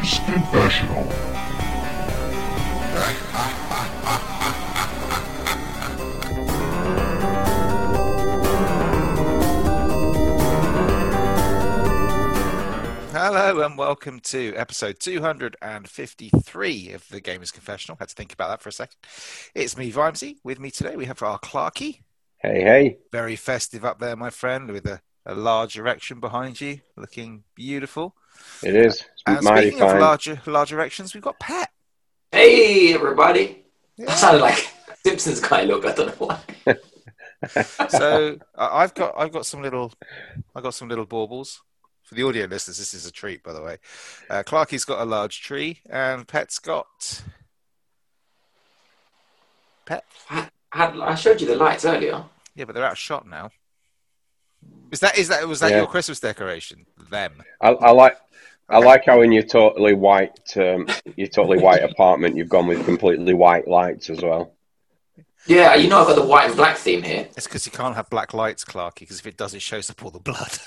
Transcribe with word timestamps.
Gamer's 0.00 0.18
Confessional. 0.20 1.04
Hello 13.12 13.60
and 13.62 13.76
welcome 13.76 14.20
to 14.20 14.54
episode 14.56 14.98
253 15.00 16.92
of 16.92 17.06
the 17.08 17.20
Gamers 17.20 17.52
Confessional. 17.52 17.98
Had 17.98 18.08
to 18.08 18.14
think 18.14 18.32
about 18.32 18.48
that 18.48 18.62
for 18.62 18.70
a 18.70 18.72
second. 18.72 18.96
It's 19.54 19.76
me, 19.76 19.92
Vimesy. 19.92 20.36
With 20.42 20.58
me 20.58 20.70
today, 20.70 20.96
we 20.96 21.04
have 21.04 21.22
our 21.22 21.38
Clarky. 21.38 22.00
Hey, 22.38 22.62
hey. 22.62 22.96
Very 23.12 23.36
festive 23.36 23.84
up 23.84 23.98
there, 23.98 24.16
my 24.16 24.30
friend, 24.30 24.70
with 24.70 24.86
a, 24.86 25.02
a 25.26 25.34
large 25.34 25.76
erection 25.78 26.20
behind 26.20 26.60
you, 26.60 26.80
looking 26.96 27.44
beautiful. 27.54 28.14
It 28.62 28.74
is. 28.74 28.94
It's 28.96 29.04
And 29.26 29.42
mighty 29.42 29.68
speaking 29.68 29.82
of 29.82 29.90
fine. 29.92 30.00
larger, 30.00 30.40
large 30.46 30.72
erections, 30.72 31.12
we've 31.14 31.22
got 31.22 31.38
Pat. 31.38 31.70
Hey, 32.32 32.94
everybody. 32.94 33.64
Yeah. 33.96 34.10
I 34.10 34.14
sounded 34.14 34.40
like 34.42 34.68
Simpsons 35.04 35.40
guy 35.40 35.64
look. 35.64 35.84
I 35.84 35.92
don't 35.92 36.06
know 36.20 36.26
why. 36.26 36.76
So 37.88 38.36
I- 38.54 38.82
I've 38.82 38.92
got 38.92 39.14
I've 39.16 39.32
got 39.32 39.46
some 39.46 39.62
little 39.62 39.94
I've 40.54 40.62
got 40.62 40.74
some 40.74 40.88
little 40.90 41.06
baubles. 41.06 41.62
For 42.04 42.14
the 42.14 42.22
audio 42.24 42.44
listeners, 42.46 42.76
this 42.76 42.92
is 42.92 43.06
a 43.06 43.10
treat, 43.12 43.42
by 43.42 43.52
the 43.54 43.62
way. 43.62 43.78
Uh, 44.28 44.42
Clarky's 44.42 44.84
got 44.84 45.00
a 45.00 45.04
large 45.06 45.40
tree, 45.42 45.80
and 45.88 46.26
Pet's 46.28 46.58
got 46.58 47.22
Pet. 49.86 50.04
I, 50.28 50.48
had, 50.72 50.98
I 50.98 51.14
showed 51.14 51.40
you 51.40 51.46
the 51.46 51.56
lights 51.56 51.84
earlier. 51.84 52.24
Yeah, 52.54 52.64
but 52.64 52.74
they're 52.74 52.84
out 52.84 52.92
of 52.92 52.98
shot 52.98 53.26
now. 53.26 53.50
Is 54.90 55.00
that 55.00 55.18
is 55.18 55.28
that 55.28 55.46
was 55.46 55.60
that 55.60 55.70
Yeah. 55.70 55.78
your 55.78 55.86
Christmas 55.86 56.20
decoration? 56.20 56.86
Them. 57.10 57.42
I, 57.60 57.70
I 57.70 57.90
like. 57.90 58.16
I 58.68 58.78
like 58.78 59.04
how 59.04 59.20
in 59.22 59.32
your 59.32 59.42
totally 59.42 59.94
white, 59.94 60.56
um, 60.56 60.86
your 61.16 61.26
totally 61.26 61.58
white 61.58 61.82
apartment, 61.82 62.36
you've 62.36 62.48
gone 62.48 62.68
with 62.68 62.84
completely 62.84 63.34
white 63.34 63.66
lights 63.66 64.08
as 64.10 64.22
well. 64.22 64.54
Yeah, 65.46 65.74
you 65.74 65.88
know 65.88 66.00
I've 66.00 66.06
got 66.06 66.14
the 66.14 66.24
white 66.24 66.46
and 66.46 66.56
black 66.56 66.76
theme 66.76 67.02
here. 67.02 67.26
It's 67.36 67.48
because 67.48 67.66
you 67.66 67.72
can't 67.72 67.96
have 67.96 68.08
black 68.10 68.32
lights, 68.32 68.64
Clarky, 68.64 69.00
because 69.00 69.18
if 69.18 69.26
it 69.26 69.36
does, 69.36 69.54
it 69.54 69.62
shows 69.62 69.90
up 69.90 70.04
all 70.04 70.12
the 70.12 70.20
blood. 70.20 70.58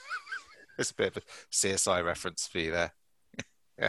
it's 0.78 0.90
a 0.90 0.94
bit 0.94 1.16
of 1.16 1.22
a 1.22 1.26
CSI 1.50 2.04
reference 2.04 2.46
for 2.46 2.58
you 2.58 2.72
there. 2.72 2.92
yeah. 3.78 3.88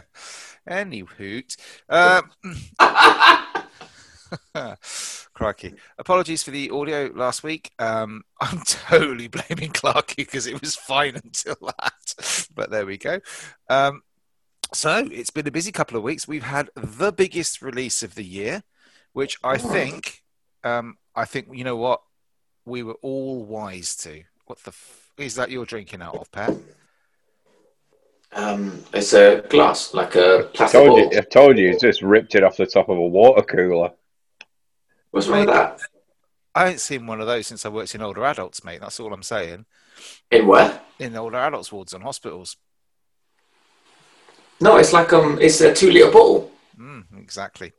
Any 0.66 1.00
hoot. 1.00 1.56
Um, 1.90 2.30
crikey. 5.34 5.74
Apologies 5.98 6.42
for 6.42 6.50
the 6.50 6.70
audio 6.70 7.10
last 7.14 7.42
week. 7.42 7.70
Um, 7.78 8.22
I'm 8.40 8.60
totally 8.64 9.28
blaming 9.28 9.72
Clarky 9.72 10.16
because 10.16 10.46
it 10.46 10.60
was 10.60 10.74
fine 10.74 11.16
until 11.16 11.56
that. 11.60 12.48
But 12.54 12.70
there 12.70 12.86
we 12.86 12.98
go. 12.98 13.20
Um, 13.68 14.02
so 14.74 15.08
it's 15.10 15.30
been 15.30 15.46
a 15.46 15.52
busy 15.52 15.72
couple 15.72 15.96
of 15.96 16.02
weeks. 16.02 16.26
We've 16.26 16.42
had 16.42 16.70
the 16.74 17.12
biggest 17.12 17.60
release 17.62 18.02
of 18.02 18.14
the 18.14 18.24
year, 18.24 18.62
which 19.12 19.38
I 19.44 19.58
think, 19.58 20.22
um, 20.64 20.96
I 21.14 21.24
think 21.24 21.48
you 21.52 21.64
know 21.64 21.76
what, 21.76 22.00
we 22.64 22.82
were 22.82 22.96
all 23.02 23.44
wise 23.44 23.96
to. 23.96 24.22
What 24.46 24.58
the 24.60 24.70
f- 24.70 25.12
is 25.18 25.34
that 25.34 25.50
you're 25.50 25.66
drinking 25.66 26.00
out 26.02 26.16
of, 26.16 26.30
Pat? 26.32 26.54
Um, 28.34 28.82
it's 28.94 29.12
a 29.12 29.44
glass, 29.50 29.92
like 29.92 30.14
a 30.16 30.48
I 30.48 30.56
plastic 30.56 30.80
told 30.80 30.88
bottle. 30.98 31.12
you. 31.12 31.18
I 31.18 31.22
told 31.22 31.58
you. 31.58 31.70
It's 31.70 31.82
just 31.82 32.00
ripped 32.02 32.34
it 32.34 32.42
off 32.42 32.56
the 32.56 32.66
top 32.66 32.88
of 32.88 32.96
a 32.96 33.06
water 33.06 33.42
cooler. 33.42 33.92
What's 35.12 35.28
wrong 35.28 35.46
with 35.46 35.54
that? 35.54 35.78
I 36.54 36.68
ain't 36.68 36.80
seen 36.80 37.06
one 37.06 37.20
of 37.20 37.26
those 37.26 37.46
since 37.46 37.64
I 37.64 37.68
worked 37.68 37.94
in 37.94 38.02
older 38.02 38.24
adults, 38.24 38.64
mate. 38.64 38.80
That's 38.80 38.98
all 38.98 39.12
I'm 39.12 39.22
saying. 39.22 39.66
In 40.30 40.46
where? 40.46 40.80
In 40.98 41.16
older 41.16 41.36
adults 41.36 41.70
wards 41.70 41.92
and 41.92 42.02
hospitals. 42.02 42.56
No, 44.60 44.76
it's 44.76 44.92
like 44.92 45.12
um, 45.12 45.38
it's 45.40 45.60
a 45.60 45.74
two 45.74 45.90
liter 45.90 46.10
bottle. 46.10 46.50
Mm, 46.78 47.04
exactly. 47.18 47.72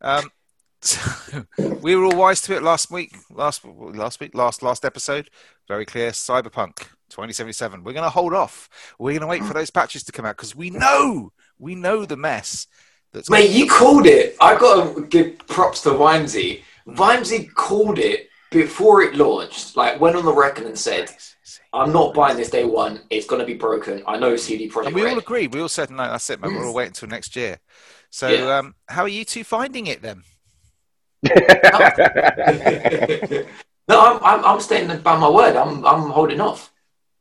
Um, 0.00 0.30
so 0.82 1.44
we 1.80 1.94
were 1.94 2.06
all 2.06 2.16
wise 2.16 2.40
to 2.42 2.56
it 2.56 2.62
last 2.62 2.90
week. 2.90 3.14
Last 3.30 3.64
last 3.64 4.18
week, 4.18 4.34
last 4.34 4.62
last 4.62 4.84
episode. 4.84 5.30
Very 5.68 5.84
clear. 5.84 6.10
Cyberpunk 6.10 6.78
2077. 7.10 7.84
We're 7.84 7.92
going 7.92 8.04
to 8.04 8.10
hold 8.10 8.34
off. 8.34 8.68
We're 8.98 9.12
going 9.12 9.20
to 9.20 9.26
wait 9.28 9.44
for 9.44 9.54
those 9.54 9.70
patches 9.70 10.02
to 10.04 10.12
come 10.12 10.24
out 10.24 10.36
because 10.36 10.56
we 10.56 10.70
know 10.70 11.32
we 11.58 11.76
know 11.76 12.04
the 12.04 12.16
mess. 12.16 12.66
That's 13.12 13.30
Mate, 13.30 13.50
you 13.50 13.68
called 13.68 14.06
it. 14.06 14.36
I 14.40 14.56
got 14.56 14.94
to 14.94 15.06
give 15.06 15.38
props 15.46 15.82
to 15.82 15.90
Vimesy. 15.90 16.62
Vimesy 16.94 17.52
called 17.54 17.98
it 17.98 18.28
before 18.50 19.02
it 19.02 19.14
launched. 19.14 19.76
Like 19.76 20.00
went 20.00 20.16
on 20.16 20.24
the 20.24 20.32
record 20.32 20.66
and 20.66 20.78
said, 20.78 21.10
"I'm 21.72 21.92
not 21.92 22.14
buying 22.14 22.36
this 22.36 22.50
day 22.50 22.64
one. 22.64 23.00
It's 23.10 23.26
going 23.26 23.40
to 23.40 23.46
be 23.46 23.54
broken. 23.54 24.02
I 24.06 24.18
know 24.18 24.36
CD 24.36 24.68
Projekt 24.68 24.86
And 24.86 24.94
we 24.94 25.06
all 25.06 25.18
agree. 25.18 25.46
We 25.46 25.60
all 25.60 25.68
said, 25.68 25.90
no, 25.90 26.04
that's 26.04 26.28
it, 26.30 26.40
man. 26.40 26.54
We're 26.54 26.66
all 26.66 26.74
waiting 26.74 26.90
until 26.90 27.08
next 27.08 27.36
year. 27.36 27.58
So, 28.10 28.28
Yeah. 28.28 28.58
um, 28.58 28.74
how 28.88 29.02
are 29.02 29.08
you 29.08 29.24
two 29.24 29.44
finding 29.44 29.86
it 29.86 30.02
then? 30.02 30.22
no, 33.88 34.00
I'm, 34.00 34.24
I'm, 34.24 34.44
I'm 34.44 34.60
staying 34.60 34.88
by 35.00 35.16
my 35.16 35.28
word. 35.28 35.56
I'm, 35.56 35.84
I'm 35.86 36.10
holding 36.10 36.40
off 36.40 36.72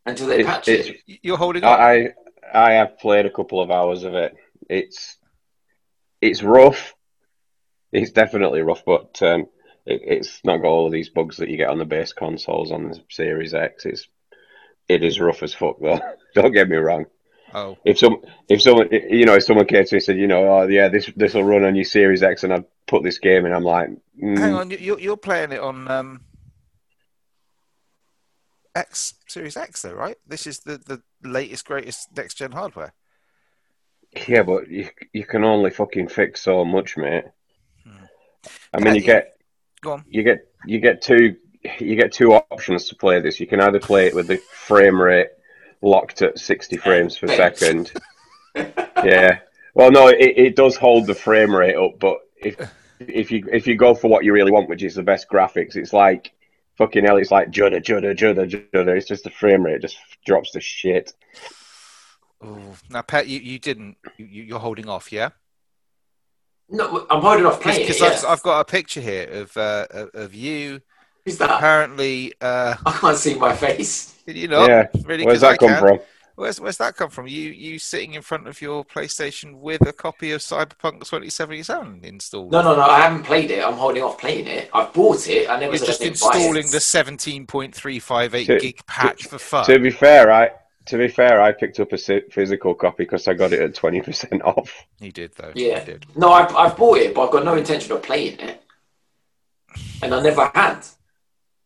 until 0.06 0.28
they 0.28 0.40
It- 0.42 0.46
patch 0.46 0.68
it's- 0.68 0.96
it. 1.08 1.20
You're 1.24 1.38
holding 1.38 1.64
on. 1.64 1.80
I, 1.80 1.84
I 1.84 2.14
I 2.52 2.72
have 2.74 2.98
played 2.98 3.28
a 3.28 3.30
couple 3.30 3.62
of 3.62 3.70
hours 3.70 4.04
of 4.04 4.16
it. 4.16 4.36
It's 4.70 5.18
it's 6.22 6.42
rough. 6.42 6.96
It's 7.92 8.12
definitely 8.12 8.62
rough, 8.62 8.84
but 8.86 9.22
um, 9.22 9.46
it, 9.90 10.02
it's 10.06 10.42
not 10.44 10.58
got 10.58 10.68
all 10.70 10.86
of 10.88 10.92
these 10.92 11.10
bugs 11.10 11.38
that 11.38 11.50
you 11.50 11.58
get 11.58 11.70
on 11.70 11.80
the 11.80 11.86
base 11.86 12.14
consoles 12.14 12.72
on 12.72 12.90
the 12.90 13.02
Series 13.10 13.54
X. 13.54 13.86
It's 13.86 14.08
it 14.88 15.04
is 15.04 15.20
rough 15.20 15.44
as 15.44 15.54
fuck 15.54 15.78
though. 15.82 16.00
Don't 16.36 16.54
get 16.54 16.70
me 16.70 16.78
wrong. 16.78 17.06
oh, 17.54 17.78
If 17.86 18.00
some 18.00 18.22
if 18.50 18.62
someone 18.62 18.90
you 18.92 19.26
know 19.26 19.36
if 19.36 19.44
someone 19.44 19.66
came 19.66 19.86
to 19.86 19.96
me 19.96 19.98
and 19.98 20.04
said 20.04 20.18
you 20.18 20.28
know 20.28 20.48
oh 20.48 20.68
yeah 20.68 20.90
this 20.90 21.12
this 21.16 21.34
will 21.34 21.44
run 21.44 21.64
on 21.66 21.76
your 21.76 21.86
Series 21.86 22.24
X 22.24 22.44
and 22.44 22.54
I'd 22.54 22.66
put 22.88 23.04
this 23.04 23.20
game 23.20 23.46
in 23.46 23.54
I'm 23.54 23.64
like 23.64 23.90
mm, 24.22 24.38
hang 24.38 24.54
on. 24.54 24.70
you- 24.72 24.98
You're, 25.00 25.18
playing 25.18 25.52
it 25.52 25.60
on 25.60 25.90
um, 25.90 26.22
X 28.76 29.16
Series 29.28 29.58
X, 29.58 29.82
though, 29.82 29.94
right? 29.94 30.18
This 30.28 30.48
is 30.48 30.60
the, 30.60 30.78
the 30.78 31.02
latest, 31.28 31.66
greatest 31.66 32.16
next 32.16 32.36
gen 32.36 32.52
hardware. 32.52 32.94
yeah 34.28 34.44
but 34.44 34.68
you 34.70 34.90
you 35.14 35.26
can 35.26 35.44
only 35.44 35.70
fucking 35.70 36.08
fix 36.08 36.42
so 36.42 36.66
much 36.66 36.98
mate. 36.98 37.26
Hmm. 37.84 38.06
I 38.74 38.80
mean 38.80 38.96
you 38.96 39.02
Yeah, 39.02 39.08
get 39.14 39.39
Go 39.82 39.94
on. 39.94 40.06
you 40.08 40.24
get 40.24 40.40
you 40.66 40.80
get 40.80 41.02
two 41.02 41.36
you 41.80 41.96
get 41.96 42.12
two 42.12 42.34
options 42.34 42.88
to 42.90 42.96
play 42.96 43.20
this. 43.20 43.40
You 43.40 43.48
can 43.48 43.60
either 43.62 43.80
play 43.80 44.08
it 44.08 44.16
with 44.16 44.28
the 44.28 44.38
frame 44.38 45.00
rate 45.02 45.28
locked 45.82 46.22
at 46.22 46.38
60 46.40 46.78
frames 46.78 47.18
per 47.18 47.28
second. 47.28 47.92
yeah. 48.56 49.40
Well, 49.74 49.92
no, 49.92 50.08
it, 50.08 50.18
it 50.38 50.56
does 50.56 50.76
hold 50.76 51.06
the 51.08 51.16
frame 51.16 51.56
rate 51.56 51.76
up, 51.76 52.00
but 52.00 52.18
if 52.38 52.56
if 53.00 53.32
you 53.32 53.48
if 53.52 53.68
you 53.68 53.76
go 53.78 53.94
for 53.94 54.10
what 54.10 54.24
you 54.26 54.34
really 54.34 54.52
want, 54.52 54.68
which 54.70 54.84
is 54.84 54.96
the 54.96 55.04
best 55.04 55.30
graphics, 55.30 55.76
it's 55.76 55.94
like 55.94 56.32
fucking 56.78 57.06
hell. 57.06 57.18
It's 57.18 57.32
like 57.32 57.50
judder, 57.52 57.80
judder, 57.80 58.14
judder, 58.14 58.46
judder. 58.46 58.96
It's 58.96 59.08
just 59.08 59.24
the 59.24 59.30
frame 59.30 59.64
rate 59.64 59.82
just 59.82 59.98
drops 60.26 60.52
to 60.52 60.62
shit. 60.62 61.14
Ooh. 62.44 62.74
Now, 62.90 63.02
Pat, 63.02 63.28
you, 63.28 63.40
you 63.40 63.60
didn't. 63.60 63.98
You, 64.18 64.26
you- 64.26 64.44
you're 64.44 64.60
holding 64.60 64.88
off, 64.90 65.12
yeah? 65.12 65.30
No, 66.72 67.06
I'm 67.10 67.22
holding 67.22 67.46
off 67.46 67.62
playing 67.62 67.88
Because 67.88 68.02
it. 68.02 68.26
I've, 68.26 68.26
I've 68.26 68.44
got 68.44 68.60
a 68.60 68.66
picture 68.66 69.02
here 69.02 69.28
of 69.30 69.56
uh, 69.58 69.88
of- 69.90 70.10
of 70.14 70.34
you. 70.36 70.82
Who's 71.26 71.38
that? 71.40 71.50
Apparently, 71.50 72.34
uh, 72.42 72.76
I 72.86 72.92
can't 72.92 73.18
see 73.18 73.36
my 73.36 73.56
face. 73.56 74.14
did 74.26 74.38
you 74.38 74.48
not? 74.48 74.70
yeah. 74.70 74.88
Really? 75.04 75.26
Where's 75.26 75.40
'Cause 75.40 75.44
I 75.44 75.52
that 75.52 75.60
come 75.60 75.70
can. 75.70 75.80
from? 75.80 76.00
Where's 76.36 76.62
where's 76.62 76.78
that 76.78 76.96
come 76.96 77.10
from? 77.10 77.28
You 77.28 77.50
you 77.50 77.80
sitting 77.80 78.14
in 78.14 78.22
front 78.22 78.48
of 78.48 78.62
your 78.62 78.86
PlayStation 78.86 79.56
with 79.60 79.86
a 79.88 79.92
copy 79.92 80.32
of 80.32 80.40
Cyberpunk 80.42 81.00
2077 81.00 82.00
installed? 82.04 82.52
No, 82.52 82.62
no, 82.62 82.76
no. 82.76 82.82
I 82.84 83.02
haven't 83.02 83.24
played 83.24 83.52
it. 83.52 83.62
I'm 83.66 83.74
holding 83.74 84.04
off 84.04 84.18
playing 84.18 84.48
it. 84.48 84.70
I've 84.74 84.94
bought 84.94 85.28
it. 85.28 85.50
I 85.50 85.60
never 85.60 85.76
You're 85.76 85.86
just 85.86 86.02
I 86.02 86.06
didn't 86.06 86.22
buy 86.22 86.28
installing 86.38 86.72
the 86.72 86.80
17.358 86.80 88.46
To- 88.46 88.60
gig 88.60 88.86
patch 88.86 89.26
for 89.28 89.38
fun. 89.38 89.66
To 89.66 89.80
be 89.80 89.90
fair, 89.90 90.32
I 90.32 90.52
to 90.90 90.98
be 90.98 91.08
fair, 91.08 91.40
I 91.40 91.52
picked 91.52 91.80
up 91.80 91.94
a 91.94 91.98
physical 91.98 92.74
copy 92.74 93.04
because 93.04 93.28
I 93.28 93.36
got 93.36 93.54
it 93.54 93.62
at 93.62 93.76
20% 93.76 94.42
off. 94.44 94.74
He 95.00 95.12
did 95.12 95.34
though. 95.38 95.52
Yeah. 95.56 95.80
You 95.80 95.86
did. 95.86 96.06
No, 96.16 96.32
I've, 96.32 96.54
I've 96.56 96.76
bought 96.76 96.98
it, 96.98 97.14
but 97.14 97.26
I've 97.26 97.32
got 97.32 97.46
no 97.46 97.56
intention 97.56 97.92
of 97.92 98.02
playing 98.02 98.40
it. 98.40 98.64
And 100.02 100.14
I 100.16 100.22
never 100.22 100.52
had. 100.54 100.84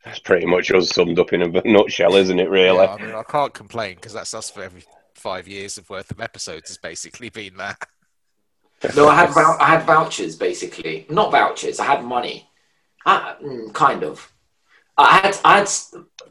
That's 0.04 0.20
pretty 0.20 0.46
much 0.46 0.72
us 0.72 0.90
summed 0.90 1.18
up 1.20 1.32
in 1.32 1.42
a 1.42 1.48
nutshell, 1.66 2.16
isn't 2.16 2.38
it? 2.40 2.50
Really? 2.50 2.78
Yeah, 2.84 2.96
I 3.00 3.02
mean, 3.02 3.16
I 3.16 3.24
can't 3.24 3.54
complain 3.54 3.96
because 3.96 4.12
that's 4.14 4.34
us 4.34 4.50
for 4.50 4.62
every 4.62 4.84
five 5.16 5.48
years 5.48 5.78
of 5.78 5.90
worth 5.90 6.12
of 6.12 6.20
episodes 6.20 6.70
has 6.70 6.78
basically 6.78 7.30
been 7.30 7.56
that. 7.58 7.88
No, 8.98 9.08
I 9.08 9.16
had 9.16 9.30
vou- 9.34 9.58
I 9.60 9.68
had 9.68 9.84
vouchers 9.84 10.36
basically. 10.36 11.06
Not 11.10 11.32
vouchers. 11.32 11.80
I 11.80 11.86
had 11.86 12.04
money. 12.04 12.50
I, 13.06 13.36
mm, 13.42 13.74
kind 13.74 14.04
of. 14.04 14.34
I 14.98 15.20
had 15.20 15.38
I 15.46 15.58
had 15.60 15.70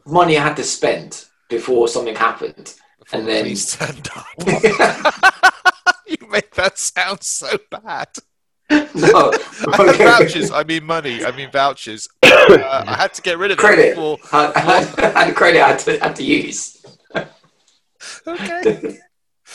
money 0.05 0.37
I 0.37 0.43
had 0.43 0.57
to 0.57 0.63
spend 0.63 1.25
before 1.49 1.87
something 1.87 2.15
happened. 2.15 2.75
Before 3.03 3.19
And 3.19 3.27
the 3.27 3.31
then- 3.31 3.43
police 3.43 3.75
turned 3.75 4.09
up. 4.15 5.93
you 6.07 6.27
make 6.29 6.53
that 6.55 6.77
sound 6.77 7.23
so 7.23 7.57
bad. 7.69 8.07
no, 8.69 9.31
I 9.67 9.93
vouchers. 9.97 10.51
I 10.51 10.63
mean 10.63 10.83
money. 10.85 11.23
I 11.25 11.31
mean 11.35 11.49
vouchers. 11.51 12.07
Uh, 12.43 12.83
I 12.87 12.95
had 12.95 13.13
to 13.13 13.21
get 13.21 13.37
rid 13.37 13.51
of 13.51 13.57
it 13.57 13.61
Credit. 13.61 13.95
before. 13.95 14.17
I, 14.33 14.51
I, 14.55 14.59
had, 14.59 15.15
I 15.15 15.31
credit 15.31 15.61
I 15.61 15.67
had 15.69 15.79
to, 15.79 15.99
had 15.99 16.15
to 16.17 16.23
use. 16.23 16.83
Okay. 18.27 18.97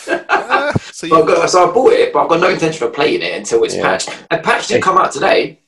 Uh, 0.06 0.72
so 0.72 0.78
So, 0.92 1.06
you 1.06 1.20
I've 1.20 1.26
got, 1.26 1.50
so 1.50 1.68
I 1.70 1.74
bought 1.74 1.92
it, 1.92 2.12
but 2.12 2.22
I've 2.22 2.28
got 2.28 2.40
no 2.40 2.48
intention 2.48 2.86
of 2.86 2.92
playing 2.94 3.20
it 3.22 3.34
until 3.36 3.62
it's 3.64 3.74
Yeah. 3.74 3.82
patched. 3.82 4.24
And 4.30 4.42
patch 4.42 4.68
didn't 4.68 4.84
come 4.84 4.96
out 4.96 5.12
today. 5.12 5.60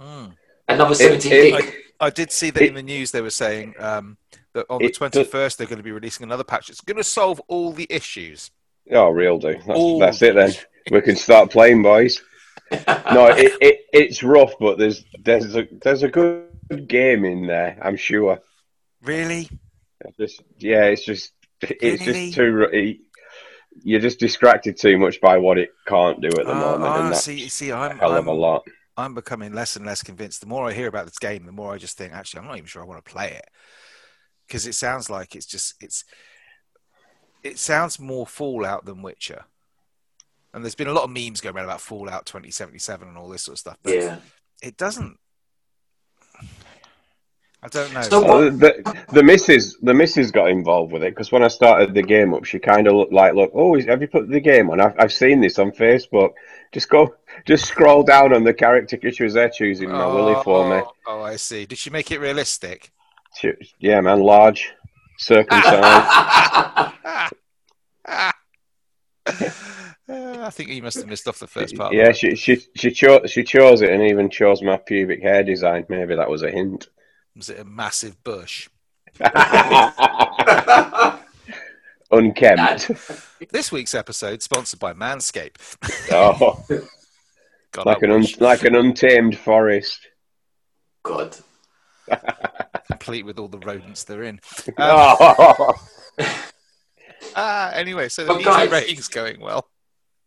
Mm. 0.00 0.32
Another 0.68 0.94
17 0.94 1.32
it- 1.32 1.50
gig. 1.62 1.74
I 2.00 2.10
did 2.10 2.32
see 2.32 2.50
that 2.50 2.62
It- 2.62 2.68
in 2.68 2.74
the 2.74 2.82
news 2.82 3.10
they 3.12 3.20
were 3.20 3.30
saying 3.30 3.74
um, 3.78 4.16
that 4.56 4.66
on 4.68 4.82
the 4.82 4.90
21st 4.90 5.56
they're 5.56 5.66
going 5.66 5.78
to 5.78 5.82
be 5.84 5.92
releasing 5.92 6.24
another 6.24 6.44
patch. 6.44 6.68
It's 6.70 6.80
going 6.80 6.96
to 6.96 7.04
solve 7.04 7.40
all 7.48 7.72
the 7.72 7.86
issues. 7.88 8.50
Oh, 8.90 9.08
real 9.10 9.38
do. 9.38 9.54
That's, 9.54 9.68
All 9.68 9.98
that's 9.98 10.22
it 10.22 10.34
then. 10.34 10.52
We 10.90 11.00
can 11.00 11.16
start 11.16 11.50
playing, 11.50 11.82
boys. 11.82 12.22
No, 12.70 12.78
it, 12.86 13.52
it 13.60 13.80
it's 13.92 14.22
rough, 14.22 14.52
but 14.60 14.78
there's 14.78 15.04
there's 15.24 15.56
a 15.56 15.66
there's 15.82 16.04
a 16.04 16.08
good 16.08 16.46
game 16.86 17.24
in 17.24 17.48
there. 17.48 17.76
I'm 17.82 17.96
sure. 17.96 18.38
Really? 19.02 19.48
Just 20.20 20.42
yeah, 20.58 20.84
it's 20.84 21.04
just 21.04 21.32
it's 21.60 22.06
Really? 22.06 22.26
just 22.30 22.34
too. 22.36 22.52
ru- 22.52 22.70
it- 22.72 22.98
You're 23.82 24.00
just 24.00 24.20
distracted 24.20 24.76
too 24.78 24.96
much 24.96 25.20
by 25.20 25.38
what 25.38 25.58
it 25.58 25.70
can't 25.88 26.20
do 26.20 26.28
at 26.28 26.46
the 26.46 26.52
Uh, 26.52 26.54
moment, 26.54 26.84
ah, 26.84 27.00
and 27.02 27.12
that's 27.12 27.24
see, 27.24 27.48
see, 27.48 27.70
a 27.70 27.76
I'm, 27.76 27.98
hell 27.98 28.14
of 28.14 28.26
a 28.26 28.30
I'm, 28.30 28.38
lot. 28.38 28.62
I'm 28.96 29.14
becoming 29.14 29.52
less 29.52 29.74
and 29.76 29.84
less 29.84 30.02
convinced. 30.04 30.40
The 30.40 30.46
more 30.46 30.68
I 30.68 30.72
hear 30.72 30.86
about 30.86 31.06
this 31.06 31.18
game, 31.18 31.46
the 31.46 31.52
more 31.52 31.74
I 31.74 31.78
just 31.78 31.98
think, 31.98 32.12
actually, 32.12 32.40
I'm 32.40 32.46
not 32.46 32.56
even 32.58 32.66
sure 32.66 32.80
I 32.82 32.86
want 32.86 33.04
to 33.04 33.10
play 33.10 33.32
it 33.32 33.46
because 34.46 34.66
it 34.66 34.74
sounds 34.74 35.08
like 35.10 35.34
it's 35.34 35.46
just 35.46 35.74
it's 35.80 36.04
it 37.42 37.58
sounds 37.58 37.98
more 38.00 38.26
Fallout 38.26 38.84
than 38.84 39.02
Witcher. 39.02 39.44
And 40.52 40.64
there's 40.64 40.74
been 40.74 40.88
a 40.88 40.92
lot 40.92 41.04
of 41.04 41.10
memes 41.10 41.40
going 41.40 41.54
around 41.54 41.66
about 41.66 41.80
Fallout 41.82 42.24
2077 42.26 43.06
and 43.08 43.18
all 43.18 43.28
this 43.28 43.42
sort 43.42 43.54
of 43.54 43.58
stuff, 43.60 43.78
but 43.82 43.94
Yeah. 43.94 44.16
it 44.62 44.76
doesn't. 44.76 45.18
I 47.62 47.68
don't 47.68 47.92
know. 47.92 48.02
So- 48.02 48.24
Oh, 48.26 48.50
the, 48.50 49.02
the 49.12 49.22
missus 49.22 49.76
the 49.82 49.94
missus 49.94 50.30
got 50.30 50.50
involved 50.50 50.92
with 50.92 51.02
it 51.02 51.10
because 51.14 51.32
when 51.32 51.42
I 51.42 51.48
started 51.48 51.94
the 51.94 52.02
game 52.02 52.32
up, 52.34 52.44
she 52.44 52.58
kind 52.58 52.86
of 52.86 52.94
looked 52.94 53.12
like, 53.12 53.34
"Look, 53.34 53.50
oh, 53.54 53.78
have 53.80 54.00
you 54.02 54.08
put 54.08 54.28
the 54.28 54.40
game 54.40 54.70
on? 54.70 54.80
I've, 54.80 54.94
I've 54.98 55.12
seen 55.12 55.40
this 55.40 55.58
on 55.58 55.72
Facebook. 55.72 56.32
Just 56.72 56.88
go, 56.88 57.14
just 57.46 57.64
scroll 57.66 58.02
down 58.02 58.32
on 58.34 58.44
the 58.44 58.54
character 58.54 58.96
because 58.96 59.16
she 59.16 59.24
was 59.24 59.34
there 59.34 59.48
choosing 59.48 59.90
my 59.90 60.06
Willy 60.06 60.40
for 60.44 60.68
me. 60.68 60.76
Oh, 60.76 60.92
Oh, 61.08 61.22
I 61.22 61.36
see. 61.36 61.64
Did 61.66 61.78
she 61.78 61.90
make 61.90 62.10
it 62.10 62.20
realistic? 62.20 62.92
She, 63.38 63.52
yeah, 63.78 64.00
man, 64.00 64.20
large, 64.20 64.72
circumcised. 65.18 65.74
I 70.08 70.50
think 70.50 70.70
you 70.70 70.82
must 70.82 70.96
have 70.98 71.08
missed 71.08 71.26
off 71.26 71.38
the 71.38 71.46
first 71.46 71.76
part. 71.76 71.92
yeah, 71.92 72.12
she 72.12 72.36
she 72.36 72.62
she 72.76 72.92
chose 72.92 73.30
she 73.30 73.42
chose 73.42 73.82
it 73.82 73.90
and 73.90 74.02
even 74.04 74.30
chose 74.30 74.62
my 74.62 74.76
pubic 74.76 75.20
hair 75.20 75.42
design. 75.42 75.84
Maybe 75.88 76.14
that 76.14 76.30
was 76.30 76.42
a 76.42 76.50
hint. 76.50 76.88
Was 77.34 77.50
it 77.50 77.58
a 77.58 77.64
massive 77.64 78.22
bush? 78.22 78.68
Unkempt. 82.10 82.90
This 83.50 83.70
week's 83.70 83.94
episode 83.94 84.40
sponsored 84.42 84.80
by 84.80 84.94
Manscaped. 84.94 85.58
Oh, 86.10 86.64
God, 87.70 87.84
like 87.84 88.02
I 88.02 88.06
an 88.06 88.12
um, 88.12 88.22
un, 88.22 88.26
like 88.40 88.64
an 88.64 88.74
untamed 88.74 89.36
forest. 89.36 90.08
God. 91.02 91.36
Complete 92.88 93.24
with 93.24 93.38
all 93.38 93.48
the 93.48 93.58
rodents 93.58 94.04
they're 94.04 94.24
in. 94.24 94.40
Um, 94.68 94.74
Oh. 94.78 95.74
ah, 97.36 97.70
anyway, 97.72 98.08
so 98.08 98.24
the 98.24 98.34
But 98.34 98.44
guys- 98.44 98.70
rating's 98.70 99.08
going 99.08 99.40
well. 99.40 99.68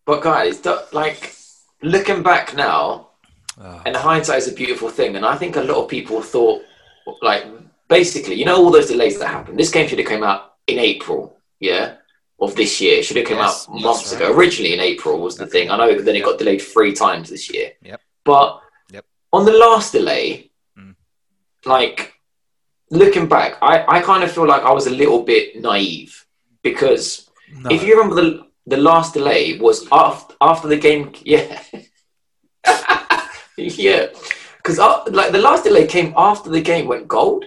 But 0.06 0.22
guys, 0.22 0.66
like 0.92 1.36
looking 1.82 2.24
back 2.24 2.56
now, 2.56 3.08
Oh, 3.62 3.82
and 3.86 3.94
hindsight 3.96 4.38
is 4.38 4.48
a 4.48 4.54
beautiful 4.54 4.90
thing. 4.90 5.18
And 5.18 5.26
I 5.26 5.36
think 5.36 5.58
a 5.58 5.62
lot 5.62 5.84
of 5.84 5.90
people 5.90 6.22
thought, 6.22 6.62
like, 7.22 7.46
basically, 7.90 8.36
you 8.36 8.46
know, 8.46 8.56
all 8.56 8.72
those 8.72 8.88
delays 8.88 9.20
that 9.20 9.28
happened. 9.28 9.60
This 9.60 9.70
game 9.70 9.86
should 9.88 10.00
have 10.00 10.08
come 10.08 10.24
out 10.24 10.54
in 10.68 10.80
April, 10.80 11.38
yeah, 11.60 11.96
of 12.40 12.56
this 12.56 12.80
year. 12.80 13.00
It 13.00 13.04
should 13.06 13.18
have 13.18 13.28
come 13.28 13.38
Yes, 13.40 13.68
out 13.68 13.76
months 13.82 14.14
right. 14.14 14.22
ago. 14.22 14.34
Originally 14.34 14.74
in 14.74 14.80
April 14.80 15.20
was 15.20 15.36
the 15.36 15.46
thing. 15.46 15.70
I 15.70 15.76
know 15.76 16.00
then 16.02 16.16
it 16.16 16.24
got 16.24 16.40
delayed 16.40 16.62
three 16.62 16.94
times 16.94 17.30
this 17.30 17.54
year. 17.54 17.74
Yep. 17.82 18.00
But 18.24 18.62
Yep. 18.92 19.06
on 19.34 19.44
the 19.46 19.52
last 19.52 19.92
delay, 19.92 20.52
Mm. 20.78 20.96
like 21.66 22.14
looking 22.92 23.28
back, 23.28 23.58
I, 23.62 23.86
I 23.88 24.02
kind 24.02 24.24
of 24.24 24.32
feel 24.32 24.48
like 24.48 24.64
I 24.64 24.72
was 24.72 24.88
a 24.88 24.92
little 24.92 25.24
bit 25.24 25.62
naive 25.62 26.26
because 26.64 27.30
no. 27.54 27.70
if 27.72 27.84
you 27.84 27.96
remember 27.98 28.22
the 28.22 28.46
the 28.68 28.78
last 28.78 29.14
delay 29.14 29.58
was 29.58 29.88
after 29.92 30.36
after 30.42 30.68
the 30.68 30.78
game, 30.78 31.12
yeah, 31.24 31.62
yeah, 33.58 34.08
because 34.58 34.78
like 35.12 35.32
the 35.32 35.40
last 35.40 35.64
delay 35.64 35.88
came 35.88 36.14
after 36.16 36.50
the 36.50 36.62
game 36.62 36.88
went 36.88 37.08
gold. 37.08 37.46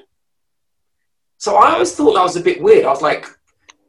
So 1.38 1.56
I 1.56 1.72
always 1.72 1.94
thought 1.94 2.14
that 2.14 2.22
was 2.22 2.36
a 2.36 2.40
bit 2.40 2.62
weird. 2.62 2.84
I 2.84 2.90
was 2.90 3.02
like, 3.02 3.26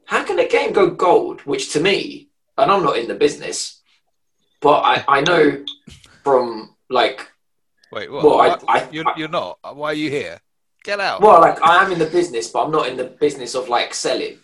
how 0.06 0.24
can 0.24 0.40
a 0.40 0.48
game 0.48 0.74
go 0.74 0.90
gold? 0.90 1.42
Which 1.42 1.72
to 1.74 1.80
me, 1.80 2.30
and 2.58 2.72
I'm 2.72 2.84
not 2.84 2.98
in 2.98 3.08
the 3.08 3.16
business, 3.16 3.82
but 4.62 4.80
I 4.82 5.04
I 5.08 5.22
know 5.22 5.64
from 6.24 6.76
like 6.90 7.30
Wait, 7.92 8.12
what? 8.12 8.24
well, 8.24 8.42
I- 8.42 8.80
I- 8.80 8.90
you're, 8.92 9.06
you're 9.18 9.28
not. 9.28 9.60
Why 9.76 9.92
are 9.92 9.94
you 9.94 10.10
here? 10.10 10.40
Get 10.84 11.00
out. 11.00 11.22
well 11.22 11.40
like 11.42 11.62
I 11.62 11.84
am 11.84 11.92
in 11.92 12.00
the 12.00 12.06
business, 12.08 12.50
but 12.50 12.66
I'm 12.66 12.72
not 12.72 12.88
in 12.88 12.98
the 12.98 13.06
business 13.06 13.56
of 13.56 13.70
like 13.70 13.94
selling. 13.94 14.38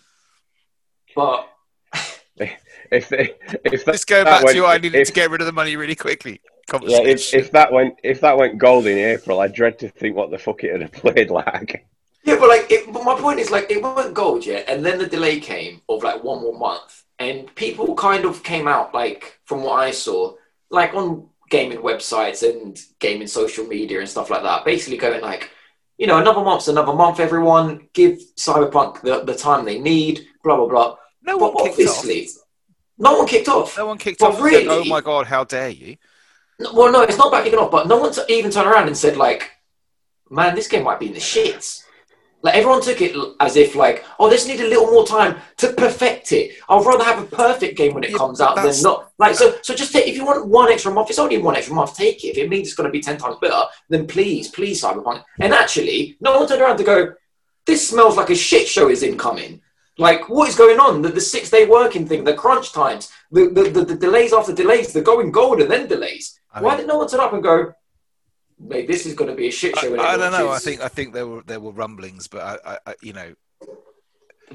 But 1.16 1.50
if 2.38 3.10
they, 3.10 3.34
if 3.66 3.84
that, 3.86 3.88
Let's 3.88 4.06
go 4.06 4.24
back 4.24 4.44
went- 4.44 4.56
to 4.56 4.66
I 4.66 4.78
needed 4.78 4.96
if- 5.02 5.08
to 5.08 5.14
get 5.14 5.30
rid 5.32 5.42
of 5.42 5.48
the 5.48 5.54
money 5.54 5.76
really 5.76 5.96
quickly. 5.96 6.42
yeah, 6.84 7.02
if, 7.02 7.34
if 7.34 7.52
that 7.52 7.72
went 7.74 7.96
if 8.04 8.22
that 8.22 8.38
went 8.38 8.58
gold 8.58 8.86
in 8.88 8.98
April, 8.98 9.40
I 9.42 9.48
dread 9.48 9.80
to 9.80 9.90
think 9.90 10.16
what 10.16 10.32
the 10.32 10.38
fuck 10.38 10.64
it 10.64 10.72
would 10.72 10.82
have 10.82 10.92
played 11.04 11.30
like. 11.30 11.86
Yeah, 12.24 12.36
but 12.38 12.50
like, 12.50 12.70
it, 12.70 12.92
but 12.92 13.04
my 13.06 13.16
point 13.20 13.40
is 13.40 13.50
like, 13.50 13.72
it 13.72 13.82
wasn't 13.82 14.14
gold 14.14 14.46
yet, 14.46 14.68
and 14.70 14.86
then 14.86 14.98
the 15.00 15.08
delay 15.08 15.40
came 15.40 15.82
of 15.88 16.04
like 16.04 16.22
one 16.24 16.42
more 16.42 16.58
month, 16.58 17.04
and 17.18 17.54
people 17.56 17.96
kind 17.96 18.26
of 18.26 18.44
came 18.44 18.68
out 18.68 18.94
like, 18.94 19.40
from 19.46 19.64
what 19.64 19.80
I 19.80 19.92
saw, 19.92 20.36
like 20.70 20.94
on 20.94 21.28
gaming 21.50 21.80
websites 21.80 22.48
and 22.48 22.78
gaming 23.00 23.26
social 23.26 23.66
media 23.66 24.00
and 24.02 24.08
stuff 24.10 24.30
like 24.30 24.44
that, 24.44 24.66
basically 24.66 24.98
going 24.98 25.22
like, 25.22 25.50
you 26.00 26.08
know, 26.08 26.18
another 26.18 26.42
month's 26.42 26.68
another 26.70 26.94
month. 26.94 27.20
Everyone 27.20 27.88
give 27.94 28.20
Cyberpunk 28.38 29.02
the, 29.02 29.24
the 29.24 29.36
time 29.36 29.66
they 29.66 29.80
need. 29.80 30.26
Blah 30.44 30.56
blah 30.56 30.68
blah. 30.68 30.96
no 31.24 31.38
But 31.38 31.54
one 31.54 31.66
kicked 31.66 31.90
off. 31.90 31.98
obviously, 32.00 32.30
no 32.98 33.18
one 33.20 33.28
kicked 33.28 33.50
off. 33.50 33.78
No 33.78 33.86
one 33.88 33.98
kicked 33.98 34.20
But 34.22 34.28
off. 34.30 34.40
and 34.40 34.44
said, 34.52 34.66
really- 34.66 34.68
oh 34.68 34.86
my 34.86 35.02
god, 35.02 35.28
how 35.28 35.44
dare 35.44 35.70
you? 35.70 35.98
No- 36.60 36.74
Well, 36.74 36.92
no, 36.92 37.02
it's 37.04 37.18
not 37.18 37.28
about 37.28 37.44
kicking 37.44 37.60
off, 37.60 37.70
but 37.72 37.88
no 37.88 37.98
one 37.98 38.12
t- 38.14 38.22
even 38.30 38.50
turned 38.52 38.68
around 38.68 38.88
and 38.88 38.98
said 38.98 39.18
like, 39.18 39.52
"Man, 40.30 40.56
this 40.56 40.68
game 40.70 40.84
might 40.84 41.00
be 41.00 41.08
in 41.08 41.14
the 41.14 41.20
shits." 41.20 41.84
Like 42.42 42.56
everyone 42.56 42.82
took 42.82 43.02
it 43.02 43.14
as 43.42 43.58
if 43.58 43.76
like, 43.76 44.06
"Oh, 44.18 44.30
this 44.30 44.48
need 44.48 44.62
a 44.62 44.68
little 44.68 44.88
more 44.88 45.06
time 45.06 45.36
to 45.58 45.74
perfect 45.74 46.32
it." 46.32 46.52
I'd 46.70 46.86
rather 46.86 47.04
have 47.04 47.22
a 47.22 47.26
perfect 47.26 47.76
game 47.78 47.94
when 47.94 48.04
it 48.06 48.12
Yeah, 48.12 48.18
comes 48.18 48.40
out 48.40 48.56
than 48.56 48.74
not. 48.82 49.12
Like, 49.18 49.36
so, 49.36 49.56
so 49.62 49.76
just 49.76 49.92
take 49.92 50.08
if 50.08 50.16
you 50.16 50.26
want 50.26 50.46
one 50.48 50.72
extra 50.72 50.92
month, 50.92 51.10
it's 51.10 51.20
only 51.20 51.38
one 51.38 51.58
extra 51.58 51.76
month. 51.76 51.96
Take 51.96 52.24
it. 52.24 52.30
If 52.30 52.38
it 52.38 52.50
means 52.50 52.68
it's 52.70 52.76
going 52.78 52.88
to 52.88 52.92
be 52.92 53.02
ten 53.02 53.18
times 53.18 53.36
better, 53.42 53.64
then 53.90 54.08
please, 54.08 54.48
please, 54.48 54.82
Cyberpunk. 54.82 55.24
And 55.42 55.54
actually, 55.54 56.18
no 56.22 56.38
one 56.40 56.48
turned 56.48 56.62
around 56.62 56.78
to 56.78 56.84
go, 56.86 57.14
"This 57.66 57.90
smells 57.90 58.16
like 58.16 58.30
a 58.30 58.36
shit 58.36 58.68
show 58.68 58.88
is 58.90 59.04
incoming." 59.04 59.62
Like, 59.98 60.30
what 60.30 60.48
is 60.48 60.56
going 60.56 60.80
on? 60.80 61.02
The, 61.02 61.10
the 61.10 61.20
six 61.20 61.50
day 61.50 61.66
working 61.66 62.08
thing, 62.08 62.24
the 62.24 62.34
crunch 62.34 62.72
times, 62.72 63.12
the, 63.34 63.50
the, 63.50 63.64
the, 63.70 63.84
the 63.84 63.96
delays 63.96 64.32
after 64.32 64.54
delays, 64.54 64.94
the 64.94 65.02
going 65.02 65.30
gold 65.30 65.60
and 65.60 65.70
then 65.70 65.88
delays. 65.90 66.40
I 66.54 66.62
Why 66.62 66.70
mean- 66.70 66.78
did 66.78 66.88
no 66.88 67.00
one 67.00 67.10
turn 67.10 67.20
up 67.20 67.34
and 67.34 67.44
go, 67.44 67.74
mate, 68.60 68.88
this 68.88 69.06
is 69.06 69.14
going 69.14 69.30
to 69.30 69.36
be 69.36 69.48
a 69.48 69.52
shit 69.52 69.78
show? 69.78 69.92
when 69.92 70.00
I 70.00 70.18
don't 70.18 70.32
know. 70.32 70.50
I 70.50 70.60
think 70.60 70.82
I 70.82 70.88
think 70.88 71.14
there 71.14 71.28
were 71.28 71.42
there 71.44 71.60
were 71.60 71.72
rumblings, 71.72 72.28
but 72.28 72.42
I, 72.42 72.74
I, 72.74 72.78
I 72.88 72.96
you 73.02 73.14
know, 73.14 73.34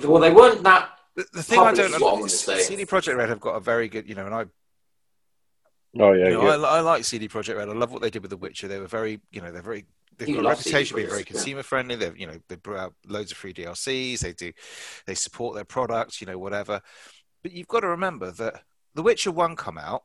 Well, 0.05 0.21
they 0.21 0.31
weren't 0.33 0.63
that. 0.65 0.91
the, 1.17 1.27
the 1.33 1.43
thing 1.43 1.59
I 1.61 1.73
don't 1.73 1.87
is 1.87 1.93
know 1.93 1.99
gonna 1.99 2.25
is 2.25 2.41
say. 2.41 2.61
CD 2.61 2.85
Projekt 2.85 3.17
Red 3.17 3.29
have 3.29 3.41
got 3.41 3.55
a 3.57 3.61
very 3.61 3.89
good, 3.89 4.09
you 4.09 4.15
know, 4.15 4.27
and 4.27 4.35
I 4.35 4.45
Oh 5.97 6.13
yeah, 6.13 6.27
You 6.29 6.35
know, 6.35 6.43
yeah. 6.57 6.67
I, 6.67 6.79
I 6.79 6.81
like 6.81 7.05
CD 7.05 7.29
Projekt 7.29 7.57
Red. 7.57 7.69
I 7.69 7.73
love 7.73 7.93
what 7.93 8.03
they 8.03 8.11
did 8.11 8.23
with 8.23 8.31
The 8.31 8.37
Witcher. 8.37 8.67
They 8.69 8.81
were 8.81 8.89
very, 8.89 9.21
you 9.31 9.41
know, 9.41 9.53
they're 9.53 9.63
very. 9.63 9.87
They've 10.17 10.29
You 10.29 10.37
got 10.37 10.47
a 10.47 10.49
reputation 10.51 10.95
of 10.95 10.97
being 10.97 11.09
very 11.09 11.23
Projekt, 11.23 11.27
yeah. 11.31 11.33
consumer 11.33 11.63
friendly. 11.63 11.97
They've, 11.97 12.17
you 12.17 12.27
know, 12.27 12.39
they 12.49 12.57
brought 12.57 12.79
out 12.81 12.95
loads 13.07 13.31
of 13.33 13.39
free 13.39 13.53
DLCs. 13.53 14.21
They 14.21 14.33
do, 14.33 14.53
they 15.07 15.15
support 15.15 15.55
their 15.55 15.65
products. 15.65 16.21
You 16.21 16.27
know, 16.27 16.39
whatever. 16.39 16.81
But 17.43 17.53
you've 17.53 17.69
got 17.69 17.81
to 17.81 17.89
remember 17.89 18.31
that 18.33 18.63
The 18.95 19.03
Witcher 19.03 19.31
One 19.33 19.55
come 19.57 19.79
out. 19.79 20.03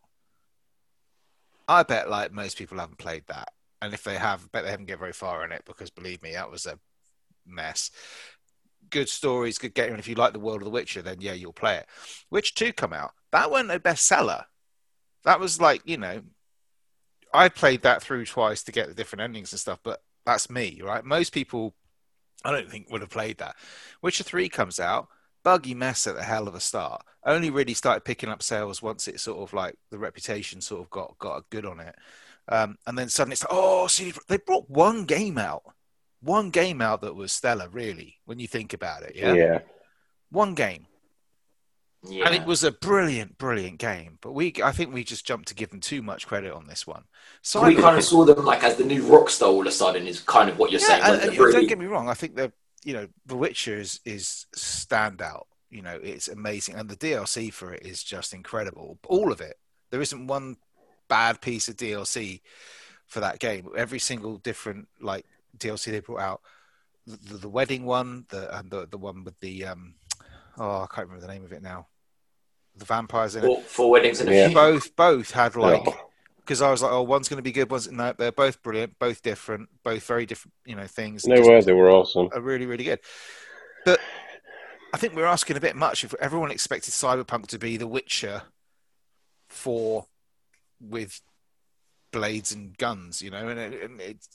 I 1.67 1.83
bet, 1.83 2.09
like 2.09 2.31
most 2.31 2.57
people, 2.57 2.79
haven't 2.79 2.97
played 2.97 3.23
that, 3.27 3.49
and 3.81 3.93
if 3.93 4.03
they 4.03 4.15
have, 4.15 4.51
bet 4.51 4.63
they 4.63 4.71
haven't 4.71 4.87
get 4.87 4.99
very 4.99 5.13
far 5.13 5.43
in 5.45 5.51
it 5.51 5.63
because, 5.65 5.89
believe 5.89 6.21
me, 6.21 6.33
that 6.33 6.51
was 6.51 6.65
a 6.65 6.79
mess. 7.45 7.91
Good 8.89 9.09
stories, 9.09 9.57
good 9.57 9.73
game. 9.73 9.91
And 9.91 9.99
if 9.99 10.07
you 10.07 10.15
like 10.15 10.33
the 10.33 10.39
world 10.39 10.61
of 10.61 10.65
The 10.65 10.71
Witcher, 10.71 11.01
then 11.01 11.21
yeah, 11.21 11.33
you'll 11.33 11.53
play 11.53 11.77
it. 11.77 11.87
Witcher 12.29 12.55
Two 12.55 12.73
come 12.73 12.93
out. 12.93 13.11
That 13.31 13.51
wasn't 13.51 13.71
a 13.71 13.79
bestseller. 13.79 14.45
That 15.23 15.39
was 15.39 15.61
like, 15.61 15.81
you 15.85 15.97
know, 15.97 16.21
I 17.33 17.49
played 17.49 17.83
that 17.83 18.01
through 18.01 18.25
twice 18.25 18.63
to 18.63 18.71
get 18.71 18.87
the 18.87 18.93
different 18.93 19.21
endings 19.21 19.51
and 19.51 19.59
stuff, 19.59 19.79
but 19.83 20.01
that's 20.25 20.49
me, 20.49 20.81
right? 20.83 21.03
Most 21.03 21.33
people, 21.33 21.75
I 22.43 22.51
don't 22.51 22.69
think, 22.69 22.89
would 22.89 23.01
have 23.01 23.09
played 23.09 23.37
that. 23.37 23.55
Witcher 24.01 24.23
3 24.23 24.49
comes 24.49 24.79
out, 24.79 25.07
buggy 25.43 25.73
mess 25.73 26.07
at 26.07 26.15
the 26.15 26.23
hell 26.23 26.47
of 26.47 26.55
a 26.55 26.59
start. 26.59 27.03
Only 27.25 27.49
really 27.49 27.73
started 27.73 28.05
picking 28.05 28.29
up 28.29 28.41
sales 28.41 28.81
once 28.81 29.07
it 29.07 29.19
sort 29.19 29.39
of 29.39 29.53
like 29.53 29.75
the 29.91 29.99
reputation 29.99 30.61
sort 30.61 30.81
of 30.81 30.89
got 30.89 31.17
got 31.19 31.49
good 31.49 31.65
on 31.65 31.79
it. 31.79 31.95
Um, 32.51 32.77
and 32.87 32.97
then 32.97 33.09
suddenly 33.09 33.33
it's 33.33 33.43
like, 33.43 33.51
oh, 33.53 33.87
CD, 33.87 34.17
they 34.27 34.37
brought 34.37 34.69
one 34.69 35.05
game 35.05 35.37
out. 35.37 35.63
One 36.21 36.49
game 36.49 36.81
out 36.81 37.01
that 37.01 37.15
was 37.15 37.31
stellar, 37.31 37.69
really, 37.69 38.17
when 38.25 38.39
you 38.39 38.47
think 38.47 38.73
about 38.73 39.03
it. 39.03 39.15
Yeah. 39.15 39.33
yeah. 39.33 39.59
One 40.31 40.53
game. 40.55 40.87
Yeah. 42.07 42.25
and 42.27 42.35
it 42.35 42.45
was 42.45 42.63
a 42.63 42.71
brilliant, 42.71 43.37
brilliant 43.37 43.77
game. 43.77 44.19
But 44.21 44.31
we, 44.31 44.53
I 44.63 44.71
think 44.71 44.93
we 44.93 45.03
just 45.03 45.25
jumped 45.25 45.49
to 45.49 45.55
give 45.55 45.69
them 45.69 45.81
too 45.81 46.01
much 46.01 46.27
credit 46.27 46.53
on 46.53 46.65
this 46.65 46.87
one. 46.87 47.03
So 47.41 47.61
we 47.65 47.75
kind 47.75 47.97
of 47.97 48.03
saw 48.05 48.23
them 48.23 48.45
like 48.45 48.63
as 48.63 48.77
the 48.77 48.85
new 48.85 49.03
rock 49.05 49.29
star 49.29 49.49
all 49.49 49.61
of 49.61 49.67
a 49.67 49.71
sudden 49.71 50.07
is 50.07 50.21
kind 50.21 50.49
of 50.49 50.57
what 50.57 50.71
you're 50.71 50.79
saying. 50.79 51.01
Yeah, 51.01 51.09
when 51.11 51.19
and- 51.19 51.29
and 51.31 51.37
really- 51.37 51.51
don't 51.53 51.67
get 51.67 51.77
me 51.77 51.87
wrong. 51.87 52.07
I 52.07 52.13
think 52.13 52.35
the 52.35 52.53
you 52.85 52.93
know 52.93 53.07
The 53.25 53.35
Witcher 53.35 53.77
is 53.77 53.99
is 54.05 54.45
standout. 54.55 55.43
You 55.69 55.81
know, 55.81 55.99
it's 56.01 56.29
amazing, 56.29 56.75
and 56.75 56.89
the 56.89 56.95
DLC 56.95 57.51
for 57.51 57.73
it 57.73 57.85
is 57.85 58.01
just 58.01 58.33
incredible. 58.33 58.97
All 59.07 59.31
of 59.31 59.41
it. 59.41 59.57
There 59.91 60.01
isn't 60.01 60.27
one 60.27 60.55
bad 61.09 61.41
piece 61.41 61.67
of 61.67 61.75
DLC 61.77 62.41
for 63.07 63.19
that 63.19 63.39
game. 63.39 63.67
Every 63.75 63.99
single 63.99 64.37
different 64.37 64.87
like 65.01 65.25
DLC 65.57 65.85
they 65.91 65.99
brought 65.99 66.21
out, 66.21 66.41
the, 67.05 67.17
the, 67.17 67.37
the 67.39 67.49
wedding 67.49 67.85
one, 67.85 68.25
the 68.29 68.55
and 68.57 68.69
the 68.71 68.87
the 68.87 68.97
one 68.97 69.23
with 69.23 69.39
the 69.39 69.65
um, 69.65 69.95
oh 70.57 70.81
I 70.83 70.87
can't 70.93 71.07
remember 71.07 71.25
the 71.27 71.33
name 71.33 71.43
of 71.43 71.51
it 71.51 71.61
now. 71.61 71.87
The 72.77 72.85
vampires 72.85 73.35
in 73.35 73.43
it. 73.43 73.47
for, 73.47 73.61
for 73.63 73.89
weddings 73.91 74.21
and 74.21 74.29
a 74.29 74.33
Yeah. 74.35 74.47
few. 74.47 74.55
Both 74.55 74.95
both 74.95 75.31
had 75.31 75.55
like 75.55 75.85
Yeah. 75.85 75.93
because 76.37 76.61
I 76.61 76.71
was 76.71 76.81
like, 76.81 76.91
oh, 76.91 77.01
one's 77.01 77.27
going 77.27 77.37
to 77.39 77.43
be 77.43 77.51
good, 77.51 77.69
one's 77.69 77.91
no, 77.91 78.13
they're 78.17 78.31
both 78.31 78.61
brilliant, 78.63 78.97
both 78.99 79.21
different, 79.21 79.69
both 79.83 80.03
very 80.05 80.25
different, 80.25 80.53
you 80.65 80.75
know, 80.75 80.87
things. 80.87 81.23
They 81.23 81.35
Just- 81.37 81.49
were, 81.49 81.61
they 81.61 81.73
were 81.73 81.91
awesome. 81.91 82.29
are 82.31 82.39
really, 82.41 82.65
really 82.65 82.83
good. 82.85 82.99
But 83.85 83.99
I 84.93 84.97
think 84.97 85.15
we're 85.15 85.25
asking 85.25 85.57
a 85.57 85.59
bit 85.59 85.75
much 85.75 86.03
if 86.03 86.13
everyone 86.21 86.51
expected 86.51 86.91
Cyberpunk 86.93 87.47
to 87.47 87.59
be 87.59 87.77
The 87.77 87.87
Witcher 87.87 88.43
for 89.49 90.05
with 90.81 91.19
blades 92.11 92.51
and 92.53 92.77
guns, 92.77 93.21
you 93.21 93.29
know, 93.31 93.47
and, 93.47 93.59
it, 93.59 93.83
and 93.83 94.01
it's 94.01 94.27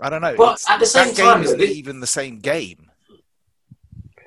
I 0.00 0.10
don't 0.10 0.22
know. 0.22 0.34
But 0.36 0.62
at 0.68 0.80
the 0.80 0.86
same 0.86 1.14
time, 1.14 1.42
isn't 1.42 1.58
this- 1.58 1.70
even 1.70 2.00
the 2.00 2.06
same 2.06 2.40
game. 2.40 2.90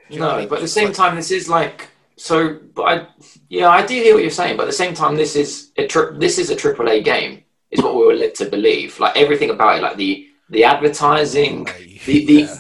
You 0.10 0.20
know 0.20 0.30
I 0.30 0.32
No, 0.34 0.40
mean? 0.40 0.48
but 0.50 0.56
at 0.60 0.62
the 0.62 0.68
same 0.70 0.94
time, 0.94 1.16
this 1.18 1.32
is 1.32 1.50
like 1.50 1.90
so. 2.16 2.60
But 2.74 2.84
I, 2.84 3.08
yeah, 3.50 3.68
I 3.68 3.86
do 3.86 3.94
hear 3.94 4.14
what 4.14 4.22
you're 4.24 4.32
saying. 4.32 4.56
But 4.56 4.64
at 4.64 4.68
the 4.68 4.74
same 4.84 4.94
time, 4.94 5.18
this 5.18 5.36
is 5.36 5.72
a 5.78 5.86
tri- 5.86 6.12
this 6.18 6.38
is 6.40 6.50
a 6.50 6.56
triple 6.56 6.88
A 6.90 7.02
game, 7.04 7.44
is 7.72 7.84
what 7.84 7.96
we 7.96 8.06
were 8.06 8.14
led 8.14 8.34
to 8.36 8.46
believe. 8.46 8.98
Like 9.02 9.18
everything 9.18 9.50
about 9.50 9.78
it, 9.78 9.82
like 9.82 9.98
the 9.98 10.30
the 10.50 10.64
advertising, 10.64 11.66
the 12.06 12.26
the, 12.26 12.34
Yeah. 12.34 12.56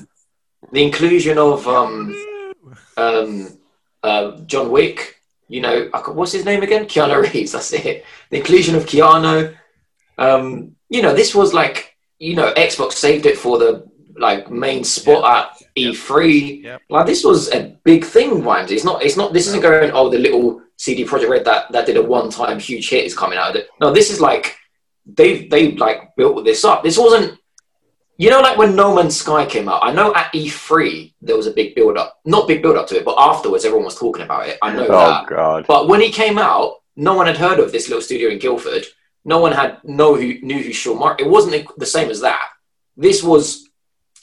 the 0.74 0.84
inclusion 0.84 1.38
of 1.38 1.66
um 1.70 2.13
um 2.98 3.58
uh, 4.04 4.38
John 4.42 4.70
Wick. 4.70 5.16
You 5.48 5.62
know, 5.62 5.89
what's 6.08 6.34
his 6.34 6.46
name 6.46 6.63
again? 6.63 6.86
Keanu 6.86 7.34
Reeves. 7.34 7.54
That's 7.54 7.72
it. 7.74 8.06
The 8.30 8.38
inclusion 8.38 8.75
of 8.75 8.86
Keanu. 8.86 9.56
Um, 10.18 10.75
you 10.89 11.01
know, 11.01 11.13
this 11.13 11.34
was 11.34 11.54
like 11.54 11.98
you 12.20 12.36
know, 12.36 12.54
Xbox 12.54 12.94
saved 12.94 13.25
it 13.25 13.38
for 13.38 13.58
the 13.58 13.88
like 14.18 14.50
main 14.50 14.84
spot 14.84 15.24
at 15.24 15.62
E3. 15.77 16.63
Yep. 16.63 16.82
Like 16.89 17.06
this 17.06 17.24
was 17.24 17.51
a 17.51 17.77
big 17.84 18.04
thing, 18.04 18.42
Vimesy. 18.42 18.72
It's 18.72 18.84
not. 18.84 19.04
It's 19.04 19.18
not. 19.18 19.34
This 19.34 19.48
isn't 19.48 19.62
going. 19.62 19.92
Oh, 19.94 20.10
the 20.10 20.18
little 20.18 20.62
CD 20.77 21.06
Projekt 21.06 21.30
Red 21.30 21.46
that 21.46 21.72
that 21.72 21.86
did 21.86 21.98
a 21.98 22.01
one-time 22.01 22.60
huge 22.60 22.89
hit 22.89 23.06
is 23.06 23.16
coming 23.16 23.38
out 23.38 23.51
of 23.51 23.56
it. 23.58 23.70
No, 23.80 23.92
this 23.92 24.12
is 24.12 24.20
like 24.20 24.58
they've 25.06 25.50
they 25.50 25.74
like 25.74 26.16
built 26.16 26.44
this 26.44 26.66
up. 26.66 26.84
This 26.84 26.98
wasn't. 26.98 27.39
You 28.17 28.29
know, 28.31 28.39
like 28.41 28.57
when 28.57 28.75
No 28.75 28.95
Man's 28.95 29.15
Sky 29.15 29.45
came 29.45 29.69
out. 29.69 29.81
I 29.83 29.91
know 29.93 30.13
at 30.15 30.33
E3 30.33 31.13
there 31.21 31.38
was 31.38 31.45
a 31.47 31.51
big 31.51 31.75
build-up. 31.75 32.19
Not 32.25 32.47
big 32.47 32.62
build-up 32.63 32.88
to 32.88 32.97
it, 32.97 33.05
but 33.05 33.15
afterwards 33.17 33.63
everyone 33.63 33.86
was 33.86 33.95
talking 34.00 34.24
about 34.24 34.47
it. 34.47 34.57
I 34.62 34.74
know 34.74 34.88
Oh 34.88 34.91
that. 34.97 35.27
god. 35.27 35.65
But 35.67 35.88
when 35.88 36.01
he 36.01 36.09
came 36.12 36.38
out, 36.39 36.77
no 36.95 37.13
one 37.13 37.27
had 37.27 37.38
heard 37.38 37.59
of 37.59 37.71
this 37.71 37.88
little 37.89 38.01
studio 38.01 38.29
in 38.29 38.39
Guildford. 38.39 38.86
No 39.24 39.39
one 39.39 39.51
had 39.51 39.83
know 39.83 40.15
who 40.15 40.39
knew 40.41 40.63
who 40.63 40.74
Sean 40.74 40.97
Mark. 41.00 41.21
It 41.21 41.27
wasn't 41.29 41.67
the 41.77 41.86
same 41.86 42.09
as 42.09 42.21
that. 42.21 42.47
This 42.95 43.21
was 43.21 43.69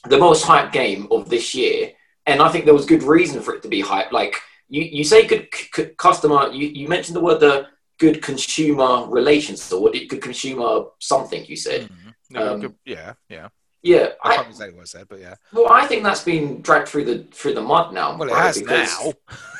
the 0.08 0.18
most 0.18 0.44
hyped 0.44 0.72
game 0.72 1.06
of 1.12 1.28
this 1.28 1.54
year, 1.54 1.92
and 2.26 2.42
I 2.42 2.48
think 2.48 2.64
there 2.64 2.74
was 2.74 2.86
good 2.86 3.02
reason 3.04 3.40
for 3.42 3.54
it 3.54 3.62
to 3.62 3.68
be 3.68 3.82
hyped. 3.82 4.10
Like 4.12 4.34
you, 4.68 4.82
you 4.82 5.04
say, 5.04 5.26
good 5.26 5.46
c- 5.54 5.68
c- 5.74 5.90
customer. 5.96 6.48
You, 6.50 6.66
you 6.68 6.88
mentioned 6.88 7.14
the 7.14 7.20
word 7.20 7.38
the 7.40 7.68
good 7.98 8.22
consumer 8.22 9.06
relations, 9.08 9.72
or 9.72 9.80
what 9.82 9.92
did- 9.92 10.08
good 10.08 10.22
consumer 10.22 10.86
something. 10.98 11.44
You 11.44 11.54
said, 11.56 11.82
Mhm. 11.82 12.14
No, 12.30 12.52
Um, 12.54 12.60
good- 12.60 12.74
yeah, 12.84 13.12
yeah. 13.28 13.48
Yeah. 13.84 14.08
I 14.24 14.30
I, 14.30 14.36
can't 14.36 14.48
exactly 14.48 14.74
what 14.74 14.82
I 14.82 14.86
said, 14.86 15.06
but 15.08 15.20
yeah. 15.20 15.34
well, 15.52 15.70
I 15.70 15.86
think 15.86 16.02
that's 16.02 16.24
been 16.24 16.60
dragged 16.62 16.88
through 16.88 17.04
the 17.04 17.18
through 17.32 17.54
the 17.54 17.62
mud 17.62 17.92
now. 17.94 18.16
Well, 18.16 18.28
it 18.28 18.32
right? 18.32 18.42
has 18.46 18.58
Because 18.58 18.98
now. 19.04 19.12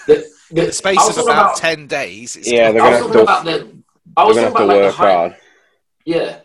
The, 0.09 0.15
the, 0.15 0.35
The 0.67 0.73
space 0.73 0.99
I 1.01 1.09
of 1.11 1.19
about, 1.19 1.27
about- 1.27 1.57
ten 1.57 1.87
days. 1.87 2.35
It's 2.37 2.51
Yeah, 2.51 2.71
they're 2.73 2.81
gonna 2.81 2.91
have 2.91 3.01
talking 3.01 3.13
to- 3.15 3.23
about 3.23 3.45
the. 3.45 3.83
I 4.17 4.23
We're 4.23 4.29
was 4.29 4.37
gonna 4.37 4.51
talking 4.51 4.51
have 4.51 4.53
about 4.53 4.59
to 4.59 4.67
like 4.67 4.77
the 4.79 4.85
work 4.87 4.95
hard. 4.95 5.37
Yeah. 6.05 6.37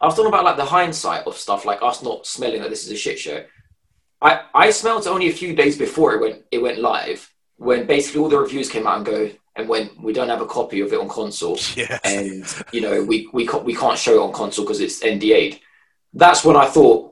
I 0.00 0.06
was 0.06 0.14
talking 0.14 0.28
about 0.28 0.44
like 0.44 0.56
the 0.56 0.64
hindsight 0.64 1.26
of 1.26 1.36
stuff, 1.36 1.64
like 1.64 1.80
us 1.82 2.02
not 2.02 2.26
smelling 2.26 2.62
that 2.62 2.70
this 2.70 2.84
is 2.86 2.92
a 2.92 2.96
shit 2.96 3.18
show. 3.18 3.44
I, 4.22 4.42
I 4.54 4.70
smelled 4.70 5.06
it 5.06 5.08
only 5.10 5.28
a 5.28 5.32
few 5.32 5.54
days 5.54 5.76
before 5.76 6.14
it 6.14 6.20
went 6.20 6.42
it 6.50 6.58
went 6.58 6.78
live, 6.78 7.30
when 7.56 7.86
basically 7.86 8.20
all 8.22 8.28
the 8.28 8.38
reviews 8.38 8.70
came 8.70 8.86
out 8.86 8.96
and 8.98 9.06
go 9.06 9.30
and 9.56 9.68
when 9.68 9.90
we 10.00 10.12
don't 10.14 10.28
have 10.28 10.40
a 10.40 10.46
copy 10.46 10.80
of 10.80 10.92
it 10.92 11.00
on 11.00 11.08
console 11.08 11.58
Yeah. 11.76 11.98
and 12.04 12.44
you 12.72 12.80
know 12.80 13.02
we 13.02 13.28
we 13.32 13.46
can't, 13.46 13.64
we 13.64 13.74
can't 13.74 13.98
show 13.98 14.14
it 14.14 14.26
on 14.26 14.32
console 14.32 14.64
because 14.64 14.80
it's 14.80 15.02
NDA'd. 15.02 15.60
That's 16.14 16.44
when 16.44 16.56
I 16.56 16.66
thought. 16.66 17.09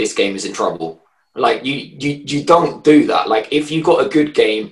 This 0.00 0.14
game 0.20 0.34
is 0.34 0.44
in 0.44 0.52
trouble. 0.52 0.90
Like 1.34 1.64
you 1.64 1.74
you 1.74 2.10
you 2.26 2.40
don't 2.44 2.82
do 2.82 3.06
that. 3.06 3.28
Like 3.28 3.46
if 3.52 3.70
you 3.70 3.82
got 3.82 4.04
a 4.04 4.08
good 4.16 4.34
game, 4.34 4.64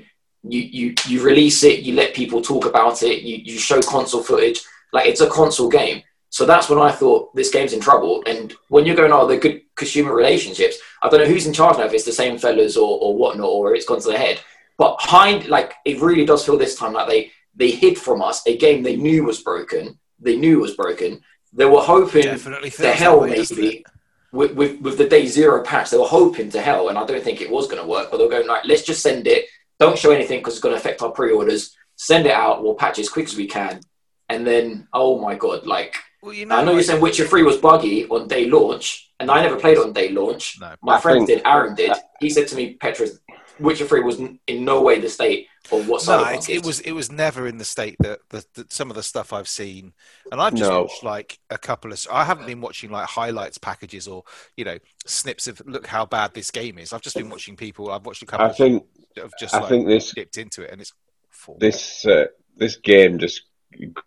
you 0.43 0.61
you 0.61 0.95
you 1.07 1.23
release 1.23 1.63
it, 1.71 1.85
you 1.85 1.95
let 1.95 2.15
people 2.21 2.41
talk 2.43 2.65
about 2.67 3.03
it, 3.03 3.23
you 3.23 3.37
you 3.37 3.59
show 3.59 3.81
console 3.81 4.23
footage. 4.23 4.61
Like 4.93 5.07
it's 5.07 5.21
a 5.21 5.31
console 5.41 5.69
game. 5.69 6.03
So 6.31 6.45
that's 6.45 6.69
when 6.69 6.79
I 6.79 6.91
thought 6.93 7.35
this 7.35 7.51
game's 7.51 7.73
in 7.73 7.81
trouble. 7.81 8.23
And 8.27 8.55
when 8.69 8.85
you're 8.85 8.97
going, 8.97 9.13
oh, 9.13 9.27
the 9.27 9.39
good 9.39 9.63
consumer 9.77 10.15
relationships, 10.15 10.77
I 11.03 11.09
don't 11.09 11.21
know 11.21 11.27
who's 11.27 11.47
in 11.47 11.55
charge 11.55 11.79
now, 11.79 11.87
if 11.87 11.95
it's 11.95 12.05
the 12.05 12.13
same 12.13 12.39
fellas 12.39 12.77
or, 12.77 12.99
or 13.01 13.17
whatnot, 13.17 13.49
or 13.49 13.75
it's 13.75 13.87
gone 13.87 14.01
to 14.01 14.09
the 14.09 14.19
head. 14.19 14.41
But 14.77 14.97
hind, 15.01 15.49
like, 15.49 15.75
it 15.85 16.01
really 16.01 16.27
does 16.27 16.45
feel 16.45 16.59
this 16.59 16.77
time 16.77 16.93
like 16.93 17.09
they, 17.09 17.33
they 17.57 17.71
hid 17.71 17.99
from 17.99 18.21
us 18.21 18.47
a 18.47 18.57
game 18.57 18.83
they 18.83 18.97
knew 18.97 19.25
was 19.25 19.43
broken. 19.43 19.99
They 20.21 20.37
knew 20.37 20.59
it 20.59 20.63
was 20.63 20.77
broken. 20.77 21.23
They 21.53 21.65
were 21.65 21.81
hoping 21.81 22.25
Definitely 22.25 22.71
to 22.71 22.93
hell, 22.93 23.21
way, 23.23 23.31
maybe? 23.31 23.85
With, 24.33 24.53
with, 24.55 24.81
with 24.81 24.99
the 24.99 25.09
day 25.09 25.27
zero 25.27 25.63
patch. 25.63 25.91
They 25.91 25.99
were 25.99 26.05
hoping 26.07 26.51
to 26.51 26.61
hell, 26.61 26.89
and 26.89 26.99
I 26.99 27.05
don't 27.07 27.23
think 27.23 27.41
it 27.41 27.51
was 27.51 27.67
going 27.67 27.83
to 27.83 27.89
work. 27.89 28.11
But 28.11 28.19
they 28.19 28.25
were 28.25 28.31
going, 28.31 28.47
like, 28.47 28.65
let's 28.65 28.83
just 28.83 29.03
send 29.03 29.27
it. 29.27 29.47
Don't 29.79 29.99
show 29.99 30.11
anything 30.11 30.41
because 30.41 30.55
it's 30.55 30.63
going 30.63 30.75
to 30.75 30.81
affect 30.81 31.03
our 31.03 31.11
pre 31.11 31.33
orders. 31.33 31.75
Send 31.97 32.27
it 32.27 32.33
out. 32.33 32.63
We'll 32.63 32.75
patch 32.75 32.99
it 32.99 33.03
as 33.03 33.09
quick 33.09 33.27
as 33.27 33.37
we 33.37 33.47
can. 33.47 33.81
And 34.29 34.47
then, 34.47 34.87
oh 34.93 35.19
my 35.21 35.35
God, 35.35 35.67
like, 35.67 35.95
Well, 36.23 36.33
you 36.35 36.47
know, 36.47 36.57
I 36.57 36.65
know 36.65 36.73
you're 36.73 36.83
saying 36.83 37.01
Witcher 37.01 37.27
3 37.27 37.43
was 37.45 37.57
buggy 37.57 38.07
on 38.09 38.29
day 38.29 38.47
launch, 38.47 39.11
and 39.19 39.31
I 39.31 39.41
never 39.43 39.57
played 39.57 39.79
on 39.79 39.93
day 39.93 40.11
launch. 40.11 40.59
No. 40.61 40.75
My 40.83 40.97
I 40.97 41.01
friends 41.01 41.27
think- 41.27 41.43
did, 41.43 41.47
Aaron 41.47 41.75
did. 41.75 41.93
He 42.21 42.29
said 42.31 42.47
to 42.49 42.57
me, 42.57 42.75
Petrus, 42.75 43.19
Witcher 43.61 43.87
3 43.87 44.01
was 44.03 44.21
n- 44.21 44.39
in 44.47 44.65
no 44.65 44.83
way 44.83 45.01
the 45.01 45.09
state 45.09 45.49
of 45.73 45.89
what 45.89 46.07
No, 46.07 46.25
Cyberpunk 46.25 46.49
it, 46.49 46.49
it 46.49 46.57
is. 46.61 46.65
was 46.67 46.81
it 46.81 46.93
was 46.93 47.11
never 47.13 47.47
in 47.47 47.59
the 47.59 47.65
state 47.65 47.97
that, 48.01 48.21
that, 48.31 48.53
that 48.55 48.73
some 48.73 48.91
of 48.91 48.97
the 48.97 49.03
stuff 49.03 49.33
I've 49.33 49.49
seen, 49.49 49.93
and 50.33 50.41
I've 50.41 50.55
just 50.55 50.71
No. 50.71 50.83
watched 50.83 51.03
like 51.05 51.39
a 51.51 51.59
couple 51.59 51.93
of. 51.93 52.07
I 52.11 52.25
haven't 52.25 52.47
been 52.47 52.61
watching 52.61 52.91
like 52.91 53.07
highlights 53.09 53.59
packages 53.59 54.09
or 54.09 54.25
you 54.57 54.65
know 54.65 54.79
snips 55.07 55.47
of 55.47 55.61
look 55.67 55.87
how 55.87 56.07
bad 56.07 56.35
this 56.35 56.51
game 56.51 56.79
is. 56.79 56.93
I've 56.93 57.03
just 57.03 57.17
been 57.17 57.29
watching 57.31 57.57
people. 57.57 57.91
I've 57.91 58.07
watched 58.07 58.23
a 58.23 58.27
couple 58.27 58.47
I 58.47 58.53
think 58.53 58.85
that 59.15 59.23
have 59.23 59.37
just 59.39 59.55
I 59.55 59.61
like 59.61 59.69
think 59.69 59.87
this 59.87 60.13
dipped 60.13 60.39
into 60.39 60.63
it, 60.63 60.71
and 60.71 60.81
it's 60.81 60.93
awful. 61.31 61.57
this 61.59 62.07
uh, 62.07 62.27
this 62.57 62.77
game 62.77 63.19
just 63.19 63.43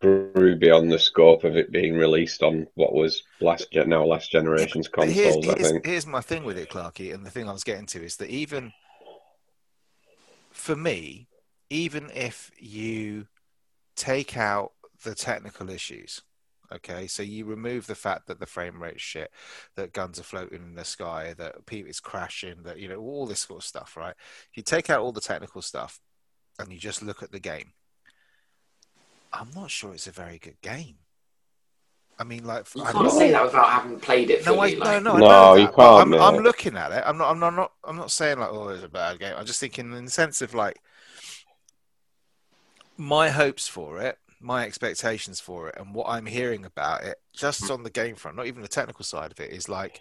grew 0.01 0.55
beyond 0.55 0.91
the 0.91 0.98
scope 1.00 1.43
of 1.43 1.55
it 1.55 1.72
being 1.72 1.96
released 1.96 2.41
on 2.41 2.67
what 2.75 2.93
was 2.93 3.22
last 3.41 3.72
gen 3.72 3.89
now 3.89 4.03
last 4.03 4.31
generation's 4.31 4.88
But 4.96 5.10
here's, 5.10 5.36
consoles. 5.36 5.48
I 5.50 5.55
think. 5.55 5.86
here's 5.86 6.08
my 6.08 6.22
thing 6.22 6.43
with 6.43 6.58
it, 6.58 6.70
Clarky, 6.70 7.13
and 7.13 7.25
the 7.25 7.29
thing 7.29 7.48
I 7.48 7.53
was 7.53 7.63
getting 7.63 7.86
to 7.88 8.03
is 8.03 8.15
that 8.17 8.29
even 8.29 8.74
for 10.51 10.75
me, 10.75 11.27
even 11.70 12.10
if 12.13 12.51
you 12.60 13.27
take 13.96 14.38
out 14.38 14.72
the 15.03 15.15
technical 15.15 15.70
issues, 15.70 16.22
okay, 16.74 17.08
so 17.08 17.24
you 17.24 17.46
remove 17.46 17.88
the 17.88 17.96
fact 17.96 18.27
that 18.27 18.39
the 18.39 18.46
frame 18.46 18.81
rate 18.81 19.00
shit, 19.00 19.31
that 19.75 19.93
guns 19.93 20.20
are 20.20 20.24
floating 20.24 20.62
in 20.62 20.75
the 20.75 20.86
sky, 20.86 21.34
that 21.38 21.65
people 21.65 21.89
is 21.89 22.00
crashing, 22.00 22.63
that 22.63 22.79
you 22.79 22.88
know 22.88 23.00
all 23.00 23.25
this 23.25 23.41
sort 23.41 23.62
of 23.62 23.65
stuff, 23.65 23.98
right? 23.98 24.15
You 24.53 24.63
take 24.63 24.89
out 24.89 25.01
all 25.01 25.12
the 25.12 25.22
technical 25.22 25.62
stuff 25.62 26.00
and 26.60 26.72
you 26.72 26.79
just 26.79 27.01
look 27.01 27.24
at 27.24 27.31
the 27.31 27.39
game, 27.39 27.74
I'm 29.34 29.50
not 29.55 29.72
sure 29.72 29.93
it's 29.93 30.08
a 30.08 30.12
very 30.12 30.38
good 30.38 30.60
game. 30.62 30.98
I 32.21 32.23
mean, 32.23 32.43
like 32.45 32.67
You 32.75 32.83
I 32.83 32.91
can't 32.91 33.05
don't- 33.05 33.17
say 33.17 33.31
that 33.31 33.43
without 33.43 33.69
having 33.69 33.99
played 33.99 34.29
it 34.29 34.45
no, 34.45 34.53
fully. 34.53 34.75
no, 34.75 34.79
like, 34.85 35.03
no, 35.03 35.11
I 35.15 35.19
No, 35.19 35.55
you 35.55 35.65
that, 35.65 35.75
can't, 35.75 36.13
I'm. 36.13 36.13
I'm 36.21 36.43
looking 36.43 36.77
at 36.77 36.91
it. 36.91 37.03
I'm 37.05 37.17
not. 37.17 37.31
I'm 37.31 37.39
not. 37.39 37.47
I'm 37.47 37.55
not. 37.55 37.71
I'm 37.83 37.95
not 37.97 38.11
saying 38.11 38.37
like, 38.39 38.49
oh, 38.51 38.69
it's 38.69 38.83
a 38.83 38.87
bad 38.89 39.17
game. 39.19 39.33
I'm 39.35 39.45
just 39.45 39.59
thinking 39.59 39.91
in 39.93 40.05
the 40.05 40.11
sense 40.11 40.41
of 40.43 40.53
like 40.53 40.79
my 42.97 43.29
hopes 43.29 43.67
for 43.67 43.99
it, 43.99 44.17
my 44.39 44.65
expectations 44.65 45.39
for 45.39 45.69
it, 45.69 45.75
and 45.79 45.95
what 45.95 46.07
I'm 46.09 46.27
hearing 46.27 46.63
about 46.65 47.03
it, 47.03 47.17
just 47.33 47.69
on 47.71 47.81
the 47.83 47.89
game 47.89 48.15
front, 48.15 48.37
not 48.37 48.45
even 48.47 48.61
the 48.61 48.67
technical 48.67 49.03
side 49.03 49.31
of 49.31 49.39
it, 49.39 49.51
is 49.51 49.67
like 49.67 49.99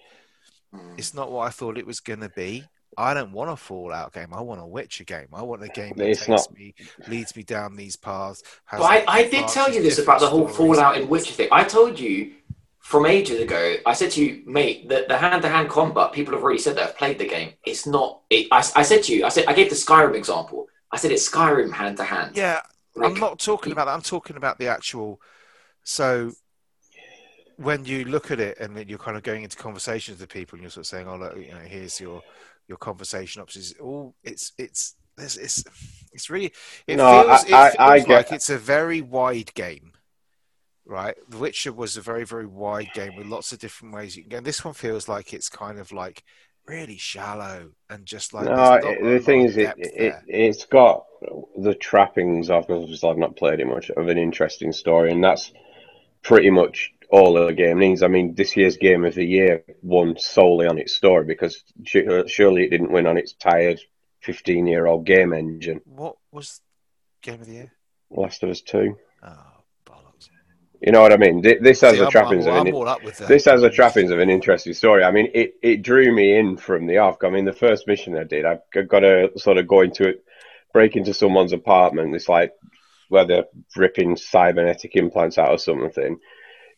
Mm. 0.75 0.97
it's 0.99 1.15
not 1.15 1.33
what 1.33 1.47
I 1.49 1.51
thought 1.51 1.79
it 1.79 1.87
was 1.87 1.99
going 1.99 2.21
to 2.21 2.29
be. 2.29 2.65
I 2.99 3.15
don't 3.15 3.33
want 3.33 3.51
a 3.51 3.57
Fallout 3.57 4.13
game. 4.13 4.29
I 4.35 4.41
want 4.41 4.61
a 4.61 4.67
Witcher 4.67 5.05
game. 5.05 5.29
I 5.33 5.43
want 5.43 5.63
a 5.63 5.69
game 5.69 5.95
that 5.97 6.09
It's 6.09 6.21
takes 6.27 6.49
not- 6.49 6.53
me, 6.59 6.75
leads 7.09 7.35
me 7.37 7.43
down 7.43 7.77
these 7.77 7.97
paths. 7.97 8.43
has 8.67 8.81
But 8.81 8.87
I, 8.87 9.05
I 9.07 9.29
did 9.29 9.49
tell 9.49 9.73
you 9.73 9.83
this 9.83 9.99
about 9.99 10.21
the 10.21 10.27
whole. 10.29 10.49
Fallout 10.49 10.97
and 10.97 11.09
Witcher 11.09 11.33
thing. 11.33 11.49
I 11.53 11.65
told 11.65 11.99
you 11.99 12.33
from 12.81 13.07
ages 13.07 13.41
ago. 13.41 13.77
I 13.87 13.93
said 13.93 14.11
to 14.13 14.25
you, 14.25 14.43
mate, 14.47 14.89
that 14.89 15.07
the 15.09 15.17
hand-to-hand 15.17 15.69
combat. 15.71 16.13
People 16.13 16.35
have 16.35 16.43
already 16.43 16.59
said 16.59 16.77
that. 16.77 16.83
Have 16.87 16.97
played 16.99 17.19
the 17.19 17.29
game. 17.29 17.53
It's 17.65 17.87
not. 17.87 18.23
It, 18.29 18.49
I, 18.51 18.59
I 18.75 18.83
said 18.83 19.03
to 19.05 19.15
you. 19.15 19.25
I 19.25 19.29
said 19.29 19.45
I 19.47 19.53
gave 19.53 19.71
the 19.71 19.77
Skyrim 19.77 20.15
example. 20.15 20.67
I 20.91 20.97
said 20.97 21.13
it's 21.13 21.29
Skyrim 21.31 21.73
hand 21.73 21.97
to 21.99 22.05
hand. 22.05 22.37
Yeah, 22.37 22.61
Like, 22.97 23.13
I'm 23.13 23.21
not 23.21 23.39
talking 23.39 23.71
about 23.73 23.85
that. 23.87 23.93
I'm 23.95 24.03
talking 24.03 24.37
about 24.37 24.59
the 24.59 24.67
actual. 24.67 25.21
So 25.85 26.33
when 27.57 27.85
you 27.85 28.05
look 28.07 28.31
at 28.31 28.41
it 28.41 28.59
and 28.59 28.77
then 28.77 28.89
you're 28.89 28.99
kind 28.99 29.17
of 29.17 29.23
going 29.23 29.43
into 29.45 29.57
conversations 29.57 30.19
with 30.19 30.31
people 30.31 30.57
and 30.57 30.63
you're 30.63 30.71
sort 30.71 30.85
of 30.85 30.89
saying, 30.89 31.07
"Oh, 31.07 31.17
look, 31.17 31.37
you 31.37 31.53
know, 31.53 31.59
here's 31.59 32.01
your 32.01 32.23
your 32.71 32.79
conversation 32.79 33.43
options." 33.43 33.75
All 33.81 34.15
it's 34.25 34.53
it's 34.57 34.95
it's 35.19 35.37
it's, 35.37 35.65
it's 36.13 36.31
really 36.31 36.53
it 36.87 36.97
No, 36.97 37.11
feels, 37.25 37.45
I- 37.45 37.47
it 37.47 37.53
I- 37.53 37.71
feels 37.71 37.77
I 37.79 37.99
get- 37.99 38.09
like 38.09 38.33
it's 38.33 38.49
a 38.51 38.57
very 38.59 39.01
wide 39.03 39.53
game. 39.55 39.93
Right, 40.87 41.15
The 41.29 41.37
Witcher 41.37 41.73
was 41.73 41.97
a 41.97 42.01
very, 42.01 42.25
very 42.25 42.47
wide 42.47 42.91
game 42.95 43.15
with 43.15 43.27
lots 43.27 43.53
of 43.53 43.61
different 43.61 43.95
ways 43.95 44.17
you 44.17 44.23
can 44.25 44.31
go. 44.31 44.39
And 44.39 44.47
this 44.47 44.65
one 44.65 44.75
feels 44.75 45.09
like 45.09 45.33
it's 45.33 45.49
kind 45.49 45.79
of 45.79 45.93
like 45.93 46.25
really 46.67 46.97
shallow 46.97 47.71
and 47.89 48.05
just 48.07 48.33
like 48.35 48.47
no, 48.47 48.75
it- 48.75 49.03
the 49.05 49.21
thing 49.21 49.43
is, 49.43 49.57
it, 49.57 49.73
it 49.77 50.15
it's 50.27 50.65
got 50.65 51.05
the 51.57 51.75
trappings 51.75 52.51
of 52.51 52.67
because 52.67 53.05
I've 53.05 53.19
not 53.19 53.37
played 53.37 53.61
it 53.61 53.67
much 53.67 53.91
of 53.91 54.09
an 54.09 54.19
interesting 54.19 54.73
story, 54.73 55.13
and 55.13 55.23
that's 55.23 55.53
pretty 56.23 56.51
much 56.51 56.93
all 57.11 57.33
the 57.35 57.53
game 57.53 57.79
needs. 57.79 58.03
I 58.03 58.09
mean, 58.09 58.35
this 58.35 58.57
year's 58.57 58.77
game 58.77 59.05
of 59.05 59.15
the 59.15 59.25
year 59.25 59.65
won 59.83 60.17
solely 60.19 60.67
on 60.67 60.79
its 60.79 60.95
story 60.95 61.25
because 61.25 61.65
uh, 61.95 62.23
surely 62.27 62.65
it 62.65 62.71
didn't 62.71 62.93
win 62.93 63.07
on 63.07 63.19
its 63.19 63.33
tired 63.33 63.81
fifteen-year-old 64.21 65.05
game 65.07 65.33
engine. 65.33 65.81
What 65.85 66.17
was 66.31 66.61
game 67.23 67.41
of 67.41 67.47
the 67.47 67.53
year? 67.53 67.73
Last 68.11 68.43
of 68.43 68.51
Us 68.51 68.61
Two. 68.61 68.97
Oh 69.23 69.37
bollocks! 69.87 70.29
You 70.81 70.93
know 70.93 71.03
what 71.03 71.13
I 71.13 71.17
mean? 71.17 71.43
This 71.43 71.81
has 71.83 71.93
See, 71.93 71.99
the 71.99 72.07
I'm, 72.07 72.11
trappings 72.11 72.47
I'm, 72.47 72.53
of 72.53 72.61
I'm 72.61 72.67
an 72.75 72.89
up 72.89 73.05
with 73.05 73.19
that. 73.19 73.29
This 73.29 73.45
has 73.45 73.61
the 73.61 73.71
trappings 73.71 74.11
of 74.11 74.19
an 74.19 74.31
interesting 74.31 74.73
story. 74.73 75.05
I 75.05 75.11
mean, 75.11 75.31
it, 75.35 75.55
it 75.63 75.83
drew 75.83 76.15
me 76.15 76.39
in 76.39 76.57
from 76.57 76.87
the 76.87 76.99
off. 76.99 77.17
I 77.23 77.31
mean, 77.31 77.45
the 77.45 77.53
first 77.53 77.87
mission 77.87 78.17
I 78.17 78.25
did, 78.25 78.47
I 78.47 78.59
got 78.83 79.01
to 79.01 79.31
sort 79.37 79.59
of 79.59 79.69
go 79.69 79.83
into 79.83 80.09
it, 80.09 80.25
break 80.73 80.97
into 80.97 81.13
someone's 81.13 81.53
apartment. 81.53 82.15
It's 82.15 82.29
like 82.29 82.53
where 83.11 83.27
they're 83.27 83.45
ripping 83.77 84.17
cybernetic 84.17 84.97
implants 84.97 85.37
out 85.37 85.51
or 85.51 85.59
something. 85.59 86.19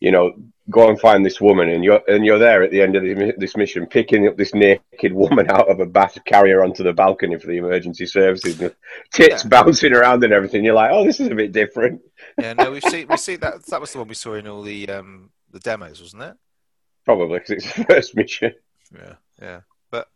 You 0.03 0.11
know, 0.11 0.33
go 0.69 0.89
and 0.89 0.99
find 0.99 1.25
this 1.25 1.39
woman, 1.39 1.69
and 1.69 1.81
you're 1.81 2.01
and 2.09 2.25
you're 2.25 2.37
there 2.47 2.61
at 2.61 2.71
the 2.71 2.81
end 2.81 2.97
of 2.97 3.03
the, 3.03 3.33
this 3.37 3.55
mission, 3.55 3.85
picking 3.87 4.27
up 4.27 4.35
this 4.35 4.53
naked 4.53 5.13
woman 5.13 5.49
out 5.57 5.69
of 5.69 5.79
a 5.79 5.85
bath, 5.85 6.17
carry 6.25 6.51
her 6.51 6.61
onto 6.61 6.83
the 6.83 6.91
balcony 6.91 7.37
for 7.39 7.47
the 7.47 7.55
emergency 7.57 8.05
services, 8.05 8.59
and 8.59 8.75
tits 9.13 9.43
Yeah. 9.43 9.49
bouncing 9.49 9.93
around 9.93 10.21
and 10.25 10.33
everything. 10.33 10.65
You're 10.65 10.73
like, 10.75 10.91
oh, 10.91 11.05
this 11.05 11.21
is 11.21 11.29
a 11.29 11.35
bit 11.35 11.53
different. 11.53 12.01
Yeah, 12.37 12.51
no, 12.51 12.71
we've 12.73 12.83
seen 12.83 13.07
we 13.07 13.15
see 13.15 13.37
that 13.37 13.65
that 13.69 13.79
was 13.79 13.93
the 13.93 13.99
one 13.99 14.09
we 14.09 14.15
saw 14.15 14.33
in 14.33 14.45
all 14.45 14.61
the 14.61 14.89
um 14.89 15.29
the 15.51 15.59
demos, 15.59 16.01
wasn't 16.01 16.23
it? 16.23 16.35
Probably 17.05 17.39
because 17.39 17.51
it's 17.51 17.73
the 17.73 17.85
first 17.85 18.15
mission. 18.17 18.53
Yeah, 18.93 19.15
yeah. 19.41 19.61
But 19.89 20.07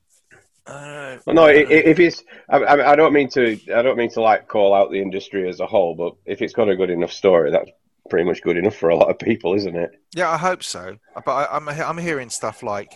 uh, 0.68 1.18
Well, 1.26 1.36
no, 1.36 1.46
if 1.48 1.98
it's, 1.98 2.24
I, 2.50 2.58
I 2.58 2.92
I 2.92 2.96
don't 2.98 3.14
mean 3.14 3.30
to, 3.30 3.58
I 3.74 3.82
don't 3.82 3.98
mean 3.98 4.12
to 4.12 4.22
like 4.22 4.50
call 4.50 4.74
out 4.74 4.92
the 4.92 5.02
industry 5.02 5.48
as 5.48 5.62
a 5.62 5.66
whole, 5.66 5.96
but 5.96 6.16
if 6.26 6.42
it's 6.42 6.54
got 6.54 6.68
a 6.70 6.76
good 6.76 6.90
enough 6.90 7.14
story, 7.14 7.52
that's 7.52 7.72
pretty 8.10 8.26
much 8.26 8.42
good 8.42 8.58
enough 8.58 8.76
for 8.76 8.90
a 8.90 8.96
lot 8.96 9.10
of 9.10 9.20
people, 9.20 9.54
isn't 9.54 9.76
it? 9.76 9.92
yeah, 10.16 10.30
I 10.30 10.38
hope 10.38 10.64
so. 10.64 10.98
But 11.14 11.32
I, 11.32 11.48
I'm 11.56 11.68
I'm 11.70 11.98
hearing 11.98 12.30
stuff 12.30 12.64
like 12.64 12.94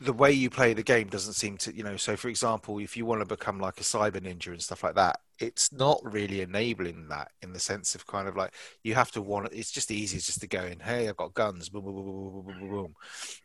the 0.00 0.12
way 0.12 0.32
you 0.32 0.50
play 0.50 0.74
the 0.74 0.82
game 0.82 1.08
doesn't 1.08 1.32
seem 1.34 1.56
to, 1.56 1.74
you 1.74 1.82
know. 1.82 1.96
So, 1.96 2.16
for 2.16 2.28
example, 2.28 2.78
if 2.78 2.96
you 2.96 3.06
want 3.06 3.20
to 3.20 3.26
become 3.26 3.58
like 3.58 3.78
a 3.80 3.84
cyber 3.84 4.20
ninja 4.20 4.48
and 4.48 4.60
stuff 4.60 4.82
like 4.82 4.96
that, 4.96 5.20
it's 5.38 5.72
not 5.72 6.00
really 6.04 6.42
enabling 6.42 7.08
that 7.08 7.30
in 7.42 7.52
the 7.52 7.58
sense 7.58 7.94
of 7.94 8.06
kind 8.06 8.28
of 8.28 8.36
like 8.36 8.52
you 8.82 8.94
have 8.94 9.10
to 9.12 9.22
want. 9.22 9.46
It, 9.46 9.52
it's 9.54 9.70
just 9.70 9.90
easy 9.90 10.18
just 10.18 10.40
to 10.40 10.46
go 10.46 10.62
in. 10.64 10.80
Hey, 10.80 11.08
I've 11.08 11.16
got 11.16 11.32
guns. 11.32 11.68
Boom, 11.68 11.84
boom, 11.84 11.94
boom, 11.94 12.04
boom, 12.04 12.14
boom, 12.32 12.44
boom, 12.44 12.60
boom, 12.60 12.70
boom. 12.70 12.94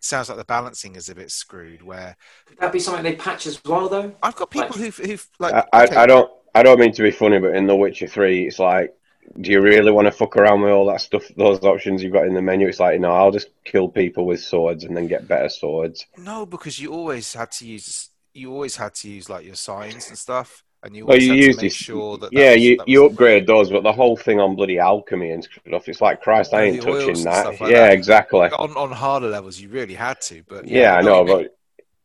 Sounds 0.01 0.27
like 0.27 0.37
the 0.37 0.43
balancing 0.45 0.95
is 0.95 1.07
a 1.07 1.15
bit 1.15 1.31
screwed. 1.31 1.81
Where 1.81 2.17
Could 2.47 2.57
that 2.59 2.73
be 2.73 2.79
something 2.79 3.03
they 3.03 3.15
patch 3.15 3.47
as 3.47 3.63
well, 3.63 3.87
though? 3.87 4.13
I've 4.21 4.35
got 4.35 4.49
people 4.49 4.69
Like- 4.69 4.79
who've 4.79 4.97
who've 4.97 5.27
like 5.39 5.53
I, 5.53 5.65
I, 5.71 5.83
okay, 5.85 5.95
I 5.95 6.05
don't, 6.07 6.31
I 6.55 6.63
don't 6.63 6.79
mean 6.79 6.91
to 6.93 7.03
be 7.03 7.11
funny, 7.11 7.39
but 7.39 7.55
in 7.55 7.67
The 7.67 7.75
Witcher 7.75 8.07
Three, 8.07 8.47
it's 8.47 8.59
like, 8.59 8.93
do 9.39 9.51
you 9.51 9.61
really 9.61 9.91
want 9.91 10.07
to 10.07 10.11
fuck 10.11 10.35
around 10.37 10.61
with 10.61 10.71
all 10.71 10.85
that 10.87 11.01
stuff, 11.01 11.23
those 11.37 11.59
options 11.63 12.03
you've 12.03 12.13
got 12.13 12.25
in 12.27 12.33
the 12.33 12.41
menu? 12.41 12.67
It's 12.67 12.79
like, 12.79 12.99
no, 12.99 13.11
I'll 13.11 13.31
just 13.31 13.49
kill 13.63 13.87
people 13.89 14.25
with 14.25 14.41
swords 14.41 14.83
and 14.83 14.95
then 14.95 15.07
get 15.07 15.27
better 15.27 15.49
swords. 15.49 16.05
No, 16.17 16.45
because 16.45 16.79
you 16.79 16.91
always 16.93 17.33
had 17.33 17.51
to 17.53 17.67
use 17.67 18.09
you 18.33 18.51
always 18.51 18.75
had 18.75 18.93
to 18.93 19.09
use 19.09 19.29
like 19.29 19.45
your 19.45 19.55
signs 19.55 20.07
and 20.09 20.17
stuff, 20.17 20.63
and 20.83 20.95
you 20.95 21.05
Well, 21.05 21.17
you 21.19 21.31
had 21.31 21.41
to 21.41 21.53
make 21.55 21.57
this, 21.61 21.73
sure 21.73 22.17
that, 22.19 22.33
that 22.33 22.39
yeah, 22.39 22.51
was- 22.51 22.61
you, 22.63 22.77
that 22.77 22.87
you 22.87 23.05
upgrade 23.05 23.47
those, 23.47 23.69
but 23.69 23.83
the 23.83 23.91
whole 23.91 24.15
thing 24.15 24.39
on 24.39 24.55
bloody 24.55 24.79
alchemy 24.79 25.31
and 25.31 25.43
stuff, 25.43 25.89
it's 25.89 26.01
like, 26.01 26.21
Christ, 26.21 26.53
I 26.53 26.63
ain't 26.63 26.81
touching 26.81 27.23
that. 27.23 27.45
like 27.59 27.59
yeah, 27.59 27.67
that. 27.87 27.93
exactly. 27.93 28.41
on 28.41 28.75
on 28.77 28.91
harder 28.91 29.29
levels 29.29 29.59
you 29.59 29.69
really 29.69 29.95
had 29.95 30.21
to. 30.21 30.43
But 30.47 30.67
Yeah, 30.67 30.95
I 30.95 31.01
know 31.01 31.25
but 31.25 31.57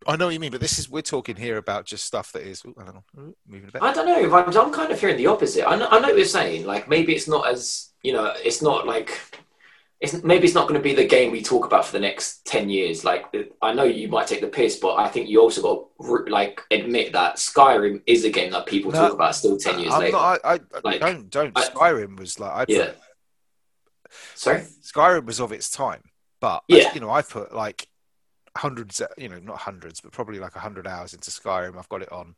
I 0.07 0.17
know 0.17 0.27
what 0.27 0.35
you 0.35 0.41
mean. 0.41 0.51
But 0.53 0.61
this 0.61 0.79
is 0.79 0.89
we're 0.89 1.03
talking 1.03 1.37
here 1.37 1.57
about 1.57 1.87
just 1.87 2.05
stuff 2.05 2.33
that 2.33 2.43
is 2.43 2.65
ooh, 2.65 2.75
hang 2.79 2.89
on, 2.89 3.03
ooh, 3.19 3.37
moving 3.47 3.69
a 3.69 3.73
bit. 3.73 3.83
I 3.83 3.93
don't 3.93 4.07
know. 4.07 4.37
I'm, 4.37 4.57
I'm 4.57 4.73
kind 4.73 4.93
of 4.93 5.01
hearing 5.01 5.17
the 5.17 5.27
opposite. 5.27 5.69
I 5.69 5.77
know, 5.77 5.87
I 5.91 5.99
know 6.01 6.09
what 6.09 6.17
you're 6.17 6.25
saying. 6.27 6.67
Like 6.67 6.89
maybe 6.89 7.15
it's 7.15 7.29
not 7.29 7.49
as 7.49 7.91
you 8.03 8.13
know, 8.13 8.33
it's 8.37 8.61
not 8.63 8.87
like 8.87 9.19
it's 10.01 10.23
maybe 10.23 10.45
it's 10.45 10.55
not 10.55 10.69
going 10.69 10.79
to 10.79 10.83
be 10.83 10.95
the 10.95 11.07
game 11.07 11.31
we 11.33 11.41
talk 11.41 11.65
about 11.65 11.87
for 11.87 11.93
the 11.93 12.01
next 12.01 12.45
ten 12.45 12.69
years. 12.69 13.05
Like 13.05 13.25
I 13.63 13.73
know 13.73 13.85
you 13.85 14.09
might 14.09 14.27
take 14.27 14.41
the 14.43 14.49
piss, 14.49 14.77
but 14.77 14.97
I 14.97 15.09
think 15.09 15.29
you 15.29 15.41
also 15.41 15.63
got 15.63 16.07
to 16.07 16.31
like 16.31 16.61
admit 16.71 17.13
that 17.13 17.37
Skyrim 17.37 18.03
is 18.07 18.25
a 18.25 18.31
game 18.31 18.53
that 18.53 18.67
people 18.67 18.91
No, 18.93 18.99
talk 19.01 19.13
about 19.15 19.35
still 19.35 19.57
ten 19.57 19.79
years 19.79 19.93
I'm 19.95 20.01
later. 20.01 20.13
not. 20.13 20.41
I, 20.45 20.55
I, 20.55 20.61
Like, 20.83 21.01
don't 21.01 21.31
don't. 21.31 21.57
I- 21.59 21.69
Skyrim 21.69 22.19
was 22.19 22.39
like 22.39 22.53
I 22.53 22.65
put, 22.67 22.75
yeah. 22.75 22.91
Sorry. 24.35 24.61
Skyrim 24.83 25.25
was 25.27 25.41
of 25.41 25.53
its 25.53 25.71
time, 25.71 26.03
but 26.41 26.63
Yeah. 26.69 26.93
you 26.95 27.01
know 27.01 27.11
I 27.11 27.23
put 27.23 27.55
like 27.55 27.89
hundreds, 28.57 29.03
you 29.19 29.29
know, 29.29 29.39
not 29.39 29.59
hundreds, 29.59 30.01
but 30.01 30.13
probably 30.13 30.39
like 30.39 30.57
a 30.57 30.61
hundred 30.61 30.87
hours 30.87 31.15
into 31.15 31.31
Skyrim. 31.31 31.79
I've 31.79 31.89
got 31.89 32.03
it 32.03 32.13
on 32.13 32.35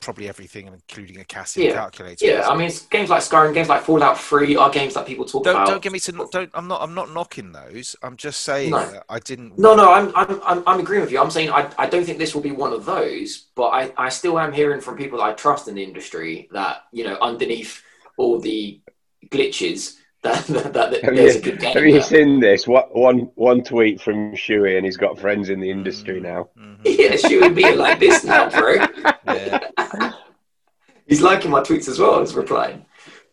probably 0.00 0.28
everything, 0.28 0.66
including 0.68 1.20
a 1.20 1.24
Casio 1.24 1.64
Yeah. 1.64 1.72
calculator. 1.72 2.26
Yeah, 2.26 2.48
I 2.48 2.56
mean, 2.56 2.68
it's 2.68 2.86
games 2.86 3.10
like 3.10 3.22
Skyrim, 3.22 3.54
games 3.54 3.68
like 3.68 3.82
Fallout 3.82 4.18
Three 4.18 4.56
are 4.56 4.70
games 4.70 4.94
that 4.94 5.06
people 5.06 5.24
talk 5.24 5.44
don't 5.44 5.54
about. 5.54 5.66
don't 5.66 5.82
get 5.82 5.92
me 5.92 5.98
to 6.00 6.12
don't. 6.30 6.50
I'm 6.54 6.68
not. 6.68 6.80
I'm 6.82 6.94
not 6.94 7.12
knocking 7.12 7.52
those. 7.52 7.96
I'm 8.02 8.16
just 8.16 8.42
saying 8.42 8.70
No. 8.70 8.78
that 8.78 9.04
I 9.08 9.18
didn't. 9.18 9.58
No, 9.58 9.74
no, 9.74 9.92
I'm, 9.92 10.12
I'm, 10.14 10.40
I'm, 10.44 10.62
I'm 10.66 10.80
agreeing 10.80 11.02
with 11.02 11.10
you. 11.12 11.20
I'm 11.20 11.30
saying 11.30 11.50
I, 11.50 11.70
I 11.78 11.88
don't 11.88 12.04
think 12.04 12.18
this 12.18 12.34
will 12.34 12.42
be 12.42 12.52
one 12.52 12.72
of 12.72 12.84
those, 12.84 13.46
but 13.54 13.68
I, 13.68 13.92
I 13.96 14.08
still 14.10 14.38
am 14.38 14.52
hearing 14.52 14.80
from 14.80 14.96
people 14.96 15.18
that 15.18 15.24
I 15.24 15.32
trust 15.32 15.66
in 15.66 15.74
the 15.74 15.82
industry 15.82 16.48
that, 16.52 16.82
you 16.92 17.04
know, 17.04 17.16
underneath 17.20 17.82
all 18.16 18.38
the 18.38 18.80
glitches, 19.28 19.94
that, 20.22 20.46
that, 20.48 20.72
that, 20.72 21.04
Have 21.04 21.14
there's 21.16 21.34
you- 21.34 21.40
a 21.40 21.44
good 21.44 21.60
game. 21.60 21.74
have 21.74 21.84
you 21.86 22.00
seen 22.00 22.40
this? 22.40 22.66
What 22.66 22.94
one 22.96 23.30
one 23.34 23.62
tweet 23.62 24.00
from 24.00 24.32
Shuey, 24.32 24.76
and 24.76 24.84
he's 24.84 24.96
got 24.96 25.18
friends 25.18 25.48
in 25.50 25.60
the 25.60 25.70
industry 25.70 26.20
now. 26.20 26.48
Mhm. 26.58 26.78
Yeah, 26.84 27.16
she 27.16 27.38
would 27.38 27.54
be 27.54 27.74
like 27.74 28.00
this 28.00 28.24
now, 28.24 28.48
bro. 28.58 28.76
Yeah. 29.26 30.12
He's 31.06 31.22
liking 31.22 31.50
my 31.50 31.60
tweets 31.60 31.88
as 31.88 31.98
well 31.98 32.20
as 32.20 32.34
replying. 32.34 32.84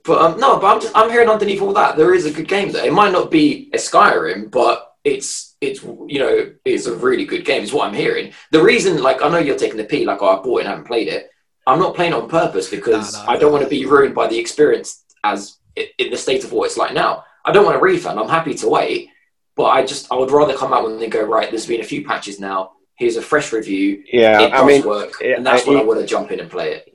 But 0.06 0.22
um, 0.22 0.40
no, 0.40 0.60
but 0.60 0.68
I'm 0.76 0.82
just 0.82 0.96
I'm 0.96 1.10
hearing 1.10 1.30
underneath 1.30 1.62
all 1.62 1.74
that 1.74 1.96
there 1.98 2.14
is 2.14 2.26
a 2.26 2.32
good 2.32 2.48
game 2.48 2.72
there. 2.72 2.86
It 2.86 2.94
might 2.94 3.12
not 3.14 3.32
be 3.32 3.70
a 3.74 3.78
Skyrim, 3.78 4.52
but 4.52 4.92
it's 5.04 5.56
it's 5.62 5.82
you 5.84 6.20
know 6.20 6.52
it's 6.66 6.86
a 6.88 6.96
really 6.96 7.26
good 7.26 7.46
game. 7.46 7.64
Is 7.64 7.74
what 7.74 7.88
I'm 7.88 7.94
hearing. 7.96 8.34
The 8.52 8.62
reason, 8.62 9.02
like 9.02 9.22
I 9.24 9.30
know 9.30 9.38
you're 9.40 9.58
taking 9.58 9.78
the 9.78 9.86
P, 9.86 10.06
like 10.06 10.22
oh, 10.22 10.28
I 10.40 10.42
bought 10.44 10.58
it 10.58 10.62
and 10.62 10.68
haven't 10.70 10.88
played 10.88 11.08
it. 11.08 11.30
I'm 11.66 11.80
not 11.80 11.96
playing 11.96 12.12
it 12.12 12.16
on 12.18 12.28
purpose 12.30 12.70
because 12.70 13.14
No, 13.14 13.24
no, 13.24 13.30
I 13.30 13.34
don't 13.38 13.42
no. 13.44 13.52
want 13.54 13.64
to 13.64 13.70
be 13.70 13.86
ruined 13.86 14.14
by 14.14 14.28
the 14.28 14.38
experience 14.38 15.06
as 15.24 15.58
i- 15.62 15.63
in 15.76 16.10
the 16.12 16.18
state 16.18 16.44
of 16.44 16.52
what 16.52 16.66
it's 16.66 16.78
like 16.78 16.94
now. 16.94 17.24
I 17.46 17.52
don't 17.52 17.66
want 17.66 17.78
a 17.78 17.80
refund. 17.80 18.20
I'm 18.20 18.30
happy 18.30 18.54
to 18.56 18.70
wait, 18.70 19.10
but 19.56 19.66
I 19.66 19.86
just 19.86 20.12
I 20.12 20.16
would 20.16 20.32
rather 20.32 20.56
come 20.56 20.74
out 20.74 20.84
when 20.84 21.00
they 21.00 21.08
go 21.08 21.24
right. 21.24 21.50
There's 21.50 21.66
been 21.68 21.82
a 21.82 21.86
few 21.86 22.06
patches 22.06 22.40
now. 22.40 22.72
Here's 22.96 23.18
a 23.18 23.22
fresh 23.22 23.52
review. 23.52 24.04
Yeah, 24.12 24.42
it 24.42 24.50
does 24.52 24.62
I 24.62 24.66
mean, 24.66 24.86
work, 24.86 25.14
yeah, 25.22 25.36
and 25.38 25.46
that's 25.46 25.66
I- 25.66 25.70
when 25.70 25.78
I 25.80 25.84
want 25.84 26.00
to 26.00 26.06
jump 26.06 26.32
in 26.32 26.40
and 26.40 26.50
play 26.50 26.74
it. 26.76 26.90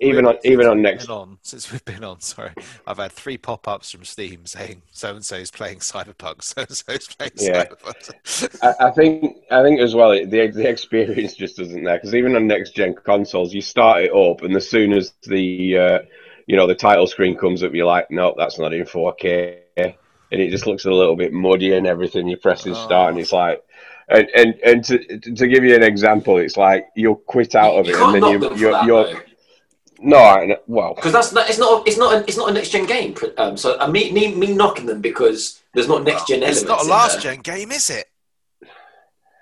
even 0.00 0.26
on 0.26 0.36
even 0.44 0.66
on 0.66 0.80
next. 0.82 1.08
on 1.08 1.38
since 1.42 1.70
we've 1.70 1.84
been 1.84 2.02
on. 2.04 2.20
Sorry, 2.20 2.50
I've 2.86 2.98
had 2.98 3.12
three 3.12 3.36
pop-ups 3.38 3.90
from 3.90 4.04
Steam 4.04 4.46
saying 4.46 4.82
so 4.92 5.14
and 5.14 5.24
so 5.24 5.36
is 5.36 5.50
playing 5.50 5.78
Cyberpunk, 5.78 6.42
so 6.42 6.62
and 6.62 6.76
so 6.76 6.92
is 6.92 7.08
playing 7.08 7.32
Yeah. 7.36 7.64
Cyberpunk. 7.64 8.58
I, 8.62 8.86
I 8.88 8.90
think 8.92 9.36
I 9.50 9.62
think 9.62 9.80
as 9.80 9.94
well 9.94 10.10
the 10.10 10.24
the 10.48 10.68
experience 10.68 11.34
just 11.34 11.58
isn't 11.60 11.84
there 11.84 11.96
because 11.98 12.14
even 12.14 12.34
on 12.36 12.46
next 12.46 12.74
gen 12.74 12.94
consoles, 12.94 13.52
you 13.54 13.60
start 13.60 14.02
it 14.04 14.12
up, 14.12 14.42
and 14.42 14.54
as 14.56 14.68
soon 14.68 14.92
as 14.92 15.12
the 15.26 15.78
uh, 15.78 15.98
you 16.46 16.56
know 16.56 16.66
the 16.66 16.74
title 16.74 17.06
screen 17.06 17.36
comes 17.36 17.62
up, 17.62 17.74
you're 17.74 17.86
like, 17.86 18.10
no, 18.10 18.34
that's 18.36 18.58
not 18.58 18.72
in 18.72 18.84
4K, 18.84 19.58
and 19.76 19.94
it 20.30 20.50
just 20.50 20.66
looks 20.66 20.84
a 20.84 20.90
little 20.90 21.16
bit 21.16 21.32
muddy 21.32 21.74
and 21.74 21.86
everything. 21.86 22.28
You 22.28 22.36
press 22.36 22.66
and 22.66 22.76
start, 22.76 23.10
and 23.10 23.20
it's 23.20 23.32
like. 23.32 23.62
And, 24.08 24.28
and 24.34 24.54
and 24.66 24.84
to 24.84 24.98
to 25.20 25.46
give 25.46 25.64
you 25.64 25.74
an 25.74 25.84
example, 25.84 26.36
it's 26.36 26.56
like 26.56 26.88
you'll 26.96 27.14
quit 27.14 27.54
out 27.54 27.74
of 27.78 27.86
you 27.86 27.94
it, 27.94 27.96
can't 27.96 28.14
and 28.14 28.14
then 28.14 28.20
knock 28.20 28.32
you 28.32 28.38
them 28.40 28.52
for 28.52 28.58
you're, 28.58 28.72
that, 28.72 28.84
you're 28.84 29.22
no, 30.02 30.16
I, 30.18 30.56
well, 30.66 30.94
Because 30.94 31.12
that's 31.12 31.32
not, 31.32 31.48
it's 31.48 31.58
not 31.58 31.86
it's 31.86 31.96
not 31.96 32.12
a, 32.14 32.24
it's 32.24 32.36
not 32.36 32.50
a 32.50 32.52
next 32.52 32.70
gen 32.70 32.86
game. 32.86 33.14
Um, 33.38 33.56
so 33.56 33.78
uh, 33.78 33.86
me, 33.86 34.10
me 34.10 34.34
me 34.34 34.52
knocking 34.52 34.86
them 34.86 35.00
because 35.00 35.62
there's 35.72 35.86
not 35.86 36.02
next 36.02 36.26
gen 36.26 36.38
elements. 36.38 36.62
It's 36.62 36.68
not 36.68 36.84
a 36.84 36.88
last 36.88 37.22
gen 37.22 37.38
game, 37.38 37.70
is 37.70 37.88
it? 37.88 38.06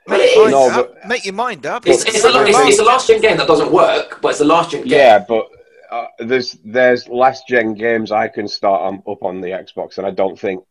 Make 0.07 0.21
it 0.21 0.37
your 0.37 0.47
is. 0.49 0.53
mind 0.53 0.73
No, 0.77 0.81
up. 0.81 1.07
Make 1.07 1.25
your 1.25 1.35
mind 1.35 1.67
up. 1.67 1.87
It's, 1.87 2.05
it's, 2.05 2.25
a, 2.25 2.29
It's- 2.29 2.49
it's, 2.49 2.59
it's 2.69 2.79
a 2.79 2.85
last 2.85 3.09
gen 3.09 3.21
game 3.23 3.39
that 3.39 3.47
doesn't 3.49 3.73
work, 3.73 4.21
but 4.21 4.29
it's 4.29 4.41
a 4.41 4.45
last 4.45 4.71
gen 4.73 4.83
game. 4.83 4.93
yeah, 4.93 5.25
but 5.27 5.49
uh, 5.91 6.07
there's 6.19 6.53
there's 6.65 7.09
last 7.09 7.49
gen 7.49 7.75
games 7.75 8.13
I 8.13 8.29
can 8.29 8.49
start 8.49 8.83
on, 8.83 9.03
up 9.11 9.23
on 9.23 9.41
the 9.41 9.49
Xbox, 9.49 9.99
and 9.99 10.07
I 10.07 10.11
don't 10.11 10.39
think 10.39 10.65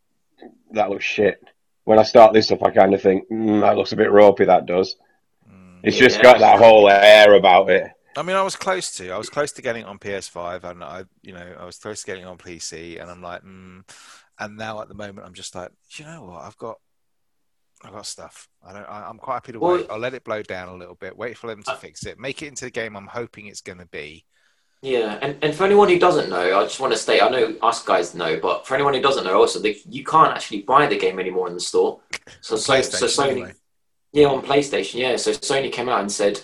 that 0.72 0.90
looks 0.90 1.06
shit. 1.06 1.44
When 1.84 2.00
I 2.00 2.04
start 2.04 2.34
this 2.34 2.52
up, 2.52 2.64
I 2.64 2.72
kind 2.72 2.94
of 2.94 3.02
think 3.02 3.30
mm, 3.30 3.62
that 3.62 3.76
looks 3.78 3.92
a 3.92 3.98
bit 3.98 4.12
ropey. 4.12 4.46
That 4.46 4.66
does. 4.66 4.96
It's 5.82 5.98
just 5.98 6.22
got 6.22 6.40
that 6.40 6.60
whole 6.60 6.90
air 6.90 7.34
about 7.36 7.70
it. 7.70 7.92
I 8.16 8.22
mean, 8.22 8.36
I 8.36 8.44
was 8.44 8.56
close 8.56 8.96
to. 8.98 9.12
I 9.12 9.18
was 9.18 9.30
close 9.30 9.52
to 9.54 9.62
getting 9.62 9.84
it 9.84 9.88
on 9.88 9.98
PS5, 9.98 10.64
and 10.66 10.84
I, 10.84 11.06
you 11.22 11.34
know, 11.34 11.56
I 11.58 11.66
was 11.66 11.78
close 11.78 12.02
to 12.02 12.06
getting 12.06 12.24
it 12.24 12.28
on 12.28 12.38
PC, 12.38 13.02
and 13.02 13.10
I'm 13.10 13.22
like, 13.22 13.44
mm. 13.44 13.84
and 14.40 14.58
now 14.58 14.82
at 14.82 14.90
the 14.90 14.96
moment, 14.96 15.26
I'm 15.26 15.34
just 15.34 15.56
like, 15.56 15.72
you 15.96 16.06
know 16.06 16.26
what? 16.26 16.42
I've 16.42 16.58
got, 16.58 16.80
I've 17.84 17.94
got 17.94 18.06
stuff. 18.06 18.50
I 18.66 18.74
don't. 18.74 18.84
I, 18.84 19.10
am 19.10 19.20
quite 19.20 19.36
happy 19.36 19.54
to 19.54 19.60
Well- 19.60 19.78
wait. 19.78 19.88
I'll 19.90 20.00
let 20.00 20.14
it 20.14 20.24
blow 20.24 20.44
down 20.44 20.70
a 20.70 20.76
little 20.76 20.96
bit. 20.96 21.18
Wait 21.18 21.38
for 21.38 21.48
them 21.48 21.64
to 21.64 21.76
fix 21.76 22.06
it. 22.06 22.20
Make 22.20 22.42
it 22.42 22.48
into 22.48 22.66
the 22.66 22.72
game 22.72 22.98
I'm 22.98 23.08
hoping 23.08 23.46
it's 23.46 23.62
going 23.62 23.80
to 23.80 23.88
be. 23.88 24.26
Yeah, 24.82 25.20
and, 25.22 25.38
and 25.42 25.54
for 25.54 25.66
anyone 25.66 25.90
who 25.90 26.00
doesn't 26.00 26.30
know, 26.30 26.58
I 26.58 26.64
just 26.64 26.80
want 26.80 26.94
to 26.94 27.00
state, 27.00 27.22
I 27.22 27.30
know 27.30 27.54
us 27.62 27.84
guys 27.84 28.16
know, 28.16 28.40
but 28.40 28.66
for 28.66 28.76
anyone 28.76 28.94
who 28.94 29.02
doesn't 29.02 29.26
know, 29.26 29.38
also, 29.38 29.60
they, 29.60 29.78
you 29.90 30.06
can't 30.06 30.34
actually 30.34 30.62
buy 30.62 30.88
the 30.88 30.98
game 30.98 31.20
anymore 31.20 31.50
in 31.50 31.54
the 31.54 31.60
store. 31.60 32.00
So, 32.40 32.56
so, 32.56 32.82
so 32.82 33.06
Sony, 33.06 33.32
anyway. 33.32 33.54
yeah, 34.14 34.28
on 34.28 34.42
PlayStation, 34.42 34.96
yeah. 34.96 35.18
So 35.18 35.32
Sony 35.32 35.70
came 35.70 35.90
out 35.90 36.00
and 36.00 36.12
said, 36.12 36.40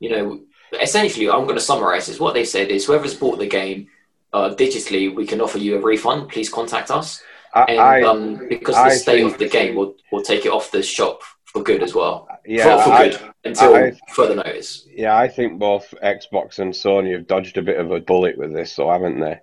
you 0.00 0.10
know, 0.10 0.40
essentially, 0.80 1.30
I'm 1.30 1.44
going 1.44 1.54
to 1.54 1.60
summarize 1.60 2.06
this. 2.06 2.18
What 2.18 2.34
they 2.34 2.44
said 2.44 2.70
is, 2.70 2.86
whoever's 2.86 3.14
bought 3.14 3.38
the 3.38 3.46
game 3.46 3.86
uh, 4.32 4.52
digitally, 4.54 5.14
we 5.14 5.24
can 5.24 5.40
offer 5.40 5.58
you 5.58 5.76
a 5.76 5.80
refund. 5.80 6.28
Please 6.28 6.48
contact 6.48 6.90
us. 6.90 7.22
And 7.54 7.80
I, 7.80 8.00
I 8.00 8.02
um, 8.02 8.48
because 8.48 8.74
of 8.74 8.82
I 8.82 8.88
the 8.90 8.96
state 8.96 9.24
of 9.24 9.38
the 9.38 9.48
game, 9.48 9.76
we'll, 9.76 9.94
we'll 10.10 10.22
take 10.22 10.44
it 10.44 10.50
off 10.50 10.72
the 10.72 10.82
shop 10.82 11.22
for 11.44 11.62
good 11.62 11.84
as 11.84 11.94
well. 11.94 12.28
Yeah, 12.46 12.82
for, 12.84 12.90
I, 12.92 13.08
good 13.08 13.20
until 13.44 13.74
I- 13.74 13.92
further 14.12 14.34
notice. 14.36 14.86
yeah, 14.90 15.16
I 15.16 15.28
think 15.28 15.58
both 15.58 15.92
Xbox 16.02 16.58
and 16.58 16.72
Sony 16.72 17.12
have 17.12 17.26
dodged 17.26 17.58
a 17.58 17.62
bit 17.62 17.78
of 17.78 17.90
a 17.90 18.00
bullet 18.00 18.36
with 18.38 18.52
this, 18.54 18.72
so 18.72 18.90
haven't 18.90 19.20
they? 19.20 19.40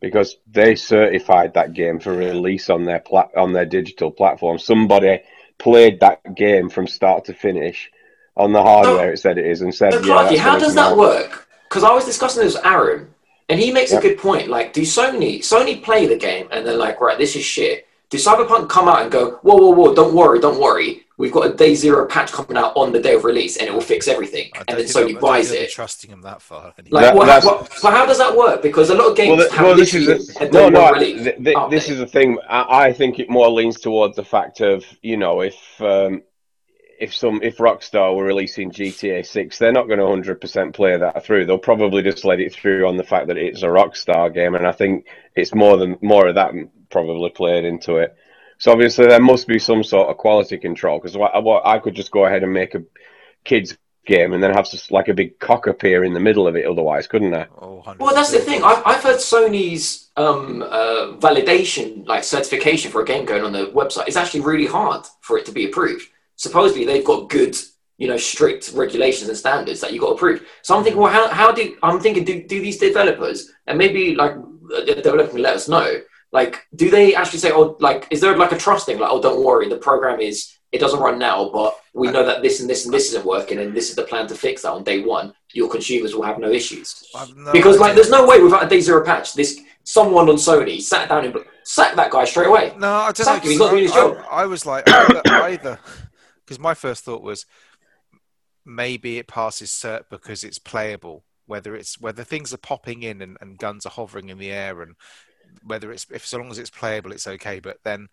Because 0.00 0.36
they 0.50 0.74
certified 0.74 1.54
that 1.54 1.72
game 1.72 1.98
for 2.00 2.12
release 2.12 2.68
on 2.70 2.84
their 2.84 3.00
plat- 3.00 3.30
on 3.36 3.52
their 3.52 3.64
digital 3.66 4.10
platform. 4.10 4.58
Somebody 4.58 5.20
played 5.58 6.00
that 6.00 6.34
game 6.34 6.68
from 6.68 6.86
start 6.86 7.24
to 7.26 7.34
finish 7.34 7.90
on 8.36 8.52
the 8.52 8.62
hardware. 8.62 9.12
it 9.12 9.18
said 9.18 9.38
it 9.38 9.46
is, 9.46 9.62
and 9.62 9.74
said, 9.74 9.94
"Yeah, 9.94 10.00
Clarky, 10.00 10.28
that's 10.30 10.40
how 10.40 10.58
does 10.58 10.74
that 10.74 10.92
out." 10.92 10.98
work? 10.98 11.48
Because 11.68 11.82
I 11.82 11.92
was 11.94 12.04
discussing 12.04 12.42
this 12.44 12.54
with 12.54 12.66
Aaron, 12.66 13.08
and 13.48 13.58
he 13.58 13.72
makes 13.72 13.90
Yep. 13.92 14.04
a 14.04 14.08
good 14.08 14.18
point. 14.18 14.48
Like, 14.48 14.72
do 14.74 14.82
Sony 14.82 15.38
Sony 15.38 15.82
play 15.82 16.06
the 16.06 16.16
game 16.16 16.46
and 16.52 16.64
they're 16.66 16.76
like, 16.76 17.00
right, 17.00 17.16
this 17.18 17.34
is 17.34 17.44
shit. 17.44 17.86
Do 18.10 18.18
Cyberpunk 18.18 18.68
come 18.68 18.86
out 18.88 19.02
and 19.02 19.10
go, 19.10 19.38
whoa, 19.42 19.56
whoa, 19.56 19.70
whoa, 19.70 19.94
don't 19.94 20.14
worry, 20.14 20.38
don't 20.40 20.60
worry. 20.60 21.05
We've 21.18 21.32
got 21.32 21.46
a 21.50 21.54
day 21.54 21.74
zero 21.74 22.04
patch 22.06 22.30
coming 22.30 22.58
out 22.58 22.74
on 22.76 22.92
the 22.92 23.00
day 23.00 23.14
of 23.14 23.24
release, 23.24 23.56
and 23.56 23.66
it 23.66 23.72
will 23.72 23.80
fix 23.80 24.06
everything. 24.06 24.50
I 24.54 24.58
And 24.68 24.78
then 24.78 24.86
think 24.86 24.88
Sony 24.90 24.92
they'll- 24.94 25.08
I 25.08 25.12
don't 25.12 25.20
buys 25.22 25.48
think 25.48 25.52
they'll 25.52 25.60
be 25.60 25.64
it. 25.66 25.72
Trusting 25.72 26.10
them 26.10 26.20
that 26.22 26.42
far. 26.42 26.74
anyway. 26.78 26.90
Like, 26.90 27.04
That- 27.04 27.14
what, 27.16 27.60
what, 27.62 27.72
so 27.72 27.90
how 27.90 28.04
does 28.04 28.18
that 28.18 28.36
work? 28.36 28.60
Because 28.60 28.90
a 28.90 28.94
lot 28.94 29.10
of 29.10 29.16
games 29.16 29.38
Well, 29.38 29.50
have 29.50 29.66
well, 29.66 29.76
this 29.76 29.94
is 29.94 30.36
a, 30.36 30.44
a 30.44 30.50
no, 30.50 30.68
no. 30.68 30.82
one 30.82 30.94
I- 30.94 30.98
release. 30.98 31.22
th- 31.24 31.36
th- 31.42 31.56
this 31.70 31.86
they? 31.86 31.92
is 31.94 31.98
the 32.00 32.06
thing. 32.06 32.38
I, 32.48 32.86
I 32.88 32.92
think 32.92 33.18
it 33.18 33.30
more 33.30 33.48
leans 33.48 33.80
towards 33.80 34.16
the 34.16 34.24
fact 34.24 34.60
of 34.60 34.84
you 35.00 35.16
know 35.16 35.40
if 35.40 35.56
um, 35.80 36.22
if 37.00 37.14
some 37.14 37.40
if 37.42 37.56
Rockstar 37.58 38.14
were 38.14 38.24
releasing 38.24 38.70
GTA 38.70 39.24
Six, 39.24 39.58
they're 39.58 39.72
not 39.72 39.86
going 39.86 39.98
to 40.00 40.06
hundred 40.06 40.40
percent 40.42 40.74
play 40.74 40.98
that 40.98 41.24
through. 41.24 41.46
They'll 41.46 41.56
probably 41.58 42.02
just 42.02 42.26
let 42.26 42.40
it 42.40 42.52
through 42.52 42.86
on 42.86 42.98
the 42.98 43.04
fact 43.04 43.28
that 43.28 43.38
it's 43.38 43.62
a 43.62 43.66
Rockstar 43.68 44.32
game, 44.34 44.54
and 44.54 44.66
I 44.66 44.72
think 44.72 45.06
it's 45.34 45.54
more 45.54 45.78
than 45.78 45.96
more 46.02 46.26
of 46.28 46.34
that 46.34 46.52
probably 46.90 47.30
played 47.30 47.64
into 47.64 47.96
it. 47.96 48.14
So 48.58 48.72
obviously 48.72 49.06
there 49.06 49.20
must 49.20 49.46
be 49.46 49.58
some 49.58 49.82
sort 49.82 50.08
of 50.08 50.16
quality 50.16 50.56
control 50.58 50.98
because 50.98 51.16
what, 51.16 51.42
what 51.44 51.66
I 51.66 51.78
could 51.78 51.94
just 51.94 52.10
go 52.10 52.26
ahead 52.26 52.42
and 52.42 52.52
make 52.52 52.74
a 52.74 52.82
kids 53.44 53.76
game 54.06 54.32
and 54.32 54.42
then 54.42 54.54
have 54.54 54.70
just 54.70 54.90
like 54.90 55.08
a 55.08 55.14
big 55.14 55.38
cock 55.38 55.66
appear 55.66 56.04
in 56.04 56.14
the 56.14 56.20
middle 56.20 56.46
of 56.46 56.56
it 56.56 56.64
otherwise, 56.64 57.06
couldn't 57.06 57.34
I? 57.34 57.46
Oh, 57.60 57.82
Well, 57.98 58.14
that's 58.14 58.30
the 58.30 58.38
thing. 58.38 58.62
I've, 58.64 58.82
I've 58.86 59.02
heard 59.02 59.16
Sony's 59.16 60.10
um, 60.16 60.62
uh, 60.62 61.12
validation, 61.18 62.06
like 62.06 62.24
certification 62.24 62.90
for 62.90 63.02
a 63.02 63.04
game 63.04 63.26
going 63.26 63.44
on 63.44 63.52
the 63.52 63.66
website, 63.66 64.08
is 64.08 64.16
actually 64.16 64.40
really 64.40 64.66
hard 64.66 65.04
for 65.20 65.38
it 65.38 65.44
to 65.46 65.52
be 65.52 65.66
approved. 65.66 66.08
Supposedly, 66.36 66.86
they've 66.86 67.04
got 67.04 67.28
good, 67.28 67.56
you 67.98 68.08
know, 68.08 68.16
strict 68.16 68.72
regulations 68.74 69.28
and 69.28 69.36
standards 69.36 69.80
that 69.80 69.92
you 69.92 70.00
got 70.00 70.08
to 70.08 70.14
approve. 70.14 70.46
So 70.62 70.76
I'm 70.76 70.84
thinking, 70.84 71.02
well, 71.02 71.12
how, 71.12 71.28
how 71.28 71.52
do 71.52 71.76
I'm 71.82 72.00
thinking, 72.00 72.24
do, 72.24 72.42
do 72.44 72.60
these 72.60 72.78
developers 72.78 73.50
and 73.66 73.76
maybe 73.76 74.14
like 74.14 74.34
the 74.68 75.00
developer 75.02 75.30
can 75.30 75.42
let 75.42 75.56
us 75.56 75.68
know, 75.68 76.00
like, 76.38 76.66
do 76.74 76.86
they 76.90 77.14
actually 77.14 77.38
say, 77.44 77.52
oh, 77.52 77.76
like, 77.80 78.06
is 78.10 78.20
there 78.20 78.36
like 78.36 78.52
a 78.52 78.58
trust 78.58 78.86
thing, 78.86 78.98
like, 78.98 79.10
oh, 79.10 79.20
don't 79.20 79.44
worry, 79.44 79.68
the 79.68 79.76
program 79.88 80.20
is 80.20 80.36
it 80.72 80.80
doesn't 80.80 81.00
run 81.00 81.18
now, 81.18 81.48
but 81.50 81.72
we 81.94 82.10
know 82.10 82.24
that 82.24 82.42
this 82.42 82.60
and 82.60 82.68
this 82.68 82.84
and 82.84 82.92
this 82.92 83.08
isn't 83.10 83.24
working, 83.24 83.58
and 83.58 83.74
this 83.74 83.88
is 83.90 83.96
the 83.96 84.02
plan 84.10 84.26
to 84.28 84.34
fix 84.34 84.62
that 84.62 84.72
on 84.72 84.84
day 84.84 85.00
one. 85.00 85.32
Your 85.52 85.70
consumers 85.70 86.14
will 86.14 86.24
have 86.30 86.38
no 86.38 86.50
issues 86.50 86.88
no 87.34 87.50
because 87.52 87.78
like 87.78 87.94
there's 87.94 88.10
no 88.10 88.26
way 88.26 88.42
without 88.42 88.64
a 88.66 88.68
day 88.68 88.80
zero 88.80 89.02
patch 89.02 89.32
this 89.32 89.58
someone 89.84 90.28
on 90.28 90.34
sony 90.36 90.78
sat 90.82 91.08
down 91.08 91.24
and 91.24 91.34
sacked 91.64 91.96
that 91.96 92.10
guy 92.10 92.26
straight 92.26 92.48
away 92.48 92.74
No, 92.76 92.92
I 92.92 93.12
don't 93.12 93.24
Sack 93.24 93.42
know. 93.42 93.44
him, 93.44 93.50
he's 93.50 93.58
not 93.58 93.70
doing 93.70 93.82
his 93.84 93.92
I, 93.92 93.94
job. 93.94 94.16
I, 94.30 94.42
I 94.42 94.46
was 94.46 94.66
like 94.66 94.84
either, 94.88 95.22
either 95.24 95.78
because 96.44 96.58
my 96.58 96.74
first 96.74 97.04
thought 97.04 97.22
was 97.22 97.46
maybe 98.66 99.18
it 99.18 99.28
passes 99.28 99.70
cert 99.70 100.02
because 100.10 100.44
it's 100.44 100.58
playable. 100.58 101.24
Whether 101.46 101.76
it's 101.76 102.00
whether 102.00 102.24
things 102.24 102.52
are 102.52 102.58
popping 102.58 103.04
in 103.04 103.22
and, 103.22 103.38
and 103.40 103.56
guns 103.56 103.86
are 103.86 103.90
hovering 103.90 104.28
in 104.28 104.38
the 104.38 104.50
air, 104.50 104.82
and 104.82 104.96
whether 105.64 105.92
it's 105.92 106.06
if 106.10 106.26
so 106.26 106.38
long 106.38 106.50
as 106.50 106.58
it's 106.58 106.70
playable, 106.70 107.12
it's 107.12 107.26
okay. 107.26 107.60
But 107.60 107.78
then 107.84 108.08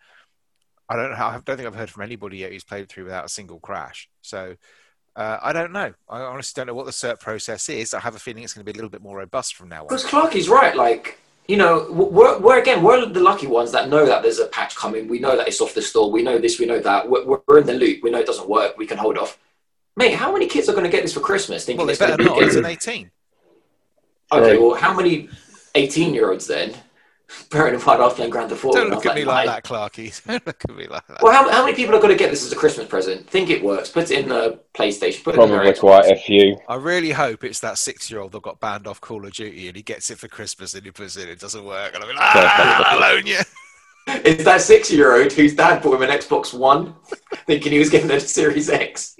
I 0.88 0.96
don't 0.96 1.10
know. 1.10 1.16
I 1.16 1.40
don't 1.44 1.56
think 1.56 1.66
I've 1.66 1.74
heard 1.74 1.90
from 1.90 2.02
anybody 2.02 2.38
yet 2.38 2.52
who's 2.52 2.64
played 2.64 2.88
through 2.88 3.04
without 3.04 3.24
a 3.26 3.28
single 3.28 3.60
crash. 3.60 4.08
So. 4.22 4.56
Uh, 5.16 5.38
I 5.40 5.52
don't 5.52 5.70
know. 5.70 5.94
I 6.08 6.22
honestly 6.22 6.58
don't 6.58 6.66
know 6.66 6.74
what 6.74 6.86
the 6.86 6.90
cert 6.90 7.20
process 7.20 7.68
is. 7.68 7.94
I 7.94 8.00
have 8.00 8.16
a 8.16 8.18
feeling 8.18 8.42
it's 8.42 8.52
going 8.52 8.66
to 8.66 8.72
be 8.72 8.76
a 8.76 8.78
little 8.78 8.90
bit 8.90 9.00
more 9.00 9.18
robust 9.18 9.54
from 9.54 9.68
now 9.68 9.82
on. 9.82 9.86
because 9.86 10.04
clarky's 10.04 10.48
right 10.48 10.74
like 10.74 11.20
you 11.46 11.56
know 11.56 11.86
we're, 11.92 12.36
we're 12.40 12.58
again 12.58 12.82
we're 12.82 13.06
the 13.06 13.20
lucky 13.20 13.46
ones 13.46 13.70
that 13.70 13.88
know 13.88 14.04
that 14.06 14.22
there's 14.22 14.40
a 14.40 14.46
patch 14.48 14.74
coming 14.74 15.06
we 15.06 15.20
know 15.20 15.36
that 15.36 15.46
it's 15.46 15.60
off 15.60 15.72
the 15.72 15.82
store 15.82 16.10
we 16.10 16.24
know 16.24 16.36
this 16.38 16.58
we 16.58 16.66
know 16.66 16.80
that 16.80 17.08
we're, 17.08 17.24
we're 17.46 17.58
in 17.60 17.64
the 17.68 17.74
loop 17.74 18.02
we 18.02 18.10
know 18.10 18.18
it 18.18 18.26
doesn't 18.26 18.48
work 18.48 18.76
we 18.76 18.88
can 18.88 18.98
hold 18.98 19.16
off 19.16 19.38
mate 19.96 20.14
how 20.14 20.32
many 20.32 20.48
kids 20.48 20.68
are 20.68 20.72
going 20.72 20.82
to 20.82 20.90
get 20.90 21.02
this 21.02 21.14
for 21.14 21.20
christmas 21.20 21.64
thinking 21.64 21.78
Well, 21.78 21.86
they 21.86 21.92
it's 21.92 22.00
better 22.00 22.16
be 22.16 22.24
not. 22.24 22.42
It's 22.42 22.56
good? 22.56 22.64
an 22.64 22.70
18. 22.72 23.10
okay 24.32 24.58
well 24.58 24.74
how 24.74 24.92
many 24.92 25.28
18 25.76 26.12
year 26.12 26.32
olds 26.32 26.48
then 26.48 26.74
bearing 27.50 27.74
in 27.74 27.80
mind 27.84 28.00
I 28.00 28.04
was 28.04 28.14
playing 28.14 28.30
Grand 28.30 28.50
Theft 28.50 28.64
Auto 28.64 28.78
Don't 28.78 28.90
look 28.90 29.04
was 29.04 29.06
at 29.06 29.16
me 29.16 29.24
like 29.24 29.46
"Mate, 29.46 29.52
that, 29.52 29.64
Clarky. 29.64 30.24
Don't 30.26 30.46
look 30.46 30.64
at 30.68 30.76
me 30.76 30.86
like 30.86 31.06
that. 31.06 31.22
well 31.22 31.32
how, 31.32 31.50
how 31.50 31.64
many 31.64 31.76
people 31.76 31.94
are 31.94 32.00
going 32.00 32.12
to 32.12 32.18
get 32.18 32.30
this 32.30 32.44
as 32.44 32.52
a 32.52 32.56
christmas 32.56 32.86
present 32.86 33.28
think 33.28 33.50
it 33.50 33.62
works 33.62 33.88
put 33.88 34.10
it 34.10 34.18
in 34.20 34.28
the 34.28 34.58
playstation 34.74 35.22
put 35.22 35.34
it 35.34 35.40
in 35.40 35.48
Probably 35.48 35.64
their 35.64 35.74
quite 35.74 36.10
a 36.10 36.16
few. 36.16 36.58
I 36.68 36.76
really 36.76 37.10
hope 37.10 37.44
it's 37.44 37.60
that 37.60 37.78
six-year-old 37.78 38.32
that 38.32 38.42
got 38.42 38.60
banned 38.60 38.86
off 38.86 39.00
Call 39.00 39.24
of 39.24 39.32
Duty 39.32 39.68
and 39.68 39.76
he 39.76 39.82
gets 39.82 40.10
it 40.10 40.18
for 40.18 40.28
Christmas 40.28 40.74
and 40.74 40.84
he 40.84 40.90
puts 40.90 41.16
it 41.16 41.24
in. 41.24 41.28
It 41.30 41.40
doesn't 41.40 41.64
work, 41.64 41.94
and 41.94 42.02
I'm 42.02 42.08
like, 42.08 42.18
ah, 42.18 42.96
alone 42.98 43.26
you. 43.26 43.38
It's 44.06 44.44
that 44.44 44.60
six-year-old 44.60 45.32
whose 45.32 45.54
dad 45.54 45.82
bought 45.82 45.94
him 45.94 46.02
an 46.02 46.10
Xbox 46.10 46.52
One, 46.52 46.94
thinking 47.46 47.72
he 47.72 47.78
was 47.78 47.88
getting 47.88 48.10
a 48.10 48.20
Series 48.20 48.68
X. 48.68 49.16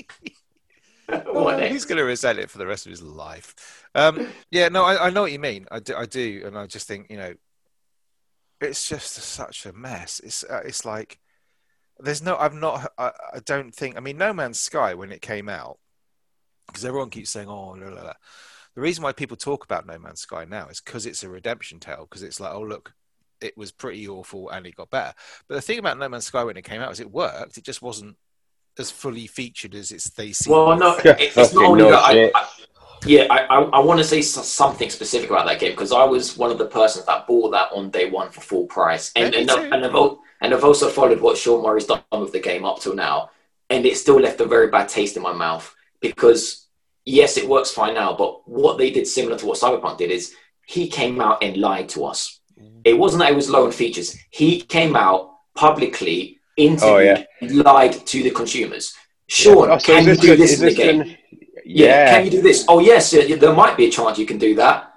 what 1.33 1.63
he's 1.71 1.87
going 1.87 1.97
to 1.97 2.05
resent 2.05 2.39
it 2.39 2.51
for 2.51 2.59
the 2.59 2.67
rest 2.67 2.85
of 2.85 2.91
his 2.91 3.03
life. 3.03 3.55
Um, 3.95 4.29
yeah, 4.51 4.69
no, 4.69 4.85
I, 4.85 5.07
I 5.07 5.11
know 5.11 5.23
what 5.23 5.33
you 5.33 5.39
mean. 5.39 5.67
I 5.71 5.79
do, 5.79 5.95
I 5.97 6.05
do, 6.05 6.43
and 6.45 6.59
I 6.59 6.67
just 6.67 6.87
think 6.87 7.09
you 7.09 7.17
know, 7.17 7.33
it's 8.61 8.89
just 8.89 9.13
such 9.15 9.67
a 9.67 9.73
mess. 9.73 10.21
It's 10.21 10.45
uh, 10.45 10.63
it's 10.65 10.85
like 10.85 11.19
there's 11.99 12.23
no. 12.23 12.37
I've 12.37 12.55
not. 12.55 12.91
I, 12.99 13.13
I 13.35 13.41
don't 13.45 13.75
think. 13.75 13.97
I 13.97 14.01
mean, 14.01 14.19
No 14.19 14.33
Man's 14.33 14.61
Sky 14.61 14.95
when 14.95 15.13
it 15.13 15.23
came 15.23 15.49
out, 15.49 15.79
because 16.67 16.85
everyone 16.85 17.11
keeps 17.11 17.31
saying, 17.31 17.49
"Oh, 17.49 17.77
la, 17.79 17.89
la, 17.89 18.03
la." 18.03 18.13
the 18.75 18.81
reason 18.81 19.05
why 19.05 19.13
people 19.13 19.37
talk 19.37 19.65
about 19.65 19.87
No 19.87 19.99
Man's 19.99 20.21
Sky 20.21 20.45
now 20.45 20.69
is 20.69 20.81
because 20.81 21.07
it's 21.07 21.23
a 21.23 21.29
redemption 21.29 21.79
tale. 21.79 22.07
Because 22.09 22.23
it's 22.23 22.41
like, 22.41 22.53
oh 22.53 22.63
look, 22.63 22.93
it 23.41 23.57
was 23.57 23.73
pretty 23.73 24.09
awful 24.09 24.51
and 24.51 24.67
it 24.67 24.77
got 24.77 24.91
better. 24.91 25.15
But 25.49 25.55
the 25.55 25.61
thing 25.61 25.79
about 25.79 25.99
No 25.99 26.09
Man's 26.09 26.27
Sky 26.27 26.45
when 26.45 26.57
it 26.57 26.65
came 26.65 26.81
out 26.81 26.93
is 26.93 27.01
it 27.01 27.11
worked. 27.11 27.57
It 27.57 27.65
just 27.65 27.83
wasn't 27.83 28.17
as 28.79 28.91
fully 28.91 29.29
featured 29.29 29.75
as 29.75 29.93
it's 29.93 30.11
they 30.11 30.33
seem. 30.33 30.53
Well, 30.53 30.77
no, 30.77 30.97
it, 30.97 31.17
it's 31.19 31.55
not 31.55 31.65
only 31.65 31.85
no 31.85 31.91
that. 31.91 32.05
I. 32.05 32.31
I, 32.35 32.49
yeah, 33.07 33.27
I, 33.31 33.39
I, 33.47 33.63
I 33.63 33.79
want 33.81 33.99
to 33.99 34.05
say 34.05 34.23
something 34.23 34.91
specific 34.91 35.31
about 35.31 35.47
that 35.47 35.61
game 35.61 35.73
because 35.73 35.93
I 35.93 36.05
was 36.05 36.37
one 36.37 36.51
of 36.51 36.59
the 36.59 36.67
persons 36.67 37.07
that 37.07 37.27
bought 37.27 37.51
that 37.51 37.71
on 37.73 37.91
day 37.91 38.09
one 38.11 38.31
for 38.31 38.41
full 38.41 38.67
price, 38.67 39.13
and 39.17 39.33
Yeah, 39.35 39.41
me 39.41 39.43
and. 39.43 39.51
I've- 39.51 39.71
and, 39.73 39.85
I've, 39.87 40.17
and 40.41 40.53
I've 40.55 40.65
also 40.65 40.91
followed 40.91 41.21
what 41.21 41.39
Sean 41.39 41.63
Murray's 41.63 41.87
done 41.87 42.03
with 42.13 42.33
the 42.33 42.41
game 42.41 42.65
up 42.65 42.79
till 42.81 42.95
now, 42.95 43.31
and 43.71 43.87
it 43.87 43.97
still 43.97 44.21
left 44.21 44.41
a 44.41 44.45
very 44.47 44.69
bad 44.69 44.89
taste 44.89 45.17
in 45.17 45.23
my 45.23 45.33
mouth 45.33 45.75
because 46.01 46.67
yes, 47.07 47.37
it 47.39 47.49
works 47.49 47.71
fine 47.71 47.95
now, 47.95 48.15
but 48.15 48.47
what 48.49 48.77
they 48.79 48.91
did 48.91 49.07
similar 49.07 49.39
to 49.39 49.47
what 49.47 49.59
Cyberpunk 49.59 49.99
did 49.99 50.11
is 50.11 50.35
he 50.67 50.89
came 50.89 51.21
out 51.21 51.43
and 51.43 51.57
lied 51.57 51.89
to 51.91 52.05
us. 52.05 52.41
Mm. 52.61 52.81
It 52.85 52.95
wasn't 52.99 53.21
that 53.21 53.33
it 53.33 53.37
was 53.37 53.49
low 53.49 53.65
in 53.67 53.73
features. 53.73 54.17
He 54.31 54.61
came 54.61 54.97
out 54.97 55.31
publicly, 55.55 56.39
interviewed, 56.57 57.27
Oh, 57.43 57.47
lied 57.47 57.93
to 58.07 58.23
the 58.23 58.31
consumers. 58.31 58.95
Sean, 59.29 59.71
Oh, 59.71 59.79
so 59.79 59.95
can 59.95 60.05
you 60.07 60.15
do 60.17 60.33
an- 60.33 60.39
this 60.39 60.55
in 60.55 60.61
the 60.61 60.67
this 60.67 60.77
game? 60.77 61.01
an- 61.03 61.17
Yeah. 61.65 61.87
yeah. 61.87 62.11
Can 62.15 62.25
you 62.27 62.31
do 62.31 62.43
this? 62.43 62.65
Oh, 62.69 62.79
yes. 62.81 63.13
yeah, 63.13 63.37
there 63.37 63.53
might 63.55 63.77
be 63.77 63.87
a 63.87 63.91
chance 63.91 64.19
you 64.19 64.27
can 64.27 64.39
do 64.39 64.55
that. 64.57 64.93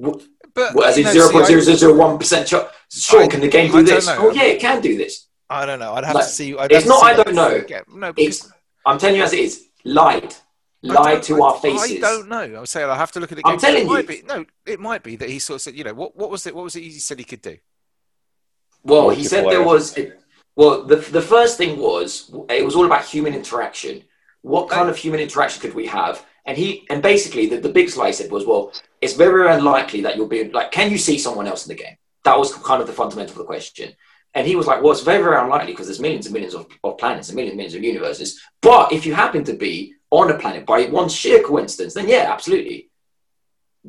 W- 0.00 0.20
But 0.54 0.74
Well, 0.74 0.88
as 0.88 0.98
in 0.98 1.04
no, 1.04 1.12
zero 1.12 1.26
see, 1.26 1.32
point 1.32 1.44
I- 1.44 1.48
zero 1.48 1.60
zero 1.62 1.76
zero 1.76 1.94
one 1.96 2.18
percent 2.18 2.46
chance. 2.46 2.68
Sure, 2.92 3.22
I- 3.22 3.26
can 3.28 3.40
the 3.40 3.48
game 3.48 3.70
do 3.72 3.82
this? 3.82 4.06
know. 4.06 4.16
Oh, 4.18 4.30
yeah, 4.32 4.44
it 4.44 4.60
can 4.60 4.80
do 4.80 4.96
this. 4.96 5.26
I 5.48 5.66
don't 5.66 5.78
know. 5.78 5.92
I'd 5.94 6.04
have 6.04 6.14
Like, 6.14 6.24
to 6.26 6.30
see. 6.30 6.56
I'd 6.56 6.70
it's 6.72 6.86
not 6.86 7.00
see 7.00 7.06
I 7.06 7.14
don't 7.14 7.34
know. 7.34 7.58
the 7.58 7.82
No, 7.94 8.12
because 8.12 8.40
It's. 8.44 8.52
I'm 8.86 8.98
telling 8.98 9.16
you 9.16 9.22
as 9.22 9.32
it 9.32 9.40
is. 9.40 9.64
Lied. 9.84 10.34
I 10.84 10.88
Lied 10.88 11.12
don't- 11.14 11.24
to 11.38 11.42
our 11.44 11.58
faces. 11.58 11.96
I 11.98 12.00
don't 12.00 12.28
know. 12.28 12.40
I 12.56 12.60
was 12.60 12.70
saying 12.70 12.88
I 12.88 12.96
have 12.96 13.12
to 13.12 13.20
look 13.20 13.32
at 13.32 13.38
the 13.38 13.42
I'm 13.46 13.58
telling 13.58 13.82
it 13.82 13.86
might 13.88 14.08
you. 14.10 14.22
Be, 14.22 14.22
no, 14.26 14.44
it 14.66 14.80
might 14.80 15.02
be 15.02 15.16
that 15.16 15.28
he 15.28 15.38
sort 15.38 15.56
of 15.56 15.62
said, 15.62 15.74
you 15.74 15.84
know, 15.84 15.94
what 15.94 16.16
what 16.16 16.30
was 16.30 16.46
it? 16.46 16.54
What 16.54 16.64
was 16.64 16.76
it? 16.76 16.80
He 16.82 16.90
said 16.92 17.18
he 17.18 17.24
could 17.24 17.42
do. 17.42 17.56
Well, 18.84 19.10
he 19.10 19.24
said 19.24 19.44
there 19.44 19.60
Multiplayer. 19.60 19.64
was. 19.64 19.98
Well, 20.56 20.84
the 20.84 20.96
the 20.96 21.22
first 21.22 21.56
thing 21.56 21.78
was 21.78 22.30
it 22.50 22.64
was 22.64 22.74
all 22.74 22.84
about 22.86 23.04
human 23.04 23.34
interaction. 23.34 24.02
What 24.42 24.68
kind 24.68 24.88
of 24.88 24.96
human 24.96 25.20
interaction 25.20 25.60
could 25.62 25.74
we 25.74 25.86
have? 25.86 26.24
And 26.44 26.58
he 26.58 26.86
and 26.90 27.02
basically 27.02 27.46
the, 27.46 27.58
the 27.58 27.68
big 27.68 27.88
slice 27.88 28.18
said 28.18 28.30
was, 28.30 28.46
well, 28.46 28.72
it's 29.00 29.14
very 29.14 29.48
unlikely 29.52 30.02
that 30.02 30.16
you'll 30.16 30.28
be 30.28 30.50
like, 30.50 30.72
can 30.72 30.90
you 30.90 30.98
see 30.98 31.18
someone 31.18 31.46
else 31.46 31.66
in 31.66 31.76
the 31.76 31.82
game? 31.82 31.96
That 32.24 32.38
was 32.38 32.54
kind 32.54 32.80
of 32.80 32.86
the 32.86 32.92
fundamental 32.92 33.32
of 33.32 33.38
the 33.38 33.44
question. 33.44 33.94
And 34.34 34.46
he 34.46 34.56
was 34.56 34.66
like, 34.66 34.82
well, 34.82 34.92
it's 34.92 35.02
very, 35.02 35.22
very 35.22 35.36
unlikely 35.36 35.72
because 35.72 35.86
there's 35.86 36.00
millions 36.00 36.26
and 36.26 36.32
millions 36.32 36.54
of, 36.54 36.66
of 36.82 36.98
planets 36.98 37.28
and 37.28 37.36
millions 37.36 37.52
and 37.52 37.58
millions 37.58 37.74
of 37.74 37.84
universes. 37.84 38.40
But 38.62 38.92
if 38.92 39.04
you 39.04 39.14
happen 39.14 39.44
to 39.44 39.52
be 39.52 39.94
on 40.10 40.30
a 40.30 40.38
planet 40.38 40.64
by 40.64 40.84
one 40.86 41.08
sheer 41.08 41.42
coincidence, 41.42 41.94
then 41.94 42.08
yeah, 42.08 42.32
absolutely. 42.32 42.90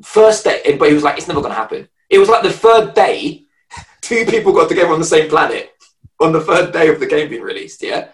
First 0.04 0.44
day, 0.44 0.76
but 0.78 0.90
he 0.90 0.94
was 0.94 1.04
like, 1.04 1.18
it's 1.18 1.28
never 1.28 1.40
going 1.40 1.54
to 1.54 1.60
happen. 1.60 1.88
It 2.10 2.20
was 2.20 2.30
like 2.30 2.44
the 2.44 2.52
third 2.52 2.94
day, 2.94 3.46
two 4.02 4.26
people 4.26 4.52
got 4.52 4.70
together 4.70 4.92
on 4.92 5.00
the 5.00 5.06
same 5.06 5.30
planet 5.30 5.72
on 6.20 6.32
the 6.32 6.42
third 6.42 6.74
day 6.74 6.90
of 6.90 7.00
the 7.00 7.08
game 7.08 7.30
being 7.30 7.42
released. 7.42 7.82
Yeah, 7.82 8.10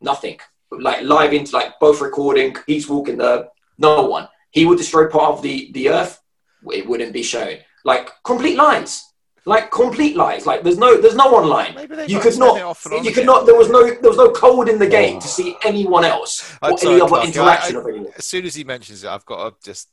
nothing. 0.00 0.38
Like 0.70 1.02
live 1.02 1.32
into 1.32 1.54
like 1.54 1.78
both 1.80 2.00
recording. 2.00 2.56
He's 2.66 2.88
walking 2.88 3.18
the 3.18 3.48
no 3.78 4.02
one. 4.06 4.28
He 4.50 4.64
would 4.66 4.78
destroy 4.78 5.08
part 5.08 5.34
of 5.34 5.42
the 5.42 5.70
the 5.72 5.90
Earth. 5.90 6.20
It 6.72 6.86
wouldn't 6.86 7.12
be 7.12 7.22
shown. 7.22 7.58
Like 7.84 8.10
complete 8.22 8.56
lies 8.56 9.10
like 9.44 9.70
complete 9.70 10.16
lies. 10.16 10.46
Like 10.46 10.62
there's 10.62 10.78
no 10.78 11.00
there's 11.00 11.14
no 11.14 11.34
online. 11.34 11.74
You 12.08 12.20
could 12.20 12.38
not. 12.38 12.76
You 13.02 13.12
could 13.12 13.26
not. 13.26 13.46
There 13.46 13.56
was 13.56 13.68
no 13.68 13.82
there 13.94 14.10
was 14.10 14.16
no 14.16 14.30
code 14.30 14.68
in 14.68 14.78
the 14.78 14.86
oh. 14.86 14.90
game 14.90 15.20
to 15.20 15.28
see 15.28 15.56
anyone 15.64 16.04
else 16.04 16.56
or 16.62 16.76
sorry, 16.76 16.94
any 16.94 17.00
other 17.02 17.08
Clark, 17.08 17.26
interaction 17.26 17.76
I, 17.76 17.78
I, 17.78 17.82
of 17.82 17.88
anyone. 17.88 18.12
As 18.16 18.24
soon 18.26 18.44
as 18.44 18.54
he 18.54 18.64
mentions 18.64 19.04
it, 19.04 19.08
I've 19.08 19.24
got 19.24 19.62
to 19.62 19.66
just 19.66 19.88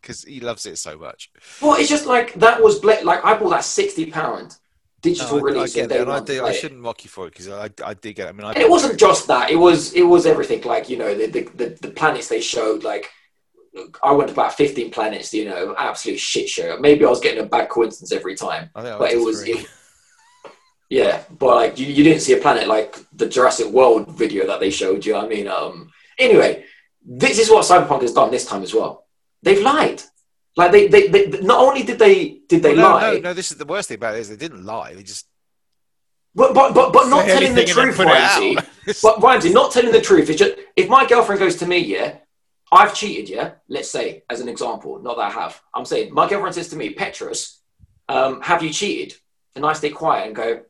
because 0.00 0.24
he 0.24 0.40
loves 0.40 0.66
it 0.66 0.78
so 0.78 0.98
much. 0.98 1.30
Well, 1.60 1.74
it's 1.78 1.88
just 1.88 2.06
like 2.06 2.34
that 2.34 2.62
was 2.62 2.78
bla- 2.78 3.04
like 3.04 3.24
I 3.24 3.36
bought 3.38 3.50
that 3.50 3.64
sixty 3.64 4.06
pound 4.06 4.56
digital 5.00 5.38
no, 5.38 5.42
release. 5.42 5.76
I, 5.76 5.80
I 5.82 5.86
get 5.86 6.00
and 6.00 6.10
I, 6.10 6.20
do, 6.20 6.44
I 6.44 6.52
shouldn't 6.52 6.80
mock 6.80 7.04
you 7.04 7.10
for 7.10 7.26
it 7.26 7.30
because 7.30 7.48
I, 7.48 7.70
I 7.84 7.94
did 7.94 8.14
get. 8.14 8.26
It. 8.26 8.30
I 8.30 8.32
mean, 8.32 8.44
I 8.44 8.52
it 8.52 8.70
wasn't 8.70 8.98
just 8.98 9.26
that. 9.28 9.50
It 9.50 9.56
was 9.56 9.92
it 9.94 10.02
was 10.02 10.26
everything. 10.26 10.62
Like 10.62 10.88
you 10.88 10.96
know 10.96 11.14
the 11.14 11.26
the, 11.26 11.48
the, 11.54 11.78
the 11.80 11.90
planets 11.90 12.28
they 12.28 12.40
showed 12.40 12.84
like 12.84 13.10
I 14.02 14.12
went 14.12 14.30
about 14.30 14.54
15 14.54 14.90
planets, 14.90 15.32
you 15.32 15.44
know, 15.44 15.74
absolute 15.76 16.18
shit 16.18 16.48
show. 16.48 16.78
Maybe 16.78 17.04
I 17.04 17.08
was 17.08 17.20
getting 17.20 17.44
a 17.44 17.46
bad 17.46 17.68
coincidence 17.68 18.12
every 18.12 18.34
time. 18.34 18.70
but 18.74 19.12
it 19.12 19.18
was, 19.18 19.42
it, 19.46 19.66
yeah, 20.90 21.22
but 21.30 21.54
like 21.54 21.78
you, 21.78 21.86
you 21.86 22.04
didn't 22.04 22.20
see 22.20 22.32
a 22.32 22.40
planet 22.40 22.68
like 22.68 22.96
the 23.12 23.28
Jurassic 23.28 23.68
World 23.68 24.16
video 24.16 24.46
that 24.46 24.60
they 24.60 24.70
showed 24.70 25.04
you. 25.04 25.16
I 25.16 25.26
mean, 25.26 25.48
um, 25.48 25.90
anyway, 26.18 26.64
this 27.04 27.38
is 27.38 27.50
what 27.50 27.64
Cyberpunk 27.64 28.02
has 28.02 28.12
done 28.12 28.30
this 28.30 28.46
time 28.46 28.62
as 28.62 28.74
well. 28.74 29.06
They've 29.42 29.62
lied. 29.62 30.02
Like 30.58 30.72
they, 30.72 30.88
they, 30.88 31.06
they 31.06 31.40
not 31.40 31.60
only 31.60 31.84
did 31.84 32.00
they 32.00 32.40
did 32.48 32.64
they 32.64 32.74
well, 32.74 32.88
no, 32.88 32.94
lie. 32.94 33.14
No, 33.14 33.20
no, 33.20 33.32
this 33.32 33.52
is 33.52 33.58
the 33.58 33.64
worst 33.64 33.88
thing 33.88 33.94
about 33.94 34.16
it 34.16 34.18
is 34.18 34.28
they 34.28 34.34
didn't 34.34 34.64
lie. 34.64 34.92
They 34.92 35.04
just 35.04 35.28
but 36.34 36.52
but 36.52 36.74
but, 36.74 36.92
but 36.92 37.08
not 37.08 37.26
telling 37.26 37.54
the 37.54 37.64
truth, 37.64 37.96
Ramsey. 37.96 38.56
but 39.02 39.22
Ramsey, 39.22 39.52
not 39.52 39.70
telling 39.70 39.92
the 39.92 40.00
truth. 40.00 40.28
It's 40.28 40.38
just 40.40 40.56
if 40.74 40.88
my 40.88 41.06
girlfriend 41.06 41.38
goes 41.38 41.54
to 41.56 41.66
me, 41.66 41.78
yeah, 41.78 42.16
I've 42.72 42.92
cheated, 42.92 43.28
yeah. 43.28 43.52
Let's 43.68 43.88
say, 43.88 44.24
as 44.28 44.40
an 44.40 44.48
example, 44.48 44.98
not 44.98 45.16
that 45.16 45.22
I 45.22 45.30
have. 45.30 45.62
I'm 45.72 45.84
saying 45.84 46.12
my 46.12 46.28
girlfriend 46.28 46.56
says 46.56 46.70
to 46.70 46.76
me, 46.76 46.90
Petrus, 46.90 47.60
um, 48.08 48.40
have 48.40 48.60
you 48.60 48.70
cheated? 48.70 49.16
And 49.54 49.64
I 49.64 49.74
stay 49.74 49.90
quiet 49.90 50.26
and 50.26 50.34
go, 50.34 50.62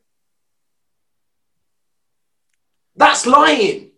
that's 2.95 3.25
lying. 3.25 3.89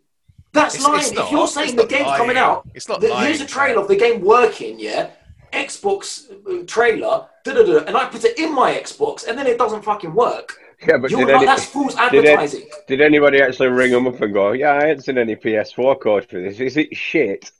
That's 0.53 0.75
it's, 0.75 0.85
lying. 0.85 0.99
It's 1.01 1.11
if 1.11 1.31
you're 1.31 1.47
saying 1.47 1.75
the 1.75 1.85
game's 1.85 2.07
lying. 2.07 2.17
coming 2.17 2.37
out, 2.37 2.65
it's 2.73 2.87
not 2.87 3.01
the, 3.01 3.09
lying, 3.09 3.25
here's 3.25 3.41
a 3.41 3.45
trailer 3.45 3.81
of 3.81 3.89
the 3.89 3.97
game 3.97 4.21
working, 4.21 4.79
yeah. 4.79 5.09
Xbox 5.51 6.31
uh, 6.31 6.65
trailer, 6.65 7.27
and 7.45 7.97
I 7.97 8.07
put 8.09 8.23
it 8.23 8.37
in 8.37 8.53
my 8.53 8.73
Xbox, 8.73 9.27
and 9.27 9.37
then 9.37 9.47
it 9.47 9.57
doesn't 9.57 9.83
fucking 9.83 10.13
work. 10.13 10.57
Yeah, 10.87 10.97
but 10.97 11.11
did 11.11 11.29
any, 11.29 11.45
that's 11.45 11.65
false 11.65 11.95
advertising. 11.95 12.61
Did, 12.87 12.97
did, 12.97 13.01
anybody 13.01 13.39
actually 13.39 13.67
ring 13.67 13.91
them 13.91 14.07
up 14.07 14.19
and 14.21 14.33
go, 14.33 14.51
"Yeah, 14.53 14.73
I 14.73 14.87
ain't 14.87 15.03
seen 15.03 15.17
any 15.17 15.35
PS4 15.35 15.99
code 15.99 16.25
for 16.25 16.41
this. 16.41 16.59
Is 16.59 16.75
it 16.75 16.95
shit?" 16.95 17.51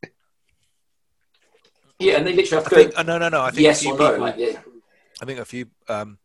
Yeah, 2.00 2.18
and 2.18 2.26
they 2.26 2.34
literally 2.34 2.64
have 2.64 2.70
to 2.72 2.76
I 2.76 2.84
think, 2.84 2.98
uh, 2.98 3.04
no, 3.04 3.20
no, 3.20 3.30
no. 3.30 3.42
I 3.42 3.52
think 3.52 3.62
yes 3.62 3.86
or 3.86 3.96
no. 3.96 4.18
like, 4.18 4.36
yeah. 4.38 4.60
I 5.22 5.26
think 5.26 5.40
a 5.40 5.46
few 5.46 5.68
um, 5.88 6.18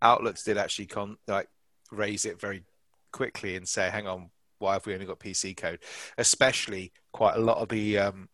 outlets 0.00 0.42
did 0.42 0.56
actually 0.56 0.86
con 0.86 1.18
like 1.26 1.48
raise 1.90 2.24
it 2.24 2.40
very 2.40 2.62
quickly 3.12 3.56
and 3.56 3.68
say, 3.68 3.90
"Hang 3.90 4.06
on, 4.06 4.30
why 4.58 4.72
have 4.72 4.86
we 4.86 4.94
only 4.94 5.04
got 5.04 5.18
PC 5.18 5.54
code?" 5.54 5.80
Especially 6.16 6.92
quite 7.12 7.36
a 7.36 7.40
lot 7.40 7.58
of 7.58 7.68
the 7.68 7.98
um, 7.98 8.30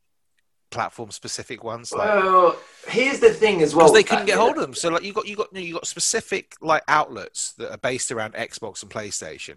platform 0.74 1.10
specific 1.10 1.64
ones. 1.64 1.92
Like, 1.92 2.06
well, 2.06 2.56
here's 2.88 3.20
the 3.20 3.30
thing 3.32 3.62
as 3.62 3.74
well. 3.74 3.86
Because 3.86 3.94
they 3.94 4.02
couldn't 4.02 4.26
get 4.26 4.38
hold 4.38 4.56
of 4.56 4.62
them. 4.62 4.74
So 4.74 4.90
like 4.90 5.02
you 5.02 5.12
got 5.12 5.26
you 5.26 5.36
got 5.36 5.54
you 5.54 5.74
got 5.74 5.86
specific 5.86 6.54
like 6.60 6.82
outlets 6.88 7.52
that 7.54 7.70
are 7.70 7.78
based 7.78 8.12
around 8.12 8.34
Xbox 8.34 8.82
and 8.82 8.90
PlayStation. 8.90 9.56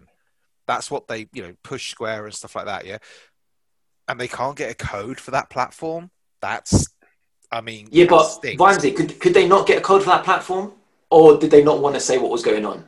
That's 0.66 0.90
what 0.90 1.08
they 1.08 1.28
you 1.32 1.42
know 1.42 1.54
push 1.62 1.90
Square 1.90 2.26
and 2.26 2.34
stuff 2.34 2.56
like 2.56 2.66
that. 2.66 2.86
Yeah, 2.86 2.98
and 4.08 4.18
they 4.18 4.28
can't 4.28 4.56
get 4.56 4.70
a 4.70 4.74
code 4.74 5.20
for 5.20 5.32
that 5.32 5.50
platform. 5.50 6.10
That's 6.40 6.88
I 7.50 7.60
mean, 7.60 7.88
yeah, 7.90 8.06
but 8.08 8.42
Vimesy, 8.42 8.94
could 8.94 9.18
could 9.20 9.34
they 9.34 9.48
not 9.48 9.66
get 9.66 9.78
a 9.78 9.80
code 9.80 10.02
for 10.02 10.10
that 10.10 10.24
platform, 10.24 10.72
or 11.10 11.38
did 11.38 11.50
they 11.50 11.62
not 11.62 11.80
want 11.80 11.94
to 11.94 12.00
say 12.00 12.18
what 12.18 12.30
was 12.30 12.42
going 12.42 12.64
on? 12.64 12.84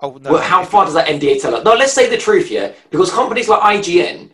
Oh 0.00 0.18
no! 0.20 0.32
Well, 0.32 0.42
how 0.42 0.64
far 0.64 0.86
does 0.86 0.94
that 0.94 1.06
NDA 1.06 1.40
tell 1.40 1.54
us? 1.54 1.64
No, 1.64 1.74
let's 1.74 1.92
say 1.92 2.08
the 2.08 2.16
truth, 2.16 2.50
yeah. 2.50 2.72
Because 2.90 3.12
companies 3.12 3.48
like 3.48 3.60
IGN, 3.60 4.30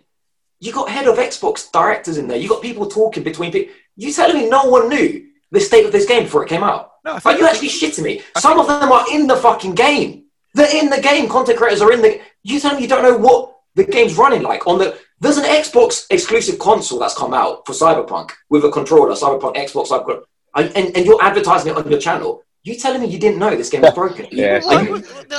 you 0.61 0.73
got 0.73 0.89
head 0.89 1.07
of 1.07 1.17
Xbox 1.17 1.71
directors 1.71 2.19
in 2.19 2.29
there. 2.29 2.39
You 2.39 2.49
got 2.49 2.63
people 2.63 2.87
talking 2.87 3.23
between 3.23 3.53
people. 3.53 3.75
You 3.97 4.13
telling 4.13 4.37
me 4.37 4.49
no 4.49 4.65
one 4.65 4.89
knew 4.89 5.27
the 5.51 5.61
state 5.61 5.87
of 5.87 5.93
this 5.93 6.07
game 6.07 6.25
before 6.25 6.45
it 6.45 6.49
came 6.49 6.63
out? 6.63 6.93
No, 7.05 7.19
are 7.25 7.39
you 7.39 7.47
actually 7.47 7.69
shitting 7.69 8.03
me? 8.03 8.23
Some 8.39 8.59
of 8.59 8.67
them 8.67 8.91
are 8.91 9.07
in 9.13 9.27
the 9.27 9.37
fucking 9.37 9.75
game. 9.75 10.25
They're 10.55 10.75
in 10.75 10.91
the 10.91 11.01
game. 11.01 11.29
Content 11.29 11.59
creators 11.59 11.83
are 11.83 11.93
in 11.93 12.03
the. 12.03 12.21
You 12.43 12.61
telling 12.61 12.77
me 12.77 12.83
you 12.83 12.89
don't 12.89 13.03
know 13.03 13.17
what 13.17 13.57
the 13.75 13.85
game's 13.85 14.17
running 14.17 14.43
like 14.43 14.67
on 14.67 14.79
the 14.79 14.99
there's 15.21 15.39
an 15.39 15.45
Xbox 15.45 16.07
exclusive 16.11 16.59
console 16.59 16.99
that's 16.99 17.17
come 17.17 17.33
out 17.33 17.65
for 17.67 17.73
Cyberpunk 17.73 18.33
with 18.51 18.65
a 18.65 18.71
controller, 18.71 19.13
Cyberpunk 19.13 19.57
Xbox, 19.57 19.89
Cyberpunk, 19.89 20.25
and, 20.55 20.95
and 20.97 21.07
you're 21.07 21.23
advertising 21.23 21.73
it 21.73 21.77
on 21.77 21.91
your 21.91 22.01
channel. 22.01 22.43
You 22.67 22.75
telling 22.75 23.01
me 23.01 23.07
you 23.07 23.19
didn't 23.21 23.39
know 23.39 23.55
this 23.55 23.71
game 23.71 23.83
was 23.83 23.95
broken? 23.95 24.27
yeah, 24.33 24.59
someone's, 24.59 25.09
the, 25.09 25.25
the 25.29 25.37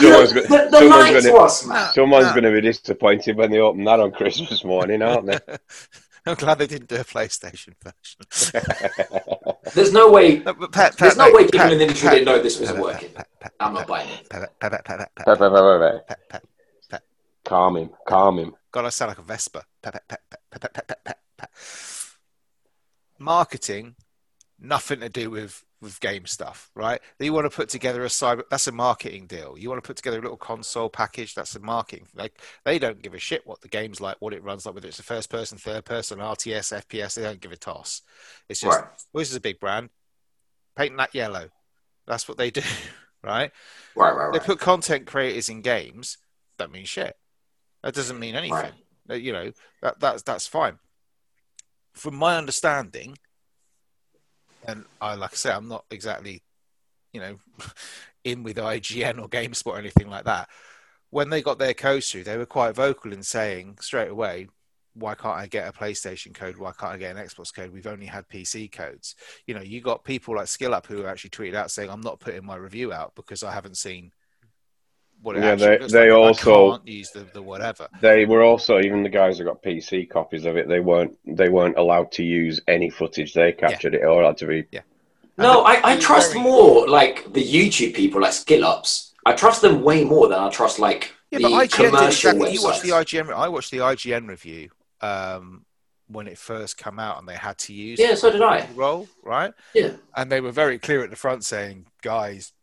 someone's, 0.79 1.25
gonna, 1.25 1.39
us, 1.39 1.65
man. 1.65 1.93
someone's 1.93 2.31
going 2.31 2.43
to 2.43 2.53
be 2.53 2.61
disappointed 2.61 3.35
when 3.35 3.51
they 3.51 3.59
open 3.59 3.83
that 3.83 3.99
on 3.99 4.13
Christmas 4.13 4.63
morning, 4.63 5.01
aren't 5.01 5.25
they? 5.25 5.37
I'm 6.25 6.35
glad 6.35 6.57
they 6.57 6.67
didn't 6.67 6.87
do 6.87 6.95
a 6.95 7.03
PlayStation 7.03 7.73
version. 7.83 8.63
there's 9.75 9.91
no 9.91 10.09
way. 10.09 10.39
No, 10.39 10.53
Pat, 10.53 10.71
Pat, 10.71 10.97
there's 10.97 11.17
no 11.17 11.29
way 11.33 11.43
people 11.43 11.59
Pat, 11.59 11.73
in 11.73 11.79
the 11.79 11.83
industry 11.83 12.11
didn't 12.11 12.25
know 12.25 12.41
this 12.41 12.61
wasn't 12.61 12.79
working. 12.79 13.09
I'm 13.59 13.73
not 13.73 13.87
buying 13.87 14.07
it. 14.09 14.25
Calm 17.43 17.75
him, 17.75 17.89
calm 18.07 18.39
him. 18.39 18.55
God, 18.71 18.85
I 18.85 18.89
sound 18.89 19.09
like 19.09 19.17
a 19.17 19.21
Vespa. 19.21 19.65
Marketing, 23.19 23.95
nothing 24.61 25.01
to 25.01 25.09
do 25.09 25.29
with 25.29 25.65
with 25.81 25.99
game 25.99 26.25
stuff, 26.25 26.71
right? 26.73 26.99
You 27.19 27.33
want 27.33 27.49
to 27.49 27.55
put 27.55 27.69
together 27.69 28.03
a 28.03 28.07
cyber 28.07 28.43
that's 28.49 28.67
a 28.67 28.71
marketing 28.71 29.27
deal. 29.27 29.55
You 29.57 29.69
want 29.69 29.83
to 29.83 29.87
put 29.87 29.97
together 29.97 30.19
a 30.19 30.21
little 30.21 30.37
console 30.37 30.89
package, 30.89 31.35
that's 31.35 31.55
a 31.55 31.59
marketing. 31.59 32.07
Like 32.15 32.41
they 32.65 32.79
don't 32.79 33.01
give 33.01 33.13
a 33.13 33.19
shit 33.19 33.45
what 33.45 33.61
the 33.61 33.67
game's 33.67 34.01
like, 34.01 34.17
what 34.19 34.33
it 34.33 34.43
runs 34.43 34.65
like, 34.65 34.75
whether 34.75 34.87
it's 34.87 34.99
a 34.99 35.03
first 35.03 35.29
person, 35.29 35.57
third 35.57 35.85
person, 35.85 36.19
RTS, 36.19 36.81
FPS, 36.83 37.15
they 37.15 37.23
don't 37.23 37.39
give 37.39 37.51
a 37.51 37.57
toss. 37.57 38.01
It's 38.49 38.61
just 38.61 38.79
right. 38.79 38.87
well, 39.13 39.21
this 39.21 39.29
is 39.29 39.35
a 39.35 39.41
big 39.41 39.59
brand. 39.59 39.89
Paint 40.75 40.97
that 40.97 41.13
yellow. 41.13 41.49
That's 42.07 42.27
what 42.27 42.37
they 42.37 42.51
do, 42.51 42.61
right? 43.23 43.51
Right, 43.95 44.11
right, 44.11 44.25
right. 44.25 44.33
They 44.33 44.45
put 44.45 44.59
content 44.59 45.07
creators 45.07 45.49
in 45.49 45.61
games, 45.61 46.19
that 46.59 46.71
means 46.71 46.87
shit. 46.87 47.15
That 47.83 47.95
doesn't 47.95 48.19
mean 48.19 48.35
anything. 48.35 48.73
Right. 49.09 49.21
You 49.21 49.31
know 49.31 49.51
that 49.81 49.99
that's 49.99 50.23
that's 50.23 50.47
fine. 50.47 50.79
From 51.93 52.15
my 52.15 52.37
understanding, 52.37 53.17
and 54.67 54.85
I 55.01 55.15
like 55.15 55.33
I 55.33 55.35
say, 55.35 55.51
I'm 55.51 55.67
not 55.67 55.85
exactly, 55.89 56.43
you 57.13 57.21
know, 57.21 57.37
in 58.23 58.43
with 58.43 58.57
IGN 58.57 59.21
or 59.21 59.29
GameSpot 59.29 59.67
or 59.67 59.79
anything 59.79 60.09
like 60.09 60.25
that. 60.25 60.49
When 61.09 61.29
they 61.29 61.41
got 61.41 61.57
their 61.57 61.73
codes 61.73 62.11
through, 62.11 62.25
they 62.25 62.37
were 62.37 62.45
quite 62.45 62.75
vocal 62.75 63.13
in 63.13 63.23
saying 63.23 63.77
straight 63.79 64.09
away, 64.09 64.49
why 64.93 65.15
can't 65.15 65.37
I 65.37 65.47
get 65.47 65.67
a 65.67 65.71
PlayStation 65.71 66.33
code? 66.33 66.57
Why 66.57 66.71
can't 66.71 66.93
I 66.93 66.97
get 66.97 67.15
an 67.15 67.23
Xbox 67.23 67.53
code? 67.53 67.71
We've 67.71 67.87
only 67.87 68.07
had 68.07 68.27
PC 68.27 68.71
codes. 68.71 69.15
You 69.45 69.53
know, 69.53 69.61
you 69.61 69.79
got 69.79 70.03
people 70.03 70.35
like 70.35 70.47
SkillUp 70.47 70.85
who 70.87 71.05
actually 71.05 71.29
tweeted 71.29 71.55
out 71.55 71.71
saying, 71.71 71.89
I'm 71.89 72.01
not 72.01 72.19
putting 72.19 72.45
my 72.45 72.55
review 72.55 72.91
out 72.91 73.13
because 73.15 73.43
I 73.43 73.51
haven't 73.51 73.77
seen 73.77 74.11
what 75.21 75.35
it 75.35 75.43
yeah, 75.43 75.55
they, 75.55 75.77
they 75.87 76.11
like. 76.11 76.47
also 76.47 76.79
use 76.85 77.11
the, 77.11 77.25
the 77.33 77.41
whatever. 77.41 77.87
They 78.01 78.25
were 78.25 78.43
also 78.43 78.79
even 78.79 79.03
the 79.03 79.09
guys 79.09 79.37
who 79.37 79.45
got 79.45 79.63
PC 79.63 80.09
copies 80.09 80.45
of 80.45 80.57
it. 80.57 80.67
They 80.67 80.79
weren't 80.79 81.17
they 81.25 81.49
weren't 81.49 81.77
allowed 81.77 82.11
to 82.13 82.23
use 82.23 82.61
any 82.67 82.89
footage 82.89 83.33
they 83.33 83.51
captured. 83.51 83.93
Yeah. 83.93 83.99
It 83.99 84.05
all 84.05 84.25
had 84.25 84.37
to 84.37 84.47
be. 84.47 84.65
Yeah. 84.71 84.81
No, 85.37 85.63
I, 85.63 85.93
I 85.93 85.97
trust 85.97 86.33
very... 86.33 86.43
more 86.43 86.87
like 86.87 87.31
the 87.33 87.43
YouTube 87.43 87.93
people 87.93 88.21
like 88.21 88.31
SkillUps. 88.31 89.11
I 89.25 89.33
trust 89.33 89.61
them 89.61 89.83
way 89.83 90.03
more 90.03 90.27
than 90.27 90.39
I 90.39 90.49
trust 90.49 90.79
like 90.79 91.13
yeah, 91.31 91.39
the 91.39 91.43
but 91.43 91.51
IGN 91.51 91.71
commercial 91.71 92.31
exactly, 92.31 92.51
You 92.53 92.63
watched 92.63 92.83
the 92.83 92.89
IGN. 92.89 93.33
I 93.33 93.49
watched 93.49 93.71
the 93.71 93.79
IGN 93.79 94.27
review 94.27 94.69
um, 95.01 95.65
when 96.07 96.27
it 96.27 96.37
first 96.37 96.77
came 96.77 96.99
out, 96.99 97.19
and 97.19 97.27
they 97.27 97.35
had 97.35 97.57
to 97.59 97.73
use. 97.73 97.99
Yeah, 97.99 98.15
so 98.15 98.31
did 98.31 98.41
I. 98.41 98.67
Roll 98.75 99.07
right. 99.23 99.53
Yeah. 99.75 99.91
And 100.15 100.31
they 100.31 100.41
were 100.41 100.51
very 100.51 100.79
clear 100.79 101.03
at 101.03 101.09
the 101.09 101.15
front 101.15 101.43
saying, 101.43 101.87
"Guys, 102.01 102.53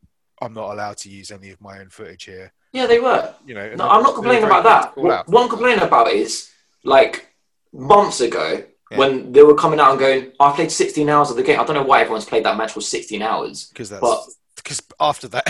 I'm 0.45 0.53
not 0.53 0.73
allowed 0.73 0.97
to 0.99 1.09
use 1.09 1.31
any 1.31 1.51
of 1.51 1.61
my 1.61 1.79
own 1.81 1.89
footage 1.89 2.25
here. 2.25 2.53
Yeah, 2.73 2.87
they 2.87 3.01
were. 3.01 3.35
You 3.47 3.55
know, 3.55 3.75
no, 3.75 3.89
I'm 3.89 4.03
not 4.03 4.15
complaining 4.15 4.45
about 4.45 4.65
that. 4.65 4.97
What, 4.97 5.29
one 5.29 5.49
complaint 5.49 5.81
about 5.83 6.09
is 6.09 6.51
like 6.85 7.29
months 7.73 8.21
ago, 8.21 8.65
Yeah. 8.91 8.99
when 8.99 9.33
they 9.33 9.43
were 9.43 9.55
coming 9.55 9.81
out 9.81 9.91
and 9.93 9.99
going, 10.01 10.33
I 10.39 10.53
played 10.55 10.71
16 10.71 11.09
hours 11.09 11.31
of 11.31 11.37
the 11.37 11.43
game. 11.43 11.59
I 11.59 11.65
don't 11.65 11.75
know 11.75 11.83
why 11.83 12.01
everyone's 12.03 12.25
played 12.27 12.45
that 12.45 12.57
match 12.57 12.73
for 12.73 12.81
16 12.81 13.23
hours. 13.23 13.67
because 13.69 13.91
that's 13.91 14.01
But- 14.01 14.25
because 14.57 14.81
after 14.99 15.29
that, 15.29 15.45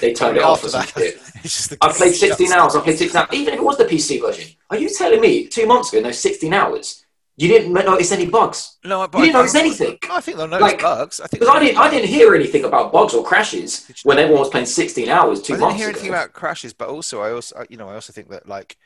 They 0.00 0.12
turned 0.12 0.36
it 0.36 0.42
off 0.42 0.64
after 0.64 0.66
or 0.66 0.70
some 0.70 0.86
shit. 1.02 1.14
it's 1.44 1.68
just 1.68 1.76
I 1.80 1.92
played 1.92 2.14
16 2.14 2.52
hours. 2.52 2.74
I 2.76 2.80
played 2.82 2.98
16 2.98 3.16
hours. 3.20 3.28
Even 3.32 3.54
if 3.54 3.60
it 3.60 3.64
was 3.64 3.78
the 3.78 3.84
PC 3.84 4.20
version, 4.20 4.50
are 4.70 4.76
you 4.78 4.88
telling 4.90 5.20
me 5.20 5.46
two 5.46 5.66
months 5.66 5.92
ago, 5.92 6.02
those 6.02 6.18
16 6.18 6.52
hours, 6.52 7.04
you 7.42 7.48
didn't 7.48 7.72
notice 7.72 8.12
any 8.12 8.26
bugs? 8.26 8.76
No, 8.84 9.06
but 9.08 9.18
You 9.18 9.24
didn't 9.26 9.36
I- 9.36 9.38
notice 9.40 9.54
anything. 9.54 9.98
I 10.10 10.20
think 10.20 10.36
they'll 10.36 10.46
notice 10.48 10.62
Like- 10.62 10.80
bugs. 10.82 11.20
I 11.20 11.26
think 11.26 11.40
Because 11.40 11.54
I 11.56 11.60
didn't, 11.60 11.78
I 11.78 11.90
didn't 11.90 12.08
hear 12.08 12.34
anything 12.34 12.64
about 12.64 12.92
bugs 12.92 13.14
or 13.14 13.24
crashes 13.24 13.86
when 14.02 14.18
everyone 14.18 14.40
was 14.40 14.50
playing 14.50 14.66
16 14.66 15.08
hours 15.08 15.40
two 15.42 15.54
I 15.54 15.58
didn't 15.58 15.74
hear 15.76 15.88
ago. 15.88 15.98
anything 15.98 16.10
about 16.10 16.32
crashes, 16.32 16.72
but 16.72 16.88
also 16.88 17.20
I 17.22 17.32
also 17.32 17.64
you 17.70 17.76
know 17.76 17.88
I 17.88 17.94
also 17.94 18.12
think 18.12 18.28
that 18.30 18.48
like 18.48 18.76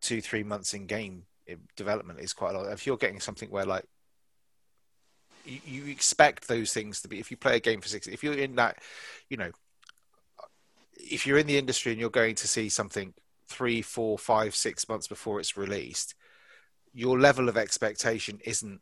two 0.00 0.20
three 0.20 0.42
months 0.44 0.74
in 0.74 0.86
game 0.86 1.24
eh, 1.48 1.56
development 1.76 2.20
is 2.20 2.32
quite 2.32 2.54
a 2.54 2.58
lot. 2.58 2.72
If 2.72 2.86
you're 2.86 2.96
getting 2.96 3.20
something 3.20 3.50
where 3.50 3.64
like 3.64 3.84
you, 5.44 5.60
you 5.64 5.86
expect 5.90 6.46
those 6.46 6.72
things 6.72 7.00
to 7.00 7.08
be, 7.08 7.18
if 7.18 7.30
you 7.30 7.36
play 7.36 7.56
a 7.56 7.60
game 7.60 7.80
for 7.80 7.88
six, 7.88 8.06
if 8.06 8.22
you're 8.22 8.34
in 8.34 8.54
that, 8.56 8.76
you 9.30 9.36
know, 9.36 9.50
if 10.94 11.26
you're 11.26 11.38
in 11.38 11.46
the 11.46 11.56
industry 11.58 11.92
and 11.92 12.00
you're 12.00 12.10
going 12.10 12.34
to 12.34 12.46
see 12.48 12.68
something 12.68 13.14
three, 13.48 13.80
four, 13.80 14.18
five, 14.18 14.54
six 14.54 14.88
months 14.88 15.08
before 15.08 15.40
it's 15.40 15.56
released, 15.56 16.14
your 16.98 17.20
level 17.20 17.48
of 17.48 17.56
expectation 17.56 18.40
isn't 18.44 18.80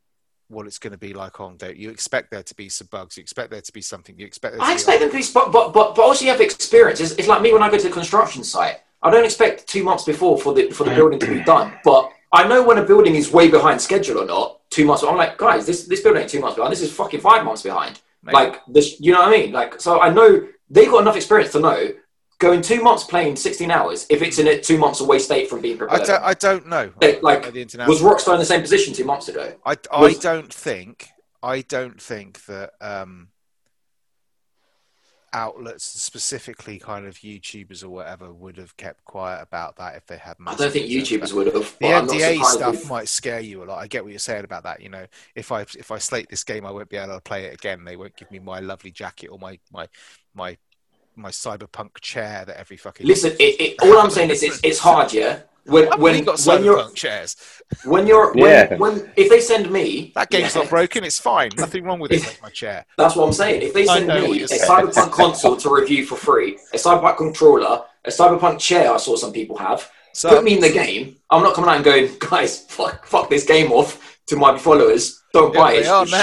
what 0.49 0.67
it's 0.67 0.79
going 0.79 0.93
to 0.93 0.99
be 0.99 1.13
like 1.13 1.39
on 1.39 1.59
date. 1.59 1.77
You 1.77 1.91
expect 1.91 2.31
there 2.31 2.43
to 2.43 2.55
be 2.55 2.71
some 2.71 2.89
bugs. 2.91 3.19
You 3.19 3.21
expect 3.21 3.51
there 3.51 3.61
to 3.61 3.73
be 3.73 3.83
something. 3.83 4.19
You 4.19 4.25
expect. 4.25 4.55
There 4.55 4.61
to 4.61 4.67
I 4.67 4.73
expect 4.73 5.01
them 5.01 5.11
to 5.11 5.17
be, 5.17 5.25
but, 5.35 5.53
but, 5.53 5.75
but, 5.75 5.95
but 5.95 6.03
also 6.03 6.25
you 6.25 6.31
have 6.31 6.41
experience. 6.41 7.01
It's, 7.01 7.13
it's 7.13 7.29
like 7.29 7.43
me 7.43 7.53
when 7.53 7.63
I 7.63 7.71
go 7.71 7.77
to 7.77 7.89
the 7.89 7.93
construction 7.93 8.43
site. 8.43 8.81
I 9.03 9.11
don't 9.11 9.25
expect 9.25 9.67
two 9.67 9.85
months 9.85 10.05
before 10.05 10.39
for 10.39 10.55
the 10.55 10.71
for 10.71 10.85
the 10.85 10.95
building 10.95 11.19
to 11.19 11.27
be 11.27 11.45
done, 11.45 11.75
but 11.85 12.11
I 12.33 12.49
know 12.49 12.67
when 12.67 12.79
a 12.79 12.83
building 12.83 13.15
is 13.15 13.31
way 13.31 13.49
behind 13.49 13.81
schedule 13.81 14.19
or 14.23 14.27
not. 14.27 14.61
Two 14.71 14.87
months. 14.87 15.03
I'm 15.03 15.17
like, 15.17 15.37
guys, 15.37 15.67
this 15.67 15.87
this 15.87 16.01
building 16.01 16.23
ain't 16.23 16.31
two 16.31 16.41
months 16.41 16.57
behind. 16.57 16.73
This 16.73 16.81
is 16.81 16.93
fucking 16.93 17.21
five 17.21 17.45
months 17.45 17.63
behind. 17.63 18.01
Maybe. 18.23 18.35
Like 18.35 18.63
this, 18.67 18.99
you 18.99 19.13
know 19.13 19.21
what 19.21 19.29
I 19.29 19.31
mean? 19.31 19.53
Like, 19.53 19.81
so 19.81 20.01
I 20.01 20.09
know 20.11 20.49
they 20.71 20.87
got 20.87 21.03
enough 21.03 21.17
experience 21.17 21.53
to 21.53 21.61
know 21.61 21.93
going 22.39 22.61
two 22.63 22.83
months 22.83 23.05
playing 23.05 23.37
16 23.37 23.71
hours 23.71 24.07
if 24.11 24.21
it's 24.23 24.39
in 24.39 24.47
a 24.47 24.61
two 24.61 24.79
months 24.79 25.01
away 25.01 25.19
state 25.19 25.49
from 25.49 25.61
being 25.63 25.77
I 25.77 25.79
prepared. 25.79 26.07
don't, 26.07 26.23
I 26.23 26.35
don't 26.35 26.67
know. 26.67 26.93
I 27.01 27.07
don't 27.13 27.23
like, 27.23 27.43
know 27.43 27.51
the 27.51 27.63
ins 27.63 27.77
was. 27.77 28.03
Rockstar 28.03 28.35
in 28.35 28.39
the 28.41 28.45
same 28.45 28.61
position 28.61 28.93
two 28.93 29.05
months 29.05 29.29
ago? 29.29 29.55
I, 29.65 29.77
I 29.93 30.01
was- 30.01 30.19
don't 30.19 30.53
think 30.53 31.09
I 31.43 31.61
don't 31.63 32.01
think 32.01 32.45
that 32.47 32.73
um, 32.81 33.29
outlets, 35.33 35.85
specifically 35.85 36.79
kind 36.79 37.07
of 37.07 37.17
YouTubers 37.17 37.85
or 37.85 37.91
whatever, 37.91 38.33
would 38.33 38.57
have 38.57 38.77
kept 38.77 39.05
quiet 39.05 39.43
about 39.43 39.77
that 39.77 39.97
if 39.97 40.07
they 40.07 40.17
had. 40.17 40.37
I 40.47 40.55
don't 40.55 40.73
think 40.73 40.87
YouTubers 40.87 41.33
would 41.35 41.47
have. 41.47 41.55
The 41.55 41.73
but 41.81 41.87
I'm 41.89 42.07
not 42.07 42.15
NDA 42.17 42.45
stuff 42.45 42.75
if- 42.75 42.89
might 42.89 43.09
scare 43.09 43.41
you 43.41 43.63
a 43.63 43.67
lot. 43.67 43.79
I 43.79 43.87
get 43.87 44.03
what 44.03 44.11
you're 44.11 44.19
saying 44.19 44.45
about 44.45 44.65
that. 44.65 44.81
You 44.81 44.89
know, 44.89 45.07
if 45.35 45.53
I 45.53 45.63
if 45.63 45.91
I 45.91 45.99
slate 45.99 46.29
this 46.31 46.43
game, 46.45 46.65
I 46.67 46.71
won't 46.71 46.89
be 46.89 46.97
able 46.97 47.15
to 47.15 47.21
play 47.21 47.45
it 47.45 47.55
again. 47.55 47.85
They 47.85 47.97
won't 47.97 48.17
give 48.17 48.31
me 48.31 48.39
my 48.39 48.61
lovely 48.61 48.91
jacket 48.91 49.29
or 49.29 49.39
my 49.39 49.59
my 49.73 49.89
my 50.35 50.57
my 51.17 51.31
cyberpunk 51.31 52.01
chair 52.01 52.45
that 52.47 52.57
every 52.59 52.77
fucking. 52.77 53.07
Listen, 53.07 53.33
it, 53.39 53.61
it, 53.61 53.75
all 53.83 53.99
I'm 53.99 54.11
saying 54.11 54.31
is 54.31 54.43
it's, 54.43 54.61
it's 54.63 54.79
hard, 54.79 55.13
yeah. 55.13 55.41
When 55.65 55.93
I've 55.93 55.99
when 55.99 56.13
only 56.15 56.25
got 56.25 56.41
when 56.43 56.63
you're 56.65 56.91
chairs. 56.93 57.35
when 57.85 58.07
you're 58.07 58.33
when, 58.35 58.45
Yeah. 58.71 58.77
when 58.77 59.11
if 59.17 59.29
they 59.29 59.41
send 59.41 59.69
me 59.69 60.13
That 60.15 60.31
game's 60.31 60.55
yeah, 60.55 60.61
not 60.63 60.71
broken. 60.71 61.03
It's 61.03 61.19
fine. 61.19 61.51
Nothing 61.57 61.83
wrong 61.83 61.99
with 61.99 62.13
it. 62.13 62.23
Like 62.23 62.41
my 62.41 62.51
chair. 62.51 62.87
That's 62.97 63.17
what 63.17 63.27
I'm 63.27 63.33
saying. 63.33 63.63
If 63.63 63.75
they 63.75 63.85
send 63.85 64.07
me 64.07 64.43
a. 64.43 64.47
Cyberpunk 64.47 65.11
console 65.11 65.57
to 65.57 65.75
review 65.75 66.07
for 66.07 66.15
free, 66.15 66.57
a 66.73 66.77
Cyberpunk 66.77 67.17
controller, 67.17 67.83
a 68.05 68.11
Cyberpunk 68.11 68.61
chair, 68.61 68.93
I 68.93 68.97
saw 68.99 69.17
some 69.17 69.33
people 69.33 69.57
have. 69.57 69.91
So 70.13 70.29
Put 70.31 70.45
me 70.45 70.55
in 70.55 70.61
the 70.61 70.71
game. 70.73 71.17
I'm 71.31 71.43
not 71.43 71.55
coming 71.55 71.69
out 71.69 71.77
and 71.77 71.85
going, 71.85 72.11
guys, 72.21 72.61
fuck, 72.69 73.05
fuck 73.05 73.29
this 73.29 73.45
game 73.45 73.73
off 73.73 74.21
to 74.27 74.37
my 74.37 74.57
followers. 74.57 75.21
Don't 75.33 75.53
yeah, 75.53 75.61
buy 75.61 75.73
it. 75.73 75.75
they 75.75 75.81
It's 75.81 75.89
are 75.89 76.07
shit. 76.07 76.21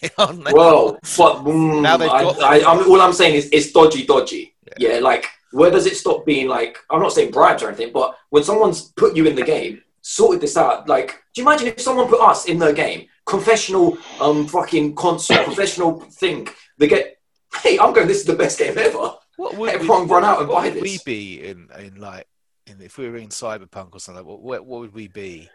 now. 0.18 0.26
They 0.26 0.32
are 0.32 0.32
now. 0.32 0.52
Well, 0.52 0.92
but 1.16 1.34
mm, 1.44 1.82
Now 1.82 1.96
they've 1.96 2.08
got- 2.08 2.42
I, 2.42 2.58
I'm, 2.64 2.90
all 2.90 3.00
I'm 3.00 3.12
saying 3.12 3.34
is 3.34 3.48
it's 3.52 3.72
dodgy, 3.72 4.04
dodgy. 4.06 4.54
Yeah. 4.78 5.00
like 5.00 5.26
where 5.52 5.70
does 5.70 5.86
it 5.86 5.96
stop 5.96 6.24
being 6.24 6.48
like? 6.48 6.78
I'm 6.90 7.00
not 7.00 7.12
saying 7.12 7.30
bribes 7.30 7.62
or 7.62 7.68
anything, 7.68 7.92
but 7.92 8.16
when 8.30 8.42
someone's 8.42 8.92
put 8.92 9.14
you 9.14 9.26
in 9.26 9.34
the 9.36 9.42
game, 9.42 9.82
sorted 10.00 10.40
this 10.40 10.56
out. 10.56 10.88
Like, 10.88 11.08
do 11.34 11.42
you 11.42 11.46
imagine 11.46 11.68
if 11.68 11.80
someone 11.80 12.08
put 12.08 12.20
us 12.22 12.46
in 12.46 12.58
the 12.58 12.72
game, 12.72 13.06
confessional, 13.26 13.98
um, 14.20 14.46
fucking 14.48 14.94
console, 14.94 15.44
professional 15.44 16.00
thing? 16.00 16.48
They 16.78 16.88
get, 16.88 17.18
hey, 17.62 17.78
I'm 17.78 17.92
going. 17.92 18.08
This 18.08 18.20
is 18.20 18.24
the 18.24 18.34
best 18.34 18.58
game 18.58 18.76
ever. 18.78 19.12
What 19.36 19.56
would 19.56 19.70
Everyone 19.70 20.08
run 20.08 20.24
out 20.24 20.40
and 20.40 20.48
what 20.48 20.62
buy 20.62 20.68
would 20.70 20.82
we 20.82 20.92
this. 20.92 21.02
be 21.02 21.42
in 21.44 21.68
in 21.78 22.00
like 22.00 22.26
in 22.66 22.80
if 22.80 22.96
we 22.98 23.08
were 23.08 23.16
in 23.16 23.28
cyberpunk 23.28 23.94
or 23.94 24.00
something? 24.00 24.24
What, 24.24 24.40
what 24.42 24.66
would 24.80 24.94
we 24.94 25.08
be? 25.08 25.50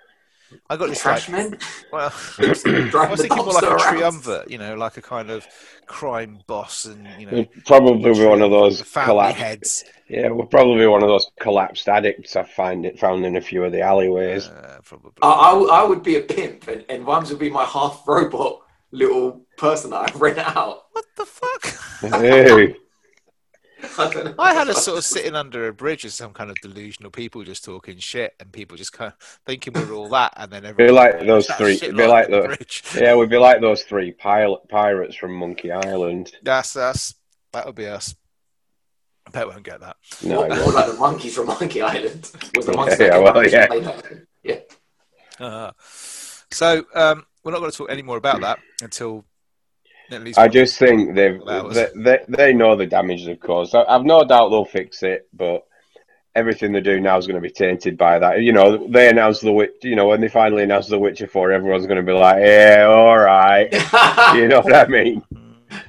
I 0.69 0.77
got 0.77 0.89
this 0.89 1.05
like 1.05 1.21
Trash 1.23 1.29
men 1.29 1.57
well. 1.91 2.13
I 2.39 2.47
was 2.47 2.63
driving 2.91 3.17
thinking 3.17 3.37
more 3.37 3.53
like 3.53 3.63
a 3.63 3.67
dumpster 3.67 3.79
triumvirate, 3.79 4.49
you 4.51 4.57
know, 4.57 4.75
like 4.75 4.97
a 4.97 5.01
kind 5.01 5.29
of 5.29 5.45
crime 5.85 6.39
boss, 6.47 6.85
and 6.85 7.07
you 7.19 7.25
know, 7.25 7.31
We'll 7.33 7.47
probably 7.65 8.13
be 8.13 8.25
one 8.25 8.41
of 8.41 8.51
those 8.51 8.81
family 8.81 9.07
collapsed. 9.11 9.37
heads. 9.41 9.83
Yeah, 10.09 10.29
we'll 10.29 10.45
probably 10.45 10.79
be 10.79 10.87
one 10.87 11.03
of 11.03 11.09
those 11.09 11.29
collapsed 11.39 11.87
addicts 11.89 12.35
I 12.35 12.43
find 12.43 12.85
it 12.85 12.97
found 12.99 13.25
in 13.25 13.35
a 13.35 13.41
few 13.41 13.63
of 13.65 13.71
the 13.73 13.81
alleyways. 13.81 14.47
Uh, 14.47 14.79
probably. 14.83 15.11
I, 15.21 15.27
I, 15.29 15.53
would- 15.53 15.69
I 15.69 15.83
would 15.83 16.03
be 16.03 16.15
a 16.15 16.21
pimp, 16.21 16.67
and, 16.67 16.85
and 16.89 17.03
Vimes 17.03 17.29
would 17.29 17.39
be 17.39 17.49
my 17.49 17.65
half 17.65 18.03
robot 18.07 18.61
little 18.91 19.41
person 19.57 19.89
that 19.91 20.15
I 20.15 20.17
rent 20.17 20.37
out. 20.37 20.83
what 20.93 21.05
the 21.17 21.25
fuck? 21.25 21.65
hey, 22.21 22.75
I. 23.97 24.33
I 24.39 24.53
had 24.53 24.67
a 24.67 24.73
sort 24.73 24.97
of 24.97 25.03
sitting 25.03 25.35
under 25.35 25.67
a 25.67 25.73
bridge 25.73 26.03
with 26.03 26.13
some 26.13 26.33
kind 26.33 26.49
of 26.49 26.57
delusional 26.61 27.11
people 27.11 27.43
just 27.43 27.63
talking 27.63 27.97
shit, 27.97 28.33
and 28.39 28.51
people 28.51 28.77
just 28.77 28.93
kind 28.93 29.13
of 29.13 29.39
thinking 29.45 29.73
we're 29.73 29.93
all 29.93 30.09
that, 30.09 30.33
and 30.37 30.51
then 30.51 30.65
everyone. 30.65 30.93
be 30.93 30.97
everyone 30.99 31.17
like 31.19 31.27
those 31.27 31.47
three. 31.57 31.77
shit 31.77 31.95
Be 31.95 32.07
like 32.07 32.25
on 32.25 32.31
the 32.31 32.41
the 32.41 32.47
bridge. 32.47 32.83
yeah, 32.95 33.15
we'd 33.15 33.29
be 33.29 33.37
like 33.37 33.61
those 33.61 33.83
three 33.83 34.11
pilot 34.11 34.67
pirates 34.69 35.15
from 35.15 35.33
Monkey 35.33 35.71
Island. 35.71 36.31
That's 36.43 36.75
us. 36.75 37.15
That 37.53 37.65
would 37.65 37.75
be 37.75 37.87
us. 37.87 38.15
I 39.27 39.29
bet 39.31 39.47
we 39.47 39.53
won't 39.53 39.63
get 39.63 39.81
that. 39.81 39.97
No, 40.23 40.43
Or 40.43 40.45
it 40.45 40.51
won't. 40.51 40.73
like 40.75 40.87
the 40.87 40.93
monkeys 40.93 41.35
from 41.35 41.47
Monkey 41.47 41.81
Island. 41.81 42.31
Was 42.55 42.65
the 42.65 42.95
Yeah, 42.99 43.07
yeah, 43.07 43.17
well, 43.19 43.47
yeah. 44.43 44.59
yeah. 45.39 45.45
Uh, 45.45 45.71
so 45.79 46.85
um, 46.95 47.25
we're 47.43 47.51
not 47.51 47.59
going 47.59 47.71
to 47.71 47.77
talk 47.77 47.91
any 47.91 48.01
more 48.01 48.17
about 48.17 48.41
that 48.41 48.59
until 48.81 49.17
at 49.17 49.17
least. 49.17 49.26
I 50.37 50.47
just 50.47 50.77
think 50.79 51.15
they've 51.15 51.41
they, 51.45 51.87
they 51.95 52.19
they 52.27 52.53
know 52.53 52.75
the 52.75 52.85
damage 52.85 53.25
they've 53.25 53.39
caused. 53.39 53.75
I, 53.75 53.83
I've 53.83 54.05
no 54.05 54.23
doubt 54.23 54.49
they'll 54.49 54.65
fix 54.65 55.03
it, 55.03 55.27
but 55.33 55.65
everything 56.35 56.71
they 56.71 56.81
do 56.81 56.99
now 56.99 57.17
is 57.17 57.25
going 57.27 57.41
to 57.41 57.41
be 57.41 57.49
tainted 57.49 57.97
by 57.97 58.19
that. 58.19 58.41
You 58.41 58.53
know, 58.53 58.87
they 58.87 59.09
announced 59.09 59.41
the 59.41 59.51
witch. 59.51 59.71
You 59.81 59.95
know, 59.95 60.07
when 60.07 60.21
they 60.21 60.29
finally 60.29 60.63
announced 60.63 60.89
the 60.89 60.99
Witcher 60.99 61.27
Four, 61.27 61.51
everyone's 61.51 61.85
going 61.87 61.97
to 61.97 62.03
be 62.03 62.17
like, 62.17 62.37
"Yeah, 62.39 62.85
all 62.89 63.17
right." 63.17 63.67
You 64.35 64.47
know 64.47 64.61
what 64.61 64.75
I 64.75 64.87
mean? 64.87 65.23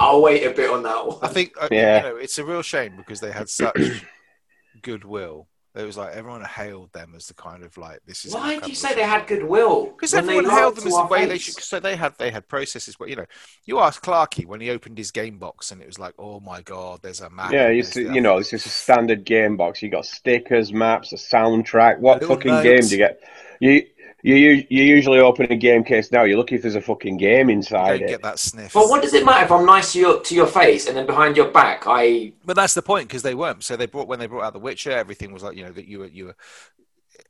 I'll 0.01 0.23
wait 0.23 0.45
a 0.45 0.51
bit 0.51 0.71
on 0.71 0.83
that 0.85 1.07
one. 1.07 1.19
I 1.23 1.29
think 1.29 1.53
Yeah. 1.71 1.97
you 1.99 2.03
know 2.11 2.17
it's 2.17 2.39
a 2.39 2.45
real 2.45 2.63
shame 2.63 2.97
because 2.97 3.21
they 3.21 3.31
had 3.31 3.49
such 3.49 3.77
goodwill. 4.83 5.49
It 5.79 5.85
was 5.85 5.97
like 5.97 6.15
everyone 6.15 6.45
hailed 6.45 6.93
them 6.93 7.13
as 7.17 7.29
the 7.29 7.35
kind 7.35 7.63
of 7.63 7.77
like 7.79 8.01
this 8.05 8.25
is. 8.25 8.35
Why 8.35 8.59
do 8.59 8.69
you 8.69 8.75
say 8.75 8.95
they 8.95 9.03
had 9.03 9.27
goodwill? 9.27 9.87
Because 9.87 10.13
everyone 10.13 10.45
hailed 10.45 10.77
them 10.77 10.89
as 10.89 10.95
the 10.95 11.07
way 11.07 11.27
they 11.27 11.39
should. 11.39 11.55
So 11.55 11.79
they 11.79 11.95
had 11.95 12.19
they 12.19 12.31
had 12.31 12.49
processes 12.49 12.99
where 12.99 13.09
you 13.09 13.17
know 13.17 13.27
you 13.65 13.79
asked 13.79 14.03
Clarky 14.03 14.45
when 14.45 14.61
he 14.61 14.71
opened 14.71 14.99
his 14.99 15.11
game 15.13 15.39
box 15.39 15.71
and 15.71 15.81
it 15.81 15.87
was 15.87 15.99
like, 15.99 16.15
oh 16.19 16.41
my 16.41 16.63
god, 16.63 17.01
there's 17.03 17.21
a 17.21 17.31
map. 17.31 17.53
Yeah, 17.53 17.69
you 17.69 17.83
see, 17.83 18.03
you 18.03 18.21
know, 18.21 18.39
it's 18.39 18.51
just 18.51 18.67
a 18.67 18.71
standard 18.71 19.25
game 19.25 19.57
box. 19.57 19.81
You 19.81 19.89
got 19.89 20.07
stickers, 20.07 20.73
maps, 20.73 21.13
a 21.13 21.17
soundtrack. 21.17 21.99
What 21.99 22.21
Little 22.21 22.37
fucking 22.37 22.51
notes. 22.51 22.65
game 22.65 22.81
do 22.81 22.89
you 22.89 22.99
get? 22.99 23.21
You 23.61 23.87
you 24.23 24.35
you 24.35 24.67
you 24.69 24.83
usually 24.83 25.19
open 25.21 25.51
a 25.53 25.57
game 25.57 25.85
case 25.85 26.11
now. 26.11 26.25
You're 26.25 26.39
lucky 26.39 26.57
if 26.57 26.63
there's 26.63 26.75
a 26.75 26.81
fucking 26.81 27.19
game 27.19 27.51
inside 27.51 27.99
don't 28.01 28.03
it. 28.09 28.09
get 28.09 28.23
that 28.23 28.39
sniff. 28.39 28.73
But 28.73 28.89
what 28.89 29.03
does 29.03 29.15
it 29.15 29.25
matter 29.25 29.45
if 29.45 29.53
I'm 29.53 29.65
nice 29.67 29.93
to 29.93 29.99
your 30.01 30.21
to 30.23 30.35
your 30.35 30.47
face 30.47 30.87
and 30.89 30.97
then 30.97 31.07
behind 31.07 31.37
your 31.37 31.51
back 31.51 31.85
I 31.87 32.33
But 32.45 32.57
that's 32.57 32.75
the 32.75 32.83
point 32.83 33.09
because 33.09 33.23
they 33.23 33.35
weren't. 33.35 33.63
So 33.63 33.77
they 33.77 33.87
brought 33.87 34.09
when 34.09 34.19
they 34.19 34.27
brought 34.27 34.45
out 34.45 34.53
The 34.55 34.59
Witcher, 34.59 34.91
everything 34.91 35.33
was 35.33 35.43
like 35.43 35.57
you 35.57 35.65
know 35.65 35.73
that 35.73 35.87
you 35.87 36.01
were 36.01 36.07
you 36.07 36.25
were. 36.27 36.37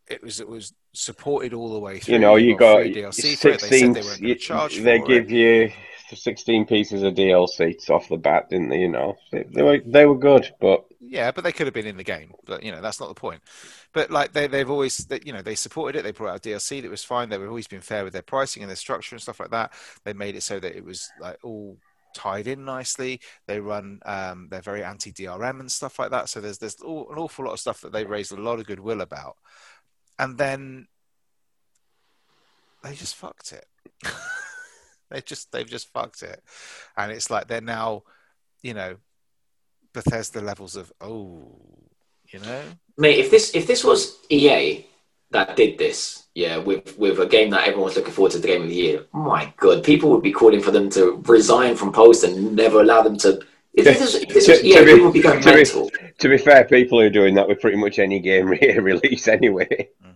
It 0.06 0.22
was 0.22 0.40
it 0.40 0.48
was 0.48 0.72
supported 0.92 1.52
all 1.52 1.72
the 1.72 1.78
way 1.78 1.98
through. 1.98 2.14
You 2.14 2.20
know, 2.20 2.36
you 2.36 2.56
got 2.56 2.80
free 2.80 2.94
DLC 2.94 3.36
for 3.36 3.48
it. 3.48 3.60
They 3.60 3.60
said 3.60 3.60
sixteen. 3.60 3.92
they 3.92 4.00
weren't 4.02 4.20
you- 4.20 4.82
They 4.82 4.98
for 5.00 5.06
give 5.06 5.24
it. 5.24 5.30
you 5.30 5.72
sixteen 6.16 6.64
pieces 6.66 7.02
of 7.02 7.14
DLC 7.14 7.76
off 7.90 8.08
the 8.08 8.16
bat, 8.16 8.48
didn't 8.48 8.70
they? 8.70 8.78
You 8.78 8.88
know, 8.88 9.16
they, 9.30 9.44
they 9.44 9.62
were 9.62 9.78
they 9.84 10.06
were 10.06 10.16
good, 10.18 10.50
but 10.60 10.84
Yeah, 11.10 11.30
but 11.30 11.42
they 11.42 11.52
could 11.52 11.66
have 11.66 11.74
been 11.74 11.86
in 11.86 11.96
the 11.96 12.04
game. 12.04 12.32
But 12.44 12.62
you 12.62 12.70
know, 12.70 12.82
that's 12.82 13.00
not 13.00 13.08
the 13.08 13.14
point. 13.14 13.40
But 13.94 14.10
like 14.10 14.32
they 14.32 14.46
they've 14.46 14.70
always 14.70 15.06
you 15.24 15.32
know 15.32 15.40
they 15.40 15.54
supported 15.54 15.98
it. 15.98 16.02
They 16.02 16.12
brought 16.12 16.34
out 16.34 16.42
DLC 16.42 16.82
that 16.82 16.90
was 16.90 17.02
fine. 17.02 17.30
They've 17.30 17.40
always 17.42 17.66
been 17.66 17.80
fair 17.80 18.04
with 18.04 18.12
their 18.12 18.22
pricing 18.22 18.62
and 18.62 18.68
their 18.68 18.76
structure 18.76 19.14
and 19.14 19.22
stuff 19.22 19.40
like 19.40 19.50
that. 19.50 19.72
They 20.04 20.12
made 20.12 20.36
it 20.36 20.42
so 20.42 20.60
that 20.60 20.76
it 20.76 20.84
was 20.84 21.10
like 21.18 21.38
all 21.42 21.78
tied 22.14 22.46
in 22.46 22.66
nicely. 22.66 23.20
They 23.46 23.58
run 23.58 24.00
um, 24.04 24.48
they're 24.50 24.60
very 24.60 24.84
anti 24.84 25.10
DRM 25.10 25.60
and 25.60 25.72
stuff 25.72 25.98
like 25.98 26.10
that. 26.10 26.28
So 26.28 26.42
there's 26.42 26.58
there's 26.58 26.76
all, 26.82 27.10
an 27.10 27.18
awful 27.18 27.46
lot 27.46 27.52
of 27.52 27.60
stuff 27.60 27.80
that 27.80 27.92
they 27.92 28.04
raised 28.04 28.32
a 28.32 28.36
lot 28.36 28.60
of 28.60 28.66
goodwill 28.66 29.00
about, 29.00 29.36
and 30.18 30.36
then 30.36 30.88
they 32.82 32.94
just 32.94 33.16
fucked 33.16 33.52
it. 33.52 33.66
they 35.10 35.22
just 35.22 35.52
they've 35.52 35.66
just 35.66 35.90
fucked 35.90 36.22
it, 36.22 36.42
and 36.98 37.10
it's 37.12 37.30
like 37.30 37.48
they're 37.48 37.62
now, 37.62 38.02
you 38.62 38.74
know, 38.74 38.96
Bethesda 39.92 40.40
levels 40.40 40.76
of 40.76 40.92
oh, 41.00 41.42
you 42.28 42.38
know, 42.40 42.62
mate 42.96 43.18
if 43.18 43.30
this 43.30 43.54
if 43.54 43.66
this 43.66 43.84
was 43.84 44.18
EA 44.30 44.84
that 45.30 45.56
did 45.56 45.76
this, 45.78 46.24
yeah, 46.34 46.56
with 46.56 46.96
with 46.98 47.18
a 47.20 47.26
game 47.26 47.50
that 47.50 47.66
everyone's 47.68 47.96
looking 47.96 48.12
forward 48.12 48.32
to 48.32 48.38
the 48.38 48.46
game 48.46 48.62
of 48.62 48.68
the 48.68 48.74
year. 48.74 49.04
My 49.12 49.52
God, 49.58 49.84
people 49.84 50.10
would 50.10 50.22
be 50.22 50.32
calling 50.32 50.60
for 50.60 50.70
them 50.70 50.88
to 50.90 51.22
resign 51.26 51.76
from 51.76 51.92
post 51.92 52.24
and 52.24 52.54
never 52.56 52.80
allow 52.80 53.02
them 53.02 53.16
to. 53.18 53.40
If 53.74 53.84
this 53.84 54.00
is, 54.00 54.14
if 54.16 54.28
this 54.30 54.46
To- 54.46 54.52
was, 54.52 54.60
to 54.62 54.66
yeah, 54.66 54.80
be- 54.84 54.92
people 54.92 55.04
would 55.06 55.12
be 55.14 55.20
going 55.20 55.40
to 55.40 55.48
be- 55.50 55.54
mental. 55.54 55.90
To 56.18 56.28
be 56.28 56.38
fair, 56.38 56.64
people 56.64 56.98
are 57.00 57.10
doing 57.10 57.34
that 57.36 57.46
with 57.46 57.60
pretty 57.60 57.76
much 57.76 57.98
any 58.00 58.18
game 58.18 58.46
re- 58.48 58.78
release 58.78 59.28
anyway. 59.28 59.88
Mm. 60.04 60.14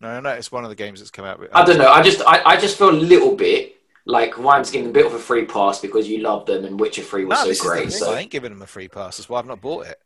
No, 0.00 0.20
no, 0.20 0.30
it's 0.30 0.52
one 0.52 0.62
of 0.62 0.70
the 0.70 0.76
games 0.76 1.00
that's 1.00 1.10
come 1.10 1.24
out. 1.24 1.40
With, 1.40 1.50
I 1.52 1.64
don't 1.64 1.78
know. 1.78 1.90
I 1.90 2.02
just 2.02 2.22
I, 2.24 2.42
I 2.44 2.56
just 2.56 2.78
feel 2.78 2.90
a 2.90 2.92
little 2.92 3.34
bit 3.34 3.77
like 4.08 4.34
Vime's 4.36 4.70
getting 4.70 4.88
a 4.88 4.92
bit 4.92 5.04
of 5.06 5.12
a 5.14 5.18
free 5.18 5.44
pass 5.44 5.80
because 5.80 6.08
you 6.08 6.18
love 6.18 6.46
them 6.46 6.64
and 6.64 6.80
Witcher 6.80 7.02
Three 7.02 7.24
was 7.26 7.44
No, 7.44 7.52
so 7.52 7.68
great. 7.68 7.80
thing. 7.82 7.90
So 7.90 8.12
I 8.12 8.20
ain't 8.20 8.30
giving 8.30 8.50
them 8.50 8.62
a 8.62 8.66
free 8.66 8.88
pass. 8.88 9.18
That's 9.18 9.28
why 9.28 9.38
I've 9.38 9.46
not 9.46 9.60
bought 9.60 9.86
it. 9.86 9.98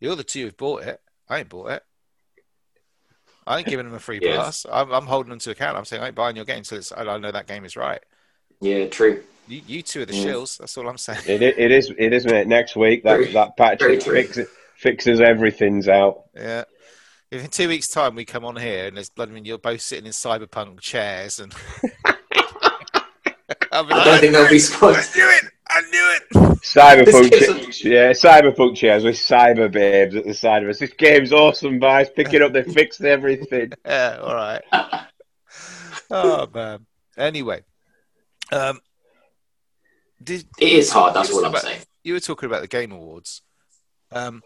You're 0.00 0.14
the 0.16 0.22
two 0.22 0.44
who've 0.44 0.56
bought 0.56 0.82
it. 0.84 1.00
I 1.28 1.38
ain't 1.38 1.48
bought 1.48 1.70
it. 1.70 1.82
I 3.46 3.58
ain't 3.58 3.66
giving 3.66 3.86
them 3.86 3.94
a 3.94 3.98
free 3.98 4.20
Yes. 4.22 4.36
pass. 4.36 4.66
I'm, 4.70 4.92
I'm 4.92 5.06
holding 5.06 5.30
them 5.30 5.38
to 5.40 5.50
account. 5.50 5.76
I'm 5.76 5.84
saying 5.84 6.02
I 6.02 6.06
ain't 6.08 6.14
buying 6.14 6.36
your 6.36 6.44
game 6.44 6.58
until 6.58 6.78
it's, 6.78 6.92
I 6.96 7.16
know 7.18 7.32
that 7.32 7.46
game 7.48 7.64
is 7.64 7.74
right. 7.76 8.00
yeah, 8.60 8.86
true. 8.86 9.22
You, 9.48 9.60
you 9.66 9.82
two 9.82 10.02
are 10.02 10.04
the 10.06 10.14
Yeah. 10.14 10.26
shills. 10.26 10.58
That's 10.58 10.76
all 10.78 10.88
I'm 10.88 10.98
saying. 10.98 11.20
It, 11.26 11.42
it 11.42 11.70
is. 11.72 11.92
It 11.98 12.12
is, 12.12 12.24
mate. 12.26 12.46
Next 12.46 12.76
week, 12.76 13.02
that 13.02 13.16
Very- 13.18 13.32
that 13.32 13.56
patch 13.56 13.80
very 13.80 13.98
true. 13.98 14.14
fixes, 14.14 14.48
fixes 14.76 15.20
everything's 15.20 15.88
out. 15.88 16.24
Yeah. 16.34 16.64
If 17.32 17.42
in 17.42 17.50
two 17.50 17.66
weeks' 17.68 17.88
time 17.88 18.14
we 18.14 18.24
come 18.26 18.44
on 18.44 18.56
here 18.56 18.86
and 18.86 18.96
there's 18.96 19.08
bloody, 19.10 19.32
I 19.32 19.34
mean, 19.34 19.44
you're 19.46 19.58
both 19.58 19.80
sitting 19.80 20.04
in 20.06 20.12
cyberpunk 20.12 20.80
chairs 20.80 21.40
and. 21.40 21.54
I'll 23.72 23.92
I 23.92 24.04
don't 24.04 24.20
think 24.20 24.32
they'll 24.34 24.48
be 24.48 24.60
I 24.82 25.02
knew 25.16 25.30
it. 25.30 25.44
I 25.68 25.80
knew 25.80 26.16
it. 26.16 26.58
Cyberpunk, 26.60 27.30
This 27.30 27.84
yeah, 27.84 28.10
cyberpunk 28.10 28.76
chairs 28.76 29.02
with 29.02 29.14
cyber 29.14 29.72
babes 29.72 30.14
at 30.14 30.24
the 30.24 30.34
side 30.34 30.62
of 30.62 30.68
us. 30.68 30.78
This 30.78 30.92
game's 30.92 31.32
awesome, 31.32 31.78
guys. 31.78 32.10
Pick 32.10 32.34
it 32.34 32.42
up. 32.42 32.52
They 32.52 32.62
fixed 32.62 33.02
everything. 33.02 33.72
Yeah. 33.86 34.18
All 34.22 34.34
right. 34.34 34.62
oh 36.10 36.46
man. 36.54 36.86
Anyway, 37.16 37.62
um, 38.52 38.80
did 40.22 40.46
It 40.60 40.72
is 40.72 40.90
hard. 40.90 41.14
That's 41.14 41.30
you 41.30 41.36
what 41.36 41.46
I'm 41.46 41.52
talking 41.52 41.68
saying. 41.70 41.82
You 42.04 42.12
were 42.14 42.20
talking 42.20 42.46
about 42.48 42.60
the 42.60 42.68
Game 42.68 42.92
Awards. 42.92 43.42
Um, 44.10 44.42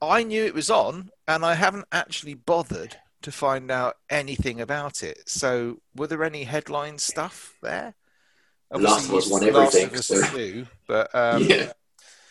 I 0.00 0.22
knew 0.22 0.44
it 0.44 0.54
was 0.54 0.70
on, 0.70 1.10
and 1.26 1.44
I 1.44 1.54
haven't 1.54 1.86
actually 1.90 2.34
bothered 2.34 2.96
to 3.22 3.32
find 3.32 3.70
out 3.70 3.96
anything 4.08 4.60
about 4.60 5.02
it. 5.02 5.28
So, 5.28 5.78
were 5.94 6.06
there 6.06 6.22
any 6.22 6.44
headline 6.44 6.98
stuff 6.98 7.54
there? 7.62 7.94
Last 8.72 9.08
of 9.08 9.14
Us 9.14 9.30
won 9.30 9.42
Last 9.52 9.74
everything, 9.76 9.86
of 9.86 9.94
Us 10.00 10.06
so- 10.06 10.36
do, 10.36 10.66
but 10.86 11.14
um, 11.14 11.42
yeah. 11.44 11.72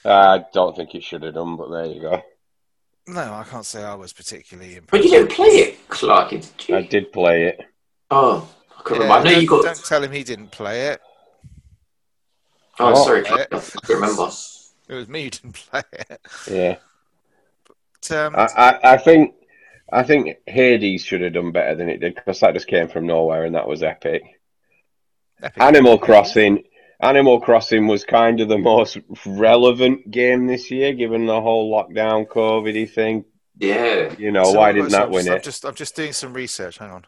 I 0.04 0.46
don't 0.54 0.76
think 0.76 0.94
it 0.96 1.04
should 1.04 1.24
have 1.24 1.34
done, 1.34 1.56
but 1.58 1.70
there 1.72 1.86
you 1.88 2.02
go. 2.02 2.22
no, 3.08 3.22
I 3.34 3.44
can't 3.50 3.66
say 3.66 3.84
I 3.84 3.96
was 3.96 4.14
particularly 4.14 4.76
impressed. 4.76 4.92
But 4.92 5.04
you 5.04 5.10
didn't 5.10 5.32
play 5.32 5.48
it, 5.48 5.88
Clark, 5.90 6.30
did 6.32 6.46
you? 6.68 6.76
I 6.76 6.82
did 6.84 7.12
play 7.12 7.46
it. 7.48 7.62
Oh, 8.12 8.48
I 8.78 8.82
couldn't 8.84 9.04
Yeah, 9.08 9.08
remember. 9.08 9.28
I 9.28 9.32
know 9.32 9.34
don't, 9.36 9.42
you 9.42 9.48
got. 9.50 9.64
don't 9.64 9.86
tell 9.86 10.04
him 10.04 10.12
he 10.12 10.24
didn't 10.24 10.52
play 10.52 10.88
it. 10.90 11.02
Oh, 12.80 12.92
Oh, 12.96 13.06
sorry. 13.06 13.24
Clark. 13.24 13.48
I 13.52 13.60
couldn't 13.60 14.02
remember. 14.02 14.30
It 14.88 14.94
was 14.94 15.08
me 15.08 15.24
who 15.24 15.30
didn't 15.32 15.54
play 15.54 15.82
it. 15.94 16.22
Yeah, 16.52 16.76
But, 18.08 18.12
um, 18.18 18.36
I, 18.36 18.48
I, 18.56 18.80
I 18.94 18.98
think, 18.98 19.34
I 19.92 20.04
think 20.04 20.38
Hades 20.46 21.04
should 21.04 21.22
have 21.22 21.34
done 21.34 21.52
better 21.52 21.74
than 21.74 21.90
it 21.90 22.00
did 22.02 22.14
because 22.16 22.40
that 22.42 22.54
just 22.54 22.68
came 22.68 22.88
from 22.88 23.08
nowhere 23.08 23.46
and 23.46 23.56
that 23.56 23.68
was 23.68 23.82
epic. 23.82 24.35
Epic. 25.46 25.62
Animal 25.62 25.98
Crossing, 25.98 26.64
Animal 27.00 27.40
Crossing 27.42 27.88
was 27.88 28.04
kind 28.04 28.40
of 28.42 28.48
the 28.50 28.58
most 28.58 28.98
relevant 29.26 30.10
game 30.12 30.48
this 30.48 30.72
year, 30.72 30.94
given 30.94 31.26
the 31.26 31.42
whole 31.42 31.72
lockdown, 31.72 32.28
COVID 32.28 32.92
thing. 32.92 33.26
Yeah. 33.58 34.14
You 34.18 34.32
know, 34.32 34.46
So 34.46 34.58
why 34.60 34.72
didn't 34.72 34.92
that 34.92 35.10
win 35.10 35.26
just, 35.26 35.30
I'm 35.32 35.38
it? 35.38 35.44
just, 35.44 35.66
I'm 35.66 35.76
just 35.76 35.96
doing 35.96 36.14
some 36.14 36.34
research. 36.34 36.78
Hang 36.78 36.92
on. 36.92 37.06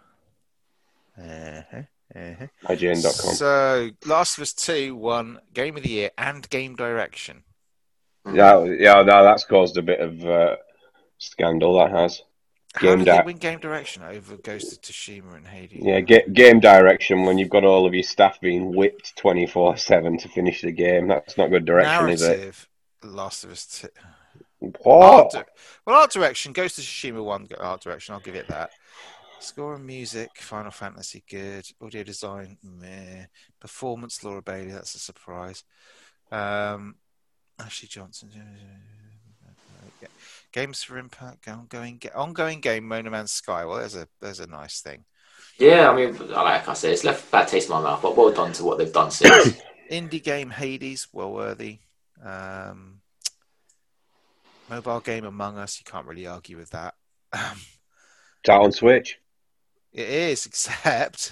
Uh-huh, 1.19 1.81
uh-huh. 2.15 2.47
IGN.com. 2.67 3.33
So, 3.35 3.89
Last 4.05 4.37
of 4.37 4.43
Us 4.43 4.53
2 4.53 4.95
won 4.95 5.39
Game 5.53 5.77
of 5.77 5.83
the 5.83 5.89
Year 5.89 6.11
and 6.17 6.47
Game 6.49 6.75
Direction. 6.75 7.43
Yeah, 8.31 8.63
yeah, 8.65 9.03
no, 9.03 9.23
that's 9.23 9.45
caused 9.45 9.77
a 9.77 9.81
bit 9.81 9.99
of 10.01 10.23
uh, 10.25 10.57
scandal. 11.17 11.79
That 11.79 11.91
has. 11.91 12.21
How 12.79 12.95
did 12.95 13.05
Di- 13.05 13.17
they 13.17 13.25
win 13.25 13.37
Game 13.37 13.59
Direction 13.59 14.03
over 14.03 14.37
Ghost 14.37 14.71
of 14.73 14.81
Tsushima 14.81 15.35
and 15.35 15.47
Hades? 15.47 15.81
Yeah, 15.83 16.01
ga- 16.01 16.27
game 16.31 16.59
direction 16.59 17.23
when 17.25 17.37
you've 17.37 17.49
got 17.49 17.63
all 17.63 17.85
of 17.85 17.93
your 17.93 18.03
staff 18.03 18.39
being 18.41 18.75
whipped 18.75 19.15
twenty 19.15 19.45
four 19.47 19.77
seven 19.77 20.17
to 20.19 20.29
finish 20.29 20.61
the 20.61 20.71
game. 20.71 21.07
That's 21.07 21.37
not 21.37 21.49
good 21.49 21.65
direction, 21.65 22.09
is 22.09 22.21
it? 22.21 22.67
Last 23.03 23.43
of 23.43 23.51
Us 23.51 23.65
2. 23.81 23.87
Art 24.63 24.75
What? 24.83 25.31
di- 25.31 25.43
well, 25.85 25.97
art 25.97 26.11
direction, 26.11 26.51
Ghost 26.53 26.79
of 26.79 26.83
Tsushima 26.83 27.23
won 27.23 27.47
art 27.59 27.81
direction. 27.81 28.13
I'll 28.13 28.19
give 28.21 28.35
it 28.35 28.47
that. 28.47 28.71
Score 29.39 29.75
and 29.75 29.85
music, 29.85 30.31
Final 30.37 30.71
Fantasy, 30.71 31.23
good. 31.29 31.69
Audio 31.79 32.01
design, 32.03 32.57
meh. 32.63 33.25
Performance, 33.59 34.23
Laura 34.23 34.41
Bailey, 34.41 34.71
that's 34.71 34.95
a 34.95 34.99
surprise. 34.99 35.63
Um, 36.31 36.95
Ashley 37.59 37.87
Johnson. 37.87 38.31
Yeah. 40.57 40.65
Games 40.65 40.83
for 40.83 40.97
Impact, 40.97 41.47
ongoing, 41.47 41.97
ga- 41.99 42.11
ongoing 42.15 42.61
game, 42.61 42.87
No 42.87 43.01
Man's 43.03 43.31
Sky. 43.31 43.65
Well, 43.65 43.77
there's 43.77 43.95
a 43.95 44.07
there's 44.21 44.39
a 44.39 44.47
nice 44.47 44.81
thing. 44.81 45.05
Yeah, 45.59 45.89
I 45.89 45.95
mean, 45.95 46.15
like 46.29 46.67
I 46.67 46.73
said, 46.73 46.91
it's 46.91 47.03
left 47.03 47.27
a 47.27 47.31
bad 47.31 47.47
taste 47.47 47.67
in 47.69 47.75
my 47.75 47.81
mouth, 47.81 48.01
but 48.01 48.15
well 48.15 48.31
done 48.31 48.53
to 48.53 48.63
what 48.63 48.77
they've 48.77 48.93
done 48.93 49.11
since. 49.11 49.59
Indie 49.91 50.23
game, 50.23 50.49
Hades, 50.49 51.07
well 51.11 51.31
worthy. 51.33 51.79
Um, 52.23 53.01
mobile 54.69 54.99
game, 54.99 55.25
Among 55.25 55.57
Us. 55.57 55.79
You 55.79 55.91
can't 55.91 56.05
really 56.05 56.27
argue 56.27 56.57
with 56.57 56.69
that. 56.71 56.93
Um, 57.33 57.41
It's 58.43 58.49
out 58.49 58.63
on 58.63 58.71
Switch. 58.71 59.17
It 59.91 60.07
is, 60.07 60.45
except 60.47 61.31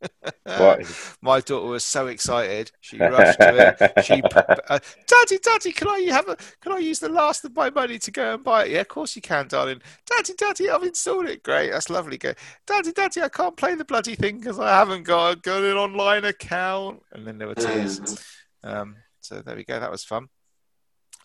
my 1.22 1.40
daughter 1.40 1.66
was 1.66 1.84
so 1.84 2.06
excited. 2.08 2.70
She 2.80 2.98
rushed 3.00 3.40
to 3.40 3.76
it. 3.80 4.04
She, 4.04 4.22
uh, 4.22 4.78
Daddy, 5.06 5.38
Daddy, 5.42 5.72
can 5.72 5.88
I 5.88 6.00
have 6.10 6.28
a? 6.28 6.36
Can 6.60 6.72
I 6.72 6.78
use 6.78 6.98
the 6.98 7.08
last 7.08 7.44
of 7.44 7.54
my 7.54 7.70
money 7.70 7.98
to 7.98 8.10
go 8.10 8.34
and 8.34 8.44
buy 8.44 8.64
it? 8.64 8.72
Yeah, 8.72 8.80
of 8.80 8.88
course 8.88 9.16
you 9.16 9.22
can, 9.22 9.48
darling. 9.48 9.80
Daddy, 10.06 10.34
Daddy, 10.36 10.70
I've 10.70 10.82
installed 10.82 11.26
it. 11.26 11.42
Great, 11.42 11.70
that's 11.70 11.90
lovely. 11.90 12.18
Go, 12.18 12.32
Daddy, 12.66 12.92
Daddy, 12.92 13.22
I 13.22 13.28
can't 13.28 13.56
play 13.56 13.74
the 13.74 13.84
bloody 13.84 14.14
thing 14.14 14.38
because 14.38 14.58
I 14.58 14.70
haven't 14.70 15.04
got, 15.04 15.42
got 15.42 15.62
an 15.62 15.76
online 15.76 16.24
account. 16.24 17.02
And 17.12 17.26
then 17.26 17.38
there 17.38 17.48
were 17.48 17.54
tears. 17.54 18.18
Um, 18.62 18.96
so 19.20 19.40
there 19.40 19.56
we 19.56 19.64
go. 19.64 19.80
That 19.80 19.90
was 19.90 20.04
fun. 20.04 20.28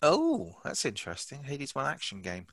Oh, 0.02 0.56
that's 0.64 0.84
interesting. 0.84 1.44
Hades 1.44 1.74
won 1.74 1.86
action 1.86 2.22
game, 2.22 2.46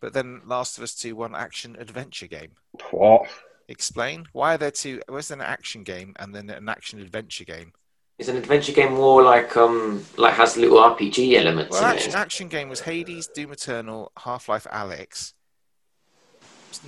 but 0.00 0.12
then 0.12 0.42
Last 0.46 0.78
of 0.78 0.84
Us 0.84 0.94
Two 0.94 1.16
won 1.16 1.34
action 1.34 1.76
adventure 1.78 2.28
game. 2.28 2.52
What? 2.92 3.28
Explain 3.68 4.26
why 4.32 4.54
are 4.54 4.58
there 4.58 4.70
two? 4.70 5.02
Was 5.08 5.30
an 5.30 5.40
action 5.40 5.82
game 5.82 6.14
and 6.18 6.34
then 6.34 6.48
an 6.50 6.68
action 6.68 7.00
adventure 7.00 7.44
game? 7.44 7.72
Is 8.18 8.28
an 8.28 8.36
adventure 8.36 8.72
game 8.72 8.94
more 8.94 9.22
like 9.22 9.56
um 9.56 10.04
like 10.16 10.34
has 10.34 10.56
little 10.56 10.78
RPG 10.78 11.34
elements 11.34 11.72
Well, 11.72 11.84
in 11.84 11.96
action, 11.96 12.10
it? 12.10 12.16
action 12.16 12.48
game 12.48 12.68
was 12.68 12.80
Hades, 12.80 13.28
Doom 13.28 13.52
Eternal, 13.52 14.10
Half 14.18 14.48
Life, 14.48 14.66
Alyx, 14.72 15.34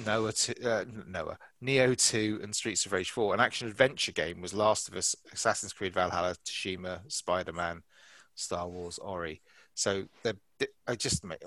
Noah, 0.07 0.33
two, 0.33 0.55
uh, 0.65 0.85
Noah, 1.07 1.39
Neo 1.61 1.95
Two, 1.95 2.41
and 2.43 2.55
Streets 2.55 2.87
of 2.87 2.93
Rage 2.93 3.11
Four. 3.11 3.35
An 3.35 3.41
action 3.41 3.69
adventure 3.69 4.13
game 4.13 4.41
was 4.41 4.55
Last 4.55 4.89
of 4.89 4.95
Us, 4.97 5.15
Assassin's 5.33 5.73
Creed 5.73 5.95
Valhalla, 5.95 6.35
Tsushima, 6.45 7.01
Spider 7.11 7.53
Man, 7.53 7.83
Star 8.35 8.69
Wars, 8.69 8.99
Ori. 8.99 9.41
So 9.75 10.05
the 10.23 10.37
I 10.87 10.95
just 10.95 11.25
make 11.25 11.39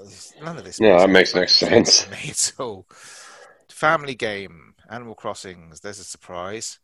none 0.41 0.57
of 0.57 0.63
this. 0.63 0.79
No, 0.79 0.97
that 0.97 1.09
makes 1.09 1.35
no 1.35 1.41
fucking 1.41 1.85
sense. 1.85 2.03
to 2.05 2.11
me 2.11 2.17
at 2.29 2.53
all. 2.59 2.87
Family 3.83 4.15
game, 4.15 4.75
Animal 4.89 5.13
Crossings. 5.13 5.81
There's 5.81 5.99
a 5.99 6.05
surprise. 6.05 6.79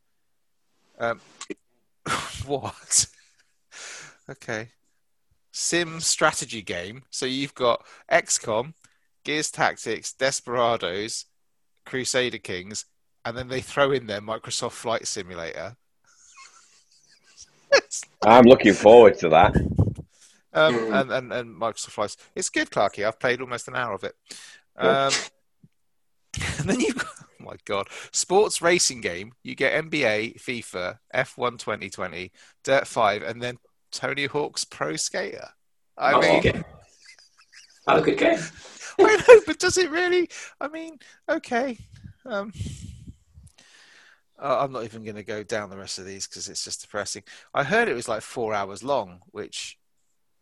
Um, 0.99 1.21
what? 2.45 3.05
okay. 4.29 4.67
Sim 5.53 6.01
strategy 6.01 6.61
game. 6.61 7.03
So 7.09 7.25
you've 7.25 7.55
got 7.55 7.85
XCOM, 8.11 8.73
Gears 9.23 9.49
Tactics, 9.49 10.11
Desperados, 10.11 11.23
Crusader 11.85 12.37
Kings, 12.37 12.83
and 13.23 13.37
then 13.37 13.47
they 13.47 13.61
throw 13.61 13.93
in 13.93 14.05
their 14.05 14.19
Microsoft 14.19 14.73
Flight 14.73 15.07
Simulator. 15.07 15.77
I'm 18.25 18.43
looking 18.43 18.73
forward 18.73 19.17
to 19.19 19.29
that. 19.29 19.55
Um, 20.51 20.75
Hmm. 20.75 20.93
and, 20.93 21.11
and, 21.11 21.31
and 21.31 21.61
Microsoft 21.61 21.91
Flights. 21.91 22.17
It's 22.35 22.49
good, 22.49 22.69
Clarky. 22.69 23.07
I've 23.07 23.21
played 23.21 23.39
almost 23.39 23.69
an 23.69 23.77
hour 23.77 23.93
of 23.93 24.03
it. 24.03 24.15
Um, 24.75 25.13
and 26.59 26.69
then 26.69 26.79
you've 26.79 26.97
got, 26.97 27.07
oh 27.19 27.43
my 27.43 27.55
God, 27.65 27.87
sports 28.11 28.61
racing 28.61 29.01
game. 29.01 29.33
You 29.43 29.55
get 29.55 29.73
NBA, 29.85 30.33
FIFA, 30.39 30.99
F1 31.13 31.57
2020, 31.57 32.31
Dirt 32.63 32.87
5, 32.87 33.23
and 33.23 33.41
then 33.41 33.57
Tony 33.91 34.25
Hawk's 34.25 34.65
Pro 34.65 34.95
Skater. 34.95 35.49
I 35.97 36.13
Oh, 36.13 36.21
mean, 36.21 36.39
okay. 36.39 36.63
Not 37.87 37.99
a 37.99 38.01
good 38.01 38.17
game. 38.17 38.39
I 38.99 39.15
know, 39.27 39.41
but 39.45 39.59
does 39.59 39.77
it 39.77 39.89
really? 39.91 40.29
I 40.59 40.67
mean, 40.67 40.99
okay. 41.29 41.77
Um, 42.25 42.51
I'm 44.37 44.71
not 44.71 44.85
even 44.85 45.03
going 45.03 45.15
to 45.15 45.23
go 45.23 45.43
down 45.43 45.69
the 45.69 45.77
rest 45.77 45.99
of 45.99 46.05
these 46.05 46.27
because 46.27 46.47
it's 46.47 46.63
just 46.63 46.81
depressing. 46.81 47.23
I 47.53 47.63
heard 47.63 47.89
it 47.89 47.93
was 47.93 48.07
like 48.07 48.21
four 48.21 48.53
hours 48.53 48.83
long, 48.83 49.21
which 49.31 49.77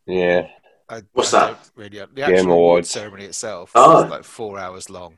Yeah. 0.06 0.48
I, 0.89 1.04
What's 1.14 1.34
I 1.34 1.54
that? 1.54 1.70
Really, 1.76 2.00
the 2.00 2.22
Game 2.24 2.24
actual 2.24 2.52
award 2.52 2.86
ceremony 2.86 3.26
itself 3.26 3.72
Oh. 3.76 4.00
is 4.06 4.06
like 4.06 4.24
four 4.24 4.60
hours 4.60 4.89
long. 4.89 5.18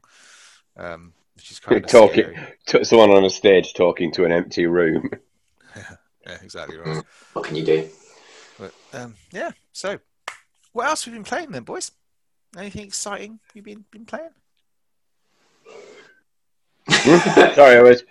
Um, 0.78 1.14
which 1.36 1.52
is 1.52 1.60
kind 1.60 1.84
of 1.84 1.90
Talking- 1.90 2.34
scary. 2.66 2.84
Someone 2.86 3.12
on 3.12 3.24
a 3.26 3.30
stage 3.30 3.74
talking 3.74 4.12
to 4.14 4.26
an 4.26 4.32
empty 4.32 4.66
room. 4.66 5.10
Yeah, 6.28 6.38
exactly 6.44 6.78
right. 6.78 7.04
What 7.34 7.46
can 7.46 7.56
you 7.56 7.66
do? 7.66 7.90
But 8.60 8.72
um, 8.94 9.16
yeah, 9.32 9.50
so 9.72 9.98
what 10.74 10.86
else 10.88 11.06
have 11.06 11.14
you 11.14 11.20
been 11.20 11.24
playing 11.24 11.50
then, 11.52 11.64
boys? 11.64 11.92
Anything 12.56 12.84
exciting 12.86 13.40
you've 13.56 13.66
been 13.66 13.84
been 13.90 14.06
playing? 14.06 14.30
Sorry, 17.56 17.78
I 17.78 17.82
was. 17.82 18.04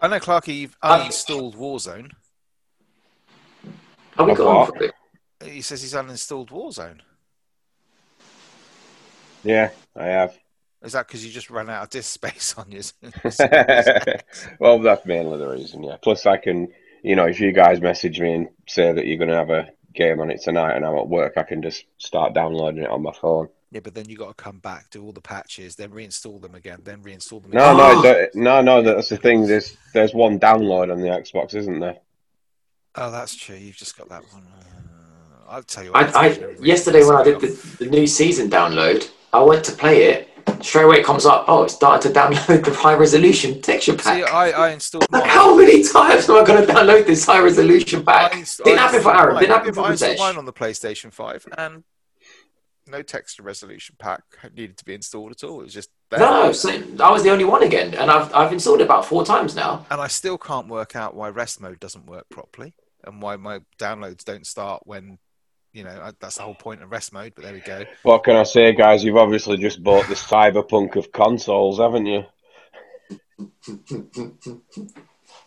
I 0.00 0.08
know, 0.08 0.18
Clarky, 0.20 0.56
you've 0.60 0.80
uninstalled 0.80 1.54
Warzone. 1.56 2.10
Have 4.16 4.26
we 4.26 4.32
Of 4.32 4.38
got 4.38 4.46
on 4.46 4.56
what? 4.56 4.76
for 4.76 4.82
it? 4.84 4.94
He 5.44 5.60
says 5.60 5.82
he's 5.82 5.94
uninstalled 5.94 6.48
Warzone. 6.50 7.00
Yeah, 9.44 9.70
I 9.96 10.06
have. 10.06 10.36
Is 10.82 10.92
that 10.92 11.06
because 11.08 11.24
you 11.26 11.32
just 11.32 11.50
ran 11.50 11.68
out 11.68 11.82
of 11.84 11.90
disk 11.90 12.12
space 12.14 12.54
on 12.56 12.70
your? 12.70 12.82
well, 14.60 14.78
that's 14.78 15.04
mainly 15.06 15.38
the 15.38 15.48
reason, 15.48 15.82
yeah. 15.82 15.96
Plus, 16.00 16.24
I 16.26 16.36
can, 16.36 16.68
you 17.02 17.16
know, 17.16 17.24
if 17.26 17.40
you 17.40 17.52
guys 17.52 17.80
message 17.80 18.20
me 18.20 18.32
and 18.34 18.48
say 18.68 18.92
that 18.92 19.06
you're 19.06 19.18
going 19.18 19.30
to 19.30 19.36
have 19.36 19.50
a 19.50 19.68
game 19.94 20.20
on 20.20 20.30
it 20.30 20.40
tonight 20.40 20.76
and 20.76 20.84
I'm 20.84 20.96
at 20.96 21.08
work, 21.08 21.32
I 21.36 21.42
can 21.42 21.62
just 21.62 21.84
start 21.98 22.32
downloading 22.34 22.84
it 22.84 22.90
on 22.90 23.02
my 23.02 23.12
phone. 23.12 23.48
yeah, 23.72 23.80
but 23.80 23.94
then 23.94 24.08
you 24.08 24.16
got 24.16 24.28
to 24.36 24.42
come 24.42 24.58
back, 24.60 24.88
do 24.90 25.02
all 25.02 25.10
the 25.12 25.20
patches, 25.20 25.74
then 25.74 25.90
reinstall 25.90 26.40
them 26.40 26.54
again, 26.54 26.80
then 26.84 27.02
reinstall 27.02 27.42
them. 27.42 27.50
No, 27.50 27.74
again. 27.74 27.76
no, 27.76 28.02
that- 28.02 28.34
no, 28.36 28.60
no. 28.62 28.82
That's 28.82 29.08
the 29.08 29.16
thing. 29.16 29.46
There's 29.48 29.76
there's 29.94 30.14
one 30.14 30.38
download 30.38 30.92
on 30.92 31.00
the 31.00 31.08
Xbox, 31.08 31.54
isn't 31.54 31.80
there? 31.80 31.96
Oh, 32.94 33.10
that's 33.10 33.34
true. 33.34 33.56
You've 33.56 33.76
just 33.76 33.96
got 33.98 34.08
that 34.10 34.22
one. 34.32 34.42
Uh, 34.46 35.50
I'll 35.50 35.62
tell 35.64 35.82
you. 35.84 35.92
What, 35.92 36.14
I, 36.14 36.26
I 36.28 36.56
yesterday 36.60 37.04
when 37.04 37.16
I 37.16 37.24
did 37.24 37.40
the, 37.40 37.76
the 37.80 37.86
new 37.86 38.06
season 38.06 38.48
download, 38.48 39.10
I 39.32 39.42
went 39.42 39.64
to 39.66 39.72
play 39.72 40.04
it. 40.04 40.24
Straight 40.62 40.84
away 40.84 40.96
it 41.00 41.04
comes 41.04 41.26
up. 41.26 41.44
Oh, 41.46 41.64
it's 41.64 41.74
started 41.74 42.08
to 42.12 42.18
download 42.18 42.64
the 42.64 42.72
high 42.72 42.94
resolution 42.94 43.60
texture 43.60 43.94
pack. 43.94 44.16
See, 44.16 44.22
I, 44.24 44.50
I 44.50 44.70
installed. 44.70 45.06
Like, 45.12 45.24
mine. 45.24 45.30
how 45.30 45.54
many 45.54 45.82
times 45.82 46.28
am 46.28 46.36
I 46.36 46.44
going 46.44 46.66
to 46.66 46.72
download 46.72 47.06
this 47.06 47.26
high 47.26 47.40
resolution 47.40 48.02
pack? 48.04 48.34
I 48.34 48.38
inst- 48.38 48.64
Didn't 48.64 48.78
I 48.78 48.82
happen 48.82 49.02
for 49.02 49.14
Aaron. 49.14 49.34
mine. 49.34 49.42
Didn't 49.42 49.56
happen 49.56 49.74
for 49.74 49.82
I 49.82 49.90
installed 49.90 50.18
mine 50.18 50.36
on 50.36 50.46
the 50.46 50.52
PlayStation 50.52 51.12
Five, 51.12 51.44
and 51.58 51.84
no 52.86 53.02
texture 53.02 53.42
resolution 53.42 53.96
pack 53.98 54.22
needed 54.56 54.78
to 54.78 54.84
be 54.86 54.94
installed 54.94 55.32
at 55.32 55.44
all. 55.44 55.60
It 55.60 55.64
was 55.64 55.74
just 55.74 55.90
there. 56.10 56.20
No, 56.20 56.50
so 56.52 56.70
I 57.00 57.10
was 57.10 57.22
the 57.22 57.30
only 57.30 57.44
one 57.44 57.62
again, 57.62 57.92
and 57.94 58.10
I've 58.10 58.34
I've 58.34 58.50
installed 58.52 58.80
it 58.80 58.84
about 58.84 59.04
four 59.04 59.26
times 59.26 59.54
now. 59.54 59.84
and 59.90 60.00
I 60.00 60.06
still 60.06 60.38
can't 60.38 60.68
work 60.68 60.96
out 60.96 61.14
why 61.14 61.28
rest 61.28 61.60
mode 61.60 61.78
doesn't 61.78 62.06
work 62.06 62.26
properly, 62.30 62.74
and 63.04 63.20
why 63.20 63.36
my 63.36 63.60
downloads 63.78 64.24
don't 64.24 64.46
start 64.46 64.82
when, 64.86 65.18
you 65.72 65.84
know, 65.84 66.10
that's 66.20 66.36
the 66.36 66.42
whole 66.42 66.54
point 66.54 66.82
of 66.82 66.90
rest 66.90 67.12
mode. 67.12 67.32
But 67.34 67.44
there 67.44 67.52
we 67.52 67.60
go. 67.60 67.84
What 68.02 68.24
can 68.24 68.36
I 68.36 68.42
say, 68.44 68.72
guys? 68.72 69.04
You've 69.04 69.16
obviously 69.16 69.56
just 69.58 69.82
bought 69.82 70.06
the 70.08 70.14
cyberpunk 70.14 70.96
of 70.96 71.12
consoles, 71.12 71.78
haven't 71.78 72.06
you? 72.06 72.24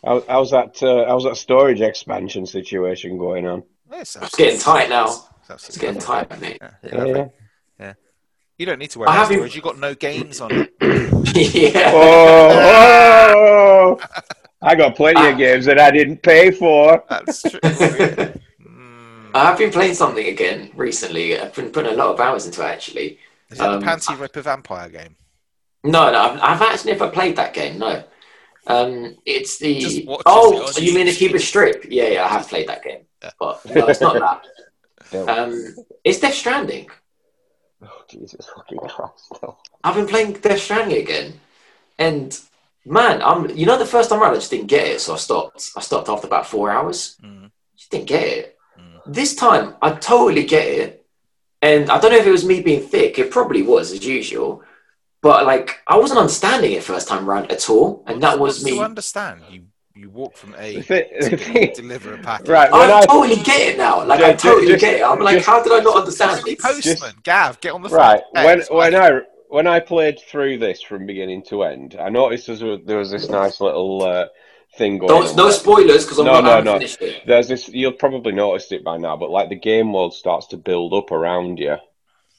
How, 0.04 0.22
how's 0.28 0.50
that? 0.50 0.82
Uh, 0.82 1.06
how's 1.06 1.24
that 1.24 1.36
storage 1.36 1.80
expansion 1.80 2.44
situation 2.46 3.18
going 3.18 3.46
on? 3.46 3.62
It's, 3.92 4.16
It's 4.16 4.34
getting 4.34 4.58
tight 4.58 4.88
now. 4.88 5.06
It's, 5.48 5.68
It's 5.68 5.78
getting 5.78 6.00
tight, 6.00 6.40
mate. 6.40 6.58
Yeah, 6.60 7.04
yeah, 7.04 7.26
Yeah. 7.78 7.92
You 8.58 8.66
don't 8.66 8.78
need 8.78 8.90
to 8.92 8.98
worry 9.00 9.08
I 9.08 9.12
about 9.12 9.20
haven't- 9.22 9.36
storage. 9.36 9.54
You've 9.54 9.64
got 9.64 9.78
no 9.78 9.94
games 9.94 10.40
on 10.40 10.50
it. 10.52 10.72
yeah. 11.74 11.92
Oh, 11.94 13.98
oh! 14.00 14.22
I 14.60 14.74
got 14.74 14.96
plenty 14.96 15.30
of 15.30 15.38
games 15.38 15.66
that 15.66 15.78
I 15.78 15.90
didn't 15.90 16.22
pay 16.22 16.50
for. 16.50 17.04
That's 17.08 17.42
true. 17.42 17.60
yeah. 19.34 19.40
I 19.40 19.44
have 19.46 19.58
been 19.58 19.70
playing 19.70 19.94
something 19.94 20.26
again 20.26 20.70
recently. 20.74 21.38
I've 21.38 21.54
been 21.54 21.70
putting 21.70 21.92
a 21.92 21.96
lot 21.96 22.14
of 22.14 22.20
hours 22.20 22.46
into 22.46 22.62
it, 22.62 22.66
actually. 22.66 23.18
Is 23.50 23.58
that 23.58 23.68
Um, 23.68 23.80
the 23.80 23.86
Panty 23.86 24.18
Ripper 24.18 24.42
Vampire 24.42 24.88
game? 24.88 25.16
No, 25.84 26.10
no, 26.12 26.18
I've, 26.20 26.40
I've 26.40 26.62
actually 26.62 26.92
never 26.92 27.10
played 27.10 27.36
that 27.36 27.54
game. 27.54 27.78
No, 27.78 28.04
um, 28.66 29.16
it's 29.26 29.58
the 29.58 30.04
watch 30.06 30.22
oh, 30.26 30.68
it 30.68 30.78
on 30.78 30.84
you 30.84 30.94
mean 30.94 31.06
the 31.06 31.12
YouTube. 31.12 31.16
Cupid 31.18 31.40
Strip? 31.40 31.84
Yeah, 31.88 32.08
yeah, 32.08 32.24
I 32.24 32.28
have 32.28 32.48
played 32.48 32.68
that 32.68 32.84
game, 32.84 33.02
Yeah. 33.22 33.30
but 33.40 33.64
no, 33.66 33.86
it's 33.86 34.00
not 34.00 34.14
that. 34.14 34.46
Um, 35.12 35.74
it's 36.04 36.20
Death 36.20 36.32
Stranding. 36.32 36.88
Oh 37.82 38.02
Jesus 38.08 38.46
fucking 38.56 38.78
Christ! 38.78 39.26
no. 39.42 39.58
I've 39.84 39.94
been 39.96 40.06
playing 40.06 40.32
Death 40.34 40.60
Stranding 40.60 40.96
again, 41.02 41.34
and 41.98 42.38
man, 42.86 43.20
I'm 43.20 43.50
you 43.50 43.66
know 43.66 43.76
the 43.76 43.84
first 43.84 44.08
time 44.08 44.22
around 44.22 44.32
I 44.32 44.36
just 44.36 44.50
didn't 44.50 44.68
get 44.68 44.86
it, 44.86 45.00
so 45.02 45.12
I 45.12 45.16
stopped. 45.18 45.70
I 45.76 45.80
stopped 45.80 46.08
after 46.08 46.28
about 46.28 46.46
four 46.46 46.70
hours. 46.70 47.16
Mm. 47.22 47.50
Just 47.76 47.90
didn't 47.90 48.06
get 48.06 48.22
it. 48.22 48.58
This 49.06 49.34
time 49.34 49.74
I 49.82 49.90
totally 49.92 50.44
get 50.44 50.66
it, 50.66 51.06
and 51.60 51.90
I 51.90 51.98
don't 52.00 52.12
know 52.12 52.18
if 52.18 52.26
it 52.26 52.30
was 52.30 52.44
me 52.44 52.60
being 52.60 52.82
thick. 52.82 53.18
It 53.18 53.30
probably 53.30 53.62
was 53.62 53.92
as 53.92 54.04
usual, 54.06 54.62
but 55.20 55.44
like 55.46 55.80
I 55.86 55.96
wasn't 55.96 56.20
understanding 56.20 56.72
it 56.72 56.82
first 56.84 57.08
time 57.08 57.28
around 57.28 57.50
at 57.50 57.68
all, 57.68 58.04
and 58.06 58.22
that 58.22 58.38
was 58.38 58.64
me. 58.64 58.76
To 58.78 58.84
understand, 58.84 59.42
you 59.50 59.64
you 59.94 60.08
walk 60.08 60.36
from 60.36 60.54
A 60.58 60.80
The 60.80 61.04
to 61.20 61.28
the 61.30 61.36
B, 61.36 61.42
thing- 61.42 61.72
deliver 61.74 62.14
a 62.14 62.18
package. 62.18 62.48
Right, 62.48 62.72
I 62.72 63.00
I- 63.00 63.06
totally 63.06 63.42
get 63.42 63.60
it 63.60 63.78
now. 63.78 64.04
Like 64.04 64.20
I 64.22 64.32
totally 64.34 64.68
just- 64.68 64.80
get 64.80 64.94
it. 65.00 65.02
I'm 65.02 65.18
like, 65.20 65.36
just- 65.36 65.46
how 65.46 65.62
did 65.62 65.72
I 65.72 65.80
not 65.80 65.96
understand 65.96 66.40
Bloody 66.42 66.54
this? 66.54 66.64
postman, 66.64 67.14
Gav, 67.22 67.60
get 67.60 67.72
on 67.72 67.82
the 67.82 67.88
phone. 67.90 67.98
Right, 67.98 68.22
Hey, 68.34 68.44
when 68.46 68.58
it's 68.60 68.70
when 68.70 68.92
like- 68.94 69.12
I 69.12 69.20
when 69.48 69.66
I 69.66 69.80
played 69.80 70.18
through 70.18 70.58
this 70.58 70.80
from 70.80 71.04
beginning 71.06 71.42
to 71.50 71.64
end, 71.64 71.96
I 72.00 72.08
noticed 72.08 72.46
there 72.46 72.56
was, 72.68 72.80
there 72.86 72.96
was 72.98 73.10
this 73.10 73.28
nice 73.28 73.60
little 73.60 74.02
uh, 74.02 74.26
thing 74.76 74.98
going. 74.98 75.08
Don't, 75.08 75.28
on 75.30 75.36
no 75.36 75.50
spoilers 75.50 76.04
because 76.04 76.18
I'm 76.18 76.26
No, 76.26 76.40
not 76.40 76.64
no, 76.64 76.78
no. 76.78 76.84
it. 76.84 77.22
There's 77.26 77.48
this. 77.48 77.68
You'll 77.68 77.92
probably 77.92 78.32
noticed 78.32 78.72
it 78.72 78.84
by 78.84 78.96
now, 78.98 79.16
but 79.16 79.30
like 79.30 79.48
the 79.48 79.56
game 79.56 79.92
world 79.92 80.14
starts 80.14 80.48
to 80.48 80.56
build 80.56 80.92
up 80.94 81.10
around 81.10 81.58
you. 81.58 81.76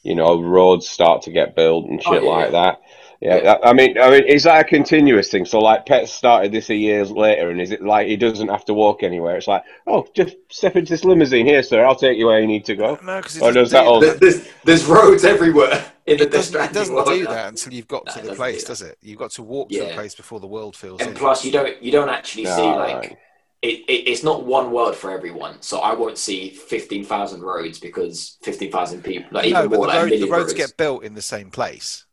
You 0.04 0.16
know, 0.16 0.42
roads 0.42 0.90
start 0.90 1.24
to 1.24 1.32
get 1.32 1.56
built 1.56 1.86
and 1.86 2.02
Oh, 2.06 2.14
shit 2.14 2.24
yeah, 2.24 2.30
like 2.30 2.52
that. 2.52 2.82
Yeah, 3.24 3.58
I 3.64 3.70
I 3.70 3.74
mean, 3.74 3.98
I 3.98 4.10
mean, 4.10 4.26
is 4.26 4.44
that 4.44 4.60
a 4.60 4.64
continuous 4.68 5.30
thing? 5.32 5.46
So, 5.46 5.60
like, 5.60 5.86
Pets 5.86 6.12
started 6.12 6.52
this 6.52 6.70
a 6.70 6.76
years 6.76 7.10
later, 7.10 7.50
and 7.52 7.62
is 7.62 7.72
it 7.72 7.82
like 7.82 8.08
he 8.08 8.18
doesn't 8.18 8.50
have 8.50 8.66
to 8.66 8.74
walk 8.74 9.02
anywhere? 9.02 9.38
It's 9.38 9.48
like, 9.48 9.64
oh, 9.88 10.06
just 10.14 10.36
step 10.50 10.76
into 10.76 10.92
this 10.92 11.06
limousine 11.06 11.46
here, 11.46 11.64
sir. 11.64 11.86
I'll 11.86 11.96
take 11.96 12.18
you 12.18 12.28
where 12.28 12.42
you 12.42 12.48
need 12.48 12.66
to 12.66 12.76
go. 12.76 13.00
No, 13.02 13.18
because 13.22 13.38
it 13.38 13.54
doesn't 13.54 13.72
that 13.72 13.84
do 13.84 13.88
all- 13.88 14.02
There's, 14.02 14.50
there's 14.66 14.84
roads 14.86 15.24
everywhere 15.24 15.86
in 16.06 16.18
the 16.18 16.24
It 16.26 16.32
Death 16.32 16.52
doesn't, 16.52 16.62
it 16.62 16.74
doesn't 16.74 16.96
world 16.96 17.08
do 17.08 17.26
that 17.28 17.48
until 17.48 17.74
you've 17.74 17.88
got 17.88 18.06
No, 18.08 18.12
to 18.14 18.28
the 18.28 18.36
place, 18.36 18.64
do 18.64 18.68
does 18.68 18.82
it? 18.82 18.98
You've 19.02 19.20
got 19.20 19.32
to 19.32 19.44
walk 19.44 19.70
to 19.70 19.80
the 19.80 19.94
place 19.94 20.16
before 20.16 20.42
the 20.42 20.48
world 20.48 20.76
feels. 20.76 21.00
And 21.00 21.12
in. 21.12 21.16
plus, 21.16 21.46
you 21.46 21.52
don't 21.54 21.82
you 21.82 21.94
don't 21.94 22.10
actually 22.10 22.46
see 22.46 22.62
like 22.62 22.96
right. 22.96 23.18
it, 23.62 23.80
it, 23.88 24.10
it's 24.10 24.24
not 24.24 24.46
one 24.46 24.72
world 24.72 24.96
for 24.98 25.12
everyone. 25.12 25.62
So 25.62 25.80
I 25.80 25.94
won't 25.94 26.18
see 26.18 26.50
fifteen 26.50 27.06
thousand 27.06 27.42
roads 27.42 27.80
because 27.80 28.38
fifteen 28.42 28.70
thousand 28.72 29.04
people, 29.04 29.30
like 29.32 29.50
no, 29.50 29.60
even 29.60 29.70
but 29.70 29.78
more, 29.78 29.88
the, 29.88 29.94
like 29.94 30.02
road, 30.04 30.12
the 30.12 30.22
roads 30.24 30.32
roads. 30.32 30.54
get 30.54 30.76
built 30.78 31.04
in 31.06 31.14
the 31.14 31.22
same 31.22 31.50
place, 31.52 32.04
Pat. 32.04 32.13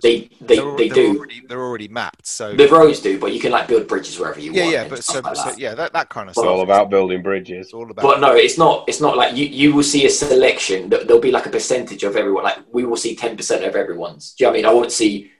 They 0.00 0.30
they 0.40 0.56
they're, 0.56 0.76
they 0.76 0.88
they're 0.88 0.94
do. 1.12 1.18
Already, 1.18 1.42
they're 1.48 1.60
already 1.60 1.88
mapped, 1.88 2.26
so 2.26 2.54
The 2.54 2.68
roads 2.68 3.00
do, 3.00 3.18
but 3.18 3.32
you 3.32 3.40
can 3.40 3.50
like 3.50 3.66
build 3.66 3.88
bridges 3.88 4.16
wherever 4.18 4.38
you 4.38 4.52
yeah, 4.52 4.62
want. 4.62 4.72
yeah. 4.72 4.80
and 4.82 4.90
But 4.90 5.02
so, 5.02 5.18
like 5.20 5.34
so 5.36 5.44
that. 5.46 5.58
yeah, 5.58 5.74
that, 5.74 5.92
that 5.92 6.08
kind 6.08 6.28
of 6.28 6.32
It's 6.32 6.38
stuff. 6.38 6.48
all 6.50 6.60
about 6.62 6.88
building 6.88 7.20
bridges. 7.22 7.66
It's 7.66 7.74
all 7.74 7.90
about. 7.90 8.02
But 8.02 8.20
no, 8.20 8.34
it's 8.36 8.56
not. 8.58 8.84
It's 8.88 9.00
not 9.00 9.16
like 9.16 9.36
you. 9.36 9.46
You 9.46 9.74
will 9.74 9.82
see 9.82 10.06
a 10.06 10.10
selection. 10.10 10.88
There- 10.88 11.02
There'll 11.04 11.20
be 11.22 11.32
like 11.32 11.46
a 11.46 11.50
percentage 11.50 12.04
of 12.04 12.14
everyone. 12.16 12.44
Like 12.44 12.58
we 12.72 12.84
will 12.84 12.96
see 12.96 13.16
ten 13.16 13.36
percent 13.36 13.64
of 13.64 13.74
everyone's. 13.74 14.34
Do 14.34 14.44
you 14.44 14.46
know 14.46 14.50
what 14.50 14.54
I 14.54 14.58
mean? 14.58 14.66
I 14.66 14.72
won't 14.72 14.92
see 14.92 15.30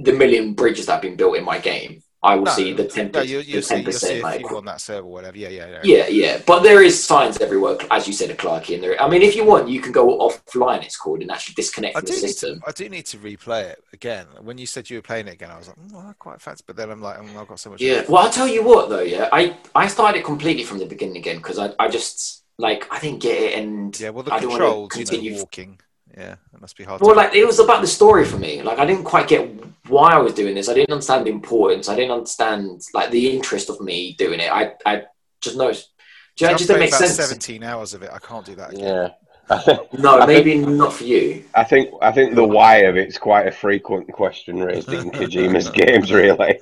the 0.00 0.12
million 0.12 0.54
bridges 0.54 0.86
that 0.86 0.94
have 0.94 1.02
been 1.02 1.16
built 1.16 1.36
in 1.36 1.44
my 1.44 1.58
game. 1.58 2.02
I 2.22 2.36
will 2.36 2.44
no, 2.44 2.52
see 2.52 2.72
the 2.74 2.84
ten. 2.84 3.10
no, 3.14 3.22
you, 3.22 3.40
you'll 3.40 3.62
see, 3.62 3.76
see 3.76 3.82
percent. 3.82 4.20
a 4.20 4.22
Like 4.22 4.52
on 4.52 4.66
that 4.66 4.82
server, 4.82 5.06
or 5.06 5.10
whatever. 5.10 5.38
Yeah, 5.38 5.48
yeah, 5.48 5.68
yeah. 5.68 5.80
yeah, 5.82 6.06
yeah. 6.08 6.42
But 6.46 6.60
there 6.60 6.82
is 6.82 7.02
signs 7.02 7.38
everywhere, 7.38 7.78
as 7.90 8.06
you 8.06 8.12
said, 8.12 8.30
at 8.30 8.36
Clarky. 8.36 8.74
And 8.74 8.82
there. 8.82 9.00
I 9.00 9.08
mean, 9.08 9.22
if 9.22 9.34
you 9.34 9.46
want, 9.46 9.70
you 9.70 9.80
can 9.80 9.90
go 9.90 10.18
offline. 10.18 10.84
It's 10.84 10.98
called 10.98 11.22
and 11.22 11.30
actually 11.30 11.54
disconnect 11.54 11.96
I 11.96 12.00
from 12.00 12.08
the 12.08 12.12
need 12.12 12.20
to. 12.20 12.28
system. 12.28 12.62
I 12.66 12.72
do 12.72 12.88
need 12.90 13.06
to 13.06 13.16
replay 13.18 13.70
it 13.70 13.82
again. 13.94 14.26
When 14.42 14.58
you 14.58 14.66
said 14.66 14.90
you 14.90 14.98
were 14.98 15.02
playing 15.02 15.28
it 15.28 15.32
again, 15.34 15.50
I 15.50 15.56
was 15.56 15.68
like, 15.68 15.78
mm, 15.78 16.10
I 16.10 16.12
quite 16.18 16.42
fancy. 16.42 16.62
But 16.66 16.76
then 16.76 16.90
I'm 16.90 17.00
like, 17.00 17.16
mm, 17.18 17.36
I've 17.40 17.48
got 17.48 17.58
so 17.58 17.70
much. 17.70 17.80
Yeah. 17.80 18.04
Well, 18.06 18.22
I'll 18.24 18.30
tell 18.30 18.48
you 18.48 18.62
what 18.62 18.90
though. 18.90 19.00
Yeah, 19.00 19.30
I 19.32 19.56
I 19.74 19.86
started 19.86 20.18
it 20.18 20.24
completely 20.24 20.64
from 20.64 20.78
the 20.78 20.86
beginning 20.86 21.16
again 21.16 21.38
because 21.38 21.58
I 21.58 21.72
I 21.78 21.88
just 21.88 22.44
like 22.58 22.86
I 22.92 23.00
didn't 23.00 23.22
get 23.22 23.40
it 23.40 23.58
and 23.58 23.98
Yeah, 23.98 24.10
well, 24.10 24.24
the 24.24 24.34
I 24.34 24.40
controls, 24.40 24.94
you 24.94 25.32
know, 25.32 25.38
walking. 25.38 25.80
Yeah, 26.16 26.32
it 26.52 26.60
must 26.60 26.76
be 26.76 26.84
hard. 26.84 27.00
Well, 27.00 27.14
to 27.14 27.16
like 27.16 27.34
it 27.34 27.44
was 27.46 27.58
about 27.58 27.80
the 27.80 27.86
story 27.86 28.24
for 28.24 28.36
me. 28.38 28.62
Like 28.62 28.78
I 28.78 28.84
didn't 28.86 29.04
quite 29.04 29.28
get 29.28 29.48
why 29.88 30.12
I 30.12 30.18
was 30.18 30.34
doing 30.34 30.54
this. 30.54 30.68
I 30.68 30.74
didn't 30.74 30.92
understand 30.92 31.26
the 31.26 31.30
importance. 31.30 31.88
I 31.88 31.96
didn't 31.96 32.12
understand 32.12 32.82
like 32.94 33.10
the 33.10 33.30
interest 33.30 33.70
of 33.70 33.80
me 33.80 34.14
doing 34.14 34.40
it. 34.40 34.50
I 34.52 34.72
I 34.84 35.04
just 35.40 35.56
noticed. 35.56 35.90
Do 36.36 36.44
you 36.44 36.48
know, 36.48 36.54
it 36.54 36.58
just 36.58 36.68
didn't 36.68 36.80
make 36.80 36.94
sense. 36.94 37.14
Seventeen 37.16 37.62
hours 37.62 37.94
of 37.94 38.02
it. 38.02 38.10
I 38.12 38.18
can't 38.18 38.44
do 38.44 38.54
that. 38.56 38.72
Again. 38.72 38.84
Yeah. 38.84 39.08
No, 39.98 40.20
I 40.20 40.26
maybe 40.26 40.58
not 40.58 40.92
for 40.92 41.02
you. 41.02 41.42
I 41.54 41.64
think 41.64 41.90
I 42.00 42.12
think 42.12 42.36
the 42.36 42.44
why 42.44 42.78
of 42.82 42.96
it's 42.96 43.18
quite 43.18 43.48
a 43.48 43.50
frequent 43.50 44.06
question 44.12 44.62
raised 44.62 44.88
in 44.92 45.10
Kojima's 45.10 45.68
games, 45.70 46.12
really. 46.12 46.60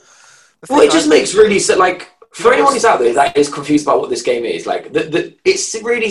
Well, 0.70 0.80
it 0.80 0.90
just 0.90 1.06
I- 1.06 1.10
makes 1.10 1.34
really 1.34 1.58
so 1.58 1.76
like 1.76 2.10
for 2.32 2.52
anyone 2.52 2.72
who's 2.72 2.86
out 2.86 2.98
there 3.00 3.12
that 3.12 3.36
is 3.36 3.52
confused 3.52 3.84
about 3.86 4.00
what 4.00 4.08
this 4.08 4.22
game 4.22 4.44
is. 4.44 4.66
Like 4.66 4.92
the, 4.92 5.02
the 5.04 5.34
it's 5.44 5.74
really. 5.82 6.10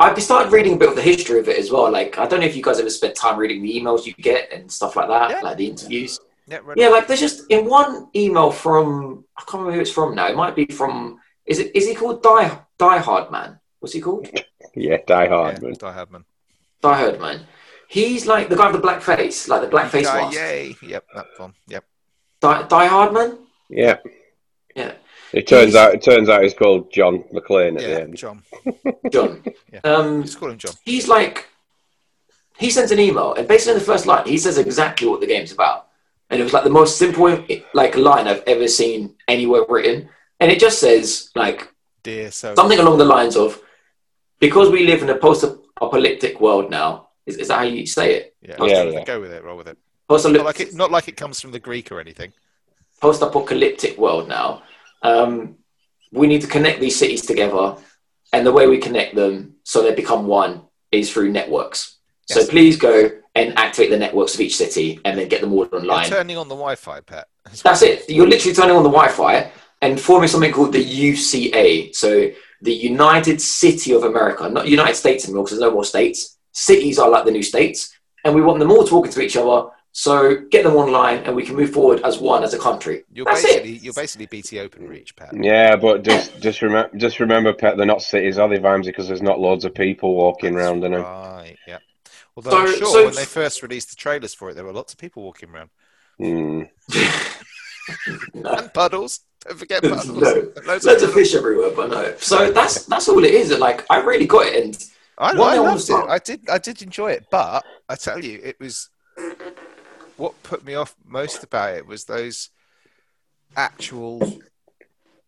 I've 0.00 0.22
started 0.22 0.52
reading 0.52 0.74
a 0.74 0.76
bit 0.76 0.88
of 0.90 0.94
the 0.96 1.02
history 1.02 1.40
of 1.40 1.48
it 1.48 1.58
as 1.58 1.70
well. 1.72 1.90
Like 1.90 2.18
I 2.18 2.26
don't 2.26 2.40
know 2.40 2.46
if 2.46 2.54
you 2.56 2.62
guys 2.62 2.78
ever 2.78 2.88
spent 2.90 3.16
time 3.16 3.36
reading 3.38 3.60
the 3.62 3.72
emails 3.78 4.06
you 4.06 4.14
get 4.14 4.52
and 4.52 4.70
stuff 4.70 4.94
like 4.96 5.08
that, 5.08 5.30
Yeah. 5.30 5.40
like 5.42 5.56
the 5.58 5.66
interviews. 5.68 6.20
Yeah, 6.46 6.60
right. 6.64 6.76
Yeah, 6.78 6.88
like 6.88 7.06
there's 7.08 7.20
just 7.20 7.50
in 7.50 7.66
one 7.66 8.08
email 8.14 8.50
from 8.50 9.24
I 9.36 9.40
can't 9.42 9.54
remember 9.54 9.72
who 9.74 9.80
it's 9.80 9.90
from 9.90 10.14
now. 10.14 10.28
It 10.28 10.36
might 10.36 10.54
be 10.56 10.66
from 10.66 11.18
is 11.44 11.58
it 11.58 11.74
is 11.74 11.86
he 11.88 11.94
called 11.94 12.22
Die 12.22 12.58
Die 12.78 12.98
Hard 12.98 13.30
Man? 13.30 13.58
What's 13.80 13.92
he 13.94 14.00
called? 14.00 14.28
Yeah, 14.74 14.98
Die 15.06 15.24
yeah, 15.24 15.28
Hard, 15.30 15.62
man. 15.62 15.72
Die 15.72 15.92
Hard 15.92 16.10
man. 16.12 16.24
Die 16.82 16.94
Hard 17.02 17.18
Man. 17.20 17.40
he's 17.88 18.26
like 18.26 18.48
the 18.48 18.54
guy 18.54 18.66
with 18.66 18.76
the 18.76 18.82
black 18.82 19.00
face, 19.02 19.48
like 19.48 19.62
the 19.62 19.66
black 19.66 19.90
face 19.90 20.06
Guy, 20.06 20.20
mask. 20.20 20.36
yay. 20.36 20.76
Yep, 20.82 21.04
that 21.14 21.26
one. 21.38 21.54
Yep. 21.66 21.84
Die, 22.40 22.62
Die 22.68 22.86
Hard 22.86 23.12
Man. 23.12 23.38
Yeah. 23.68 23.96
Yeah. 24.76 24.92
It 25.32 25.46
turns 25.46 25.72
He's- 25.72 25.76
out 25.76 25.94
it 25.94 26.02
turns 26.02 26.28
out 26.28 26.42
he's 26.42 26.54
called 26.54 26.90
John 26.92 27.24
McLean 27.32 27.76
at 27.76 27.82
the 27.82 28.00
end. 28.02 28.16
John. 28.16 28.42
John. 29.12 29.42
Yeah. 29.72 29.80
Um, 29.84 30.22
Just 30.22 30.38
call 30.40 30.50
him 30.50 30.58
John. 30.58 30.72
he's 30.84 31.06
like, 31.08 31.48
he 32.58 32.70
sends 32.70 32.90
an 32.90 32.98
email, 32.98 33.34
and 33.34 33.46
basically 33.46 33.74
in 33.74 33.78
the 33.78 33.84
first 33.84 34.06
line, 34.06 34.26
he 34.26 34.38
says 34.38 34.58
exactly 34.58 35.06
what 35.06 35.20
the 35.20 35.26
game's 35.26 35.52
about, 35.52 35.88
and 36.30 36.40
it 36.40 36.44
was 36.44 36.52
like 36.52 36.64
the 36.64 36.70
most 36.70 36.96
simple 36.98 37.24
like 37.74 37.96
line 37.96 38.26
I've 38.26 38.42
ever 38.46 38.66
seen 38.68 39.14
anywhere 39.28 39.64
written, 39.68 40.08
and 40.40 40.50
it 40.50 40.58
just 40.58 40.78
says 40.80 41.30
like 41.34 41.72
Dear 42.02 42.30
so 42.30 42.54
something 42.54 42.78
along 42.78 42.98
the 42.98 43.04
lines 43.04 43.36
of, 43.36 43.60
because 44.40 44.70
we 44.70 44.86
live 44.86 45.02
in 45.02 45.10
a 45.10 45.16
post-apocalyptic 45.16 46.40
world 46.40 46.70
now. 46.70 47.08
Is, 47.26 47.36
is 47.36 47.48
that 47.48 47.58
how 47.58 47.64
you 47.64 47.86
say 47.86 48.14
it? 48.14 48.34
Yeah, 48.40 48.56
Yeah, 48.60 48.82
yeah, 48.84 48.90
yeah. 48.90 49.04
Go 49.04 49.20
with 49.20 49.32
it. 49.32 49.44
Roll 49.44 49.58
with 49.58 49.68
it. 49.68 49.76
Post 50.08 50.26
Not 50.26 50.44
like 50.46 50.60
it. 50.60 50.74
Not 50.74 50.90
like 50.90 51.08
it 51.08 51.16
comes 51.18 51.40
from 51.40 51.50
the 51.52 51.58
Greek 51.58 51.92
or 51.92 52.00
anything. 52.00 52.32
post-apocalyptic 53.02 53.98
world 53.98 54.28
now. 54.28 54.62
Um, 55.02 55.56
we 56.12 56.26
need 56.26 56.40
to 56.42 56.46
connect 56.46 56.80
these 56.80 56.98
cities 56.98 57.24
together, 57.26 57.76
and 58.32 58.46
the 58.46 58.52
way 58.52 58.66
we 58.66 58.78
connect 58.78 59.14
them 59.14 59.56
so 59.64 59.82
they 59.82 59.94
become 59.94 60.26
one 60.26 60.62
is 60.90 61.12
through 61.12 61.30
networks. 61.30 61.96
So 62.26 62.46
please 62.46 62.76
go 62.76 63.10
and 63.34 63.58
activate 63.58 63.90
the 63.90 63.98
networks 63.98 64.34
of 64.34 64.40
each 64.40 64.56
city, 64.56 65.00
and 65.04 65.18
then 65.18 65.28
get 65.28 65.40
them 65.40 65.52
all 65.52 65.66
You're 65.70 65.80
online. 65.80 66.08
turning 66.08 66.36
on 66.36 66.48
the 66.48 66.54
Wi-Fi, 66.54 67.00
Pet. 67.00 67.26
That's 67.62 67.82
it. 67.82 68.08
You're 68.08 68.26
literally 68.26 68.54
turning 68.54 68.76
on 68.76 68.82
the 68.82 68.90
Wi-Fi 68.90 69.50
and 69.80 70.00
forming 70.00 70.28
something 70.28 70.52
called 70.52 70.72
the 70.72 70.84
UCA. 70.84 71.94
So 71.94 72.30
the 72.60 72.74
United 72.74 73.40
City 73.40 73.92
of 73.92 74.02
America, 74.02 74.48
not 74.48 74.68
United 74.68 74.96
States 74.96 75.24
anymore 75.24 75.44
because 75.44 75.58
there's 75.58 75.70
no 75.70 75.74
more 75.74 75.84
states. 75.84 76.38
Cities 76.52 76.98
are 76.98 77.08
like 77.08 77.24
the 77.24 77.30
new 77.30 77.42
states, 77.42 77.96
and 78.24 78.34
we 78.34 78.42
want 78.42 78.58
them 78.58 78.70
all 78.70 78.84
talking 78.84 79.12
to 79.12 79.20
each 79.20 79.36
other. 79.36 79.70
So 80.00 80.36
get 80.52 80.62
them 80.62 80.76
online, 80.76 81.24
and 81.24 81.34
we 81.34 81.42
can 81.44 81.56
move 81.56 81.70
forward 81.72 82.00
as 82.04 82.18
one 82.20 82.44
as 82.44 82.54
a 82.54 82.58
country. 82.58 83.02
You're 83.12 83.24
That's 83.24 83.42
basically 83.42 83.72
it. 83.74 83.82
you're 83.82 83.92
basically 83.94 84.26
BT 84.26 84.60
Open 84.60 84.86
Reach, 84.86 85.16
Pat. 85.16 85.30
Yeah, 85.34 85.74
but 85.74 86.04
just 86.04 86.38
just 86.40 86.62
remember 86.62 86.96
just 86.96 87.18
remember, 87.18 87.52
Pet, 87.52 87.76
they're 87.76 87.84
not 87.84 88.00
cities, 88.00 88.38
are 88.38 88.48
they, 88.48 88.58
Vimesy? 88.60 88.84
Because 88.84 89.08
there's 89.08 89.22
not 89.22 89.40
loads 89.40 89.64
of 89.64 89.74
people 89.74 90.14
walking 90.14 90.54
around 90.54 90.84
in 90.84 90.92
them. 90.92 91.02
Right. 91.02 91.56
Yeah. 91.66 91.78
Although 92.36 92.58
I'm 92.58 92.76
sure 92.76 92.86
so- 92.86 93.04
when 93.06 93.14
they 93.16 93.24
first 93.24 93.60
released 93.60 93.90
the 93.90 93.96
trailers 93.96 94.34
for 94.34 94.50
it, 94.50 94.54
there 94.54 94.64
were 94.64 94.72
lots 94.72 94.92
of 94.92 95.00
people 95.00 95.24
walking 95.24 95.50
around. 95.50 95.70
Hmm. 96.16 96.62
No. 98.34 98.52
and 98.52 98.72
puddles. 98.74 99.20
Don't 99.46 99.58
forget 99.58 99.82
No. 99.82 99.96
puddles. 99.96 100.16
Loads 100.64 100.84
Loads 100.84 101.02
of 101.02 101.08
of 101.08 101.14
fish 101.14 101.34
everywhere, 101.34 101.70
but 101.74 101.90
no. 101.90 102.14
So 102.18 102.52
that's 102.52 102.84
that's 102.84 103.08
all 103.08 103.24
it 103.24 103.32
is. 103.34 103.50
And 103.50 103.58
like 103.60 103.84
I 103.90 103.98
really 104.00 104.26
got 104.26 104.46
it, 104.46 104.62
and 104.64 104.86
I, 105.18 105.28
I 105.28 105.32
thing 105.32 105.40
I 105.40 105.58
wanna 105.58 105.62
loved 105.62 105.80
it. 105.80 105.84
start- 105.84 106.08
I 106.10 106.18
did. 106.18 106.48
I 106.48 106.58
did 106.58 106.82
enjoy 106.82 107.12
it, 107.12 107.26
but 107.32 107.64
I 107.88 107.96
tell 107.96 108.22
you, 108.24 108.40
it 108.44 108.60
was 108.60 108.90
what 110.18 110.42
put 110.42 110.64
me 110.64 110.74
off 110.74 110.94
most 111.06 111.42
about 111.42 111.76
it 111.76 111.86
was 111.86 112.04
those 112.04 112.50
actual. 113.56 114.22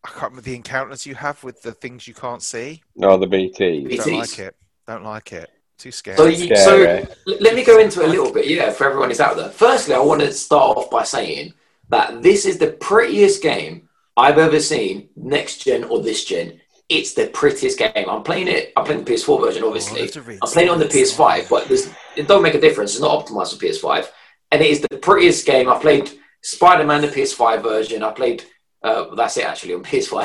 I 0.03 0.09
can't 0.09 0.23
remember 0.23 0.41
the 0.41 0.55
encounters 0.55 1.05
you 1.05 1.15
have 1.15 1.43
with 1.43 1.61
the 1.61 1.73
things 1.73 2.07
you 2.07 2.13
can't 2.13 2.41
see. 2.41 2.81
No, 2.95 3.17
the 3.17 3.27
BTs. 3.27 3.91
It 3.91 3.97
Don't 4.03 4.17
like 4.17 4.39
it. 4.39 4.55
Don't 4.87 5.03
like 5.03 5.31
it. 5.31 5.49
Too 5.77 5.91
scary. 5.91 6.17
so 6.17 6.25
you, 6.25 6.55
Scary. 6.55 7.05
so 7.05 7.33
let 7.39 7.55
me 7.55 7.63
go 7.63 7.79
into 7.79 8.01
it 8.01 8.07
a 8.07 8.09
little 8.09 8.31
bit. 8.31 8.47
Yeah, 8.47 8.71
for 8.71 8.85
everyone 8.85 9.09
who's 9.09 9.19
out 9.19 9.35
there. 9.35 9.49
Firstly, 9.49 9.95
I 9.95 9.99
want 9.99 10.21
to 10.21 10.31
start 10.31 10.77
off 10.77 10.91
by 10.91 11.03
saying 11.03 11.53
that 11.89 12.21
this 12.21 12.45
is 12.45 12.57
the 12.57 12.71
prettiest 12.73 13.41
game 13.41 13.89
I've 14.17 14.37
ever 14.37 14.59
seen, 14.59 15.09
next 15.15 15.63
gen 15.63 15.83
or 15.85 16.01
this 16.01 16.25
gen. 16.25 16.61
It's 16.89 17.13
the 17.13 17.27
prettiest 17.27 17.79
game. 17.79 18.09
I'm 18.09 18.21
playing 18.21 18.47
it. 18.47 18.73
I'm 18.75 18.85
playing 18.85 19.05
the 19.05 19.11
PS4 19.11 19.41
version, 19.41 19.63
oh, 19.63 19.67
obviously. 19.67 20.01
I'm 20.41 20.49
playing 20.49 20.67
it 20.67 20.71
on 20.71 20.79
the 20.79 20.85
PS5, 20.85 21.49
but 21.49 21.67
there's, 21.67 21.89
it 22.15 22.27
don't 22.27 22.43
make 22.43 22.53
a 22.53 22.59
difference. 22.59 22.91
It's 22.91 23.01
not 23.01 23.25
optimized 23.25 23.57
for 23.57 23.65
PS5, 23.65 24.07
and 24.51 24.61
it 24.61 24.69
is 24.69 24.81
the 24.81 24.97
prettiest 24.97 25.45
game. 25.45 25.69
I 25.69 25.77
played 25.79 26.11
Spider-Man 26.41 27.01
the 27.01 27.07
PS5 27.07 27.63
version. 27.63 28.03
I 28.03 28.11
played. 28.11 28.43
Uh, 28.83 29.13
that's 29.15 29.37
it 29.37 29.45
actually 29.45 29.73
on 29.75 29.83
PS5. 29.91 30.19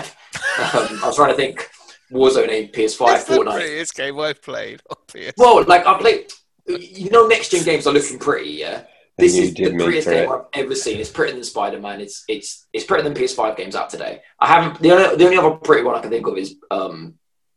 um, 0.74 1.00
I 1.02 1.06
was 1.06 1.16
trying 1.16 1.30
to 1.30 1.36
think. 1.36 1.68
Warzone 2.12 2.48
ain't 2.48 2.72
PS5, 2.72 3.14
It's 3.16 3.24
the 3.24 3.42
prettiest 3.42 3.94
game 3.96 4.18
I've 4.20 4.40
played. 4.40 4.80
on 4.88 4.96
PS. 5.08 5.32
Well, 5.36 5.64
like 5.64 5.86
I 5.86 5.98
played. 5.98 6.30
You 6.66 7.10
know, 7.10 7.26
next 7.26 7.50
gen 7.50 7.64
games 7.64 7.86
are 7.86 7.92
looking 7.92 8.18
pretty. 8.18 8.50
Yeah, 8.50 8.84
this 9.18 9.36
is 9.36 9.52
did 9.54 9.72
the 9.74 9.84
prettiest 9.84 10.06
for 10.06 10.14
game 10.14 10.30
it. 10.30 10.32
I've 10.32 10.44
ever 10.64 10.74
seen. 10.76 11.00
It's 11.00 11.10
prettier 11.10 11.34
than 11.34 11.42
Spider-Man. 11.44 12.00
It's 12.00 12.22
it's 12.28 12.66
it's 12.72 12.84
prettier 12.84 13.08
than 13.08 13.14
PS5 13.20 13.56
games 13.56 13.74
out 13.74 13.90
today. 13.90 14.20
I 14.38 14.46
haven't. 14.46 14.80
The 14.80 14.92
only 14.92 15.16
the 15.16 15.24
only 15.24 15.36
other 15.36 15.50
pretty 15.56 15.82
one 15.82 15.96
I 15.96 16.00
can 16.00 16.10
think 16.10 16.26
of 16.28 16.38
is 16.38 16.54
um, 16.70 17.14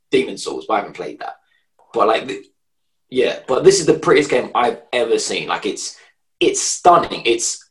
Demon 0.09 0.37
Souls, 0.37 0.65
but 0.67 0.73
I 0.75 0.77
haven't 0.77 0.95
played 0.95 1.19
that. 1.19 1.35
But 1.93 2.07
like, 2.07 2.27
the, 2.27 2.43
yeah, 3.09 3.39
but 3.47 3.63
this 3.63 3.79
is 3.79 3.85
the 3.85 3.99
prettiest 3.99 4.31
game 4.31 4.49
I've 4.55 4.81
ever 4.93 5.19
seen. 5.19 5.47
Like, 5.47 5.65
it's 5.67 5.98
it's 6.39 6.61
stunning. 6.61 7.21
It's 7.25 7.63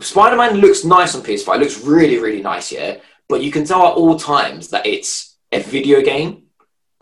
Spider-Man 0.00 0.56
looks 0.58 0.84
nice 0.84 1.14
on 1.14 1.22
PS5. 1.22 1.56
It 1.56 1.60
looks 1.60 1.84
really 1.84 2.18
really 2.18 2.42
nice. 2.42 2.72
Yeah, 2.72 2.96
but 3.28 3.42
you 3.42 3.50
can 3.50 3.64
tell 3.64 3.86
at 3.86 3.94
all 3.94 4.18
times 4.18 4.68
that 4.70 4.86
it's 4.86 5.36
a 5.52 5.60
video 5.60 6.00
game. 6.02 6.44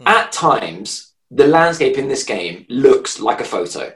Hmm. 0.01 0.09
At 0.09 0.33
times, 0.33 1.13
the 1.31 1.47
landscape 1.47 1.99
in 1.99 2.09
this 2.09 2.25
game 2.25 2.67
looks 2.69 3.21
like 3.21 3.41
a 3.41 3.45
photo. 3.45 3.93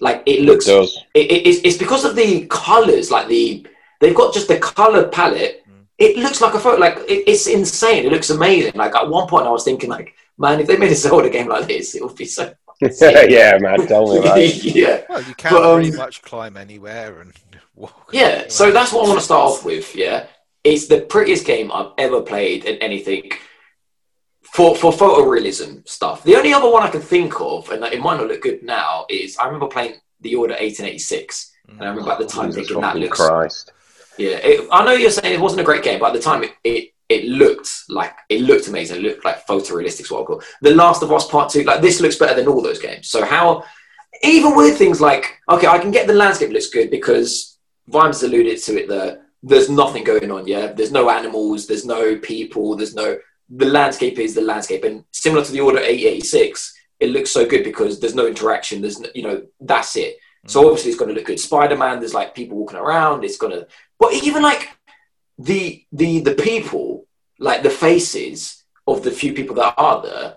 Like 0.00 0.22
it 0.26 0.40
It 0.40 0.42
looks 0.42 0.66
does. 0.66 0.98
it, 1.14 1.30
it- 1.30 1.46
it's, 1.46 1.60
it's 1.64 1.78
because 1.78 2.04
of 2.04 2.16
the 2.16 2.46
colors 2.48 3.10
like 3.10 3.28
the 3.28 3.66
they've 4.00 4.14
got 4.14 4.34
just 4.34 4.48
the 4.48 4.58
color 4.58 5.08
palette 5.08 5.60
Mm. 5.64 5.86
it 5.98 6.18
looks 6.18 6.40
like 6.42 6.52
a 6.52 6.58
photo 6.60 6.78
like 6.78 6.96
it, 7.08 7.24
it's 7.26 7.46
insane 7.46 8.04
it 8.04 8.12
looks 8.12 8.28
amazing 8.28 8.72
like 8.74 8.94
at 8.94 9.08
one 9.08 9.26
point 9.26 9.46
i 9.46 9.50
was 9.50 9.64
thinking 9.64 9.88
like 9.88 10.12
man 10.36 10.60
if 10.60 10.66
they 10.66 10.76
made 10.76 10.92
a 10.92 10.94
zelda 10.94 11.30
game 11.30 11.48
like 11.48 11.66
this 11.66 11.94
it 11.94 12.02
would 12.04 12.14
be 12.16 12.26
so 12.26 12.52
yeah, 13.30 13.58
man, 13.60 13.86
tell 13.86 14.12
me 14.12 14.18
about 14.18 14.38
it. 14.38 14.64
yeah 14.64 15.02
Well, 15.08 15.22
you 15.22 15.34
can 15.34 15.52
But, 15.52 15.64
um, 15.64 15.80
pretty 15.82 15.96
much 15.96 16.22
climb 16.22 16.56
anywhere 16.56 17.20
and 17.20 17.32
walk. 17.74 18.10
yeah 18.12 18.22
anywhere. 18.22 18.50
so 18.50 18.70
that's 18.70 18.92
what 18.92 19.04
i 19.04 19.08
want 19.08 19.18
to 19.20 19.24
start 19.24 19.50
off 19.50 19.64
with 19.64 19.94
yeah 19.94 20.26
it's 20.64 20.86
the 20.86 21.00
prettiest 21.02 21.46
game 21.46 21.70
i've 21.72 21.92
ever 21.98 22.20
played 22.22 22.64
in 22.64 22.76
anything 22.78 23.30
for 24.42 24.76
for 24.76 24.92
photorealism 24.92 25.86
stuff 25.88 26.22
the 26.24 26.36
only 26.36 26.52
other 26.52 26.70
one 26.70 26.82
i 26.82 26.88
can 26.88 27.00
think 27.00 27.40
of 27.40 27.68
and 27.70 27.82
it 27.84 28.00
might 28.00 28.16
not 28.18 28.28
look 28.28 28.42
good 28.42 28.62
now 28.62 29.06
is 29.08 29.36
i 29.38 29.44
remember 29.46 29.66
playing 29.66 29.94
the 30.20 30.34
order 30.34 30.52
1886 30.54 31.52
and 31.68 31.82
i 31.82 31.88
remember 31.88 32.10
at 32.12 32.18
the 32.18 32.26
time 32.26 32.46
Jesus 32.46 32.68
thinking 32.68 32.80
that 32.80 32.96
looks 32.96 33.18
Christ. 33.20 33.72
Yeah, 34.16 34.36
it, 34.44 34.68
I 34.70 34.84
know 34.84 34.92
you're 34.92 35.10
saying 35.10 35.34
it 35.34 35.40
wasn't 35.40 35.62
a 35.62 35.64
great 35.64 35.82
game, 35.82 35.98
but 35.98 36.06
at 36.06 36.12
the 36.12 36.20
time 36.20 36.44
it, 36.44 36.52
it 36.62 36.93
it 37.14 37.24
looked 37.26 37.70
like 37.88 38.14
it 38.28 38.40
looked 38.42 38.68
amazing. 38.68 38.96
It 38.98 39.02
looked 39.02 39.24
like 39.24 39.46
photorealistic. 39.46 40.02
is 40.02 40.10
What 40.10 40.22
I 40.22 40.24
call 40.24 40.42
The 40.62 40.74
Last 40.74 41.02
of 41.02 41.12
Us 41.12 41.28
Part 41.28 41.50
Two. 41.50 41.62
Like 41.62 41.80
this 41.80 42.00
looks 42.00 42.16
better 42.16 42.34
than 42.34 42.48
all 42.48 42.62
those 42.62 42.80
games. 42.80 43.08
So 43.08 43.24
how, 43.24 43.64
even 44.22 44.54
with 44.56 44.76
things 44.76 45.00
like 45.00 45.40
okay, 45.48 45.66
I 45.66 45.78
can 45.78 45.90
get 45.90 46.06
the 46.06 46.14
landscape 46.14 46.50
looks 46.50 46.70
good 46.70 46.90
because 46.90 47.58
Vimes 47.88 48.22
alluded 48.22 48.62
to 48.62 48.80
it. 48.80 48.88
There, 48.88 49.22
there's 49.42 49.68
nothing 49.68 50.04
going 50.04 50.30
on. 50.30 50.46
Yeah, 50.46 50.72
there's 50.72 50.92
no 50.92 51.10
animals. 51.10 51.66
There's 51.66 51.84
no 51.84 52.16
people. 52.18 52.76
There's 52.76 52.94
no 52.94 53.18
the 53.50 53.66
landscape 53.66 54.18
is 54.18 54.34
the 54.34 54.40
landscape, 54.40 54.84
and 54.84 55.04
similar 55.12 55.44
to 55.44 55.52
the 55.52 55.60
Order 55.60 55.78
886, 55.78 56.74
it 57.00 57.10
looks 57.10 57.30
so 57.30 57.46
good 57.46 57.64
because 57.64 58.00
there's 58.00 58.14
no 58.14 58.26
interaction. 58.26 58.80
There's 58.80 58.98
no, 58.98 59.08
you 59.14 59.22
know 59.22 59.42
that's 59.60 59.96
it. 59.96 60.16
Mm. 60.46 60.50
So 60.50 60.66
obviously 60.66 60.90
it's 60.90 60.98
going 60.98 61.10
to 61.10 61.14
look 61.14 61.26
good. 61.26 61.40
Spider 61.40 61.76
Man, 61.76 62.00
there's 62.00 62.14
like 62.14 62.34
people 62.34 62.56
walking 62.56 62.78
around. 62.78 63.24
It's 63.24 63.36
gonna, 63.36 63.66
but 63.98 64.14
even 64.14 64.42
like 64.42 64.70
the 65.38 65.84
the 65.92 66.20
the 66.20 66.34
people, 66.34 66.93
like 67.38 67.62
the 67.62 67.70
faces 67.70 68.64
of 68.86 69.02
the 69.02 69.10
few 69.10 69.32
people 69.32 69.56
that 69.56 69.74
are 69.76 70.02
there, 70.02 70.36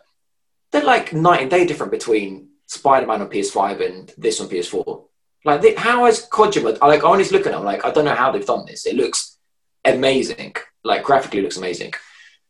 they're 0.72 0.84
like 0.84 1.14
night 1.14 1.42
and 1.42 1.50
day 1.50 1.66
different 1.66 1.92
between 1.92 2.50
Spider 2.66 3.08
Man 3.08 3.22
on 3.22 3.30
PS5 3.30 3.86
and 3.86 4.14
this 4.18 4.42
on 4.42 4.50
PS4. 4.50 5.04
Like, 5.46 5.62
they, 5.62 5.76
how 5.76 6.06
has 6.06 6.28
Kojima? 6.28 6.78
I 6.82 6.88
like 6.88 7.04
I 7.04 7.16
was 7.16 7.32
looking 7.32 7.48
at, 7.48 7.54
it, 7.54 7.58
I'm 7.58 7.64
like, 7.64 7.86
I 7.86 7.92
don't 7.92 8.06
know 8.06 8.16
how 8.16 8.32
they've 8.32 8.46
done 8.46 8.66
this. 8.66 8.86
It 8.86 8.96
looks 8.96 9.38
amazing. 9.86 10.56
Like 10.84 11.04
graphically, 11.04 11.42
looks 11.42 11.58
amazing. 11.58 11.94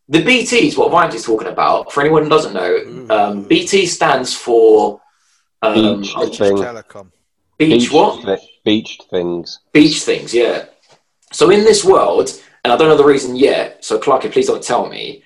The 0.09 0.23
BT 0.23 0.67
is 0.67 0.77
what 0.77 0.91
Vimes 0.91 1.13
is 1.13 1.25
talking 1.25 1.49
about. 1.49 1.91
For 1.91 2.01
anyone 2.01 2.23
who 2.23 2.29
doesn't 2.29 2.53
know, 2.53 3.07
um, 3.09 3.43
BT 3.43 3.85
stands 3.85 4.33
for 4.33 5.01
um, 5.61 6.01
Beach 6.01 6.15
British 6.15 6.37
thing. 6.37 6.57
Telecom. 6.57 7.11
beach 7.57 7.91
what? 7.91 8.23
thi- 8.23 8.49
beached 8.63 9.03
things. 9.09 9.59
beach 9.73 10.01
things, 10.03 10.33
yeah. 10.33 10.65
So 11.33 11.49
in 11.49 11.61
this 11.65 11.83
world, 11.83 12.31
and 12.68 12.74
I 12.74 12.76
don't 12.76 12.89
know 12.89 12.97
the 12.97 13.05
reason 13.05 13.38
yet, 13.38 13.86
so 13.86 13.97
Clarky, 13.97 14.30
please 14.30 14.47
don't 14.47 14.61
tell 14.61 14.89
me. 14.89 15.24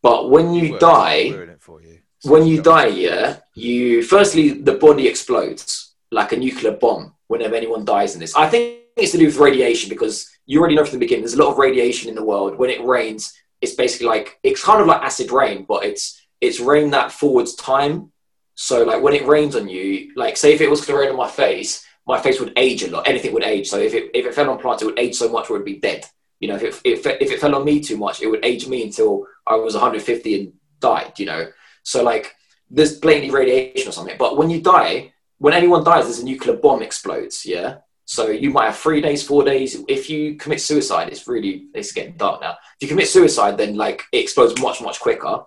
But 0.00 0.30
when 0.30 0.54
you 0.54 0.78
die, 0.78 1.30
ruin 1.30 1.48
it 1.48 1.60
for 1.60 1.82
you. 1.82 1.98
when 2.22 2.46
you 2.46 2.62
die, 2.62 2.86
yeah, 2.86 3.38
you 3.56 4.00
firstly 4.04 4.62
the 4.62 4.74
body 4.74 5.08
explodes 5.08 5.92
like 6.12 6.30
a 6.30 6.36
nuclear 6.36 6.70
bomb 6.70 7.16
whenever 7.26 7.56
anyone 7.56 7.84
dies 7.84 8.14
in 8.14 8.20
this. 8.20 8.36
I 8.36 8.48
think 8.48 8.78
it's 8.96 9.10
to 9.10 9.18
do 9.18 9.26
with 9.26 9.38
radiation 9.38 9.88
because 9.88 10.30
you 10.46 10.60
already 10.60 10.76
know 10.76 10.84
from 10.84 10.92
the 10.92 11.04
beginning 11.04 11.22
there's 11.24 11.34
a 11.34 11.42
lot 11.42 11.50
of 11.50 11.58
radiation 11.58 12.08
in 12.08 12.14
the 12.14 12.22
world. 12.22 12.56
When 12.58 12.70
it 12.70 12.84
rains, 12.84 13.34
it's 13.60 13.74
basically 13.74 14.06
like 14.06 14.38
it's 14.44 14.62
kind 14.62 14.80
of 14.80 14.86
like 14.86 15.02
acid 15.02 15.32
rain, 15.32 15.64
but 15.66 15.84
it's 15.84 16.24
it's 16.40 16.60
rain 16.60 16.90
that 16.90 17.10
forwards 17.10 17.56
time. 17.56 18.12
So 18.54 18.84
like 18.84 19.02
when 19.02 19.14
it 19.14 19.26
rains 19.26 19.56
on 19.56 19.68
you, 19.68 20.12
like 20.14 20.36
say 20.36 20.54
if 20.54 20.60
it 20.60 20.70
was 20.70 20.86
to 20.86 20.96
rain 20.96 21.10
on 21.10 21.16
my 21.16 21.28
face, 21.28 21.84
my 22.06 22.20
face 22.20 22.38
would 22.38 22.52
age 22.56 22.84
a 22.84 22.90
lot. 22.92 23.08
Anything 23.08 23.32
would 23.32 23.42
age. 23.42 23.68
So 23.68 23.78
if 23.78 23.94
it 23.94 24.12
if 24.14 24.26
it 24.26 24.34
fell 24.36 24.48
on 24.48 24.60
plants, 24.60 24.84
it 24.84 24.86
would 24.86 25.00
age 25.00 25.16
so 25.16 25.28
much 25.28 25.50
it 25.50 25.54
would 25.54 25.64
be 25.64 25.80
dead. 25.80 26.06
You 26.44 26.48
know, 26.48 26.56
if 26.56 26.82
it, 26.84 26.98
if 26.98 27.06
it 27.06 27.22
if 27.22 27.30
it 27.30 27.40
fell 27.40 27.54
on 27.54 27.64
me 27.64 27.80
too 27.80 27.96
much, 27.96 28.20
it 28.20 28.26
would 28.26 28.44
age 28.44 28.68
me 28.68 28.82
until 28.82 29.26
I 29.46 29.54
was 29.56 29.72
150 29.72 30.38
and 30.38 30.52
died. 30.78 31.18
You 31.18 31.24
know, 31.24 31.48
so 31.84 32.02
like 32.02 32.34
there's 32.70 33.00
blatantly 33.00 33.30
radiation 33.30 33.88
or 33.88 33.92
something. 33.92 34.16
But 34.18 34.36
when 34.36 34.50
you 34.50 34.60
die, 34.60 35.14
when 35.38 35.54
anyone 35.54 35.84
dies, 35.84 36.04
there's 36.04 36.18
a 36.18 36.24
nuclear 36.26 36.56
bomb 36.56 36.82
explodes. 36.82 37.46
Yeah. 37.46 37.76
So 38.04 38.28
you 38.28 38.50
might 38.50 38.66
have 38.66 38.76
three 38.76 39.00
days, 39.00 39.26
four 39.26 39.42
days. 39.42 39.82
If 39.88 40.10
you 40.10 40.36
commit 40.36 40.60
suicide, 40.60 41.08
it's 41.08 41.26
really 41.26 41.68
it's 41.72 41.92
getting 41.92 42.18
dark 42.18 42.42
now. 42.42 42.58
If 42.78 42.82
you 42.82 42.88
commit 42.88 43.08
suicide, 43.08 43.56
then 43.56 43.74
like 43.74 44.02
it 44.12 44.18
explodes 44.18 44.60
much 44.60 44.82
much 44.82 45.00
quicker. 45.00 45.44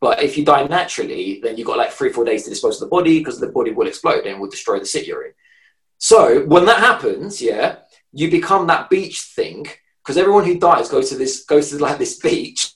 But 0.00 0.22
if 0.22 0.38
you 0.38 0.46
die 0.46 0.66
naturally, 0.66 1.40
then 1.42 1.58
you've 1.58 1.66
got 1.66 1.76
like 1.76 1.90
three 1.90 2.10
four 2.10 2.24
days 2.24 2.44
to 2.44 2.50
dispose 2.50 2.80
of 2.80 2.88
the 2.88 2.96
body 2.96 3.18
because 3.18 3.38
the 3.38 3.48
body 3.48 3.72
will 3.72 3.86
explode 3.86 4.24
and 4.24 4.40
will 4.40 4.48
destroy 4.48 4.78
the 4.78 4.86
city 4.86 5.08
you're 5.08 5.26
in. 5.26 5.32
So 5.98 6.46
when 6.46 6.64
that 6.64 6.78
happens, 6.78 7.42
yeah, 7.42 7.80
you 8.12 8.30
become 8.30 8.66
that 8.68 8.88
beach 8.88 9.20
thing 9.20 9.66
because 10.08 10.16
everyone 10.16 10.44
who 10.44 10.58
dies 10.58 10.88
goes 10.88 11.10
to 11.10 11.16
this 11.16 11.44
goes 11.44 11.68
to 11.68 11.76
like 11.76 11.98
this 11.98 12.18
beach, 12.18 12.74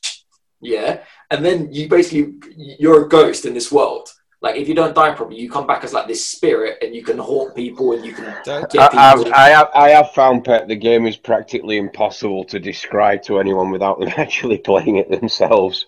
yeah, 0.61 1.03
and 1.31 1.43
then 1.43 1.73
you 1.73 1.89
basically 1.89 2.35
you're 2.79 3.07
a 3.07 3.09
ghost 3.09 3.47
in 3.47 3.55
this 3.55 3.73
world. 3.73 4.07
Like 4.43 4.57
if 4.57 4.69
you 4.69 4.75
don't 4.75 4.95
die 4.95 5.15
properly, 5.15 5.41
you 5.41 5.51
come 5.51 5.67
back 5.67 5.83
as 5.83 5.95
like 5.95 6.07
this 6.07 6.29
spirit, 6.29 6.77
and 6.83 6.95
you 6.95 7.03
can 7.03 7.17
haunt 7.17 7.55
people, 7.55 7.93
and 7.93 8.05
you 8.05 8.13
can 8.13 8.37
get 8.45 8.69
people. 8.69 8.81
I, 8.91 9.15
I, 9.15 9.47
I 9.47 9.49
have 9.49 9.69
I 9.75 9.89
have 9.89 10.13
found 10.13 10.45
Pet 10.45 10.69
the 10.69 10.77
game 10.77 11.07
is 11.07 11.17
practically 11.17 11.79
impossible 11.79 12.45
to 12.45 12.61
describe 12.61 13.23
to 13.23 13.39
anyone 13.39 13.71
without 13.71 13.99
them 13.99 14.13
actually 14.19 14.59
playing 14.59 14.97
it 14.97 15.11
themselves. 15.11 15.87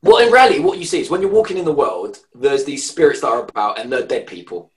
Well, 0.00 0.24
in 0.24 0.32
reality, 0.32 0.60
what 0.60 0.78
you 0.78 0.84
see 0.84 1.00
is 1.00 1.10
when 1.10 1.22
you're 1.22 1.30
walking 1.30 1.58
in 1.58 1.64
the 1.64 1.72
world, 1.72 2.18
there's 2.34 2.64
these 2.64 2.88
spirits 2.88 3.22
that 3.22 3.32
are 3.32 3.42
about, 3.42 3.80
and 3.80 3.90
they're 3.90 4.06
dead 4.06 4.28
people. 4.28 4.70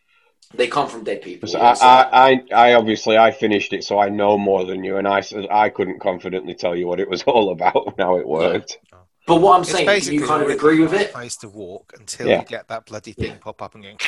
They 0.54 0.68
come 0.68 0.88
from 0.88 1.04
dead 1.04 1.22
people. 1.22 1.48
So 1.50 1.58
yeah, 1.58 1.72
I, 1.72 1.74
so- 1.74 1.86
I, 1.86 2.30
I, 2.30 2.44
I 2.70 2.74
obviously 2.76 3.18
I 3.18 3.32
finished 3.32 3.74
it, 3.74 3.84
so 3.84 4.00
I 4.00 4.10
know 4.10 4.38
more 4.38 4.64
than 4.66 4.84
you, 4.84 4.98
and 4.98 5.08
I 5.08 5.22
said 5.22 5.48
I 5.52 5.70
couldn't 5.70 6.00
confidently 6.00 6.56
tell 6.56 6.76
you 6.76 6.88
what 6.88 7.00
it 7.00 7.10
was 7.10 7.24
all 7.28 7.52
about 7.52 7.86
and 7.88 7.96
how 8.00 8.18
it 8.18 8.28
worked. 8.28 8.78
but 9.26 9.38
what 9.42 9.56
I'm 9.56 9.62
It's 9.62 9.72
saying, 9.72 9.86
do 9.86 9.92
basically 9.92 10.18
you 10.20 10.26
kind 10.26 10.44
of 10.44 10.50
agree 10.50 10.80
with 10.80 10.94
it? 10.94 11.12
hard 11.12 11.22
Place 11.24 11.38
to 11.38 11.50
walk 11.50 11.94
until 12.00 12.28
Yeah. 12.30 12.40
you 12.40 12.46
get 12.46 12.68
that 12.70 12.86
bloody 12.86 13.12
thing 13.12 13.38
pop 13.40 13.62
up 13.62 13.76
and 13.76 13.84
going. 13.84 13.98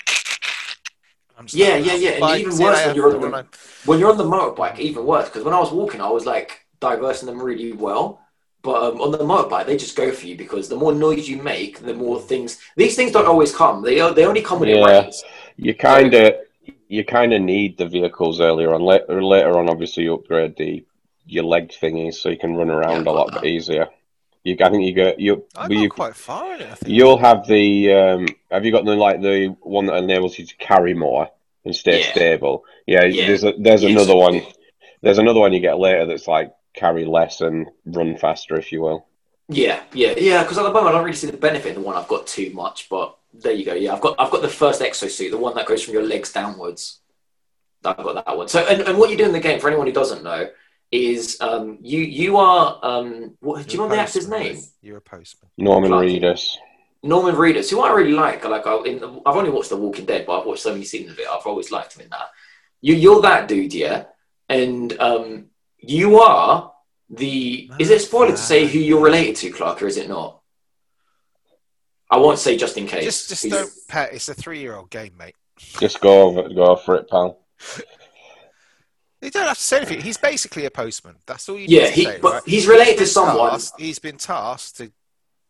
I'm 1.37 1.47
Yeah, 1.51 1.77
yeah, 1.77 1.93
yeah, 1.95 2.09
and 2.11 2.21
"Bye, 2.21 2.37
even 2.39 2.57
worse 2.57 2.77
later." 2.77 2.87
when 2.87 2.95
you're 2.95 3.15
on 3.15 3.31
the- 3.31 3.45
When 3.85 3.99
you're 3.99 4.11
on 4.11 4.17
the 4.17 4.25
motorbike, 4.25 4.79
even 4.79 5.05
worse. 5.05 5.25
Because 5.29 5.43
when 5.43 5.53
I 5.53 5.59
was 5.59 5.71
walking, 5.71 6.01
I 6.01 6.09
was 6.09 6.25
like 6.25 6.65
diversing 6.79 7.27
them 7.27 7.41
really 7.41 7.71
well. 7.71 8.21
But 8.61 8.83
um, 8.83 8.99
on 8.99 9.11
the 9.11 9.19
motorbike, 9.19 9.65
they 9.67 9.77
just 9.77 9.95
go 9.95 10.11
for 10.11 10.27
you 10.27 10.35
because 10.35 10.67
the 10.67 10.75
more 10.75 10.93
noise 10.93 11.29
you 11.29 11.41
make, 11.41 11.79
the 11.79 11.93
more 11.93 12.19
things. 12.19 12.59
These 12.75 12.97
things 12.97 13.13
don't 13.13 13.25
always 13.25 13.55
come. 13.55 13.81
They 13.81 13.95
they 14.13 14.25
only 14.25 14.41
come 14.41 14.59
when 14.59 14.67
it 14.69 14.75
Yeah. 14.77 15.01
rains. 15.01 15.23
You 15.61 15.73
kind 15.75 16.13
of 16.13 16.33
you 16.87 17.03
kind 17.05 17.33
of 17.33 17.41
need 17.41 17.77
the 17.77 17.87
vehicles 17.87 18.39
earlier 18.39 18.73
on. 18.73 18.81
Later, 18.81 19.21
later 19.23 19.57
on, 19.57 19.69
obviously, 19.69 20.03
you 20.03 20.13
upgrade 20.15 20.55
the 20.57 20.85
your 21.25 21.43
leg 21.43 21.69
thingies 21.69 22.15
so 22.15 22.29
you 22.29 22.37
can 22.37 22.55
run 22.55 22.69
around 22.69 23.05
Yeah, 23.05 23.11
a 23.11 23.13
lot 23.13 23.45
easier. 23.45 23.87
You, 24.43 24.55
I 24.61 24.69
think 24.69 24.85
you 24.85 24.93
get 24.93 25.19
you. 25.19 25.45
I 25.55 25.67
well, 25.67 25.77
you 25.77 25.89
quite 25.89 26.15
far 26.15 26.55
in 26.55 26.61
it. 26.61 26.69
I 26.71 26.75
think. 26.75 26.95
You'll 26.95 27.17
have 27.17 27.45
the 27.45 27.93
um, 27.93 28.27
have 28.49 28.65
you 28.65 28.71
got 28.71 28.85
the 28.85 28.95
like 28.95 29.21
the 29.21 29.55
one 29.61 29.85
that 29.87 29.97
enables 29.97 30.39
you 30.39 30.45
to 30.45 30.55
carry 30.57 30.93
more 30.93 31.29
and 31.65 31.75
stay 31.75 31.99
Yeah. 31.99 32.11
stable? 32.11 32.63
Yeah, 32.87 33.03
Yeah. 33.03 33.27
there's 33.27 33.43
a, 33.43 33.53
there's 33.59 33.83
Yes. 33.83 33.91
another 33.91 34.15
one. 34.15 34.41
There's 35.01 35.17
another 35.17 35.39
one 35.41 35.53
you 35.53 35.59
get 35.59 35.77
later 35.77 36.05
that's 36.05 36.27
like 36.27 36.53
carry 36.73 37.05
less 37.05 37.41
and 37.41 37.67
run 37.85 38.17
faster, 38.17 38.55
if 38.57 38.71
you 38.71 38.81
will. 38.81 39.05
Yeah, 39.49 39.81
yeah, 39.93 40.13
yeah. 40.15 40.43
Because 40.43 40.59
at 40.59 40.63
the 40.63 40.71
moment, 40.71 40.89
I 40.89 40.91
don't 40.93 41.03
really 41.03 41.17
see 41.17 41.29
the 41.29 41.37
benefit 41.37 41.75
in 41.75 41.81
the 41.81 41.87
one 41.87 41.95
I've 41.95 42.07
got 42.07 42.27
too 42.27 42.51
much. 42.53 42.87
But 42.87 43.17
there 43.33 43.51
you 43.51 43.65
go. 43.65 43.73
Yeah, 43.73 43.93
I've 43.93 44.01
got 44.01 44.15
I've 44.19 44.31
got 44.31 44.41
the 44.43 44.47
first 44.47 44.81
exosuit, 44.81 45.31
the 45.31 45.37
one 45.37 45.55
that 45.55 45.65
goes 45.65 45.83
from 45.83 45.95
your 45.95 46.03
legs 46.03 46.31
downwards. 46.31 46.99
I've 47.83 47.97
got 47.97 48.25
that 48.25 48.37
one. 48.37 48.47
So, 48.47 48.59
and, 48.59 48.81
and 48.81 48.97
what 48.97 49.09
you 49.09 49.17
do 49.17 49.25
in 49.25 49.31
the 49.31 49.39
game, 49.39 49.59
for 49.59 49.67
anyone 49.67 49.87
who 49.87 49.93
doesn't 49.93 50.23
know, 50.23 50.49
is 50.91 51.39
um, 51.41 51.79
you 51.81 51.99
you 51.99 52.37
are 52.37 52.79
um, 52.83 53.35
what, 53.39 53.65
do 53.65 53.73
you 53.73 53.79
You're 53.79 53.87
know 53.87 53.93
a 53.93 53.97
the 53.97 54.01
actor's 54.01 54.29
name? 54.29 54.57
You're 54.81 54.97
a 54.97 55.01
postman. 55.01 55.49
Norman 55.57 55.91
Clarky. 55.91 56.21
Reedus. 56.21 56.55
Norman 57.01 57.35
Reedus, 57.35 57.71
who 57.71 57.81
I 57.81 57.91
really 57.91 58.11
like. 58.11 58.43
Like 58.43 58.67
I, 58.67 58.75
in, 58.83 59.03
I've 59.25 59.35
only 59.35 59.49
watched 59.49 59.69
The 59.69 59.77
Walking 59.77 60.05
Dead, 60.05 60.25
but 60.25 60.39
I've 60.39 60.45
watched 60.45 60.61
so 60.61 60.73
many 60.73 60.83
scenes 60.85 61.09
of 61.09 61.17
it. 61.17 61.27
I've 61.31 61.45
always 61.45 61.71
liked 61.71 61.95
him 61.95 62.03
in 62.03 62.09
that. 62.09 62.29
You, 62.81 62.95
you're 62.95 63.21
that 63.21 63.47
dude, 63.47 63.73
yeah. 63.73 64.05
And 64.49 64.99
um, 64.99 65.45
you 65.77 66.19
are 66.19 66.73
the. 67.09 67.69
Is 67.79 67.89
it 67.89 67.97
a 67.97 67.99
spoiler 67.99 68.31
to 68.31 68.37
say 68.37 68.65
who 68.67 68.79
you're 68.79 69.01
related 69.03 69.35
to, 69.37 69.51
Clark, 69.51 69.81
or 69.81 69.87
is 69.87 69.97
it 69.97 70.09
not? 70.09 70.41
I 72.11 72.17
won't 72.17 72.39
say 72.39 72.57
just 72.57 72.77
in 72.77 72.87
case. 72.87 73.03
Just, 73.03 73.29
just 73.29 73.49
don't 73.49 73.69
pet. 73.87 74.13
It's 74.13 74.29
a 74.29 74.33
three-year-old 74.33 74.89
game, 74.89 75.13
mate. 75.17 75.35
Just 75.57 76.01
go 76.01 76.23
over, 76.23 76.49
go 76.49 76.75
for 76.75 76.95
it, 76.95 77.09
pal. 77.09 77.39
You 79.21 79.29
don't 79.29 79.47
have 79.47 79.57
to 79.57 79.61
say 79.61 79.77
anything. 79.79 79.99
He's 79.99 80.15
basically 80.15 80.63
a 80.63 80.71
postman. 80.71 81.17
That's 81.27 81.49
all 81.49 81.57
you 81.59 81.65
Yeah, 81.67 81.81
need 81.81 81.87
to 81.89 81.91
he, 81.93 82.03
say, 82.05 82.19
but 82.21 82.33
right? 82.35 82.41
he's 82.45 82.67
related 82.67 82.99
to 82.99 83.05
someone. 83.05 83.51
tasked- 83.51 83.77
he's 83.77 83.99
been 83.99 84.15
tasked 84.15 84.77
to 84.77 84.93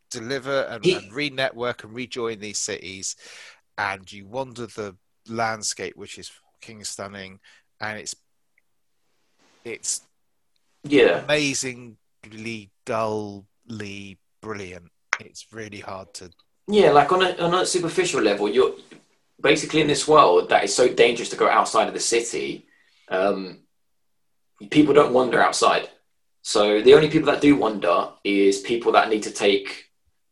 deliver 0.09 0.61
and, 0.63 0.83
He- 0.83 0.95
and 0.95 1.13
re-network 1.13 1.83
and 1.83 1.93
rejoin 1.93 2.39
these 2.39 2.57
cities, 2.57 3.15
and 3.77 4.11
you 4.11 4.25
wander 4.25 4.65
the 4.65 4.95
landscape, 5.27 5.95
which 5.97 6.17
is 6.17 6.31
king 6.61 6.83
stunning, 6.83 7.39
and 7.79 7.99
it's 7.99 8.15
it's 9.63 10.01
Yeah, 10.83 11.23
amazingly 11.23 12.71
dully 12.85 14.17
brilliant. 14.41 14.91
It's 15.19 15.45
really 15.51 15.79
hard 15.79 16.13
to. 16.15 16.31
yeah. 16.67 16.91
Like 16.91 17.11
on 17.11 17.21
a 17.21 17.37
on 17.37 17.53
a 17.53 17.65
superficial 17.65 18.21
level, 18.21 18.47
you're 18.49 18.73
basically 19.41 19.81
in 19.81 19.87
this 19.87 20.07
world 20.07 20.49
that 20.49 20.63
is 20.63 20.75
so 20.75 20.87
dangerous 20.87 21.29
to 21.29 21.35
go 21.35 21.49
outside 21.49 21.87
of 21.87 21.93
the 21.93 21.99
city. 21.99 22.67
Um, 23.09 23.59
people 24.69 24.93
don't 24.93 25.13
wander 25.13 25.41
outside. 25.41 25.89
So 26.41 26.81
the 26.81 26.93
only 26.93 27.09
people 27.09 27.31
that 27.31 27.41
do 27.41 27.55
wander 27.55 28.09
is 28.23 28.59
people 28.59 28.93
that 28.93 29.09
need 29.09 29.23
to 29.23 29.31
take 29.31 29.85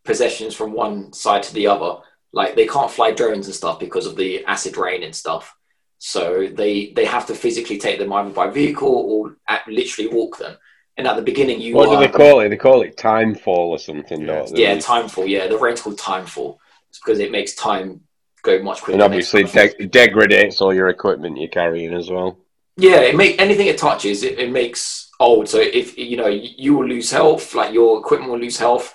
possessions 0.04 0.56
from 0.56 0.72
one 0.72 1.12
side 1.14 1.44
to 1.44 1.54
the 1.54 1.68
other. 1.68 2.02
Like 2.34 2.56
they 2.56 2.68
can't 2.68 2.92
fly 2.92 3.12
drones 3.12 3.48
and 3.48 3.56
stuff 3.56 3.80
because 3.80 4.06
of 4.06 4.16
the 4.16 4.46
acid 4.46 4.78
rain 4.78 5.04
and 5.04 5.16
stuff. 5.16 5.56
So 6.00 6.48
they 6.48 6.94
they 6.96 7.06
have 7.06 7.26
to 7.28 7.36
physically 7.36 7.78
take 7.78 8.00
them 8.00 8.14
either 8.14 8.30
by 8.30 8.48
vehicle 8.50 8.88
or 8.90 9.38
at, 9.48 9.68
literally 9.68 10.10
walk 10.10 10.38
them. 10.38 10.56
And 10.98 11.08
at 11.08 11.16
the 11.16 11.22
beginning, 11.22 11.62
you 11.62 11.76
What 11.76 11.90
do 11.90 11.98
they 11.98 12.08
call 12.08 12.40
it? 12.42 12.50
They 12.50 12.58
call 12.58 12.82
it 12.82 12.98
timefall 12.98 13.70
or 13.70 13.80
something, 13.80 14.26
don't 14.26 14.52
they? 14.54 14.62
yeah, 14.64 14.76
timefall. 14.78 15.30
Yeah, 15.30 15.48
the 15.48 15.58
rain's 15.58 15.82
called 15.82 16.00
timefall 16.00 16.58
it's 16.90 17.00
because 17.00 17.20
it 17.20 17.32
makes 17.32 17.54
time 17.54 18.02
go 18.44 18.62
much 18.62 18.82
quicker. 18.82 18.96
And 18.96 19.04
obviously, 19.04 19.44
de- 19.44 19.88
degradates 19.88 20.62
all 20.62 20.74
your 20.74 20.90
equipment 20.90 21.38
you're 21.38 21.50
carrying 21.50 21.94
as 21.94 22.10
well. 22.10 22.38
yeah, 22.78 23.02
it 23.02 23.16
make 23.16 23.40
anything 23.40 23.68
it 23.68 23.78
touches, 23.78 24.24
it, 24.24 24.40
it 24.40 24.52
makes 24.52 25.10
old. 25.20 25.48
So 25.50 25.60
if 25.60 25.98
you 25.98 26.18
know 26.18 26.28
you, 26.28 26.50
you 26.58 26.74
will 26.76 26.88
lose 26.88 27.12
health, 27.12 27.54
like 27.54 27.74
your 27.74 28.00
equipment 28.00 28.32
will 28.32 28.40
lose 28.40 28.58
health. 28.58 28.94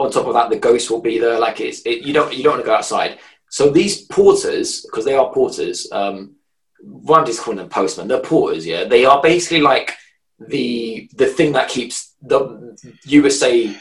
On 0.00 0.10
top 0.10 0.26
of 0.26 0.34
that, 0.34 0.50
the 0.50 0.58
ghost 0.58 0.90
will 0.90 1.00
be 1.00 1.18
there. 1.18 1.38
Like 1.38 1.60
it's 1.60 1.82
it, 1.82 2.02
you 2.02 2.12
don't 2.12 2.34
you 2.34 2.42
don't 2.42 2.54
want 2.54 2.64
to 2.64 2.66
go 2.66 2.74
outside. 2.74 3.18
So 3.48 3.70
these 3.70 4.02
porters, 4.06 4.82
because 4.82 5.04
they 5.04 5.14
are 5.14 5.32
porters, 5.32 5.86
um, 5.92 6.34
one 6.82 7.26
just 7.26 7.40
calling 7.40 7.58
them 7.58 7.68
postmen. 7.68 8.08
They're 8.08 8.20
porters. 8.20 8.66
Yeah, 8.66 8.84
they 8.84 9.04
are 9.04 9.22
basically 9.22 9.60
like 9.60 9.94
the 10.38 11.08
the 11.14 11.26
thing 11.26 11.52
that 11.52 11.68
keeps 11.68 12.14
the 12.22 12.76
USA 13.04 13.74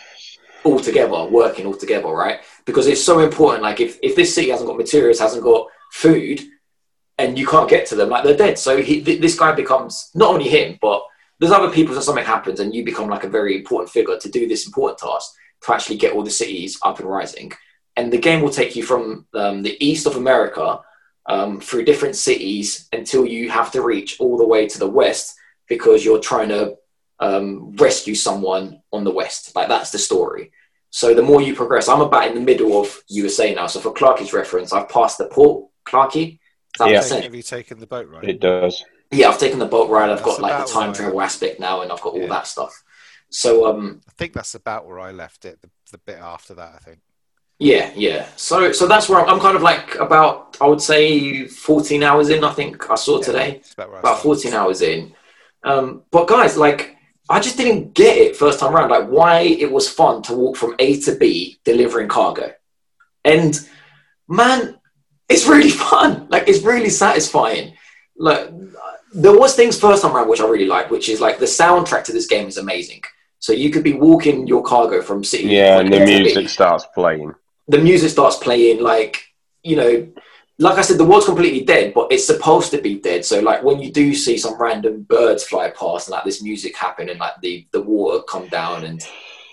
all 0.63 0.79
together, 0.79 1.25
working 1.25 1.65
all 1.65 1.75
together, 1.75 2.07
right? 2.09 2.39
Because 2.65 2.87
it's 2.87 3.03
so 3.03 3.19
important. 3.19 3.63
Like 3.63 3.79
if 3.79 3.99
if 4.01 4.15
this 4.15 4.33
city 4.33 4.49
hasn't 4.49 4.67
got 4.67 4.77
materials, 4.77 5.19
hasn't 5.19 5.43
got 5.43 5.67
food, 5.91 6.41
and 7.17 7.37
you 7.37 7.45
can't 7.45 7.69
get 7.69 7.85
to 7.87 7.95
them, 7.95 8.09
like 8.09 8.23
they're 8.23 8.37
dead. 8.37 8.57
So 8.57 8.81
he, 8.81 9.01
th- 9.01 9.21
this 9.21 9.37
guy 9.37 9.51
becomes 9.53 10.09
not 10.15 10.31
only 10.31 10.49
him, 10.49 10.77
but 10.81 11.03
there's 11.39 11.51
other 11.51 11.71
people. 11.71 11.93
So 11.95 12.01
something 12.01 12.25
happens, 12.25 12.59
and 12.59 12.73
you 12.73 12.83
become 12.83 13.09
like 13.09 13.23
a 13.23 13.29
very 13.29 13.57
important 13.57 13.91
figure 13.91 14.17
to 14.17 14.29
do 14.29 14.47
this 14.47 14.65
important 14.65 14.99
task 14.99 15.33
to 15.63 15.73
actually 15.73 15.97
get 15.97 16.13
all 16.13 16.23
the 16.23 16.29
cities 16.29 16.77
up 16.83 16.99
and 16.99 17.09
rising. 17.09 17.51
And 17.95 18.11
the 18.11 18.17
game 18.17 18.41
will 18.41 18.49
take 18.49 18.75
you 18.75 18.83
from 18.83 19.27
um, 19.33 19.61
the 19.61 19.77
east 19.83 20.07
of 20.07 20.15
America 20.15 20.79
um, 21.25 21.59
through 21.59 21.85
different 21.85 22.15
cities 22.15 22.87
until 22.91 23.25
you 23.25 23.49
have 23.49 23.71
to 23.71 23.81
reach 23.81 24.19
all 24.19 24.37
the 24.37 24.47
way 24.47 24.67
to 24.67 24.79
the 24.79 24.89
west 24.89 25.35
because 25.67 26.03
you're 26.03 26.19
trying 26.19 26.49
to 26.49 26.75
um, 27.19 27.75
rescue 27.77 28.15
someone 28.15 28.81
on 28.91 29.03
the 29.03 29.11
west. 29.11 29.55
Like 29.55 29.69
that's 29.69 29.91
the 29.91 29.99
story. 29.99 30.51
So 30.89 31.13
the 31.13 31.21
more 31.23 31.41
you 31.41 31.55
progress, 31.55 31.87
I'm 31.87 32.01
about 32.01 32.27
in 32.27 32.35
the 32.35 32.41
middle 32.41 32.79
of 32.79 33.01
USA 33.07 33.53
now. 33.55 33.67
So 33.67 33.79
for 33.79 33.93
Clarky's 33.93 34.33
reference, 34.33 34.73
I've 34.73 34.89
passed 34.89 35.17
the 35.17 35.25
port, 35.25 35.69
Clarky. 35.87 36.33
Is 36.33 36.39
that 36.79 36.85
what 36.85 36.91
Yeah. 36.91 37.15
I'm? 37.17 37.23
Have 37.23 37.35
you 37.35 37.41
taken 37.43 37.79
the 37.79 37.87
boat 37.87 38.07
ride? 38.09 38.25
It 38.25 38.39
does. 38.39 38.83
Yeah, 39.11 39.29
I've 39.29 39.39
taken 39.39 39.59
the 39.59 39.65
boat 39.65 39.89
ride. 39.89 40.09
I've 40.09 40.23
That's 40.23 40.37
got 40.37 40.41
like 40.41 40.65
the 40.65 40.71
time 40.71 40.87
right. 40.87 40.95
travel 40.95 41.21
aspect 41.21 41.59
now, 41.59 41.81
and 41.81 41.91
I've 41.91 42.01
got 42.01 42.13
all 42.13 42.21
Yeah. 42.21 42.27
that 42.27 42.47
stuff. 42.47 42.83
So 43.29 43.65
um, 43.67 44.01
I 44.07 44.11
think 44.17 44.33
that's 44.33 44.53
about 44.55 44.85
where 44.85 44.99
I 44.99 45.11
left 45.11 45.45
it. 45.45 45.61
The, 45.61 45.69
the 45.91 45.97
bit 45.99 46.19
after 46.19 46.53
that, 46.55 46.73
I 46.75 46.77
think. 46.79 46.99
Yeah, 47.59 47.91
yeah. 47.95 48.27
So 48.35 48.71
so 48.71 48.87
that's 48.87 49.07
where 49.09 49.19
I'm, 49.19 49.29
I'm 49.29 49.39
kind 49.39 49.55
of 49.55 49.61
like 49.61 49.95
about 49.95 50.57
I 50.59 50.67
would 50.67 50.81
say 50.81 51.47
14 51.47 52.03
hours 52.03 52.29
in. 52.29 52.43
I 52.43 52.51
think 52.51 52.89
I 52.89 52.95
saw 52.95 53.19
Yeah, 53.19 53.25
today. 53.25 53.61
About 53.77 53.99
about 53.99 54.19
14 54.21 54.53
hours 54.53 54.81
in. 54.81 55.13
Um, 55.63 56.03
but 56.11 56.27
guys, 56.27 56.57
like, 56.57 56.97
I 57.29 57.39
just 57.39 57.57
didn't 57.57 57.93
get 57.93 58.17
it 58.17 58.35
first 58.35 58.59
time 58.59 58.75
around, 58.75 58.89
like 58.89 59.07
why 59.07 59.41
it 59.41 59.71
was 59.71 59.89
fun 59.89 60.21
to 60.23 60.33
walk 60.33 60.57
from 60.57 60.75
A 60.79 60.99
to 61.01 61.15
B 61.15 61.57
delivering 61.63 62.09
cargo. 62.09 62.51
And 63.23 63.57
man, 64.27 64.77
it's 65.29 65.47
really 65.47 65.69
fun. 65.87 66.27
Like, 66.29 66.47
it's 66.47 66.63
really 66.63 66.89
satisfying. 66.89 67.75
Like, 68.17 68.51
there 69.13 69.37
was 69.37 69.55
things 69.55 69.79
first 69.79 70.01
time 70.01 70.15
around 70.15 70.27
which 70.27 70.41
I 70.41 70.47
really 70.47 70.65
liked, 70.65 70.91
which 70.91 71.07
is 71.07 71.21
like 71.21 71.39
the 71.39 71.45
soundtrack 71.45 72.03
to 72.05 72.11
this 72.11 72.27
game 72.27 72.47
is 72.47 72.57
amazing. 72.57 73.01
So 73.39 73.53
you 73.53 73.69
could 73.69 73.83
be 73.83 73.93
walking 73.93 74.47
your 74.47 74.63
cargo 74.63 75.01
from 75.01 75.23
city. 75.23 75.45
Yeah, 75.45 75.79
and 75.79 75.91
the 75.91 75.97
A 75.97 75.99
to 75.99 76.05
B 76.05 76.23
music 76.23 76.49
starts 76.49 76.85
playing. 76.93 77.33
The 77.67 77.77
music 77.79 78.09
starts 78.09 78.37
playing 78.37 78.81
like 78.81 79.23
you 79.63 79.75
know 79.75 80.07
like 80.59 80.77
I 80.77 80.81
said, 80.81 80.99
the 80.99 81.03
world's 81.03 81.25
completely 81.25 81.65
dead, 81.65 81.95
but 81.95 82.11
it's 82.11 82.27
supposed 82.27 82.69
to 82.71 82.77
be 82.81 82.99
dead. 82.99 83.25
So 83.25 83.39
like 83.39 83.63
when 83.63 83.79
you 83.81 83.91
do 83.91 84.13
see 84.13 84.37
some 84.37 84.55
random 84.61 85.01
birds 85.01 85.43
fly 85.43 85.71
past 85.71 86.07
and 86.07 86.11
like 86.13 86.23
this 86.25 86.43
music 86.43 86.77
happen 86.77 87.09
and 87.09 87.19
like 87.19 87.33
the 87.41 87.65
the 87.71 87.81
water 87.81 88.21
come 88.23 88.47
down 88.49 88.83
and 88.85 89.01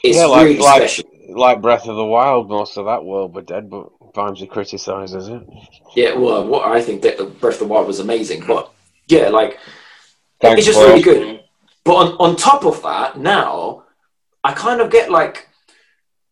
it's 0.05 0.19
Yeah, 0.19 0.27
like- 0.27 0.45
really 0.45 0.59
like- 0.59 0.77
special. 0.83 1.05
Like 1.31 1.63
Breath 1.63 1.87
of 1.87 1.95
the 1.95 2.05
Wild, 2.05 2.49
most 2.49 2.77
of 2.77 2.87
that 2.87 3.05
world 3.05 3.35
were 3.35 3.43
dead, 3.43 3.71
but 3.71 3.89
Vimesy 4.15 4.49
criticises 4.51 5.29
it. 5.29 5.43
Yeah, 5.95 6.15
well, 6.17 6.45
what 6.47 6.67
I 6.67 6.83
think 6.83 7.03
that 7.03 7.17
Breath 7.41 7.55
of 7.55 7.61
the 7.61 7.67
Wild 7.67 7.87
was 7.87 8.01
amazing, 8.01 8.45
but 8.47 8.71
yeah, 9.07 9.29
like 9.29 9.57
Thanks, 10.41 10.59
it's 10.59 10.67
just 10.67 10.81
really 10.81 11.03
good. 11.03 11.45
But 11.85 11.95
on, 11.95 12.09
on 12.19 12.37
top 12.37 12.65
of 12.67 12.83
that, 12.83 13.17
now 13.19 13.85
I 14.43 14.53
kind 14.53 14.81
of 14.81 14.91
get 14.91 15.11
like 15.11 15.49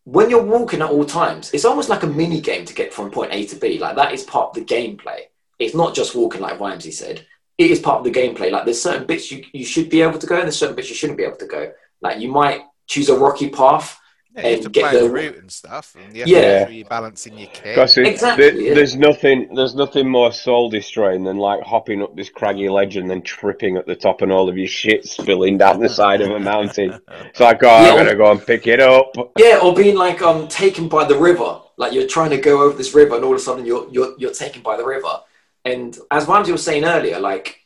when 0.05 0.29
you're 0.29 0.43
walking 0.43 0.81
at 0.81 0.89
all 0.89 1.05
times, 1.05 1.51
it's 1.53 1.65
almost 1.65 1.89
like 1.89 2.03
a 2.03 2.07
mini 2.07 2.41
game 2.41 2.65
to 2.65 2.73
get 2.73 2.93
from 2.93 3.11
point 3.11 3.33
A 3.33 3.45
to 3.45 3.55
B. 3.55 3.79
Like 3.79 3.95
that 3.95 4.13
is 4.13 4.23
part 4.23 4.49
of 4.49 4.55
the 4.55 4.73
gameplay. 4.73 5.21
It's 5.59 5.75
not 5.75 5.93
just 5.93 6.15
walking 6.15 6.41
like 6.41 6.57
Vimesy 6.57 6.93
said. 6.93 7.25
It 7.57 7.71
is 7.71 7.79
part 7.79 7.99
of 7.99 8.05
the 8.05 8.19
gameplay. 8.19 8.51
Like 8.51 8.65
there's 8.65 8.81
certain 8.81 9.05
bits 9.05 9.31
you, 9.31 9.43
you 9.51 9.65
should 9.65 9.89
be 9.89 10.01
able 10.01 10.19
to 10.19 10.27
go 10.27 10.35
and 10.35 10.43
there's 10.43 10.57
certain 10.57 10.75
bits 10.75 10.89
you 10.89 10.95
shouldn't 10.95 11.17
be 11.17 11.25
able 11.25 11.37
to 11.37 11.47
go. 11.47 11.71
Like 12.01 12.19
you 12.19 12.29
might 12.29 12.61
choose 12.87 13.09
a 13.09 13.17
rocky 13.17 13.49
path. 13.49 13.99
Yeah, 14.41 14.47
you 14.49 14.55
have 14.55 14.63
to 14.63 14.69
get 14.69 14.81
plan 14.81 14.93
the 14.95 14.99
the- 15.01 15.09
route 15.09 15.37
and 15.37 15.51
stuff. 15.51 15.95
And 15.95 16.15
you 16.15 16.23
Yeah. 16.25 16.65
sure 16.65 16.73
you're 16.73 16.87
balancing 16.87 17.37
your 17.37 17.47
kit. 17.47 17.63
Because 17.75 17.97
Exactly, 17.97 18.49
there- 18.49 18.59
yeah. 18.61 18.73
there's 18.73 18.95
nothing, 18.95 19.53
there's 19.55 19.75
nothing 19.75 20.09
more 20.09 20.31
soul 20.31 20.69
destroying 20.69 21.23
than 21.23 21.37
like 21.37 21.61
hopping 21.61 22.01
up 22.01 22.15
this 22.15 22.29
craggy 22.29 22.69
ledge 22.69 22.95
and 22.97 23.09
then 23.09 23.21
tripping 23.21 23.77
at 23.77 23.85
the 23.85 23.95
top 23.95 24.21
and 24.21 24.31
all 24.31 24.49
of 24.49 24.57
your 24.57 24.67
shit 24.67 25.05
spilling 25.05 25.57
down 25.57 25.79
the 25.79 25.89
side 25.89 26.21
of 26.21 26.31
a 26.31 26.39
mountain. 26.39 26.99
It's 27.29 27.39
like, 27.39 27.63
oh, 27.63 27.67
Yeah. 27.67 27.91
I'm 27.91 27.97
gonna 27.97 28.15
go 28.15 28.31
and 28.31 28.45
pick 28.45 28.67
it 28.67 28.79
up. 28.79 29.13
Yeah, 29.37 29.59
or 29.61 29.73
being 29.73 29.95
like 29.95 30.21
um 30.21 30.47
taken 30.47 30.87
by 30.87 31.05
the 31.05 31.17
river. 31.17 31.59
Like 31.77 31.93
you're 31.93 32.07
trying 32.07 32.31
to 32.31 32.37
go 32.37 32.63
over 32.63 32.77
this 32.77 32.93
river 32.93 33.15
and 33.15 33.23
all 33.23 33.31
of 33.31 33.37
a 33.37 33.39
sudden 33.41 33.65
you're 33.65 33.87
you're 33.91 34.13
you're 34.17 34.33
taken 34.33 34.61
by 34.61 34.75
the 34.77 34.85
river. 34.85 35.21
And 35.65 35.97
as 36.11 36.25
Vimesy 36.25 36.51
was 36.51 36.63
saying 36.63 36.83
earlier, 36.85 37.19
like 37.19 37.57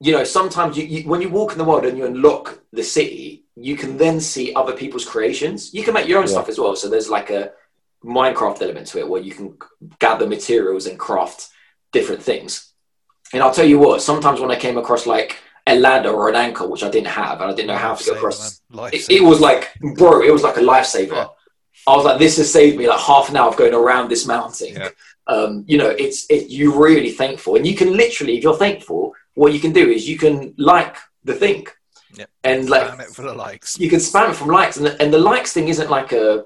you 0.00 0.12
know, 0.12 0.24
sometimes 0.24 0.76
you, 0.76 0.84
you 0.84 1.08
when 1.08 1.22
you 1.22 1.28
walk 1.28 1.52
in 1.52 1.58
the 1.58 1.64
world 1.64 1.84
and 1.84 1.96
you 1.96 2.04
unlock 2.06 2.60
the 2.72 2.82
city, 2.82 3.41
you 3.56 3.76
can 3.76 3.98
then 3.98 4.20
see 4.20 4.54
other 4.54 4.72
people's 4.72 5.04
creations. 5.04 5.74
You 5.74 5.82
can 5.82 5.94
make 5.94 6.08
your 6.08 6.18
own 6.18 6.26
Yeah. 6.26 6.32
stuff 6.32 6.48
as 6.48 6.58
well. 6.58 6.74
So 6.76 6.88
there's 6.88 7.10
like 7.10 7.30
a 7.30 7.52
Minecraft 8.04 8.60
element 8.62 8.86
to 8.88 8.98
it 8.98 9.08
where 9.08 9.22
you 9.22 9.32
can 9.32 9.56
gather 10.00 10.26
materials 10.26 10.86
and 10.86 10.98
craft 10.98 11.48
different 11.92 12.22
things. 12.22 12.72
And 13.32 13.42
I'll 13.42 13.52
tell 13.54 13.66
you 13.66 13.78
what, 13.78 14.02
sometimes 14.02 14.40
when 14.40 14.50
I 14.50 14.56
came 14.56 14.76
across 14.76 15.06
like 15.06 15.38
a 15.66 15.78
ladder 15.78 16.10
or 16.10 16.28
an 16.28 16.34
anchor, 16.34 16.66
which 16.66 16.82
I 16.82 16.90
didn't 16.90 17.08
have, 17.08 17.40
and 17.40 17.50
I 17.50 17.54
didn't 17.54 17.68
know 17.68 17.76
how 17.76 17.94
to 17.94 18.04
get 18.04 18.16
across 18.16 18.60
it, 18.92 19.08
it 19.08 19.22
was 19.22 19.40
like, 19.40 19.70
bro, 19.96 20.22
it 20.22 20.32
was 20.32 20.42
like 20.42 20.56
a 20.56 20.60
lifesaver. 20.60 21.12
Yeah. 21.12 21.26
I 21.86 21.96
was 21.96 22.04
like, 22.04 22.18
this 22.18 22.36
has 22.38 22.52
saved 22.52 22.76
me 22.76 22.88
like 22.88 23.00
half 23.00 23.28
an 23.28 23.36
hour 23.36 23.48
of 23.48 23.56
going 23.56 23.74
around 23.74 24.08
this 24.08 24.26
mountain. 24.26 24.74
Yeah. 24.74 24.88
Um, 25.28 25.64
you 25.68 25.78
know, 25.78 25.90
it's 25.90 26.26
it, 26.28 26.50
you're 26.50 26.76
really 26.76 27.12
thankful, 27.12 27.54
and 27.54 27.64
you 27.66 27.76
can 27.76 27.96
literally, 27.96 28.36
if 28.36 28.42
you're 28.42 28.56
thankful, 28.56 29.14
what 29.34 29.52
you 29.52 29.60
can 29.60 29.72
do 29.72 29.88
is 29.88 30.08
you 30.08 30.18
can 30.18 30.54
like 30.58 30.96
the 31.22 31.34
thing, 31.34 31.66
Yep. 32.14 32.30
and 32.44 32.68
like 32.68 32.82
Spam 32.88 33.00
it 33.00 33.08
for 33.08 33.22
the 33.22 33.32
likes. 33.32 33.78
you 33.78 33.88
can 33.88 33.98
spam 33.98 34.30
it 34.30 34.36
from 34.36 34.48
likes, 34.48 34.76
and 34.76 34.86
the, 34.86 35.02
and 35.02 35.12
the 35.12 35.18
likes 35.18 35.52
thing 35.52 35.68
isn't 35.68 35.90
like 35.90 36.12
a, 36.12 36.44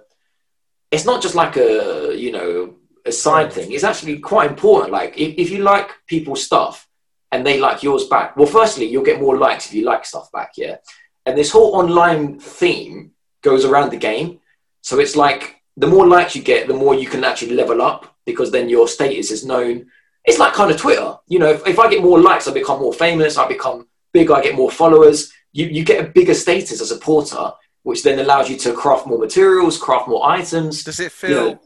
it's 0.90 1.04
not 1.04 1.20
just 1.22 1.34
like 1.34 1.56
a 1.56 2.14
you 2.16 2.32
know 2.32 2.74
a 3.04 3.12
side 3.12 3.52
thing. 3.52 3.72
It's 3.72 3.84
actually 3.84 4.18
quite 4.18 4.50
important. 4.50 4.92
Like 4.92 5.18
if, 5.18 5.34
if 5.38 5.50
you 5.50 5.58
like 5.58 5.90
people's 6.06 6.44
stuff 6.44 6.88
and 7.32 7.44
they 7.44 7.58
like 7.58 7.82
yours 7.82 8.06
back, 8.06 8.36
well, 8.36 8.46
firstly 8.46 8.86
you'll 8.86 9.04
get 9.04 9.20
more 9.20 9.36
likes 9.36 9.66
if 9.66 9.74
you 9.74 9.84
like 9.84 10.04
stuff 10.04 10.30
back, 10.32 10.52
yeah. 10.56 10.76
And 11.24 11.36
this 11.36 11.50
whole 11.50 11.74
online 11.74 12.38
theme 12.38 13.12
goes 13.42 13.64
around 13.64 13.90
the 13.90 13.96
game, 13.96 14.40
so 14.82 15.00
it's 15.00 15.16
like 15.16 15.62
the 15.76 15.86
more 15.86 16.06
likes 16.06 16.34
you 16.34 16.42
get, 16.42 16.68
the 16.68 16.74
more 16.74 16.94
you 16.94 17.08
can 17.08 17.24
actually 17.24 17.54
level 17.54 17.82
up 17.82 18.16
because 18.24 18.50
then 18.50 18.68
your 18.68 18.88
status 18.88 19.30
is 19.30 19.44
known. 19.44 19.86
It's 20.24 20.38
like 20.38 20.54
kind 20.54 20.70
of 20.70 20.76
Twitter, 20.76 21.16
you 21.28 21.38
know. 21.38 21.50
If, 21.50 21.66
if 21.66 21.78
I 21.78 21.88
get 21.88 22.02
more 22.02 22.20
likes, 22.20 22.48
I 22.48 22.52
become 22.52 22.80
more 22.80 22.92
famous. 22.92 23.36
I 23.36 23.46
become 23.46 23.86
bigger. 24.12 24.34
I 24.34 24.42
get 24.42 24.56
more 24.56 24.70
followers. 24.70 25.32
You 25.56 25.66
you 25.68 25.84
get 25.84 26.04
a 26.04 26.08
bigger 26.08 26.34
status 26.34 26.82
as 26.82 26.90
a 26.90 26.98
porter, 26.98 27.50
which 27.82 28.02
then 28.02 28.18
allows 28.18 28.50
you 28.50 28.58
to 28.58 28.74
craft 28.74 29.06
more 29.06 29.18
materials, 29.18 29.78
craft 29.78 30.06
more 30.06 30.28
items. 30.28 30.84
Does 30.84 31.00
it 31.00 31.10
feel? 31.12 31.58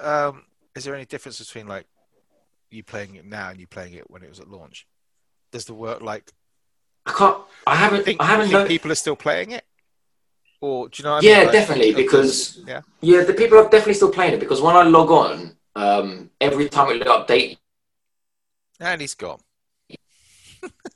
Um, 0.00 0.44
is 0.74 0.84
there 0.84 0.94
any 0.94 1.04
difference 1.04 1.38
between 1.38 1.66
like 1.66 1.84
you 2.70 2.82
playing 2.82 3.16
it 3.16 3.26
now 3.26 3.50
and 3.50 3.60
you 3.60 3.66
playing 3.66 3.92
it 3.92 4.10
when 4.10 4.22
it 4.22 4.30
was 4.30 4.40
at 4.40 4.48
launch? 4.48 4.86
Does 5.52 5.66
the 5.66 5.74
work 5.74 6.00
like? 6.00 6.32
I 7.04 7.12
can't. 7.12 7.36
I 7.66 7.76
haven't. 7.76 8.04
Think, 8.04 8.22
I 8.22 8.24
haven't. 8.24 8.46
think 8.48 8.60
Know, 8.60 8.66
people 8.66 8.90
are 8.90 8.94
still 8.94 9.14
playing 9.14 9.50
it, 9.50 9.64
or 10.62 10.88
do 10.88 11.02
you 11.02 11.04
know? 11.04 11.16
What 11.16 11.24
I 11.24 11.28
Yeah, 11.28 11.34
mean? 11.36 11.44
Like, 11.44 11.52
definitely, 11.52 11.92
because- 11.94 12.58
yeah, 12.66 12.80
yeah, 13.02 13.24
the 13.24 13.34
people 13.34 13.58
are 13.58 13.64
definitely 13.64 13.94
still 13.94 14.10
playing 14.10 14.32
it 14.32 14.40
because 14.40 14.62
when 14.62 14.74
I 14.74 14.84
log 14.84 15.10
on, 15.10 15.54
um, 15.76 16.30
every 16.40 16.70
time 16.70 16.88
it 16.96 17.06
update. 17.06 17.58
and 18.80 19.00
he's 19.02 19.14
gone. 19.14 19.40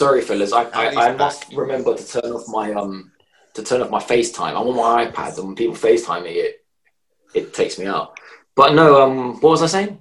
Sorry, 0.00 0.22
fellas. 0.22 0.52
I 0.54 0.62
I, 0.82 0.86
I 1.08 1.16
must 1.24 1.52
remember 1.52 1.94
to 1.94 2.06
turn 2.14 2.32
off 2.32 2.46
my 2.48 2.72
um 2.72 3.12
to 3.56 3.62
turn 3.62 3.82
off 3.82 3.90
my 3.90 4.02
FaceTime. 4.12 4.54
I'm 4.58 4.68
on 4.70 4.76
my 4.76 5.04
iPad, 5.04 5.36
and 5.36 5.46
when 5.48 5.56
people 5.62 5.74
FaceTime 5.76 6.22
me, 6.24 6.34
it 6.46 6.54
it 7.34 7.52
takes 7.52 7.78
me 7.78 7.84
out. 7.84 8.18
But 8.56 8.74
no, 8.74 8.86
um, 9.02 9.16
what 9.42 9.50
was 9.50 9.62
I 9.62 9.66
saying? 9.66 9.98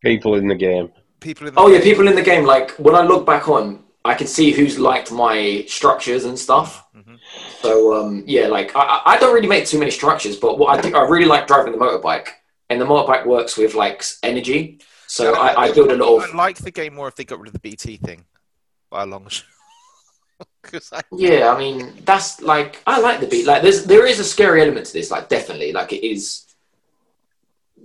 People 0.00 0.34
in 0.34 0.48
the 0.48 0.56
game. 0.56 0.90
People 1.20 1.46
in 1.46 1.54
the 1.54 1.60
Oh 1.60 1.68
yeah, 1.68 1.80
people 1.80 2.08
in 2.08 2.16
the 2.16 2.22
game. 2.32 2.44
Like 2.44 2.72
when 2.86 2.96
I 2.96 3.02
look 3.02 3.24
back 3.24 3.48
on, 3.48 3.84
I 4.04 4.14
can 4.14 4.26
see 4.26 4.50
who's 4.50 4.76
liked 4.76 5.12
my 5.12 5.64
structures 5.68 6.24
and 6.24 6.36
stuff. 6.36 6.84
Mhm. 6.96 7.18
So 7.62 7.94
um, 7.94 8.24
yeah, 8.26 8.48
like 8.48 8.74
I, 8.74 8.80
I- 8.80 9.02
I 9.12 9.18
don't 9.20 9.34
really 9.36 9.52
make 9.56 9.66
too 9.66 9.78
many 9.78 9.92
structures, 9.92 10.36
but 10.36 10.58
what 10.58 10.68
I 10.76 10.80
do, 10.80 10.96
I 10.96 11.02
really 11.14 11.26
like 11.34 11.46
driving 11.46 11.72
the 11.74 11.78
motorbike, 11.78 12.28
and 12.68 12.80
the 12.80 12.86
motorbike 12.86 13.24
works 13.24 13.56
with 13.56 13.74
like 13.76 14.02
energy. 14.24 14.80
So 15.06 15.24
I, 15.36 15.48
I 15.64 15.72
build 15.72 15.92
a 15.92 15.96
lot 15.96 16.28
I 16.30 16.34
like 16.46 16.56
the 16.58 16.70
game 16.72 16.94
more 16.94 17.06
if 17.06 17.14
they 17.14 17.24
got 17.24 17.38
rid 17.38 17.48
of 17.48 17.52
the 17.52 17.60
BT 17.68 17.98
thing 17.98 18.24
by 18.92 19.02
a 19.02 19.06
long 19.06 19.26
shot. 19.28 19.46
Because 20.62 20.92
I 20.92 21.02
yeah. 21.12 21.50
I 21.52 21.58
mean, 21.58 21.92
that's 22.04 22.40
like 22.40 22.80
I 22.86 23.00
like 23.00 23.20
the 23.20 23.26
beat. 23.26 23.46
Like 23.46 23.62
there's 23.62 23.84
there 23.84 24.06
is 24.06 24.18
a 24.20 24.24
scary 24.24 24.62
element 24.62 24.86
to 24.86 24.92
this. 24.92 25.10
Like 25.10 25.28
definitely, 25.28 25.72
like 25.72 25.92
it 25.92 26.04
is 26.06 26.46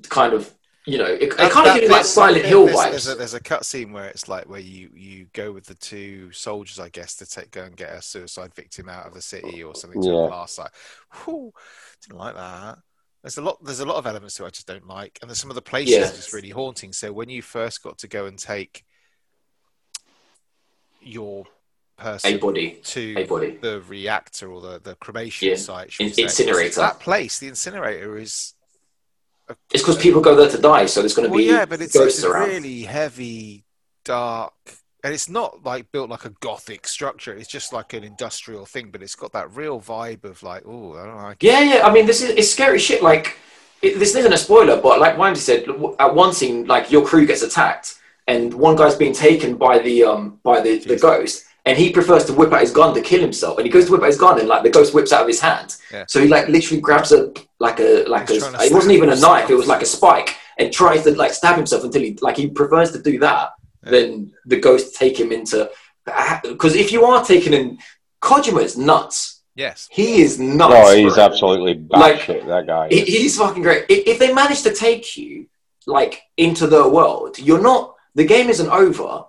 kind 0.09 0.33
of 0.33 0.51
you 0.85 0.97
know 0.97 1.05
it, 1.05 1.23
it 1.23 1.37
That- 1.37 1.51
kind 1.51 1.67
of 1.67 1.73
that 1.73 1.79
gives 1.81 1.91
like 1.91 2.05
Silent 2.05 2.45
Hill 2.45 2.65
bit, 2.67 2.75
vibes. 2.75 2.89
there's, 2.91 3.05
There's 3.05 3.07
a, 3.07 3.15
there's 3.17 3.33
a 3.33 3.39
cut 3.41 3.65
scene 3.65 3.91
where 3.91 4.05
it's 4.05 4.27
like 4.27 4.47
where 4.49 4.59
you 4.59 4.89
you 4.95 5.27
go 5.33 5.51
with 5.51 5.65
the 5.65 5.75
two 5.75 6.31
soldiers, 6.31 6.79
I 6.79 6.89
guess, 6.89 7.15
to 7.17 7.25
take 7.25 7.51
go 7.51 7.63
and 7.63 7.75
get 7.75 7.91
a 7.93 8.01
suicide 8.01 8.53
victim 8.55 8.89
out 8.89 9.05
of 9.07 9.13
the 9.13 9.21
city 9.21 9.63
or 9.63 9.75
something 9.75 10.01
to 10.01 10.07
Yeah. 10.09 10.25
a 10.25 10.27
blast 10.27 10.55
site. 10.55 10.71
Whew, 11.25 11.51
didn't 12.03 12.19
like 12.19 12.35
that. 12.35 12.77
There's 13.23 13.37
a 13.37 13.41
lot. 13.41 13.63
There's 13.63 13.81
a 13.81 13.85
lot 13.85 13.97
of 13.97 14.07
elements 14.07 14.35
to 14.35 14.43
it 14.43 14.47
I 14.47 14.49
just 14.51 14.67
don't 14.67 14.87
like, 14.87 15.19
and 15.21 15.29
there's 15.29 15.39
some 15.39 15.51
of 15.51 15.55
the 15.55 15.61
places 15.61 15.95
Yeah. 15.95 16.03
are 16.09 16.15
just 16.15 16.33
really 16.33 16.49
haunting. 16.51 16.93
So 16.93 17.11
when 17.11 17.29
you 17.29 17.41
first 17.41 17.83
got 17.83 17.97
to 17.99 18.07
go 18.07 18.25
and 18.27 18.37
take 18.39 18.83
your 21.01 21.45
person 21.97 22.33
a 22.35 22.37
body, 22.37 22.79
to 22.83 23.15
a 23.17 23.23
body. 23.25 23.57
the 23.61 23.81
reactor 23.81 24.51
or 24.51 24.61
the, 24.61 24.79
the 24.79 24.95
cremation 24.95 25.49
Yeah. 25.49 25.55
site, 25.55 25.93
In- 25.99 26.13
say, 26.13 26.23
incinerator. 26.23 26.81
that 26.81 26.99
place, 26.99 27.39
the 27.39 27.47
incinerator, 27.47 28.17
is 28.17 28.53
It's 29.73 29.81
because 29.81 29.97
people 29.97 30.21
go 30.21 30.35
there 30.35 30.49
to 30.49 30.57
die, 30.59 30.85
so 30.85 31.01
there's 31.01 31.15
going 31.15 31.27
to 31.27 31.31
well, 31.31 31.37
be 31.39 31.45
yeah, 31.45 31.65
but 31.65 31.81
it's, 31.81 31.95
it's 31.95 32.23
around. 32.23 32.49
really 32.49 32.81
heavy, 32.83 33.63
dark, 34.05 34.53
and 35.03 35.13
it's 35.13 35.29
not 35.29 35.63
like 35.63 35.91
built 35.91 36.09
like 36.09 36.25
a 36.25 36.31
gothic 36.41 36.87
structure. 36.87 37.33
It's 37.33 37.47
just 37.47 37.71
like 37.73 37.93
an 37.93 38.03
industrial 38.03 38.65
thing, 38.65 38.89
but 38.91 39.01
it's 39.01 39.15
got 39.15 39.31
that 39.33 39.55
real 39.55 39.79
vibe 39.79 40.23
of 40.25 40.43
like, 40.43 40.63
oh, 40.67 40.95
I 40.97 41.05
don't 41.05 41.15
like. 41.15 41.43
it. 41.43 41.47
Yeah, 41.47 41.61
yeah. 41.61 41.87
I 41.87 41.91
mean, 41.93 42.05
this 42.05 42.21
is 42.21 42.31
it's 42.31 42.51
scary 42.51 42.77
shit. 42.79 43.01
Like, 43.01 43.37
it, 43.81 43.97
this 43.99 44.15
isn't 44.15 44.33
a 44.33 44.37
spoiler, 44.37 44.81
but 44.81 44.99
like 44.99 45.17
Wendy 45.17 45.39
said, 45.39 45.65
at 45.99 46.13
one 46.13 46.33
scene, 46.33 46.65
like 46.67 46.91
your 46.91 47.05
crew 47.05 47.25
gets 47.25 47.41
attacked, 47.43 47.95
and 48.27 48.53
one 48.53 48.75
guy's 48.75 48.95
being 48.95 49.13
taken 49.13 49.55
by 49.57 49.79
the 49.79 50.03
um 50.03 50.39
by 50.43 50.61
the, 50.61 50.79
the 50.79 50.97
ghost, 50.97 51.45
and 51.65 51.77
he 51.77 51.91
prefers 51.91 52.25
to 52.25 52.33
whip 52.33 52.51
out 52.53 52.61
his 52.61 52.71
gun 52.71 52.93
to 52.93 53.01
kill 53.01 53.21
himself, 53.21 53.57
and 53.57 53.65
he 53.65 53.71
goes 53.71 53.85
to 53.85 53.91
whip 53.91 54.01
out 54.01 54.07
his 54.07 54.17
gun, 54.17 54.39
and 54.39 54.47
like 54.47 54.63
the 54.63 54.69
ghost 54.69 54.93
whips 54.93 55.11
out 55.13 55.21
of 55.21 55.27
his 55.27 55.39
hand. 55.41 55.75
Yeah. 55.91 56.05
So 56.07 56.21
he 56.21 56.27
like 56.27 56.47
literally 56.49 56.81
grabs 56.81 57.11
a 57.11 57.33
like 57.59 57.79
a 57.79 58.05
like 58.05 58.29
He's 58.29 58.43
a 58.43 58.47
it 58.65 58.73
wasn't 58.73 58.93
even 58.93 59.09
a 59.09 59.13
himself. 59.13 59.33
knife; 59.41 59.49
it 59.49 59.55
was 59.55 59.67
like 59.67 59.81
a 59.81 59.85
spike, 59.85 60.35
and 60.57 60.71
tries 60.71 61.03
to 61.03 61.15
like 61.15 61.33
stab 61.33 61.55
himself 61.57 61.83
until 61.83 62.01
he 62.01 62.17
like 62.21 62.37
he 62.37 62.47
prefers 62.49 62.91
to 62.91 63.01
do 63.01 63.19
that 63.19 63.51
Yeah. 63.83 63.91
than 63.91 64.33
the 64.45 64.59
ghost 64.59 64.95
take 64.95 65.17
him 65.19 65.31
into 65.31 65.69
because 66.43 66.75
if 66.75 66.91
you 66.93 67.03
are 67.05 67.23
taken 67.23 67.53
in, 67.53 67.79
Kojima's 68.21 68.77
nuts. 68.77 69.41
Yes. 69.55 69.87
He 69.91 70.21
is 70.21 70.39
nuts. 70.39 70.73
No, 70.73 70.95
he's 70.95 71.15
bro. 71.15 71.23
absolutely 71.23 71.83
Like, 71.89 72.19
batshit, 72.19 72.45
that 72.47 72.67
guy. 72.67 72.89
He- 72.89 73.01
He's 73.03 73.37
fucking 73.37 73.63
great. 73.63 73.85
I- 73.89 74.03
If 74.05 74.19
they 74.19 74.31
manage 74.31 74.61
to 74.63 74.73
take 74.73 75.17
you 75.17 75.47
like 75.87 76.21
into 76.37 76.67
the 76.67 76.87
world, 76.87 77.39
you're 77.39 77.61
not. 77.61 77.95
The 78.17 78.25
game 78.25 78.49
isn't 78.49 78.69
over, 78.69 79.25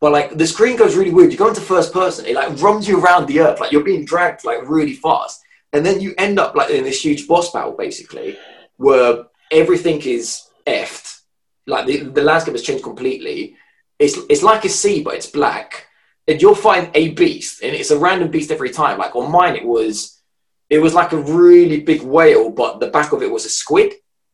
but 0.00 0.10
like 0.10 0.36
the 0.36 0.48
screen 0.48 0.76
goes 0.76 0.96
really 0.96 1.12
weird. 1.12 1.30
You 1.30 1.38
go 1.38 1.48
into 1.48 1.60
first 1.60 1.92
person. 1.92 2.26
It 2.26 2.34
like 2.34 2.60
runs 2.60 2.88
you 2.88 3.00
around 3.00 3.28
the 3.28 3.38
earth, 3.38 3.60
like 3.60 3.70
you're 3.70 3.84
being 3.84 4.04
dragged 4.04 4.44
like 4.44 4.68
really 4.68 4.94
fast, 4.94 5.40
and 5.72 5.86
then 5.86 6.00
you 6.00 6.12
end 6.18 6.40
up 6.40 6.56
like 6.56 6.70
in 6.70 6.82
this 6.82 7.04
huge 7.04 7.28
boss 7.28 7.52
battle, 7.52 7.76
basically, 7.78 8.36
where 8.78 9.26
everything 9.52 10.00
is 10.02 10.42
effed. 10.66 11.20
Like 11.68 11.86
the, 11.86 11.98
the 11.98 12.22
landscape 12.22 12.54
has 12.54 12.64
changed 12.64 12.82
completely. 12.82 13.54
It's 14.00 14.18
it's 14.28 14.42
like 14.42 14.64
a 14.64 14.68
sea, 14.68 15.04
but 15.04 15.14
it's 15.14 15.30
black, 15.30 15.86
and 16.26 16.42
you'll 16.42 16.56
find 16.56 16.90
a 16.94 17.10
beast, 17.10 17.62
and 17.62 17.72
it's 17.76 17.92
a 17.92 17.98
random 17.98 18.28
beast 18.28 18.50
every 18.50 18.70
time. 18.70 18.98
Like 18.98 19.14
on 19.14 19.30
mine, 19.30 19.54
it 19.54 19.64
was 19.64 20.20
it 20.68 20.78
was 20.78 20.94
like 20.94 21.12
a 21.12 21.18
really 21.18 21.78
big 21.78 22.02
whale, 22.02 22.50
but 22.50 22.80
the 22.80 22.88
back 22.88 23.12
of 23.12 23.22
it 23.22 23.30
was 23.30 23.44
a 23.44 23.50
squid. 23.50 23.92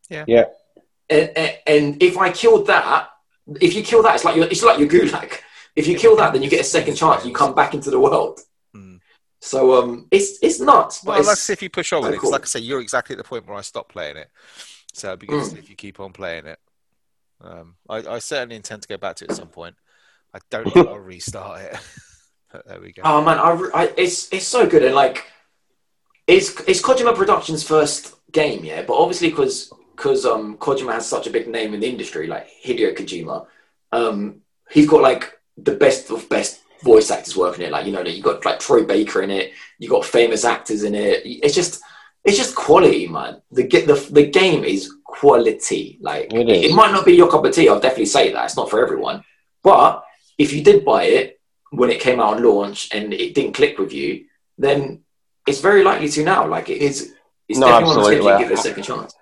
Yeah. 0.09 0.25
Yeah. 0.27 0.45
and, 1.11 1.31
and, 1.37 1.59
and 1.67 2.03
if 2.03 2.17
I 2.17 2.33
killed 2.33 2.69
that, 2.69 3.11
if 3.61 3.75
you 3.75 3.83
kill 3.83 4.03
that, 4.03 4.15
it's 4.17 4.25
like 4.25 4.37
your, 4.37 4.47
it's 4.47 4.63
like 4.63 4.79
your 4.79 4.89
gulag. 4.89 5.33
If 5.77 5.87
you 5.87 5.97
kill 5.97 6.17
that, 6.17 6.33
then 6.33 6.43
you 6.43 6.51
get 6.51 6.61
a 6.61 6.65
second 6.65 6.97
chance. 6.97 7.25
You 7.25 7.33
come 7.33 7.55
back 7.55 7.75
into 7.75 7.91
the 7.91 8.01
world. 8.01 8.41
Mm. 8.75 9.01
So 9.41 9.81
um, 9.83 10.09
it's 10.11 10.39
it's 10.43 10.61
nuts. 10.61 11.01
But 11.01 11.11
Well, 11.11 11.19
it's, 11.21 11.29
let's 11.29 11.51
if 11.51 11.63
you 11.63 11.71
push 11.71 11.93
on 11.93 12.03
with 12.03 12.15
it. 12.15 12.21
cool. 12.21 12.31
like 12.33 12.43
I 12.43 12.47
say, 12.47 12.61
you're 12.61 12.81
exactly 12.81 13.15
at 13.15 13.19
the 13.19 13.25
point 13.25 13.47
where 13.47 13.57
I 13.57 13.61
stopped 13.61 13.93
playing 13.93 14.17
it. 14.17 14.29
So 14.93 15.09
it'd 15.09 15.21
be 15.21 15.27
good 15.27 15.45
Mm. 15.45 15.59
if 15.59 15.71
you 15.71 15.77
keep 15.77 16.01
on 16.01 16.13
playing 16.13 16.47
it. 16.47 16.59
Um, 17.41 17.77
I, 17.89 17.99
I 17.99 18.19
certainly 18.19 18.57
intend 18.57 18.83
to 18.83 18.89
go 18.89 18.97
back 18.97 19.17
to 19.17 19.25
it 19.25 19.31
at 19.31 19.37
some 19.37 19.49
point. 19.49 19.77
I 20.35 20.41
don't 20.51 20.75
know 20.75 20.83
I'll 20.89 20.99
restart 20.99 21.61
it. 21.61 21.77
but 22.53 22.67
there 22.67 22.81
we 22.81 22.93
go. 22.93 23.03
Oh 23.05 23.23
man, 23.23 23.39
I, 23.39 23.51
I 23.75 23.93
it's 23.97 24.33
it's 24.33 24.47
so 24.47 24.67
good 24.67 24.83
and 24.83 24.95
like 24.95 25.25
it's 26.27 26.61
it's 26.67 26.83
Kojima 26.83 27.15
Productions' 27.15 27.63
first 27.63 28.15
game, 28.33 28.65
yeah. 28.65 28.83
But 28.83 28.95
obviously, 28.95 29.31
because 29.31 29.73
because 29.99 30.25
um 30.25 30.57
Kojima 30.59 30.93
has 30.93 31.09
such 31.09 31.27
a 31.27 31.31
big 31.31 31.49
name 31.49 31.75
in 31.75 31.81
the 31.81 31.89
industry, 31.89 32.29
like 32.29 32.47
Hideo 32.65 32.97
Kojima, 32.97 33.47
um 33.91 34.43
he's 34.71 34.89
got 34.89 35.03
like 35.03 35.25
the 35.57 35.75
best 35.75 36.11
of 36.11 36.29
best 36.29 36.61
voice 36.85 37.11
actors 37.11 37.37
working 37.37 37.65
it. 37.65 37.73
Like 37.73 37.85
you 37.85 37.93
know, 37.93 38.03
you 38.03 38.23
got 38.23 38.45
like 38.45 38.61
Troy 38.61 38.85
Baker 38.85 39.23
in 39.23 39.31
it, 39.31 39.53
you 39.81 39.89
got 39.89 40.05
famous 40.05 40.45
actors 40.45 40.85
in 40.85 40.95
it. 40.95 41.23
It's 41.25 41.55
just 41.55 41.83
it's 42.25 42.39
just 42.39 42.55
quality, 42.55 43.09
man. 43.09 43.43
The 43.51 43.65
the 43.67 44.09
the 44.13 44.27
game 44.31 44.63
is 44.63 44.95
quality. 45.05 45.99
Like 46.01 46.33
It 46.33 46.49
it, 46.49 46.75
might 46.75 46.93
not 46.93 47.05
be 47.05 47.15
your 47.17 47.31
cup 47.31 47.45
of 47.45 47.53
tea. 47.53 47.69
I'll 47.69 47.81
definitely 47.81 48.07
say 48.07 48.33
that 48.33 48.45
it's 48.45 48.57
not 48.57 48.71
for 48.71 48.81
everyone, 48.81 49.25
but 49.65 50.05
if 50.39 50.53
you 50.53 50.63
did 50.63 50.85
buy 50.85 51.05
it 51.05 51.41
when 51.71 51.91
it 51.91 52.01
came 52.01 52.21
out 52.21 52.37
on 52.37 52.45
launch 52.45 52.89
and 52.95 53.13
it 53.13 53.35
didn't 53.35 53.55
click 53.55 53.79
with 53.79 53.93
you, 53.93 54.27
then 54.59 55.03
it's 55.45 55.61
very 55.61 55.83
likely 55.83 56.09
to 56.09 56.23
now. 56.23 56.47
Like 56.47 56.69
it 56.69 56.79
is, 56.79 57.15
it's 57.49 57.59
No, 57.59 57.67
definitely 57.67 57.97
one 57.97 58.13
games 58.13 58.25
you 58.25 58.39
give 58.39 58.51
it 58.53 58.59
a 58.61 58.63
second 58.69 58.85
chance. 58.85 59.13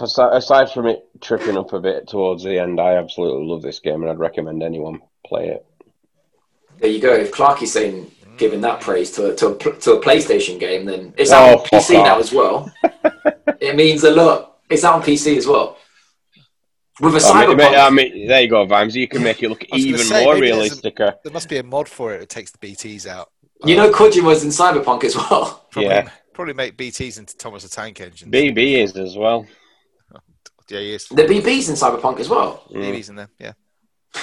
Asi- 0.00 0.22
Aside 0.32 0.70
from 0.70 0.86
it 0.86 1.04
tripping 1.20 1.56
up 1.56 1.72
a 1.72 1.80
bit 1.80 2.08
towards 2.08 2.42
the 2.42 2.58
end, 2.58 2.80
I 2.80 2.94
absolutely 2.96 3.46
love 3.46 3.62
this 3.62 3.78
game, 3.80 4.02
and 4.02 4.10
I'd 4.10 4.18
recommend 4.18 4.62
anyone 4.62 5.00
play 5.26 5.48
it. 5.48 5.64
There 6.78 6.90
you 6.90 7.00
go. 7.00 7.12
If 7.14 7.32
Clark 7.32 7.62
is 7.62 7.72
saying 7.72 8.10
giving 8.36 8.60
that 8.62 8.80
praise 8.80 9.10
to 9.12 9.32
a, 9.32 9.36
to 9.36 9.48
a, 9.48 9.56
to 9.58 9.92
a 9.94 10.00
PlayStation 10.00 10.58
game, 10.60 10.84
then 10.84 11.12
it's 11.16 11.30
Oh, 11.32 11.36
out 11.36 11.58
on 11.60 11.66
fuck 11.66 11.82
PC 11.82 12.04
now 12.04 12.18
as 12.18 12.32
well. 12.32 12.72
it 13.60 13.74
means 13.76 14.04
a 14.04 14.10
lot. 14.10 14.58
It's 14.70 14.84
out 14.84 14.94
on 14.96 15.02
PC 15.02 15.36
as 15.36 15.46
well. 15.46 15.76
With 17.00 17.14
a 17.14 17.20
oh, 17.24 17.32
I 17.32 17.46
mean, 17.46 17.56
cyberpunk, 17.58 17.78
I 17.78 17.90
mean, 17.90 18.26
there 18.26 18.42
you 18.42 18.48
go, 18.48 18.64
Vimes. 18.66 18.96
You 18.96 19.06
can 19.06 19.22
make 19.22 19.42
it 19.42 19.48
look 19.48 19.64
I 19.72 19.76
was 19.76 19.84
gonna 19.84 19.94
even 19.94 20.06
say, 20.06 20.24
more 20.24 20.34
maybe 20.34 20.50
a- 20.50 20.54
realistic. 20.54 20.96
There 20.96 21.14
must 21.32 21.48
be 21.48 21.58
a 21.58 21.62
mod 21.62 21.88
for 21.88 22.14
it 22.14 22.18
that 22.20 22.28
takes 22.28 22.50
the 22.50 22.58
BTs 22.58 23.06
out. 23.06 23.30
you 23.64 23.76
know, 23.76 23.90
Kojima's 23.90 24.42
in 24.42 24.50
Cyberpunk 24.50 25.04
as 25.04 25.14
well. 25.16 25.66
Probably, 25.70 25.90
Yeah. 25.90 26.10
probably 26.32 26.54
make 26.54 26.76
BTs 26.76 27.18
into 27.18 27.36
Thomas 27.36 27.62
the 27.64 27.68
Tank 27.68 28.00
Engine. 28.00 28.30
BB 28.30 28.82
is 28.82 28.96
as 28.96 29.16
well. 29.16 29.46
Yeah, 30.70 30.80
he 30.80 30.92
is. 30.94 31.08
The 31.08 31.22
BB's 31.24 31.68
in 31.68 31.74
Cyberpunk 31.76 32.20
as 32.20 32.28
well. 32.28 32.64
Mm. 32.70 32.82
BB's 32.82 33.08
in 33.08 33.16
there. 33.16 33.30
Yeah. 33.38 33.52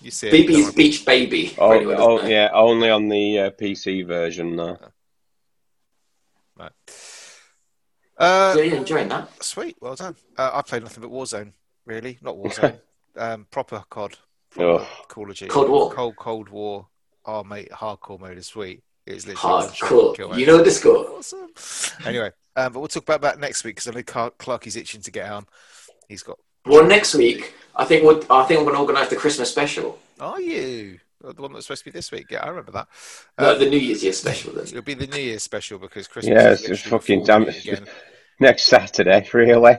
You 0.00 0.12
see 0.12 0.28
it. 0.28 0.48
BB's 0.48 0.72
Beach 0.74 1.04
Baby. 1.04 1.56
Oh, 1.58 1.72
anyone 1.72 1.96
oh 1.98 2.22
yeah, 2.24 2.50
only 2.54 2.88
on 2.88 3.08
the 3.08 3.38
uh, 3.40 3.50
PC 3.50 4.06
version 4.06 4.54
though. 4.54 4.78
Right. 6.56 6.70
Uh, 8.16 8.52
So 8.54 8.60
you're 8.60 8.76
enjoying 8.76 9.08
that. 9.08 9.42
Sweet, 9.42 9.76
well 9.80 9.96
done. 9.96 10.14
Uh, 10.36 10.50
I 10.54 10.62
played 10.62 10.84
nothing 10.84 11.02
but 11.02 11.10
Warzone, 11.10 11.52
really, 11.84 12.16
not 12.22 12.36
Warzone. 12.36 12.78
um, 13.16 13.46
proper 13.50 13.82
COD, 13.90 14.16
proper 14.50 14.70
Oh. 14.84 14.88
Call 15.08 15.30
of 15.30 15.36
Duty, 15.36 15.48
Cold 15.50 15.68
War. 15.68 15.90
Cold 15.92 16.14
Cold 16.14 16.48
War. 16.48 16.86
Oh 17.24 17.42
mate, 17.42 17.70
hardcore 17.72 18.20
mode 18.20 18.38
is 18.38 18.46
sweet. 18.46 18.84
It's 19.04 19.26
literally 19.26 19.52
one 19.64 19.72
shot 19.72 19.88
Hardcore. 19.90 20.38
You 20.38 20.46
know 20.46 20.62
the 20.62 20.70
score. 20.70 21.08
Awesome. 21.10 21.48
Anyway, 22.06 22.30
um, 22.56 22.72
but 22.72 22.78
we'll 22.80 22.88
talk 22.88 23.02
about 23.04 23.20
that 23.22 23.38
next 23.38 23.64
week 23.64 23.76
because 23.76 23.88
I 23.88 23.92
know 23.92 24.02
Clark, 24.02 24.38
Clarky's 24.38 24.76
itching 24.76 25.00
to 25.02 25.10
get 25.10 25.30
on. 25.30 25.46
He's 26.08 26.22
got. 26.22 26.38
Well, 26.66 26.86
next 26.86 27.14
week, 27.14 27.54
I 27.76 27.84
think 27.84 28.04
we're, 28.04 28.20
I 28.30 28.44
think 28.44 28.60
we're 28.60 28.64
going 28.66 28.74
to 28.76 28.80
organise 28.80 29.08
the 29.08 29.16
Christmas 29.16 29.50
special. 29.50 29.98
Are 30.20 30.40
you 30.40 31.00
Oh, 31.24 31.32
the 31.32 31.42
one 31.42 31.52
that's 31.52 31.66
supposed 31.66 31.82
to 31.82 31.90
be 31.90 31.90
this 31.90 32.12
week? 32.12 32.26
Yeah, 32.30 32.44
I 32.44 32.48
remember 32.48 32.70
that. 32.72 32.86
No, 33.40 33.52
Um, 33.54 33.58
the 33.58 33.68
New 33.68 33.78
Year's 33.78 34.04
Year 34.04 34.12
special. 34.12 34.52
Then. 34.52 34.64
It'll 34.64 34.82
be 34.82 34.94
the 34.94 35.08
New 35.08 35.20
Year's 35.20 35.42
special 35.42 35.78
because 35.78 36.06
Christmas. 36.06 36.32
Yeah, 36.32 36.52
it's 36.52 36.62
literally 36.62 36.78
fucking 36.90 37.20
before 37.20 37.40
damn 37.40 37.48
it. 37.48 37.64
Again. 37.64 37.86
Next 38.38 38.62
Saturday, 38.64 39.28
really? 39.32 39.78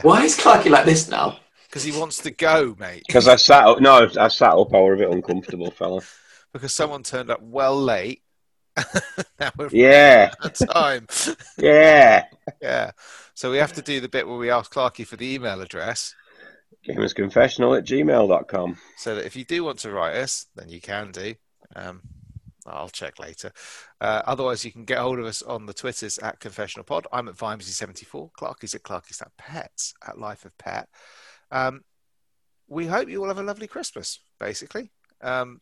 Why 0.00 0.24
is 0.24 0.38
Clarky 0.38 0.70
like 0.70 0.86
this 0.86 1.08
now? 1.08 1.38
because 1.68 1.82
he 1.84 1.92
wants 1.92 2.18
to 2.18 2.30
go, 2.30 2.74
mate. 2.78 3.02
Because 3.06 3.26
I 3.28 3.34
sat 3.36 3.66
up. 3.66 3.80
No, 3.80 4.08
I 4.18 4.28
sat 4.28 4.52
up. 4.54 4.72
I 4.72 4.80
was 4.80 4.94
a 4.94 5.02
bit 5.04 5.10
uncomfortable, 5.12 5.70
fella. 5.72 6.00
because 6.52 6.72
someone 6.72 7.02
turned 7.02 7.30
up 7.30 7.42
well 7.42 7.76
late. 7.78 8.22
Yeah, 9.70 10.32
time. 10.72 11.06
yeah. 11.58 12.24
yeah. 12.60 12.90
So 13.34 13.50
we 13.50 13.58
have 13.58 13.72
to 13.74 13.82
do 13.82 14.00
the 14.00 14.08
bit 14.08 14.26
where 14.26 14.38
we 14.38 14.50
ask 14.50 14.72
Clarky 14.72 15.06
for 15.06 15.16
the 15.16 15.34
email 15.34 15.60
address. 15.60 16.14
Gamersconfessional 16.86 17.78
at 17.78 17.84
gmail.com. 17.84 18.76
So 18.98 19.14
that 19.16 19.26
if 19.26 19.36
you 19.36 19.44
do 19.44 19.64
want 19.64 19.78
to 19.80 19.90
write 19.90 20.16
us, 20.16 20.46
then 20.54 20.68
you 20.68 20.80
can 20.80 21.12
do. 21.12 21.34
Um, 21.74 22.02
I'll 22.66 22.88
check 22.88 23.18
later. 23.18 23.52
Uh, 24.00 24.22
otherwise, 24.26 24.64
you 24.64 24.72
can 24.72 24.84
get 24.84 24.98
hold 24.98 25.18
of 25.18 25.26
us 25.26 25.42
on 25.42 25.66
the 25.66 25.74
Twitters 25.74 26.18
at 26.18 26.40
Confessional 26.40 26.84
Pod. 26.84 27.06
I'm 27.12 27.28
at 27.28 27.36
Vimesy74. 27.36 28.30
Clarky's 28.32 28.74
at 28.74 28.82
Clarky's 28.82 29.20
at 29.20 29.36
Pets 29.36 29.94
at 30.06 30.18
Life 30.18 30.44
of 30.44 30.56
Pet. 30.58 30.88
Um, 31.50 31.82
we 32.66 32.86
hope 32.86 33.08
you 33.08 33.20
all 33.20 33.28
have 33.28 33.38
a 33.38 33.42
lovely 33.42 33.66
Christmas, 33.66 34.20
basically. 34.40 34.90
Um, 35.20 35.60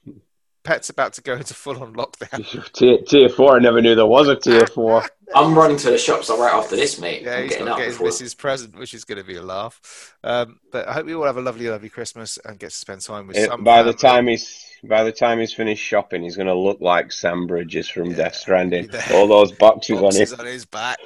Pet's 0.64 0.90
about 0.90 1.12
to 1.14 1.22
go 1.22 1.34
into 1.34 1.54
full 1.54 1.82
on 1.82 1.94
lockdown. 1.94 2.72
Tier, 2.72 2.98
tier 2.98 3.28
4, 3.28 3.56
I 3.56 3.58
never 3.58 3.80
knew 3.82 3.94
there 3.94 4.06
was 4.06 4.28
a 4.28 4.36
tier 4.36 4.66
4. 4.66 5.04
I'm 5.34 5.54
running 5.56 5.78
to 5.78 5.90
the 5.90 5.98
shops 5.98 6.28
right 6.30 6.52
after 6.52 6.76
this, 6.76 7.00
mate. 7.00 7.22
Yeah, 7.22 7.36
I'm 7.36 7.42
he's 7.44 7.52
getting 7.52 7.66
got 7.66 7.72
out 7.72 7.76
to 7.78 7.82
get 7.84 7.90
his 7.92 8.00
missus 8.00 8.34
present, 8.34 8.78
which 8.78 8.92
is 8.94 9.04
going 9.04 9.18
to 9.18 9.24
be 9.24 9.36
a 9.36 9.42
laugh. 9.42 10.14
Um, 10.22 10.60
but 10.70 10.86
I 10.86 10.92
hope 10.92 11.08
you 11.08 11.18
all 11.20 11.26
have 11.26 11.38
a 11.38 11.40
lovely, 11.42 11.68
lovely 11.68 11.88
Christmas 11.88 12.38
and 12.44 12.58
get 12.58 12.70
to 12.70 12.76
spend 12.76 13.00
time 13.00 13.26
with 13.26 13.38
It- 13.38 13.48
some. 13.48 13.64
by 13.64 13.82
the 13.82 13.94
time 13.94 14.26
he's 14.26 14.66
by 14.84 15.04
the 15.04 15.12
time 15.12 15.38
he's 15.38 15.52
finished 15.54 15.82
shopping, 15.82 16.22
he's 16.22 16.34
going 16.36 16.48
to 16.48 16.54
look 16.54 16.80
like 16.80 17.12
Sam 17.12 17.46
Bridges 17.46 17.88
from 17.88 18.10
Yeah. 18.10 18.16
Death 18.16 18.34
Stranding. 18.34 18.90
All 19.14 19.26
those 19.28 19.52
boxes, 19.52 20.00
boxes 20.00 20.32
on 20.34 20.40
on 20.40 20.46
his 20.46 20.64
back, 20.64 20.98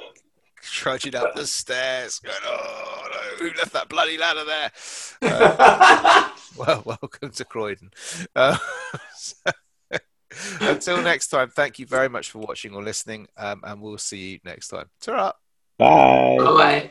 trudging 0.71 1.15
up 1.15 1.35
the 1.35 1.45
stairs, 1.47 2.19
going, 2.19 2.35
"Oh 2.45 3.07
no, 3.11 3.19
who 3.37 3.53
left 3.57 3.73
that 3.73 3.89
bloody 3.89 4.17
ladder 4.17 4.43
there?" 4.45 4.71
Uh, 5.19 6.29
well, 6.57 6.81
welcome 6.85 7.29
to 7.31 7.43
Croydon. 7.45 7.91
Uh, 8.35 8.57
so- 9.15 9.35
until 10.61 11.01
next 11.01 11.27
time, 11.29 11.49
thank 11.49 11.79
you 11.79 11.85
very 11.85 12.09
much 12.09 12.29
for 12.29 12.39
watching 12.39 12.73
or 12.75 12.83
listening, 12.83 13.27
um, 13.37 13.61
and 13.63 13.81
we'll 13.81 13.97
see 13.97 14.31
you 14.33 14.39
next 14.43 14.67
time. 14.67 14.89
Ta-ra. 15.01 15.31
Bye. 15.79 16.37
Bye. 16.37 16.89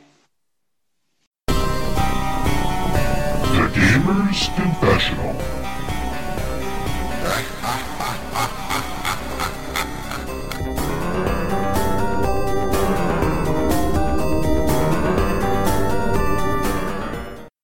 The 3.56 3.70
Gamer's 3.74 4.48
Confessional. 4.56 5.36